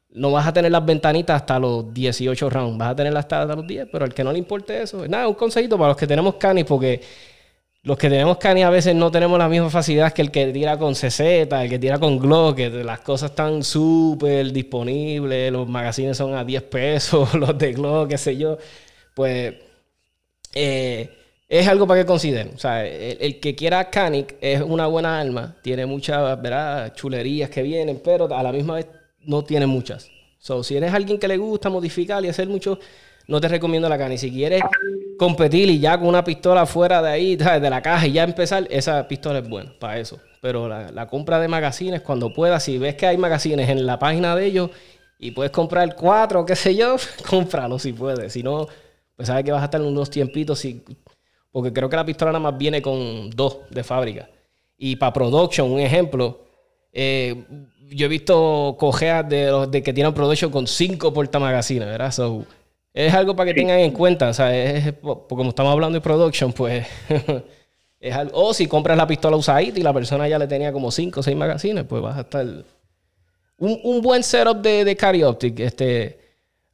no 0.09 0.31
vas 0.31 0.47
a 0.47 0.51
tener 0.51 0.71
las 0.71 0.83
ventanitas 0.83 1.35
hasta 1.35 1.59
los 1.59 1.93
18 1.93 2.49
rounds, 2.49 2.79
vas 2.79 2.89
a 2.89 2.95
tenerlas 2.95 3.25
hasta, 3.25 3.45
los 3.45 3.67
10, 3.67 3.89
pero 3.91 4.03
al 4.03 4.11
que 4.11 4.23
no 4.23 4.31
le 4.31 4.39
importe 4.39 4.81
eso, 4.81 5.07
nada, 5.07 5.27
un 5.27 5.35
consejito 5.35 5.77
para 5.77 5.89
los 5.89 5.97
que 5.97 6.07
tenemos 6.07 6.33
canis, 6.37 6.65
porque 6.65 6.99
los 7.83 7.95
que 7.95 8.09
tenemos 8.09 8.39
canis 8.39 8.65
a 8.65 8.71
veces 8.71 8.95
no 8.95 9.11
tenemos 9.11 9.37
la 9.37 9.47
misma 9.47 9.69
facilidad 9.69 10.11
que 10.13 10.23
el 10.23 10.31
que 10.31 10.47
tira 10.47 10.79
con 10.79 10.95
CZ, 10.95 11.19
el 11.19 11.69
que 11.69 11.77
tira 11.77 11.99
con 11.99 12.17
Glock, 12.17 12.55
que 12.55 12.69
las 12.71 13.01
cosas 13.01 13.29
están 13.29 13.63
súper 13.63 14.51
disponibles, 14.51 15.51
los 15.51 15.69
magazines 15.69 16.17
son 16.17 16.33
a 16.33 16.43
10 16.43 16.63
pesos, 16.63 17.31
los 17.35 17.55
de 17.55 17.71
Glock, 17.71 18.09
qué 18.09 18.17
sé 18.17 18.35
yo. 18.35 18.57
Pues 19.13 19.53
eh, 20.55 21.22
es 21.59 21.67
algo 21.67 21.85
para 21.85 22.01
que 22.01 22.07
consideren. 22.07 22.53
O 22.55 22.57
sea, 22.57 22.83
el, 22.83 23.39
que 23.39 23.53
quiera 23.53 23.87
Canic 23.91 24.37
es 24.41 24.59
una 24.59 24.87
buena 24.87 25.19
arma, 25.19 25.55
tiene 25.61 25.85
muchas 25.85 26.41
¿verdad? 26.41 26.95
chulerías 26.95 27.47
que 27.51 27.61
vienen, 27.61 28.01
pero 28.03 28.25
a 28.35 28.41
la 28.41 28.51
misma 28.51 28.75
vez 28.75 28.87
no 29.21 29.43
tiene 29.43 29.67
muchas. 29.67 30.09
So, 30.39 30.63
si 30.63 30.75
eres 30.75 30.91
alguien 30.91 31.19
que 31.19 31.27
le 31.27 31.37
gusta 31.37 31.69
modificar 31.69 32.25
y 32.25 32.27
hacer 32.27 32.47
mucho, 32.47 32.79
no 33.27 33.39
te 33.39 33.47
recomiendo 33.47 33.87
la 33.87 33.99
Canic. 33.99 34.17
Si 34.17 34.31
quieres 34.31 34.63
competir 35.19 35.69
y 35.69 35.79
ya 35.79 35.95
con 35.99 36.07
una 36.07 36.23
pistola 36.23 36.65
fuera 36.65 37.03
de 37.03 37.11
ahí, 37.11 37.35
de 37.35 37.69
la 37.69 37.83
caja 37.83 38.07
y 38.07 38.13
ya 38.13 38.23
empezar, 38.23 38.65
esa 38.71 39.07
pistola 39.07 39.37
es 39.37 39.47
buena 39.47 39.73
para 39.79 39.99
eso. 39.99 40.19
Pero 40.41 40.67
la, 40.67 40.91
la 40.91 41.05
compra 41.05 41.39
de 41.39 41.47
magazines, 41.47 42.01
cuando 42.01 42.33
puedas, 42.33 42.63
si 42.63 42.79
ves 42.79 42.95
que 42.95 43.05
hay 43.05 43.17
magazines 43.17 43.69
en 43.69 43.85
la 43.85 43.99
página 43.99 44.35
de 44.35 44.47
ellos 44.47 44.71
y 45.19 45.29
puedes 45.29 45.51
comprar 45.51 45.95
cuatro, 45.95 46.47
qué 46.47 46.55
sé 46.55 46.75
yo, 46.75 46.95
cómpralo 47.29 47.77
si 47.77 47.93
puedes. 47.93 48.33
Si 48.33 48.41
no, 48.41 48.65
pues 49.15 49.27
sabes 49.27 49.45
que 49.45 49.51
vas 49.51 49.61
a 49.61 49.65
estar 49.65 49.83
unos 49.83 50.09
tiempitos, 50.09 50.57
si, 50.57 50.83
porque 51.53 51.71
creo 51.71 51.87
que 51.87 51.95
la 51.95 52.03
pistola 52.03 52.31
nada 52.31 52.41
más 52.41 52.57
viene 52.57 52.81
con 52.81 53.29
dos 53.29 53.59
de 53.69 53.83
fábrica. 53.83 54.27
Y 54.75 54.95
para 54.95 55.13
production, 55.13 55.71
un 55.71 55.79
ejemplo, 55.79 56.41
eh, 56.91 57.45
yo 57.91 58.07
he 58.07 58.09
visto 58.09 58.75
cojeas 58.79 59.29
de 59.29 59.47
los 59.47 59.69
de 59.69 59.83
que 59.83 59.93
tienen 59.93 60.15
production 60.15 60.51
con 60.51 60.65
cinco 60.65 61.13
portamagazines, 61.13 61.87
¿verdad? 61.87 62.11
So, 62.11 62.43
es 62.91 63.13
algo 63.13 63.35
para 63.35 63.49
que 63.49 63.53
tengan 63.53 63.79
en 63.79 63.91
cuenta. 63.91 64.29
O 64.29 64.33
sea, 64.33 64.53
es, 64.57 64.95
como 65.01 65.49
estamos 65.49 65.71
hablando 65.71 65.95
de 65.95 66.01
production, 66.01 66.51
pues 66.53 66.87
es 67.99 68.15
algo. 68.15 68.31
O 68.33 68.53
si 68.55 68.65
compras 68.65 68.97
la 68.97 69.05
pistola 69.05 69.37
usadita 69.37 69.79
y 69.79 69.83
la 69.83 69.93
persona 69.93 70.27
ya 70.27 70.39
le 70.39 70.47
tenía 70.47 70.73
como 70.73 70.89
cinco 70.89 71.19
o 71.19 71.23
seis 71.23 71.37
magazines, 71.37 71.85
pues 71.87 72.01
vas 72.01 72.17
a 72.17 72.21
estar. 72.21 72.47
Un, 73.59 73.79
un 73.83 74.01
buen 74.01 74.23
setup 74.23 74.57
de, 74.57 74.83
de 74.83 74.95
Carry 74.97 75.21
Optic, 75.21 75.59
este 75.59 76.22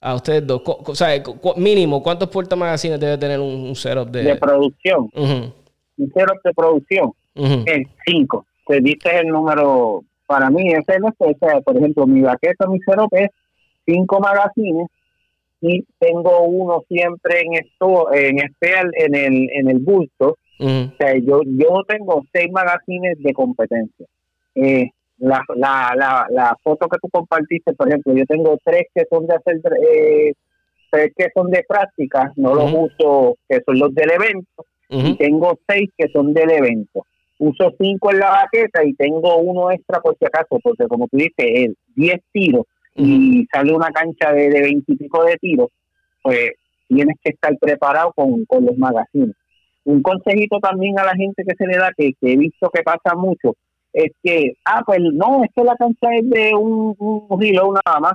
a 0.01 0.15
ustedes 0.15 0.45
dos? 0.45 0.61
O 0.65 0.95
sea, 0.95 1.09
mínimo, 1.57 2.01
¿cuántos 2.01 2.29
magazines 2.57 2.99
debe 2.99 3.17
tener 3.17 3.39
un, 3.39 3.75
setup 3.75 4.09
de... 4.09 4.23
De 4.23 4.35
producción. 4.35 5.09
Un 5.13 5.53
setup 6.13 6.41
de 6.43 6.53
producción. 6.53 7.11
En 7.35 7.87
cinco. 8.05 8.45
Te 8.67 8.81
dice 8.81 9.19
el 9.19 9.27
número, 9.27 10.03
para 10.27 10.49
mí, 10.49 10.71
ese 10.71 10.97
es 10.97 11.01
o 11.17 11.33
sea, 11.39 11.61
por 11.61 11.77
ejemplo, 11.77 12.05
mi 12.05 12.21
baqueta, 12.21 12.67
mi 12.67 12.79
setup 12.79 13.13
es 13.15 13.29
cinco 13.85 14.19
magazines 14.19 14.87
y 15.61 15.85
tengo 15.97 16.43
uno 16.43 16.83
siempre 16.87 17.41
en 17.41 17.53
esto, 17.55 18.13
en 18.13 18.37
especial 18.39 18.91
en 18.93 19.15
el, 19.15 19.49
en 19.51 19.69
el 19.69 19.79
bulto. 19.79 20.37
O 20.61 20.91
sea, 20.97 21.17
yo, 21.17 21.41
yo 21.45 21.83
tengo 21.87 22.25
seis 22.33 22.51
magazines 22.51 23.17
de 23.19 23.33
competencia. 23.33 24.05
Eh, 24.55 24.89
la, 25.19 25.43
la, 25.55 25.93
la, 25.95 26.27
la, 26.29 26.57
foto 26.63 26.87
que 26.87 26.97
tú 27.01 27.09
compartiste, 27.09 27.73
por 27.73 27.87
ejemplo, 27.87 28.13
yo 28.13 28.25
tengo 28.25 28.57
tres 28.63 28.83
que 28.93 29.03
son 29.09 29.27
de 29.27 29.35
hacer, 29.35 29.61
eh, 29.87 30.33
tres 30.91 31.13
que 31.15 31.27
son 31.33 31.49
de 31.51 31.63
práctica, 31.67 32.31
no 32.35 32.55
los 32.55 32.71
uso, 32.73 33.37
que 33.47 33.59
son 33.65 33.79
los 33.79 33.93
del 33.93 34.11
evento, 34.11 34.65
y 34.89 35.15
tengo 35.17 35.59
seis 35.67 35.89
que 35.97 36.07
son 36.11 36.33
del 36.33 36.51
evento. 36.51 37.05
Uso 37.37 37.71
cinco 37.79 38.11
en 38.11 38.19
la 38.19 38.31
baqueta 38.31 38.83
y 38.83 38.93
tengo 38.95 39.37
uno 39.37 39.71
extra 39.71 40.01
por 40.01 40.17
si 40.17 40.25
acaso, 40.25 40.59
porque 40.61 40.87
como 40.87 41.07
tú 41.07 41.17
dices, 41.17 41.33
el 41.37 41.77
10 41.95 42.19
tiros 42.31 42.65
y 42.95 43.45
sale 43.53 43.73
una 43.73 43.91
cancha 43.91 44.33
de 44.33 44.49
veintipico 44.49 45.23
de, 45.23 45.31
de 45.31 45.37
tiros, 45.37 45.69
pues 46.21 46.51
tienes 46.87 47.15
que 47.23 47.31
estar 47.31 47.55
preparado 47.57 48.11
con, 48.13 48.45
con 48.45 48.65
los 48.65 48.77
magazines. 48.77 49.35
Un 49.85 50.01
consejito 50.01 50.59
también 50.59 50.99
a 50.99 51.05
la 51.05 51.15
gente 51.15 51.43
que 51.47 51.55
se 51.55 51.65
le 51.65 51.77
da, 51.77 51.91
que, 51.95 52.13
que 52.19 52.33
he 52.33 52.37
visto 52.37 52.69
que 52.69 52.83
pasa 52.83 53.15
mucho, 53.15 53.55
es 53.93 54.11
que, 54.23 54.53
ah, 54.65 54.83
pues 54.85 54.99
no, 55.01 55.43
es 55.43 55.49
que 55.55 55.63
la 55.63 55.75
cancha 55.75 56.07
es 56.15 56.29
de 56.29 56.53
un, 56.55 56.95
un 56.99 57.39
nada 57.85 57.99
más. 57.99 58.13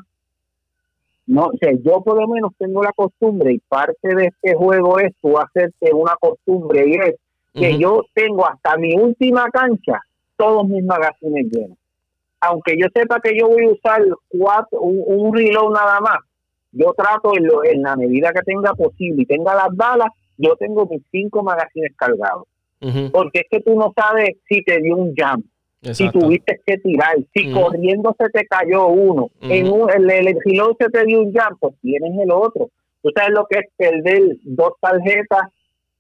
No, 1.27 1.47
o 1.47 1.57
sea, 1.59 1.73
yo 1.83 2.03
por 2.03 2.21
lo 2.21 2.29
menos 2.29 2.53
tengo 2.59 2.83
la 2.83 2.93
costumbre 2.93 3.55
y 3.55 3.59
parte 3.59 4.15
de 4.15 4.27
este 4.27 4.55
juego 4.55 4.99
es 4.99 5.13
tú 5.23 5.39
hacerte 5.39 5.93
una 5.93 6.15
costumbre 6.21 6.87
y 6.87 6.95
es 6.95 7.15
que 7.55 7.79
yo 7.79 8.05
tengo 8.13 8.47
hasta 8.47 8.77
mi 8.77 8.95
última 8.95 9.49
cancha 9.51 10.01
todos 10.37 10.69
mis 10.69 10.85
magazines 10.85 11.47
llenos. 11.51 11.79
Aunque 12.41 12.77
yo 12.77 12.89
sepa 12.95 13.21
que 13.21 13.39
yo 13.39 13.49
voy 13.49 13.65
a 13.65 13.71
usar 13.71 14.03
cuatro, 14.29 14.81
un, 14.81 15.03
un 15.07 15.35
reload 15.35 15.73
nada 15.73 16.01
más, 16.01 16.19
yo 16.73 16.93
trato 16.93 17.35
en, 17.37 17.47
lo, 17.47 17.65
en 17.65 17.83
la 17.83 17.97
medida 17.97 18.33
que 18.33 18.43
tenga 18.43 18.75
posible 18.75 19.23
y 19.23 19.27
tenga 19.27 19.55
las 19.55 19.75
balas, 19.75 20.09
yo 20.37 20.57
tengo 20.57 20.87
mis 20.87 21.03
cinco 21.11 21.43
magazines 21.43 21.93
cargados. 21.97 22.45
Porque 23.13 23.39
es 23.41 23.47
que 23.51 23.61
tú 23.61 23.79
no 23.79 23.95
sabes 23.97 24.37
si 24.47 24.63
te 24.63 24.79
dio 24.79 24.97
un 24.97 25.15
jump, 25.17 25.47
si 25.93 26.11
tuviste 26.11 26.61
que 26.67 26.79
tirar, 26.79 27.17
si 27.35 27.53
corriendo 27.53 28.15
se 28.19 28.29
te 28.31 28.47
cayó 28.47 28.89
uno, 28.89 29.31
en 29.41 29.69
un, 29.69 29.91
el, 29.91 30.11
el, 30.11 30.39
se 30.45 30.91
te 30.91 31.05
dio 31.05 31.21
un 31.21 31.33
jump, 31.33 31.59
pues 31.61 31.75
tienes 31.83 32.13
el 32.19 32.31
otro. 32.31 32.71
Tú 33.03 33.11
sabes 33.15 33.33
lo 33.33 33.47
que 33.47 33.59
es 33.59 33.67
perder 33.77 34.23
dos 34.45 34.73
tarjetas, 34.81 35.51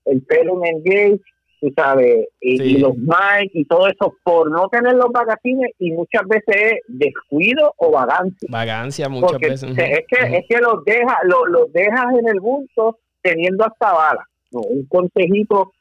el 0.07 0.23
pelo 0.23 0.65
en 0.65 0.77
engage, 0.77 1.21
tú 1.61 1.73
sabes, 1.77 2.29
y, 2.41 2.79
los 2.79 2.97
mic 2.97 3.51
y 3.53 3.65
todo 3.65 3.89
eso 3.89 4.15
por 4.23 4.51
no 4.51 4.69
tener 4.69 4.95
los 4.95 5.11
magazines 5.13 5.73
y 5.79 5.93
muchas 5.93 6.23
veces 6.27 6.55
es 6.57 6.81
descuido 6.89 7.75
o 7.77 7.91
vagancia. 7.91 8.49
Vagancia 8.51 9.09
muchas 9.09 9.39
veces. 9.39 9.71
Es 9.71 10.05
que, 10.09 10.37
es 10.37 10.45
que 10.49 10.59
los, 10.59 10.85
deja, 10.85 11.19
los, 11.25 11.49
los 11.49 11.73
dejas 11.73 12.07
en 12.19 12.29
el 12.29 12.41
bulto 12.41 12.99
teniendo 13.23 13.65
hasta 13.65 13.93
balas. 13.93 14.27
un 14.51 14.87
consejito 14.87 15.73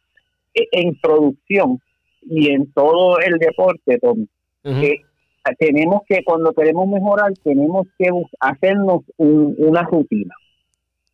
e, 0.53 0.67
en 0.71 0.99
producción 1.01 1.79
y 2.25 2.51
en 2.51 2.71
todo 2.71 3.19
el 3.19 3.37
deporte, 3.37 3.99
que 4.63 5.01
tenemos 5.57 6.01
que, 6.07 6.23
cuando 6.23 6.53
queremos 6.53 6.87
mejorar, 6.87 7.33
tenemos 7.43 7.87
que 7.97 8.09
hacernos 8.39 9.01
una 9.17 9.83
rutina. 9.83 10.33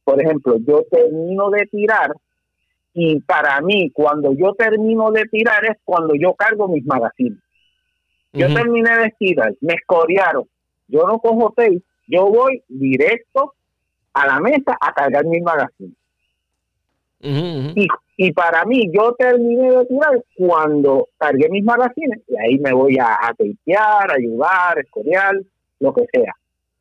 Por 0.03 0.21
ejemplo, 0.21 0.57
yo 0.65 0.83
termino 0.89 1.49
de 1.49 1.65
tirar 1.67 2.13
y 2.93 3.19
para 3.21 3.61
mí, 3.61 3.91
cuando 3.91 4.33
yo 4.33 4.53
termino 4.55 5.11
de 5.11 5.23
tirar 5.25 5.63
es 5.65 5.77
cuando 5.85 6.15
yo 6.15 6.33
cargo 6.33 6.67
mis 6.67 6.85
magazines. 6.85 7.39
Yo 8.33 8.53
terminé 8.53 8.89
de 8.97 9.13
tirar, 9.17 9.53
me 9.61 9.73
escoriaron. 9.73 10.43
Yo 10.87 11.07
no 11.07 11.19
cojo 11.19 11.53
tape, 11.55 11.81
yo 12.07 12.27
voy 12.27 12.63
directo 12.67 13.53
a 14.13 14.27
la 14.27 14.39
mesa 14.39 14.77
a 14.79 14.93
cargar 14.93 15.25
mis 15.25 15.41
magazines. 15.41 15.95
y, 17.21 17.87
y 18.21 18.33
para 18.33 18.65
mí, 18.65 18.91
yo 18.91 19.15
terminé 19.17 19.71
de 19.71 19.85
tirar 19.85 20.21
cuando 20.35 21.07
cargué 21.17 21.47
mis 21.47 21.63
magazines 21.63 22.19
y 22.27 22.35
ahí 22.35 22.59
me 22.59 22.73
voy 22.73 22.97
a, 22.99 23.13
a 23.13 23.33
ayudar, 23.33 24.77
escoriar, 24.77 25.35
lo 25.79 25.93
que 25.93 26.05
sea. 26.11 26.33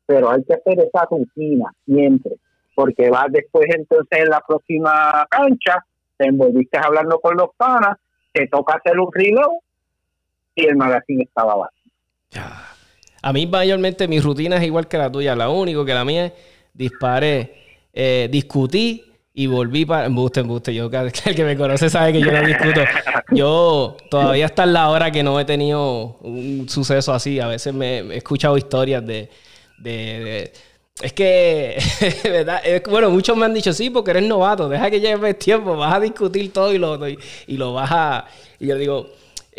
Pero 0.05 0.31
hay 0.31 0.43
que 0.43 0.55
hacer 0.55 0.79
esa 0.79 1.07
rutina 1.09 1.71
siempre, 1.85 2.33
porque 2.75 3.09
vas 3.09 3.27
después 3.29 3.67
entonces 3.73 4.19
en 4.19 4.29
la 4.29 4.41
próxima 4.45 5.25
cancha, 5.29 5.85
te 6.17 6.27
envolviste 6.27 6.77
hablando 6.77 7.21
con 7.21 7.37
los 7.37 7.51
panas, 7.55 7.97
te 8.33 8.45
toca 8.47 8.75
hacer 8.75 8.99
un 8.99 9.09
reload 9.09 9.59
y 10.55 10.65
el 10.65 10.75
magazine 10.75 11.23
estaba 11.23 11.55
vacío. 11.55 12.41
A 13.21 13.31
mí 13.31 13.47
mayormente 13.47 14.09
mi 14.09 14.19
rutina 14.19 14.57
es 14.57 14.63
igual 14.63 14.89
que 14.89 14.97
la 14.97 15.09
tuya, 15.09 15.37
la 15.37 15.47
único 15.47 15.85
que 15.85 15.93
la 15.93 16.03
mía 16.03 16.25
es 16.25 16.33
disparé, 16.73 17.53
eh, 17.93 18.27
discutí 18.29 19.08
y 19.39 19.47
volví 19.47 19.85
para. 19.85 20.05
Embuste, 20.05 20.41
embuste. 20.41 20.73
Yo, 20.73 20.89
el 20.91 21.11
que 21.13 21.45
me 21.45 21.55
conoce 21.55 21.89
sabe 21.89 22.11
que 22.11 22.19
yo 22.19 22.29
no 22.29 22.45
discuto. 22.45 22.81
Yo 23.31 23.95
todavía 24.11 24.47
está 24.47 24.65
en 24.65 24.73
la 24.73 24.89
hora 24.89 25.11
que 25.11 25.23
no 25.23 25.39
he 25.39 25.45
tenido 25.45 26.17
un 26.19 26.67
suceso 26.67 27.13
así. 27.13 27.39
A 27.39 27.47
veces 27.47 27.73
me, 27.73 27.99
he 27.99 28.17
escuchado 28.17 28.57
historias 28.57 29.05
de. 29.07 29.29
de, 29.77 30.51
es 31.01 31.13
que, 31.13 31.81
¿verdad? 32.25 32.61
bueno, 32.89 33.09
muchos 33.09 33.37
me 33.37 33.45
han 33.45 33.53
dicho, 33.53 33.71
sí, 33.71 33.89
porque 33.89 34.11
eres 34.11 34.23
novato, 34.23 34.67
deja 34.67 34.91
que 34.91 34.99
lleve 34.99 35.33
tiempo, 35.35 35.77
vas 35.77 35.95
a 35.95 36.01
discutir 36.01 36.51
todo 36.51 36.73
y 36.73 36.77
lo, 36.77 36.99
y 37.07 37.55
lo 37.55 37.71
vas 37.71 37.89
a... 37.93 38.25
Y 38.59 38.67
yo 38.67 38.75
digo, 38.75 39.09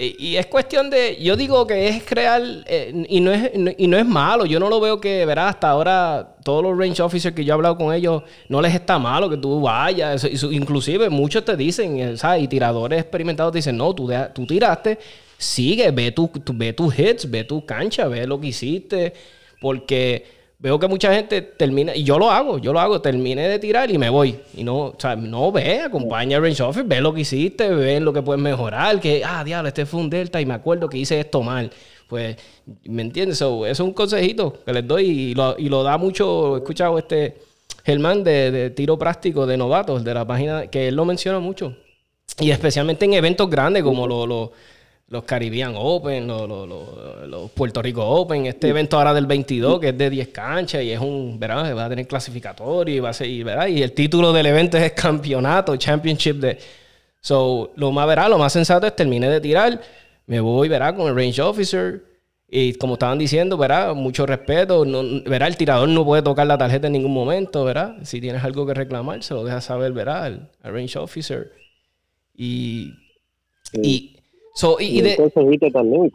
y, 0.02 0.36
es 0.36 0.46
cuestión 0.46 0.88
de, 0.88 1.18
yo 1.20 1.36
digo 1.36 1.66
que 1.66 1.88
es 1.88 2.02
crear, 2.02 2.40
eh, 2.64 3.04
y, 3.06 3.20
no 3.20 3.32
es, 3.32 3.50
y 3.76 3.86
no 3.86 3.98
es 3.98 4.06
malo, 4.06 4.46
yo 4.46 4.58
no 4.58 4.70
lo 4.70 4.80
veo 4.80 4.98
que, 4.98 5.26
verás, 5.26 5.50
hasta 5.56 5.68
ahora 5.68 6.36
todos 6.42 6.62
los 6.62 6.78
range 6.78 7.02
officers 7.02 7.34
que 7.34 7.44
yo 7.44 7.52
he 7.52 7.54
hablado 7.54 7.76
con 7.76 7.92
ellos, 7.92 8.22
no 8.48 8.62
les 8.62 8.74
está 8.74 8.98
malo 8.98 9.28
que 9.28 9.36
tú 9.36 9.60
vayas, 9.60 10.26
inclusive 10.50 11.10
muchos 11.10 11.44
te 11.44 11.54
dicen, 11.54 11.98
eh, 11.98 12.16
¿sabes? 12.16 12.44
Y 12.44 12.48
tiradores 12.48 12.98
experimentados 12.98 13.52
te 13.52 13.58
dicen, 13.58 13.76
no, 13.76 13.94
tú, 13.94 14.10
tú 14.32 14.46
tiraste, 14.46 14.98
sigue, 15.36 15.90
ve, 15.90 16.12
tu, 16.12 16.30
ve 16.54 16.72
tus 16.72 16.98
hits, 16.98 17.30
ve 17.30 17.44
tu 17.44 17.66
cancha, 17.66 18.08
ve 18.08 18.26
lo 18.26 18.40
que 18.40 18.46
hiciste, 18.46 19.12
porque 19.60 20.39
veo 20.60 20.78
que 20.78 20.86
mucha 20.86 21.12
gente 21.14 21.40
termina, 21.40 21.96
y 21.96 22.04
yo 22.04 22.18
lo 22.18 22.30
hago, 22.30 22.58
yo 22.58 22.72
lo 22.72 22.80
hago, 22.80 23.00
terminé 23.00 23.48
de 23.48 23.58
tirar 23.58 23.90
y 23.90 23.96
me 23.96 24.10
voy. 24.10 24.38
Y 24.54 24.62
no, 24.62 24.76
o 24.76 24.96
sea, 24.98 25.16
no 25.16 25.50
ve, 25.50 25.80
acompaña 25.80 26.36
a 26.36 26.40
Range 26.40 26.62
Office, 26.62 26.84
ve 26.86 27.00
lo 27.00 27.14
que 27.14 27.22
hiciste, 27.22 27.68
ve 27.70 27.98
lo 27.98 28.12
que 28.12 28.20
puedes 28.20 28.42
mejorar, 28.42 29.00
que, 29.00 29.22
ah, 29.24 29.42
diablo, 29.42 29.68
este 29.68 29.86
fue 29.86 30.00
un 30.00 30.10
Delta 30.10 30.40
y 30.40 30.46
me 30.46 30.54
acuerdo 30.54 30.88
que 30.88 30.98
hice 30.98 31.18
esto 31.18 31.42
mal. 31.42 31.70
Pues, 32.08 32.36
¿me 32.84 33.02
entiendes? 33.02 33.36
eso 33.36 33.64
es 33.64 33.80
un 33.80 33.92
consejito 33.92 34.52
que 34.64 34.72
les 34.72 34.86
doy 34.86 35.06
y 35.06 35.34
lo, 35.34 35.56
y 35.58 35.68
lo 35.68 35.82
da 35.82 35.96
mucho, 35.96 36.56
he 36.56 36.58
escuchado 36.58 36.98
este 36.98 37.38
Germán 37.84 38.22
de, 38.22 38.70
tiro 38.70 38.98
práctico 38.98 39.46
de 39.46 39.56
novatos, 39.56 40.04
de 40.04 40.12
la 40.12 40.26
página, 40.26 40.66
que 40.66 40.88
él 40.88 40.96
lo 40.96 41.04
menciona 41.04 41.38
mucho. 41.38 41.74
Y 42.38 42.50
especialmente 42.50 43.04
en 43.06 43.14
eventos 43.14 43.48
grandes 43.48 43.82
como 43.82 44.06
los... 44.06 44.28
Lo, 44.28 44.52
los 45.10 45.24
Caribbean 45.24 45.74
Open, 45.76 46.26
los, 46.28 47.50
Puerto 47.50 47.82
Rico 47.82 48.06
Open, 48.06 48.46
este 48.46 48.68
evento 48.68 48.96
ahora 48.96 49.12
del 49.12 49.26
22 49.26 49.80
que 49.80 49.88
es 49.88 49.98
de 49.98 50.08
10 50.08 50.28
canchas 50.28 50.84
y 50.84 50.92
es 50.92 51.00
un, 51.00 51.36
¿verdad? 51.38 51.76
Va 51.76 51.86
a 51.86 51.88
tener 51.88 52.06
clasificatorio 52.06 52.94
y 52.94 53.00
va 53.00 53.10
a 53.10 53.12
ser, 53.12 53.28
¿verdad? 53.44 53.66
Y 53.66 53.82
el 53.82 53.92
título 53.92 54.32
del 54.32 54.46
evento 54.46 54.78
es 54.78 54.92
campeonato, 54.92 55.76
championship 55.76 56.36
de... 56.36 56.58
So, 57.20 57.72
lo 57.74 57.90
más, 57.90 58.06
¿verdad? 58.06 58.30
Lo 58.30 58.38
más 58.38 58.52
sensato 58.52 58.86
es 58.86 58.94
terminé 58.94 59.28
de 59.28 59.40
tirar, 59.40 59.80
me 60.26 60.38
voy, 60.38 60.68
¿verdad? 60.68 60.94
Con 60.96 61.08
el 61.08 61.16
range 61.16 61.42
officer 61.42 62.04
y 62.48 62.74
como 62.74 62.94
estaban 62.94 63.18
diciendo, 63.18 63.56
¿verdad? 63.56 63.94
Mucho 63.94 64.26
respeto, 64.26 64.84
no, 64.84 65.02
¿verdad? 65.28 65.48
El 65.48 65.56
tirador 65.56 65.88
no 65.88 66.04
puede 66.04 66.22
tocar 66.22 66.46
la 66.46 66.56
tarjeta 66.56 66.86
en 66.86 66.92
ningún 66.92 67.12
momento, 67.12 67.64
¿verdad? 67.64 67.96
Si 68.04 68.20
tienes 68.20 68.44
algo 68.44 68.64
que 68.64 68.74
reclamar, 68.74 69.24
se 69.24 69.34
lo 69.34 69.42
deja 69.42 69.60
saber, 69.60 69.90
¿verdad? 69.92 70.24
Al, 70.24 70.50
range 70.62 70.96
officer. 71.00 71.50
Y... 72.32 72.94
y 73.72 74.19
So, 74.54 74.76
y, 74.80 74.98
y 74.98 75.02
de... 75.02 75.70
también, 75.72 76.10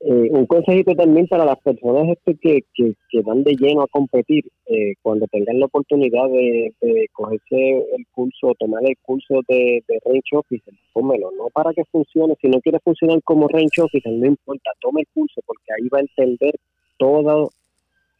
Eh, 0.00 0.28
un 0.30 0.46
consejito 0.46 0.94
también 0.94 1.26
para 1.26 1.44
las 1.44 1.58
personas 1.58 2.06
este 2.08 2.36
que, 2.36 2.64
que, 2.72 2.94
que 3.10 3.20
van 3.22 3.42
de 3.42 3.56
lleno 3.56 3.82
a 3.82 3.88
competir, 3.88 4.44
eh, 4.66 4.94
cuando 5.02 5.26
tengan 5.26 5.58
la 5.58 5.66
oportunidad 5.66 6.28
de, 6.28 6.72
de 6.80 7.08
cogerse 7.12 7.78
el 7.96 8.06
curso, 8.12 8.54
tomar 8.60 8.84
el 8.84 8.96
curso 9.02 9.40
de, 9.48 9.82
de 9.88 10.00
Range 10.04 10.36
Officer, 10.36 10.72
tómelo, 10.94 11.32
no 11.32 11.48
para 11.52 11.72
que 11.72 11.82
funcione, 11.90 12.36
si 12.40 12.48
no 12.48 12.60
quiere 12.60 12.78
funcionar 12.78 13.20
como 13.24 13.48
Range 13.48 13.82
Officer, 13.82 14.12
no 14.12 14.26
importa, 14.26 14.70
tome 14.80 15.00
el 15.00 15.08
curso 15.12 15.40
porque 15.44 15.72
ahí 15.76 15.88
va 15.88 15.98
a 15.98 16.02
entender 16.02 16.54
todo, 16.96 17.50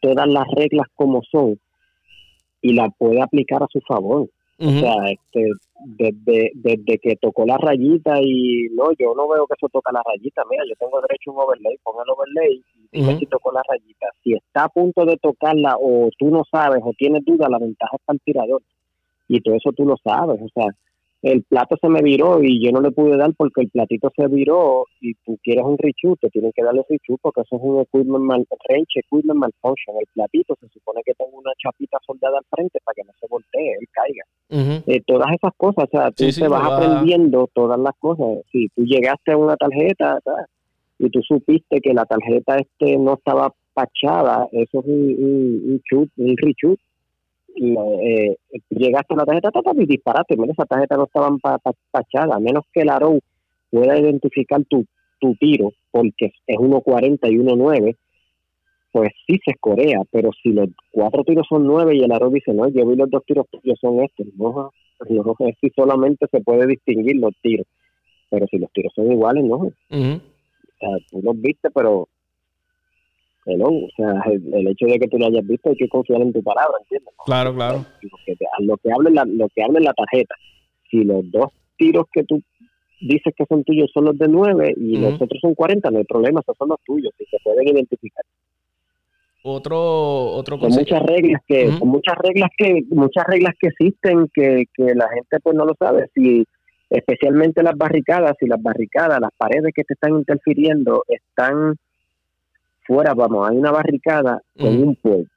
todas 0.01 0.27
las 0.27 0.47
reglas 0.57 0.87
como 0.95 1.21
son 1.31 1.57
y 2.61 2.73
la 2.73 2.89
puede 2.89 3.21
aplicar 3.21 3.63
a 3.63 3.67
su 3.71 3.79
favor. 3.87 4.27
O 4.61 4.79
sea, 4.79 4.93
este, 5.09 5.51
desde, 5.85 6.51
desde 6.53 6.97
que 6.97 7.15
tocó 7.15 7.45
la 7.45 7.57
rayita 7.57 8.19
y 8.21 8.67
no, 8.73 8.91
yo 8.99 9.13
no 9.15 9.29
veo 9.29 9.47
que 9.47 9.55
eso 9.57 9.69
toca 9.69 9.91
la 9.93 10.03
rayita. 10.03 10.43
Mira, 10.49 10.63
yo 10.67 10.75
tengo 10.77 10.99
derecho 11.01 11.31
a 11.31 11.33
un 11.33 11.39
overlay, 11.41 11.77
pon 11.81 11.95
el 12.03 12.11
overlay 12.11 12.61
y 12.91 12.99
dime 12.99 13.17
si 13.17 13.25
tocó 13.27 13.53
la 13.53 13.61
rayita. 13.67 14.07
Si 14.21 14.33
está 14.33 14.65
a 14.65 14.69
punto 14.69 15.05
de 15.05 15.15
tocarla 15.15 15.77
o 15.79 16.09
tú 16.17 16.29
no 16.29 16.43
sabes 16.51 16.81
o 16.83 16.91
tienes 16.97 17.23
duda, 17.23 17.47
la 17.49 17.57
ventaja 17.57 17.95
está 17.95 18.11
el 18.11 18.19
tirador. 18.19 18.61
Y 19.29 19.39
todo 19.39 19.55
eso 19.55 19.71
tú 19.71 19.85
lo 19.85 19.95
sabes. 20.03 20.41
O 20.41 20.49
sea, 20.53 20.65
el 21.21 21.43
plato 21.43 21.75
se 21.81 21.89
me 21.89 22.01
viró 22.01 22.41
y 22.41 22.63
yo 22.63 22.71
no 22.71 22.81
le 22.81 22.91
pude 22.91 23.17
dar 23.17 23.33
porque 23.35 23.61
el 23.61 23.69
platito 23.69 24.11
se 24.15 24.27
viró 24.27 24.85
y 25.01 25.15
tú 25.25 25.37
quieres 25.43 25.65
un 25.65 25.77
richut, 25.77 26.17
te 26.19 26.29
tienen 26.29 26.51
que 26.55 26.63
darle 26.63 26.83
richut 26.89 27.19
porque 27.21 27.41
eso 27.41 27.57
es 27.57 27.61
un 27.61 27.81
equipment 27.81 28.23
mal, 28.23 28.45
range 28.69 28.99
equipment 28.99 29.39
malfunction. 29.39 29.97
El 29.99 30.07
platito 30.13 30.55
se 30.61 30.69
supone 30.69 31.01
que 31.05 31.13
tenga 31.15 31.37
una 31.37 31.51
chapita 31.61 31.97
soldada 32.05 32.37
al 32.37 32.45
frente 32.49 32.79
para 32.85 32.95
que 32.95 33.03
no 33.03 33.11
se 33.19 33.27
voltee, 33.27 33.73
él 33.79 33.87
caiga. 33.91 34.23
Eh, 34.87 35.01
todas 35.05 35.27
esas 35.33 35.51
cosas, 35.57 35.85
o 35.85 35.89
sea, 35.91 36.11
tú 36.11 36.25
te 36.29 36.47
vas 36.47 36.71
aprendiendo 36.71 37.49
todas 37.53 37.79
las 37.79 37.93
cosas. 37.99 38.43
Si 38.51 38.69
tú 38.69 38.83
llegaste 38.83 39.33
a 39.33 39.37
una 39.37 39.57
tarjeta 39.57 40.19
y 40.97 41.09
tú 41.09 41.21
supiste 41.21 41.81
que 41.81 41.93
la 41.93 42.05
tarjeta 42.05 42.55
este 42.55 42.97
no 42.97 43.15
estaba 43.15 43.53
pachada, 43.73 44.47
eso 44.51 44.79
es 44.79 44.85
un, 44.85 45.15
un, 45.19 45.81
un, 45.91 46.11
un 46.17 46.29
eh, 47.59 48.37
llegaste 48.69 49.13
a 49.13 49.17
la 49.17 49.25
tarjeta 49.25 49.51
y 49.75 49.85
disparaste, 49.85 50.37
menos 50.37 50.55
esa 50.57 50.65
tarjeta 50.65 50.95
no 50.95 51.05
estaba 51.05 51.29
pachada, 51.91 52.35
a 52.35 52.39
menos 52.39 52.63
que 52.73 52.81
el 52.81 52.89
Arrow 52.89 53.19
pueda 53.69 53.99
identificar 53.99 54.63
tu, 54.65 54.85
tu 55.19 55.35
tiro, 55.35 55.71
porque 55.91 56.33
es 56.47 56.57
1.40 56.57 57.19
y 57.31 57.37
1.9, 57.37 57.97
pues 58.91 59.09
sí 59.27 59.39
se 59.45 59.51
escorea, 59.51 60.01
pero 60.11 60.31
si 60.41 60.51
los 60.51 60.69
cuatro 60.91 61.23
tiros 61.23 61.45
son 61.47 61.67
9 61.67 61.95
y 61.95 62.03
el 62.03 62.11
Arrow 62.11 62.31
dice, 62.31 62.53
no, 62.53 62.67
yo 62.69 62.85
vi 62.87 62.95
los 62.95 63.09
dos 63.09 63.23
tiros 63.25 63.45
que 63.51 63.75
son 63.75 63.99
estos, 64.01 64.27
no, 64.35 64.71
no 65.09 65.35
es 65.39 65.55
si 65.61 65.69
solamente 65.75 66.27
se 66.31 66.41
puede 66.41 66.65
distinguir 66.65 67.17
los 67.17 67.33
tiros, 67.41 67.67
pero 68.29 68.47
si 68.47 68.57
los 68.57 68.71
tiros 68.71 68.91
son 68.95 69.11
iguales, 69.11 69.43
no. 69.43 69.55
o 69.57 69.71
sea, 70.79 70.89
tú 71.11 71.21
los 71.21 71.39
viste, 71.39 71.69
pero 71.71 72.07
o 73.45 73.89
sea, 73.95 74.21
el, 74.31 74.67
hecho 74.67 74.85
de 74.85 74.99
que 74.99 75.07
tú 75.07 75.17
lo 75.17 75.27
hayas 75.27 75.45
visto 75.45 75.69
hay 75.69 75.75
que 75.75 75.89
confiar 75.89 76.21
en 76.21 76.33
tu 76.33 76.43
palabra, 76.43 76.73
¿entiendes? 76.81 77.13
Claro, 77.25 77.53
claro. 77.53 77.85
lo 78.59 78.77
que 78.77 78.91
hable 78.91 79.11
la, 79.11 79.25
lo 79.25 79.47
que 79.49 79.63
hable 79.63 79.79
la 79.79 79.93
tarjeta. 79.93 80.35
Si 80.89 81.03
los 81.03 81.29
dos 81.31 81.51
tiros 81.77 82.05
que 82.11 82.23
tú 82.23 82.41
dices 83.01 83.33
que 83.35 83.45
son 83.45 83.63
tuyos 83.63 83.89
son 83.93 84.05
los 84.05 84.17
de 84.17 84.27
9 84.27 84.73
y 84.77 84.97
los 84.97 85.13
otros 85.21 85.39
son 85.41 85.55
40, 85.55 85.89
no 85.89 85.99
hay 85.99 86.03
problema, 86.03 86.41
esos 86.41 86.57
son 86.57 86.69
los 86.69 86.79
tuyos 86.85 87.13
y 87.19 87.25
se 87.25 87.37
pueden 87.43 87.67
identificar. 87.67 88.23
Otro, 89.41 89.77
otro 90.33 90.59
con 90.59 90.69
muchas 90.69 91.01
reglas 91.03 91.41
que, 91.47 91.69
muchas 91.81 92.17
reglas 92.17 92.49
que, 92.57 92.83
muchas 92.89 93.23
reglas 93.25 93.53
que 93.57 93.67
existen 93.69 94.29
que, 94.33 94.65
que 94.73 94.93
la 94.95 95.07
gente 95.09 95.39
pues 95.41 95.55
no 95.55 95.65
lo 95.65 95.73
sabe. 95.79 96.09
Si 96.13 96.43
especialmente 96.89 97.63
las 97.63 97.77
barricadas, 97.77 98.35
si 98.37 98.47
las 98.47 98.61
barricadas, 98.61 99.21
las 99.21 99.31
paredes 99.37 99.71
que 99.73 99.83
te 99.85 99.93
están 99.93 100.15
interfiriendo 100.15 101.03
están 101.07 101.75
fuera, 102.89 103.13
vamos, 103.13 103.47
hay 103.47 103.55
una 103.55 103.71
barricada 103.71 104.41
con 104.57 104.81
un 104.81 104.95
pueblo. 104.95 105.27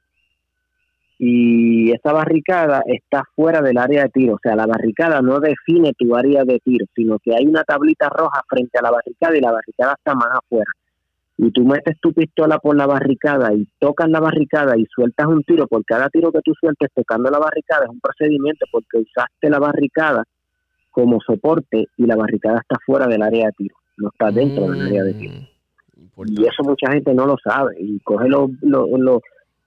Y 1.19 1.91
esa 1.91 2.11
barricada 2.11 2.81
está 2.87 3.23
fuera 3.35 3.61
del 3.61 3.77
área 3.77 4.03
de 4.03 4.09
tiro. 4.09 4.33
O 4.33 4.39
sea, 4.41 4.55
la 4.55 4.65
barricada 4.65 5.21
no 5.21 5.39
define 5.39 5.93
tu 5.93 6.15
área 6.15 6.43
de 6.43 6.59
tiro, 6.59 6.85
sino 6.95 7.19
que 7.19 7.35
hay 7.35 7.45
una 7.45 7.63
tablita 7.63 8.09
roja 8.09 8.41
frente 8.49 8.79
a 8.79 8.81
la 8.81 8.91
barricada 8.91 9.37
y 9.37 9.41
la 9.41 9.51
barricada 9.51 9.93
está 9.93 10.15
más 10.15 10.29
afuera. 10.31 10.69
Y 11.37 11.51
tú 11.51 11.65
metes 11.65 11.99
tu 12.01 12.11
pistola 12.13 12.57
por 12.57 12.75
la 12.75 12.87
barricada 12.87 13.53
y 13.53 13.67
tocas 13.79 14.09
la 14.09 14.19
barricada 14.19 14.75
y 14.77 14.85
sueltas 14.87 15.27
un 15.27 15.43
tiro. 15.43 15.67
Por 15.67 15.85
cada 15.85 16.09
tiro 16.09 16.31
que 16.31 16.41
tú 16.43 16.53
sueltes 16.59 16.89
tocando 16.93 17.29
la 17.29 17.39
barricada 17.39 17.85
es 17.85 17.89
un 17.89 17.99
procedimiento 17.99 18.65
porque 18.71 18.97
usaste 18.97 19.49
la 19.49 19.59
barricada 19.59 20.23
como 20.91 21.19
soporte 21.21 21.85
y 21.97 22.05
la 22.05 22.15
barricada 22.15 22.59
está 22.59 22.77
fuera 22.85 23.07
del 23.07 23.21
área 23.21 23.45
de 23.45 23.51
tiro, 23.53 23.75
no 23.97 24.09
está 24.09 24.31
dentro 24.31 24.69
del 24.69 24.81
área 24.81 25.03
de 25.03 25.13
tiro. 25.13 25.52
Y 26.17 26.45
eso 26.45 26.63
mucha 26.63 26.91
gente 26.91 27.13
no 27.13 27.25
lo 27.25 27.35
sabe 27.43 27.75
y 27.79 27.99
coge 27.99 28.29
lo, 28.29 28.49
lo, 28.61 29.21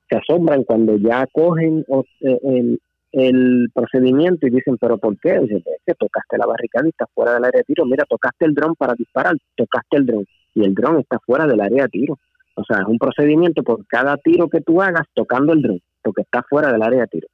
se 0.08 0.16
asombran 0.16 0.64
cuando 0.64 0.96
ya 0.96 1.26
cogen 1.32 1.84
eh, 2.20 2.38
el, 2.44 2.80
el 3.12 3.70
procedimiento 3.74 4.46
y 4.46 4.50
dicen, 4.50 4.76
pero 4.78 4.98
¿por 4.98 5.18
qué? 5.18 5.38
Dice, 5.40 5.56
es 5.56 5.82
que 5.84 5.94
tocaste 5.94 6.38
la 6.38 6.46
barricada 6.46 6.86
y 6.86 6.90
está 6.90 7.06
fuera 7.14 7.34
del 7.34 7.44
área 7.44 7.58
de 7.58 7.64
tiro. 7.64 7.84
Mira, 7.84 8.04
tocaste 8.08 8.44
el 8.44 8.54
dron 8.54 8.74
para 8.76 8.94
disparar, 8.94 9.36
tocaste 9.56 9.96
el 9.96 10.06
dron 10.06 10.26
y 10.54 10.64
el 10.64 10.74
dron 10.74 11.00
está 11.00 11.18
fuera 11.18 11.46
del 11.46 11.60
área 11.60 11.84
de 11.84 11.88
tiro. 11.88 12.18
O 12.54 12.64
sea, 12.64 12.78
es 12.78 12.86
un 12.86 12.98
procedimiento 12.98 13.62
por 13.62 13.86
cada 13.86 14.16
tiro 14.16 14.48
que 14.48 14.60
tú 14.60 14.80
hagas 14.80 15.06
tocando 15.14 15.52
el 15.52 15.62
dron, 15.62 15.80
porque 16.02 16.22
está 16.22 16.42
fuera 16.48 16.72
del 16.72 16.82
área 16.82 17.00
de 17.00 17.06
tiro. 17.08 17.28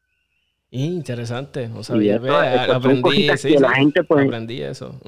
Interesante, 0.70 1.68
o 1.76 1.82
sea, 1.82 1.96
aprendí, 2.74 3.28
la 3.58 3.70
gente 3.72 4.04
pues, 4.04 4.24
aprendí 4.24 4.62
eso. 4.62 4.98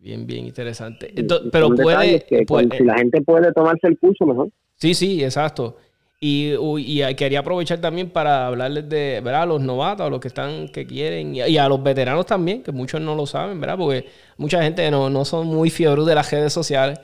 Bien, 0.00 0.26
bien 0.26 0.46
interesante. 0.46 1.12
pero 1.52 1.68
puede, 1.70 2.24
Si 2.26 2.84
la 2.84 2.96
gente 2.96 3.20
puede 3.20 3.52
tomarse 3.52 3.86
el 3.86 3.98
curso, 3.98 4.24
mejor. 4.24 4.48
Sí, 4.76 4.94
sí, 4.94 5.22
exacto. 5.22 5.76
Y, 6.18 6.54
y, 6.78 7.14
quería 7.14 7.40
aprovechar 7.40 7.80
también 7.80 8.10
para 8.10 8.46
hablarles 8.46 8.88
de, 8.88 9.20
¿verdad? 9.22 9.42
A 9.42 9.46
los 9.46 9.60
novatos, 9.60 10.06
a 10.06 10.10
los 10.10 10.20
que 10.20 10.28
están, 10.28 10.68
que 10.68 10.86
quieren, 10.86 11.34
y, 11.34 11.58
a 11.58 11.68
los 11.68 11.82
veteranos 11.82 12.26
también, 12.26 12.62
que 12.62 12.72
muchos 12.72 13.00
no 13.00 13.14
lo 13.14 13.26
saben, 13.26 13.60
¿verdad? 13.60 13.76
Porque 13.76 14.06
mucha 14.38 14.62
gente 14.62 14.90
no, 14.90 15.10
no 15.10 15.24
son 15.24 15.46
muy 15.46 15.70
fiebros 15.70 16.06
de 16.06 16.14
las 16.14 16.30
redes 16.30 16.52
sociales, 16.52 16.98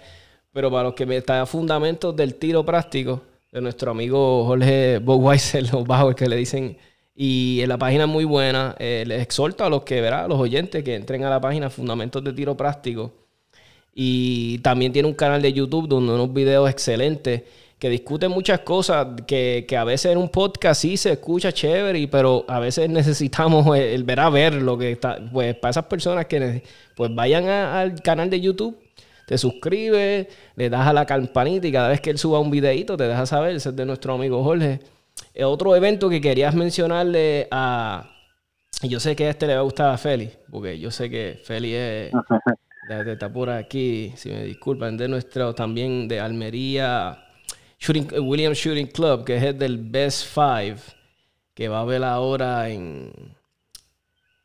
pero 0.52 0.70
para 0.70 0.84
los 0.84 0.94
que 0.94 1.04
me 1.04 1.18
están 1.18 1.46
fundamentos 1.46 2.16
del 2.16 2.34
tiro 2.36 2.64
práctico, 2.64 3.22
de 3.52 3.60
nuestro 3.60 3.90
amigo 3.90 4.44
Jorge 4.44 4.98
Boweiser, 4.98 5.62
los 5.72 5.86
bajos 5.86 6.14
que 6.14 6.28
le 6.28 6.36
dicen 6.36 6.76
y 7.16 7.60
en 7.62 7.70
la 7.70 7.78
página 7.78 8.04
es 8.04 8.10
muy 8.10 8.24
buena. 8.24 8.76
Eh, 8.78 9.04
les 9.06 9.22
exhorto 9.22 9.64
a 9.64 9.70
los 9.70 9.82
que, 9.84 10.02
verá, 10.02 10.28
los 10.28 10.38
oyentes 10.38 10.84
que 10.84 10.94
entren 10.94 11.24
a 11.24 11.30
la 11.30 11.40
página 11.40 11.70
Fundamentos 11.70 12.22
de 12.22 12.32
Tiro 12.34 12.56
Práctico. 12.56 13.12
Y 13.94 14.58
también 14.58 14.92
tiene 14.92 15.08
un 15.08 15.14
canal 15.14 15.40
de 15.40 15.52
YouTube 15.52 15.88
donde 15.88 16.12
unos 16.12 16.32
videos 16.34 16.68
excelentes 16.68 17.42
que 17.78 17.88
discuten 17.88 18.30
muchas 18.30 18.60
cosas 18.60 19.06
que, 19.26 19.64
que, 19.66 19.76
a 19.76 19.84
veces 19.84 20.12
en 20.12 20.18
un 20.18 20.28
podcast 20.28 20.82
sí 20.82 20.98
se 20.98 21.12
escucha 21.12 21.52
chévere, 21.52 22.06
pero 22.08 22.44
a 22.48 22.58
veces 22.58 22.88
necesitamos 22.90 23.66
el, 23.76 24.04
ver 24.04 24.20
a 24.20 24.28
ver 24.28 24.54
lo 24.54 24.76
que 24.76 24.92
está. 24.92 25.18
Pues 25.32 25.54
para 25.56 25.70
esas 25.70 25.84
personas 25.84 26.26
que 26.26 26.62
pues 26.94 27.14
vayan 27.14 27.48
al 27.48 28.02
canal 28.02 28.28
de 28.28 28.40
YouTube, 28.40 28.76
te 29.26 29.38
suscribes, 29.38 30.26
le 30.54 30.70
das 30.70 30.86
a 30.86 30.92
la 30.92 31.06
campanita 31.06 31.66
y 31.66 31.72
cada 31.72 31.88
vez 31.88 32.00
que 32.02 32.10
él 32.10 32.18
suba 32.18 32.40
un 32.40 32.50
videito 32.50 32.96
te 32.96 33.04
deja 33.04 33.24
saber, 33.24 33.56
ese 33.56 33.70
es 33.70 33.76
de 33.76 33.86
nuestro 33.86 34.14
amigo 34.14 34.44
Jorge. 34.44 34.80
Eh, 35.34 35.44
otro 35.44 35.76
evento 35.76 36.08
que 36.08 36.20
querías 36.20 36.54
mencionarle 36.54 37.48
a. 37.50 38.10
Yo 38.82 39.00
sé 39.00 39.16
que 39.16 39.26
a 39.26 39.30
este 39.30 39.46
le 39.46 39.54
va 39.54 39.60
a 39.60 39.64
gustar 39.64 39.90
a 39.90 39.98
Feli, 39.98 40.30
porque 40.50 40.78
yo 40.78 40.90
sé 40.90 41.10
que 41.10 41.40
Feli 41.44 41.74
es. 41.74 42.12
está 42.88 43.32
por 43.32 43.50
aquí, 43.50 44.12
si 44.16 44.30
me 44.30 44.44
disculpan, 44.44 44.96
de 44.96 45.08
nuestro 45.08 45.54
también 45.54 46.06
de 46.08 46.20
Almería, 46.20 47.26
Shooting, 47.78 48.08
eh, 48.12 48.20
William 48.20 48.52
Shooting 48.52 48.88
Club, 48.88 49.24
que 49.24 49.36
es 49.36 49.42
el 49.42 49.58
del 49.58 49.78
Best 49.78 50.26
Five, 50.32 50.78
que 51.52 51.68
va 51.68 51.80
a 51.80 51.84
ver 51.84 52.04
ahora 52.04 52.68
en. 52.68 53.34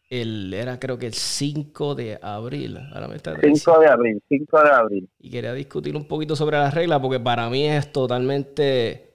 El, 0.09 0.53
era 0.53 0.77
creo 0.77 0.97
que 0.97 1.05
el 1.05 1.13
5 1.13 1.95
de 1.95 2.19
abril. 2.21 2.77
Ahora 2.93 3.07
me 3.07 3.15
está 3.15 3.39
5 3.39 3.79
de 3.79 3.87
abril, 3.87 4.21
5 4.27 4.61
de 4.61 4.69
abril. 4.69 5.09
Y 5.19 5.29
quería 5.29 5.53
discutir 5.53 5.95
un 5.95 6.05
poquito 6.05 6.35
sobre 6.35 6.57
las 6.57 6.73
reglas, 6.73 6.99
porque 6.99 7.19
para 7.21 7.49
mí 7.49 7.65
es 7.65 7.93
totalmente 7.93 9.10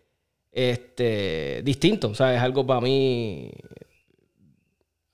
este, 0.57 1.61
distinto. 1.62 2.09
O 2.09 2.14
sea, 2.14 2.34
es 2.34 2.40
algo 2.40 2.66
para 2.66 2.80
mí. 2.80 3.52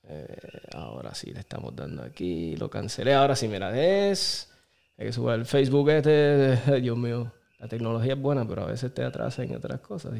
Eh, 0.07 0.37
ahora 0.73 1.13
sí 1.13 1.33
le 1.33 1.41
estamos 1.41 1.75
dando 1.75 2.01
aquí. 2.01 2.55
Lo 2.55 2.69
cancelé. 2.69 3.13
Ahora 3.13 3.35
sí, 3.35 3.49
mira, 3.49 3.77
es. 3.77 4.49
Hay 4.97 5.07
que 5.07 5.11
subir 5.11 5.33
el 5.33 5.45
Facebook 5.45 5.89
este. 5.89 6.79
Dios 6.81 6.97
mío. 6.97 7.33
La 7.59 7.67
tecnología 7.67 8.13
es 8.13 8.19
buena, 8.19 8.47
pero 8.47 8.63
a 8.63 8.67
veces 8.67 8.93
te 8.93 9.03
atrasa 9.03 9.43
en 9.43 9.55
otras 9.55 9.81
cosas. 9.81 10.13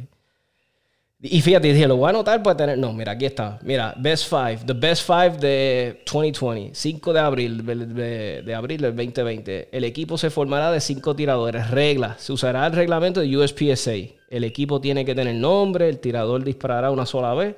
Y, 1.25 1.41
fíjate, 1.41 1.71
dije, 1.71 1.87
lo 1.87 1.95
voy 1.95 2.07
a 2.07 2.09
anotar 2.09 2.43
para 2.43 2.57
tener. 2.57 2.77
No, 2.77 2.91
mira, 2.91 3.13
aquí 3.13 3.25
está. 3.25 3.57
Mira, 3.63 3.93
Best 3.97 4.29
Five. 4.29 4.59
The 4.65 4.73
Best 4.73 5.07
Five 5.07 5.37
de 5.37 6.03
2020. 6.05 6.75
5 6.75 7.13
de 7.13 7.19
abril 7.19 7.65
de, 7.65 8.53
abril 8.53 8.81
del 8.81 8.93
2020. 8.93 9.69
El 9.71 9.85
equipo 9.85 10.17
se 10.17 10.29
formará 10.29 10.69
de 10.69 10.81
cinco 10.81 11.15
tiradores. 11.15 11.71
Reglas. 11.71 12.21
Se 12.21 12.33
usará 12.33 12.67
el 12.67 12.73
reglamento 12.73 13.21
de 13.21 13.37
USPSA 13.37 13.93
el 14.33 14.43
equipo 14.43 14.81
tiene 14.81 15.05
que 15.05 15.13
tener 15.13 15.35
nombre, 15.35 15.87
el 15.87 15.99
tirador 15.99 16.43
disparará 16.43 16.89
una 16.89 17.05
sola 17.05 17.35
vez. 17.35 17.55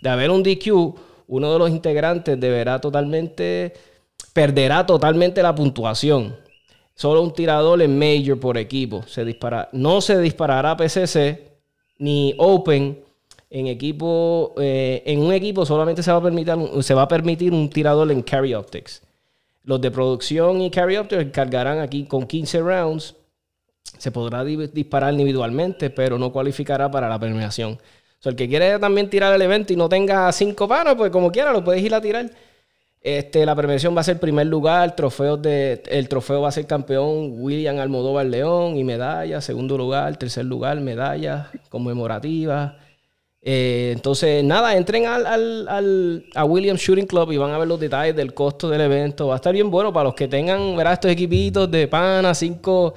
De 0.00 0.08
haber 0.08 0.30
un 0.30 0.42
DQ, 0.42 0.94
uno 1.28 1.52
de 1.52 1.58
los 1.58 1.68
integrantes 1.68 2.40
deberá 2.40 2.80
totalmente, 2.80 3.74
perderá 4.32 4.86
totalmente 4.86 5.42
la 5.42 5.54
puntuación. 5.54 6.34
solo 6.94 7.20
un 7.20 7.34
tirador 7.34 7.82
en 7.82 7.98
Major 7.98 8.40
por 8.40 8.56
equipo. 8.56 9.02
Se 9.06 9.22
dispara, 9.22 9.68
no 9.72 10.00
se 10.00 10.18
disparará 10.18 10.78
PCC 10.78 11.53
ni 11.98 12.34
Open 12.38 12.98
en 13.50 13.68
equipo, 13.68 14.54
eh, 14.58 15.02
en 15.06 15.20
un 15.20 15.32
equipo 15.32 15.64
solamente 15.64 16.02
se 16.02 16.10
va, 16.10 16.18
a 16.18 16.22
permitir, 16.22 16.54
se 16.82 16.94
va 16.94 17.02
a 17.02 17.08
permitir 17.08 17.52
un 17.52 17.70
tirador 17.70 18.10
en 18.10 18.22
Carry 18.22 18.52
Optics. 18.54 19.02
Los 19.62 19.80
de 19.80 19.90
producción 19.90 20.60
y 20.60 20.70
Carry 20.70 20.96
Optics 20.96 21.30
cargarán 21.30 21.78
aquí 21.78 22.04
con 22.04 22.26
15 22.26 22.60
rounds. 22.60 23.14
Se 23.98 24.10
podrá 24.10 24.44
disparar 24.44 25.12
individualmente, 25.12 25.88
pero 25.90 26.18
no 26.18 26.32
cualificará 26.32 26.90
para 26.90 27.08
la 27.08 27.18
premiación. 27.18 27.78
O 28.24 28.28
el 28.28 28.36
que 28.36 28.48
quiere 28.48 28.78
también 28.78 29.08
tirar 29.08 29.32
el 29.34 29.42
evento 29.42 29.72
y 29.72 29.76
no 29.76 29.88
tenga 29.88 30.32
cinco 30.32 30.66
panos, 30.66 30.94
pues 30.96 31.10
como 31.10 31.30
quiera 31.30 31.52
lo 31.52 31.62
puedes 31.62 31.82
ir 31.82 31.94
a 31.94 32.00
tirar. 32.00 32.30
Este, 33.04 33.44
la 33.44 33.54
premiación 33.54 33.94
va 33.94 34.00
a 34.00 34.04
ser 34.04 34.18
primer 34.18 34.46
lugar, 34.46 34.96
trofeos 34.96 35.42
de, 35.42 35.82
el 35.90 36.08
trofeo 36.08 36.40
va 36.40 36.48
a 36.48 36.52
ser 36.52 36.66
campeón 36.66 37.34
William 37.38 37.78
Almodóvar 37.78 38.24
León 38.24 38.78
y 38.78 38.82
medalla, 38.82 39.42
segundo 39.42 39.76
lugar, 39.76 40.16
tercer 40.16 40.46
lugar, 40.46 40.80
medalla 40.80 41.50
conmemorativa. 41.68 42.78
Eh, 43.42 43.90
entonces, 43.94 44.42
nada, 44.42 44.74
entren 44.74 45.04
al, 45.04 45.26
al, 45.26 46.24
a 46.34 46.44
Williams 46.46 46.80
Shooting 46.80 47.06
Club 47.06 47.30
y 47.32 47.36
van 47.36 47.50
a 47.50 47.58
ver 47.58 47.68
los 47.68 47.78
detalles 47.78 48.16
del 48.16 48.32
costo 48.32 48.70
del 48.70 48.80
evento. 48.80 49.26
Va 49.26 49.34
a 49.34 49.36
estar 49.36 49.52
bien 49.52 49.70
bueno 49.70 49.92
para 49.92 50.04
los 50.04 50.14
que 50.14 50.26
tengan, 50.26 50.74
verá, 50.74 50.94
estos 50.94 51.10
equipitos 51.10 51.70
de 51.70 51.86
pana, 51.86 52.34
cinco. 52.34 52.94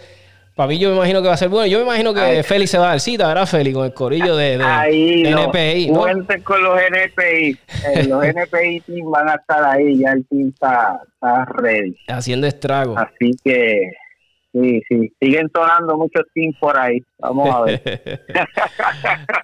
Para 0.58 0.70
mí 0.70 0.80
yo 0.80 0.89
me 0.89 0.95
imagino 0.95 1.22
que 1.22 1.28
va 1.28 1.36
a 1.36 1.38
ser 1.38 1.49
bueno. 1.49 1.68
Yo 1.68 1.78
me 1.78 1.84
imagino 1.86 2.16
que 2.16 2.41
Félix 2.41 2.72
se 2.72 2.80
va 2.80 2.88
a 2.88 2.89
dar 2.89 2.99
cita, 2.99 3.28
¿verdad, 3.28 3.45
Félix? 3.45 3.76
Con 3.76 3.86
el 3.86 3.93
corillo 3.93 4.36
de, 4.36 4.58
de 4.58 4.64
ahí, 4.64 5.24
NPI. 5.24 5.91
¿no? 5.91 6.01
con 6.43 6.64
los 6.64 6.80
NPI. 6.82 7.58
Eh, 7.86 8.03
los 8.08 8.26
NPI 8.26 8.82
team 8.82 9.12
van 9.12 9.30
a 9.30 9.36
estar 9.36 9.64
ahí. 9.64 9.99
Ya 9.99 10.14
el 10.14 10.26
team 10.26 10.49
está, 10.49 10.99
está 11.14 11.45
ready. 11.45 11.95
Haciendo 12.08 12.47
estragos. 12.47 12.97
Así 12.97 13.32
que 13.43 13.91
Sí, 14.51 14.82
sí, 14.89 15.14
siguen 15.20 15.51
sonando 15.53 15.95
muchos 15.97 16.24
teams 16.34 16.58
por 16.60 16.76
ahí. 16.80 16.99
Vamos 17.20 17.49
a 17.53 17.62
ver. 17.62 17.82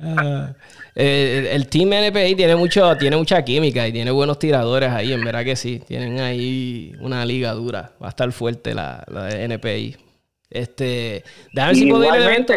Ah, 0.05 0.53
eh, 0.95 1.49
el 1.53 1.67
team 1.67 1.93
NPI 1.93 2.35
tiene 2.35 2.55
mucho, 2.55 2.97
tiene 2.97 3.15
mucha 3.15 3.43
química 3.43 3.87
y 3.87 3.91
tiene 3.91 4.11
buenos 4.11 4.37
tiradores 4.37 4.89
ahí, 4.89 5.13
en 5.13 5.23
verdad 5.23 5.43
que 5.43 5.55
sí. 5.55 5.79
Tienen 5.87 6.19
ahí 6.19 6.93
una 6.99 7.25
liga 7.25 7.51
dura. 7.53 7.91
Va 8.01 8.07
a 8.07 8.09
estar 8.09 8.31
fuerte 8.31 8.73
la, 8.73 9.03
la 9.07 9.25
de 9.25 9.43
NPI. 9.47 9.95
Este, 10.53 11.23
déjame 11.53 11.75
si 11.75 11.89
puedo 11.89 12.05
ir 12.05 12.11
al 12.11 12.23
evento 12.23 12.53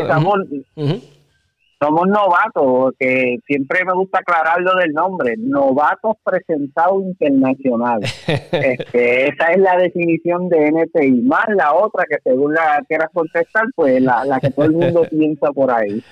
somos 1.80 2.08
novatos, 2.08 2.94
que 2.98 3.38
siempre 3.46 3.84
me 3.84 3.92
gusta 3.92 4.20
aclarar 4.20 4.60
lo 4.62 4.74
del 4.76 4.92
nombre, 4.92 5.34
novatos 5.36 6.16
presentados 6.24 7.02
internacional. 7.02 8.00
este, 8.52 9.28
esa 9.28 9.52
es 9.52 9.58
la 9.58 9.76
definición 9.76 10.48
de 10.48 10.68
NPI, 10.68 11.22
más 11.22 11.44
la 11.54 11.74
otra 11.74 12.04
que 12.08 12.16
según 12.24 12.54
la 12.54 12.82
quieras 12.88 13.10
contestar, 13.12 13.64
pues 13.74 14.00
la, 14.00 14.24
la 14.24 14.40
que 14.40 14.50
todo 14.50 14.66
el 14.66 14.72
mundo 14.72 15.02
piensa 15.10 15.52
por 15.52 15.70
ahí. 15.70 16.02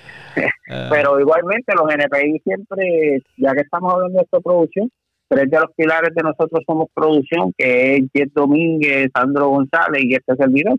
Ah. 0.69 0.89
Pero 0.91 1.19
igualmente 1.19 1.73
los 1.73 1.91
NPI 1.91 2.39
siempre, 2.43 3.23
ya 3.37 3.53
que 3.53 3.61
estamos 3.61 3.91
hablando 3.91 4.19
de 4.19 4.23
esta 4.23 4.39
producción, 4.39 4.91
tres 5.27 5.49
de 5.49 5.59
los 5.59 5.71
pilares 5.75 6.13
de 6.13 6.21
nosotros 6.21 6.61
somos 6.67 6.89
producción, 6.93 7.51
que 7.57 7.95
es 7.95 8.01
Jet 8.13 8.31
Domínguez, 8.33 9.09
Sandro 9.15 9.49
González 9.49 10.03
y 10.03 10.13
este 10.13 10.35
servidor 10.35 10.77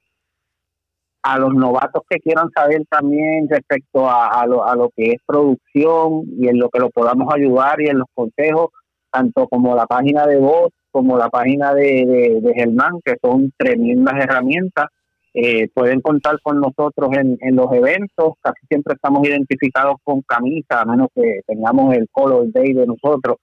a 1.26 1.38
los 1.38 1.54
novatos 1.54 2.04
que 2.08 2.20
quieran 2.20 2.50
saber 2.54 2.84
también 2.88 3.48
respecto 3.50 4.08
a, 4.08 4.46
lo, 4.46 4.64
a 4.64 4.76
lo 4.76 4.90
que 4.94 5.10
es 5.10 5.20
producción 5.26 6.22
y 6.38 6.46
en 6.46 6.58
lo 6.58 6.68
que 6.68 6.78
lo 6.78 6.88
podamos 6.90 7.34
ayudar 7.34 7.80
y 7.80 7.88
en 7.88 7.98
los 7.98 8.06
consejos, 8.14 8.68
tanto 9.10 9.48
como 9.48 9.74
la 9.74 9.86
página 9.86 10.24
de 10.24 10.38
voz 10.38 10.72
como 10.92 11.18
la 11.18 11.28
página 11.28 11.74
de, 11.74 12.40
de, 12.40 12.54
Germán, 12.54 13.00
que 13.04 13.16
son 13.20 13.52
tremendas 13.58 14.14
herramientas. 14.14 14.86
Eh, 15.34 15.68
pueden 15.74 16.00
contar 16.00 16.38
con 16.42 16.58
nosotros 16.60 17.10
en, 17.18 17.36
en 17.40 17.56
los 17.56 17.70
eventos, 17.72 18.34
casi 18.40 18.66
siempre 18.66 18.94
estamos 18.94 19.26
identificados 19.28 19.96
con 20.02 20.22
camisa, 20.22 20.80
a 20.80 20.84
menos 20.86 21.08
que 21.14 21.40
tengamos 21.46 21.94
el 21.94 22.08
color 22.10 22.50
day 22.52 22.72
de 22.72 22.86
nosotros. 22.86 23.36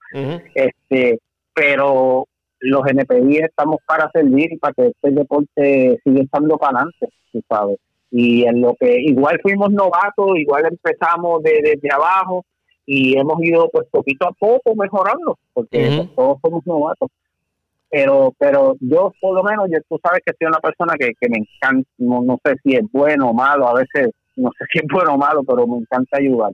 este 0.54 1.20
Pero 1.54 2.26
los 2.64 2.82
NPI 2.86 3.38
estamos 3.38 3.76
para 3.86 4.10
servir 4.10 4.52
y 4.52 4.56
para 4.56 4.72
que 4.72 4.86
este 4.86 5.10
deporte 5.10 6.00
siga 6.02 6.22
estando 6.22 6.56
para 6.56 6.78
adelante, 6.78 7.08
tú 7.32 7.42
sabes. 7.48 7.78
Y 8.10 8.44
en 8.44 8.60
lo 8.60 8.74
que 8.78 9.00
igual 9.00 9.38
fuimos 9.42 9.70
novatos, 9.70 10.36
igual 10.36 10.64
empezamos 10.66 11.42
desde 11.42 11.78
abajo 11.92 12.44
y 12.86 13.18
hemos 13.18 13.42
ido 13.42 13.68
pues 13.70 13.86
poquito 13.90 14.26
a 14.28 14.32
poco 14.32 14.74
mejorando, 14.76 15.38
porque 15.52 15.92
pues, 15.94 16.14
todos 16.14 16.38
somos 16.40 16.66
novatos. 16.66 17.10
Pero 17.90 18.32
pero 18.38 18.76
yo 18.80 19.12
por 19.20 19.34
lo 19.34 19.42
menos, 19.42 19.68
yo, 19.70 19.78
tú 19.88 20.00
sabes 20.02 20.22
que 20.24 20.32
soy 20.38 20.48
una 20.48 20.60
persona 20.60 20.94
que, 20.98 21.12
que 21.20 21.28
me 21.28 21.38
encanta, 21.38 21.88
no, 21.98 22.38
sé 22.44 22.54
si 22.62 22.76
es 22.76 22.84
bueno 22.92 23.30
o 23.30 23.34
malo, 23.34 23.68
a 23.68 23.74
veces 23.74 24.10
no 24.36 24.50
sé 24.58 24.64
si 24.72 24.78
es 24.78 24.84
bueno 24.90 25.14
o 25.14 25.18
malo, 25.18 25.42
pero 25.44 25.66
me 25.66 25.78
encanta 25.78 26.16
ayudar. 26.18 26.52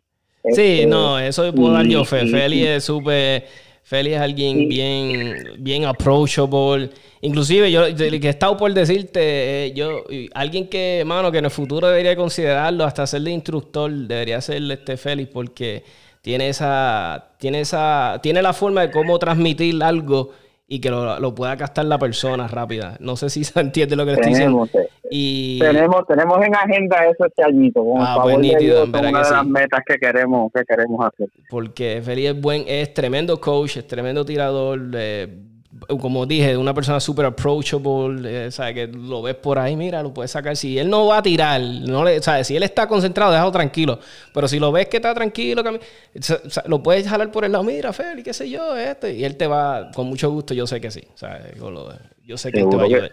Sí, 0.52 0.80
este, 0.80 0.86
no, 0.86 1.18
eso 1.18 1.54
puedo 1.54 1.72
dar 1.72 1.84
yo 1.84 2.04
fe. 2.04 2.26
Feli 2.26 2.66
es 2.66 2.84
súper 2.84 3.44
Feli 3.82 4.14
es 4.14 4.20
alguien 4.20 4.68
bien, 4.68 5.54
bien 5.58 5.84
approachable. 5.84 6.90
Inclusive, 7.22 7.70
yo 7.70 7.94
que 7.94 8.26
he 8.26 8.28
estado 8.28 8.56
por 8.56 8.72
decirte, 8.72 9.20
eh, 9.66 9.72
yo, 9.74 10.04
alguien 10.34 10.68
que, 10.68 11.02
mano, 11.04 11.32
que 11.32 11.38
en 11.38 11.46
el 11.46 11.50
futuro 11.50 11.88
debería 11.88 12.14
considerarlo, 12.16 12.84
hasta 12.84 13.06
ser 13.06 13.22
de 13.22 13.32
instructor, 13.32 13.90
debería 13.90 14.40
ser 14.40 14.62
este 14.70 14.96
Félix, 14.96 15.30
porque 15.32 15.82
tiene 16.22 16.48
esa, 16.48 17.32
tiene 17.38 17.60
esa, 17.60 18.20
tiene 18.22 18.42
la 18.42 18.52
forma 18.52 18.82
de 18.82 18.90
cómo 18.90 19.18
transmitir 19.18 19.82
algo 19.82 20.30
y 20.68 20.80
que 20.80 20.88
lo, 20.88 21.34
pueda 21.34 21.56
captar 21.56 21.84
la 21.86 21.98
persona 21.98 22.46
rápida. 22.46 22.96
No 23.00 23.16
sé 23.16 23.28
si 23.28 23.42
se 23.44 23.58
entiende 23.58 23.96
lo 23.96 24.04
que 24.04 24.12
le 24.12 24.16
estoy 24.16 24.30
diciendo. 24.30 24.68
Y... 25.10 25.58
Tenemos, 25.58 26.06
tenemos 26.06 26.40
en 26.44 26.54
agenda 26.54 27.04
eso 27.06 27.26
este 27.26 27.42
añito. 27.42 27.84
ah, 27.98 28.20
pues 28.22 28.38
nítido, 28.38 28.84
una 28.84 29.00
de 29.00 29.12
las 29.12 29.46
metas 29.46 29.80
que 29.84 29.98
queremos, 29.98 30.52
que 30.52 30.62
queremos 30.64 31.04
hacer. 31.04 31.28
Porque 31.48 32.00
Félix 32.02 32.30
es 32.30 32.40
buen, 32.40 32.64
es 32.66 32.94
tremendo 32.94 33.40
coach, 33.40 33.78
es 33.78 33.86
tremendo 33.86 34.24
tirador, 34.24 34.80
eh, 34.94 35.28
como 36.00 36.26
dije, 36.26 36.56
una 36.56 36.74
persona 36.74 37.00
súper 37.00 37.26
approachable, 37.26 38.46
eh, 38.46 38.74
que 38.74 38.86
lo 38.86 39.22
ves 39.22 39.34
por 39.36 39.58
ahí, 39.58 39.76
mira, 39.76 40.02
lo 40.02 40.12
puedes 40.12 40.30
sacar. 40.30 40.56
Si 40.56 40.78
él 40.78 40.88
no 40.88 41.06
va 41.06 41.18
a 41.18 41.22
tirar, 41.22 41.60
no 41.60 42.04
le, 42.04 42.20
si 42.44 42.56
él 42.56 42.62
está 42.62 42.86
concentrado, 42.86 43.32
déjalo 43.32 43.50
tranquilo. 43.50 43.98
Pero 44.32 44.48
si 44.48 44.58
lo 44.58 44.72
ves 44.72 44.88
que 44.88 44.98
está 44.98 45.14
tranquilo, 45.14 45.62
lo 46.66 46.82
puedes 46.82 47.08
jalar 47.08 47.30
por 47.30 47.44
el 47.44 47.52
lado, 47.52 47.64
mira, 47.64 47.92
Feli, 47.92 48.22
qué 48.22 48.32
sé 48.32 48.48
yo, 48.48 48.76
este. 48.76 49.14
Y 49.14 49.24
él 49.24 49.36
te 49.36 49.46
va, 49.46 49.90
con 49.94 50.06
mucho 50.06 50.30
gusto, 50.30 50.54
yo 50.54 50.66
sé 50.66 50.80
que 50.80 50.90
sí. 50.90 51.02
Yo, 52.24 52.36
sé 52.36 52.52
que 52.52 52.60
él 52.60 52.68
te 52.68 52.76
va 52.76 52.82
a 52.82 52.86
ayudar. 52.86 53.12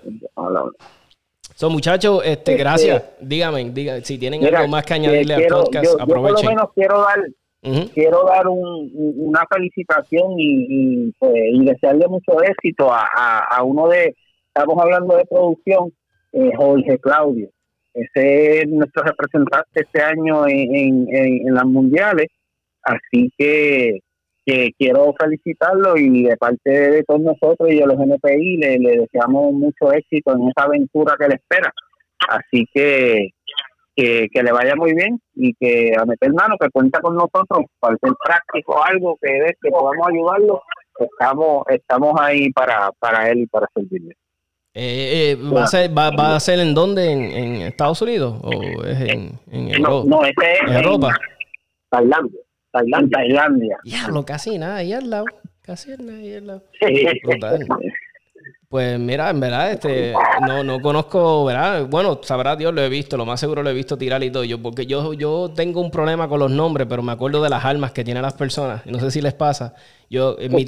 Son 1.58 1.72
muchachos, 1.72 2.20
este, 2.24 2.52
este, 2.52 2.56
gracias. 2.56 3.04
Dígame, 3.20 3.72
dígame, 3.72 4.02
si 4.02 4.20
tienen 4.20 4.46
algo 4.46 4.68
más 4.68 4.86
que 4.86 4.94
añadirle 4.94 5.34
al 5.34 5.48
podcast, 5.48 6.00
aprovechen. 6.00 6.08
Yo 6.08 6.36
por 6.36 6.44
lo 6.44 6.50
menos 6.50 6.70
quiero 6.76 7.02
dar 7.02 7.20
Quiero 7.94 8.24
dar 8.26 8.46
una 8.48 9.44
felicitación 9.52 10.36
y, 10.38 11.12
pues, 11.18 11.34
y, 11.52 11.66
desearle 11.66 12.08
mucho 12.08 12.42
éxito 12.44 12.90
a, 12.92 13.64
uno 13.64 13.88
de, 13.90 14.16
estamos 14.48 14.78
hablando 14.80 15.18
de 15.18 15.26
producción, 15.26 15.92
eh, 16.34 16.52
Jorge 16.56 17.00
Claudio. 17.00 17.50
Ese 17.94 18.60
es 18.60 18.70
nuestro 18.70 19.04
representante 19.04 19.82
este 19.82 20.02
año 20.02 20.48
en, 20.48 21.08
en, 21.10 21.54
las 21.54 21.66
mundiales, 21.66 22.28
así 22.84 23.32
que, 23.36 24.00
que, 24.48 24.72
quiero 24.80 25.14
felicitarlo 25.20 25.98
y 25.98 26.24
de 26.24 26.38
parte 26.38 26.70
de 26.70 27.04
todos 27.04 27.22
nosotros 27.22 27.70
y 27.70 27.80
de 27.80 27.86
los 27.86 28.00
NPI 28.00 28.58
le, 28.58 28.80
le 28.80 28.98
deseamos 29.00 29.52
mucho 29.52 29.92
éxito 29.92 30.34
en 30.34 30.48
esa 30.48 30.66
aventura 30.66 31.16
que 31.20 31.28
le 31.28 31.36
espera. 31.36 31.74
Así 32.30 32.66
que 32.74 33.30
que, 33.98 34.44
le 34.44 34.52
vaya 34.52 34.76
muy 34.76 34.94
bien 34.94 35.20
y 35.36 35.54
que 35.56 35.94
a 35.98 36.06
meter 36.06 36.32
mano, 36.34 36.56
que 36.60 36.70
cuenta 36.70 37.02
con 37.02 37.16
nosotros 37.16 37.66
para 37.80 37.98
ser 37.98 38.12
práctico, 38.24 38.84
algo 38.84 39.18
que 39.22 39.38
es 39.38 39.54
que 39.62 39.70
podamos 39.70 40.08
ayudarlo, 40.08 40.62
estamos 41.00 41.64
estamos 41.70 42.14
ahí 42.20 42.52
para, 42.52 42.92
para 43.00 43.30
él 43.30 43.40
y 43.40 43.48
para 43.48 43.68
servirle. 43.74 44.16
Eh, 44.74 45.32
eh, 45.32 45.36
¿va, 45.36 45.64
a 45.64 45.68
ser, 45.68 45.98
va, 45.98 46.12
¿Va 46.12 46.36
a 46.36 46.40
ser 46.40 46.60
en 46.60 46.76
dónde? 46.76 47.12
¿En, 47.12 47.62
Estados 47.64 48.00
Unidos? 48.04 48.40
¿O 48.44 48.84
es 48.84 49.00
en, 49.02 49.40
en 49.52 49.70
Europa? 49.74 50.08
No, 50.08 50.24
este 50.24 50.54
es 50.54 50.62
en 50.70 50.76
Europa. 50.76 51.16
Tailandia. 51.90 52.42
Tailandia. 52.72 53.18
Tailandia. 53.18 53.78
Diablo, 53.84 54.26
casi 54.26 54.58
nada, 54.58 54.78
ahí 54.78 54.94
al 54.94 55.10
lado. 55.10 55.26
Casi 55.62 55.92
nada, 55.98 56.18
ahí 56.20 56.36
al 56.36 56.48
lado. 56.48 56.64
Pues 58.70 59.00
mira, 59.00 59.30
en 59.30 59.40
verdad, 59.40 59.72
este, 59.72 60.14
no, 60.46 60.62
no 60.62 60.82
conozco, 60.82 61.46
¿verdad? 61.46 61.86
Bueno, 61.88 62.20
sabrá 62.22 62.58
Dios, 62.58 62.74
lo 62.74 62.82
he 62.82 62.90
visto, 62.90 63.16
lo 63.16 63.26
más 63.26 63.40
seguro 63.40 63.64
lo 63.64 63.70
he 63.70 63.74
visto 63.74 63.98
tirar 63.98 64.22
y 64.24 64.30
todo. 64.30 64.44
Yo, 64.44 64.62
porque 64.62 64.86
yo, 64.86 65.14
yo 65.14 65.54
tengo 65.56 65.80
un 65.80 65.90
problema 65.90 66.28
con 66.28 66.42
los 66.42 66.52
nombres, 66.52 66.86
pero 66.90 67.02
me 67.02 67.14
acuerdo 67.14 67.42
de 67.42 67.50
las 67.50 67.64
almas 67.64 67.94
que 67.94 68.04
tienen 68.04 68.24
las 68.24 68.34
personas. 68.34 68.86
No 68.86 69.00
sé 69.00 69.10
si 69.10 69.22
les 69.22 69.34
pasa. 69.34 69.74
Yo, 70.10 70.36
en 70.38 70.54
mi, 70.54 70.66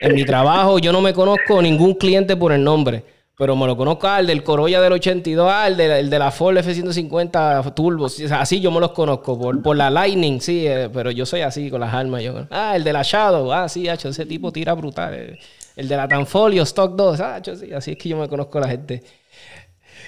en 0.00 0.14
mi 0.16 0.24
trabajo, 0.24 0.80
yo 0.80 0.92
no 0.92 1.00
me 1.00 1.14
conozco 1.14 1.62
ningún 1.62 1.94
cliente 1.94 2.36
por 2.36 2.50
el 2.50 2.64
nombre. 2.64 3.04
Pero 3.38 3.54
me 3.54 3.68
lo 3.68 3.76
conozco 3.76 4.08
al 4.08 4.26
del 4.26 4.42
Corolla 4.42 4.80
del 4.80 4.94
82, 4.94 5.48
al 5.48 5.76
de, 5.76 6.00
el 6.00 6.10
de 6.10 6.18
la 6.18 6.32
Ford 6.32 6.56
F-150 6.58 7.72
Turbo. 7.72 8.06
así 8.32 8.60
yo 8.60 8.72
me 8.72 8.80
los 8.80 8.90
conozco. 8.90 9.38
Por, 9.38 9.62
por 9.62 9.76
la 9.76 9.90
Lightning, 9.90 10.40
sí. 10.40 10.66
Eh, 10.66 10.90
pero 10.92 11.12
yo 11.12 11.24
soy 11.24 11.42
así 11.42 11.70
con 11.70 11.80
las 11.80 11.94
almas. 11.94 12.24
Yo, 12.24 12.48
ah, 12.50 12.74
el 12.74 12.82
de 12.82 12.92
la 12.92 13.02
Shadow. 13.04 13.52
Ah, 13.52 13.68
sí, 13.68 13.88
hecho, 13.88 14.08
ese 14.08 14.26
tipo 14.26 14.50
tira 14.50 14.74
brutal. 14.74 15.14
Eh. 15.14 15.38
El 15.76 15.86
de 15.86 15.96
la 15.96 16.08
Tanfolio, 16.08 16.64
Stock 16.64 16.96
2. 16.96 17.20
Ah, 17.20 17.40
así 17.76 17.92
es 17.92 17.96
que 17.96 18.08
yo 18.08 18.16
me 18.16 18.28
conozco 18.28 18.58
a 18.58 18.62
la 18.62 18.68
gente. 18.70 19.04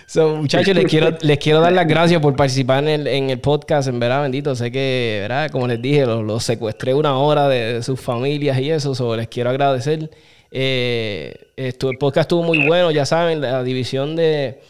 So, 0.09 0.35
muchachos, 0.35 0.75
les 0.75 0.87
quiero, 0.87 1.17
les 1.21 1.39
quiero 1.39 1.61
dar 1.61 1.73
las 1.73 1.87
gracias 1.87 2.21
por 2.21 2.35
participar 2.35 2.83
en 2.83 2.89
el, 2.89 3.07
en 3.07 3.31
el 3.31 3.39
podcast. 3.39 3.87
En 3.89 4.01
verdad, 4.01 4.23
bendito. 4.23 4.57
Sé 4.57 4.73
que, 4.73 5.19
¿verdad? 5.23 5.51
Como 5.53 5.69
les 5.69 5.81
dije, 5.81 6.05
los, 6.05 6.43
secuestré 6.43 6.95
una 6.95 7.17
hora 7.17 7.47
de, 7.49 7.81
sus 7.85 8.01
familias 8.01 8.59
y 8.59 8.73
eso. 8.73 8.93
So, 8.97 9.15
les 9.15 9.29
quiero 9.29 9.51
agradecer. 9.51 10.11
Eh, 10.51 11.53
el 11.57 11.99
podcast 11.99 12.27
estuvo 12.27 12.43
muy 12.43 12.67
bueno, 12.67 12.91
ya 12.91 13.07
saben, 13.07 13.41
la 13.41 13.63
división 13.63 14.17
de, 14.17 14.61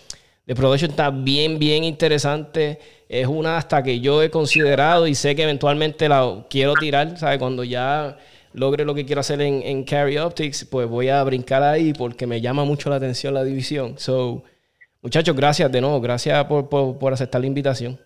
de 0.47 0.55
production 0.55 0.91
está 0.91 1.11
bien, 1.11 1.59
bien 1.59 1.85
interesante. 1.85 2.79
Es 3.09 3.27
una 3.27 3.57
hasta 3.57 3.83
que 3.83 4.01
yo 4.01 4.23
he 4.23 4.31
considerado 4.31 5.07
y 5.07 5.15
sé 5.15 5.35
que 5.35 5.43
eventualmente 5.43 6.09
la 6.09 6.45
quiero 6.49 6.75
tirar, 6.75 7.17
¿sabes? 7.19 7.39
Cuando 7.39 7.65
ya 7.65 8.17
logre 8.53 8.85
lo 8.85 8.95
que 8.95 9.05
quiero 9.05 9.21
hacer 9.21 9.41
en, 9.41 9.63
en 9.63 9.85
Carry 9.85 10.19
Optics, 10.19 10.65
pues 10.65 10.89
voy 10.89 11.09
a 11.09 11.23
brincar 11.25 11.63
ahí 11.63 11.93
porque 11.93 12.27
me 12.27 12.41
llama 12.41 12.65
mucho 12.65 12.91
la 12.91 12.97
atención 12.97 13.35
la 13.35 13.45
división. 13.45 13.95
So, 13.99 14.43
muchachos, 15.03 15.37
gracias 15.37 15.71
de 15.71 15.81
nuevo, 15.81 16.01
gracias 16.01 16.45
por, 16.45 16.69
por, 16.69 17.13
aceptar 17.13 17.41
la 17.41 17.47
invitación. 17.47 17.99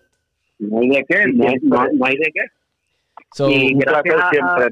No 0.59 0.79
hay 0.79 0.89
de 0.89 1.05
qué, 1.07 1.25
no, 1.33 2.05
hay 2.05 2.17
de 2.17 2.31
qué. 2.33 3.49
y 3.49 3.73
gracias, 3.75 4.15
siempre, 4.31 4.67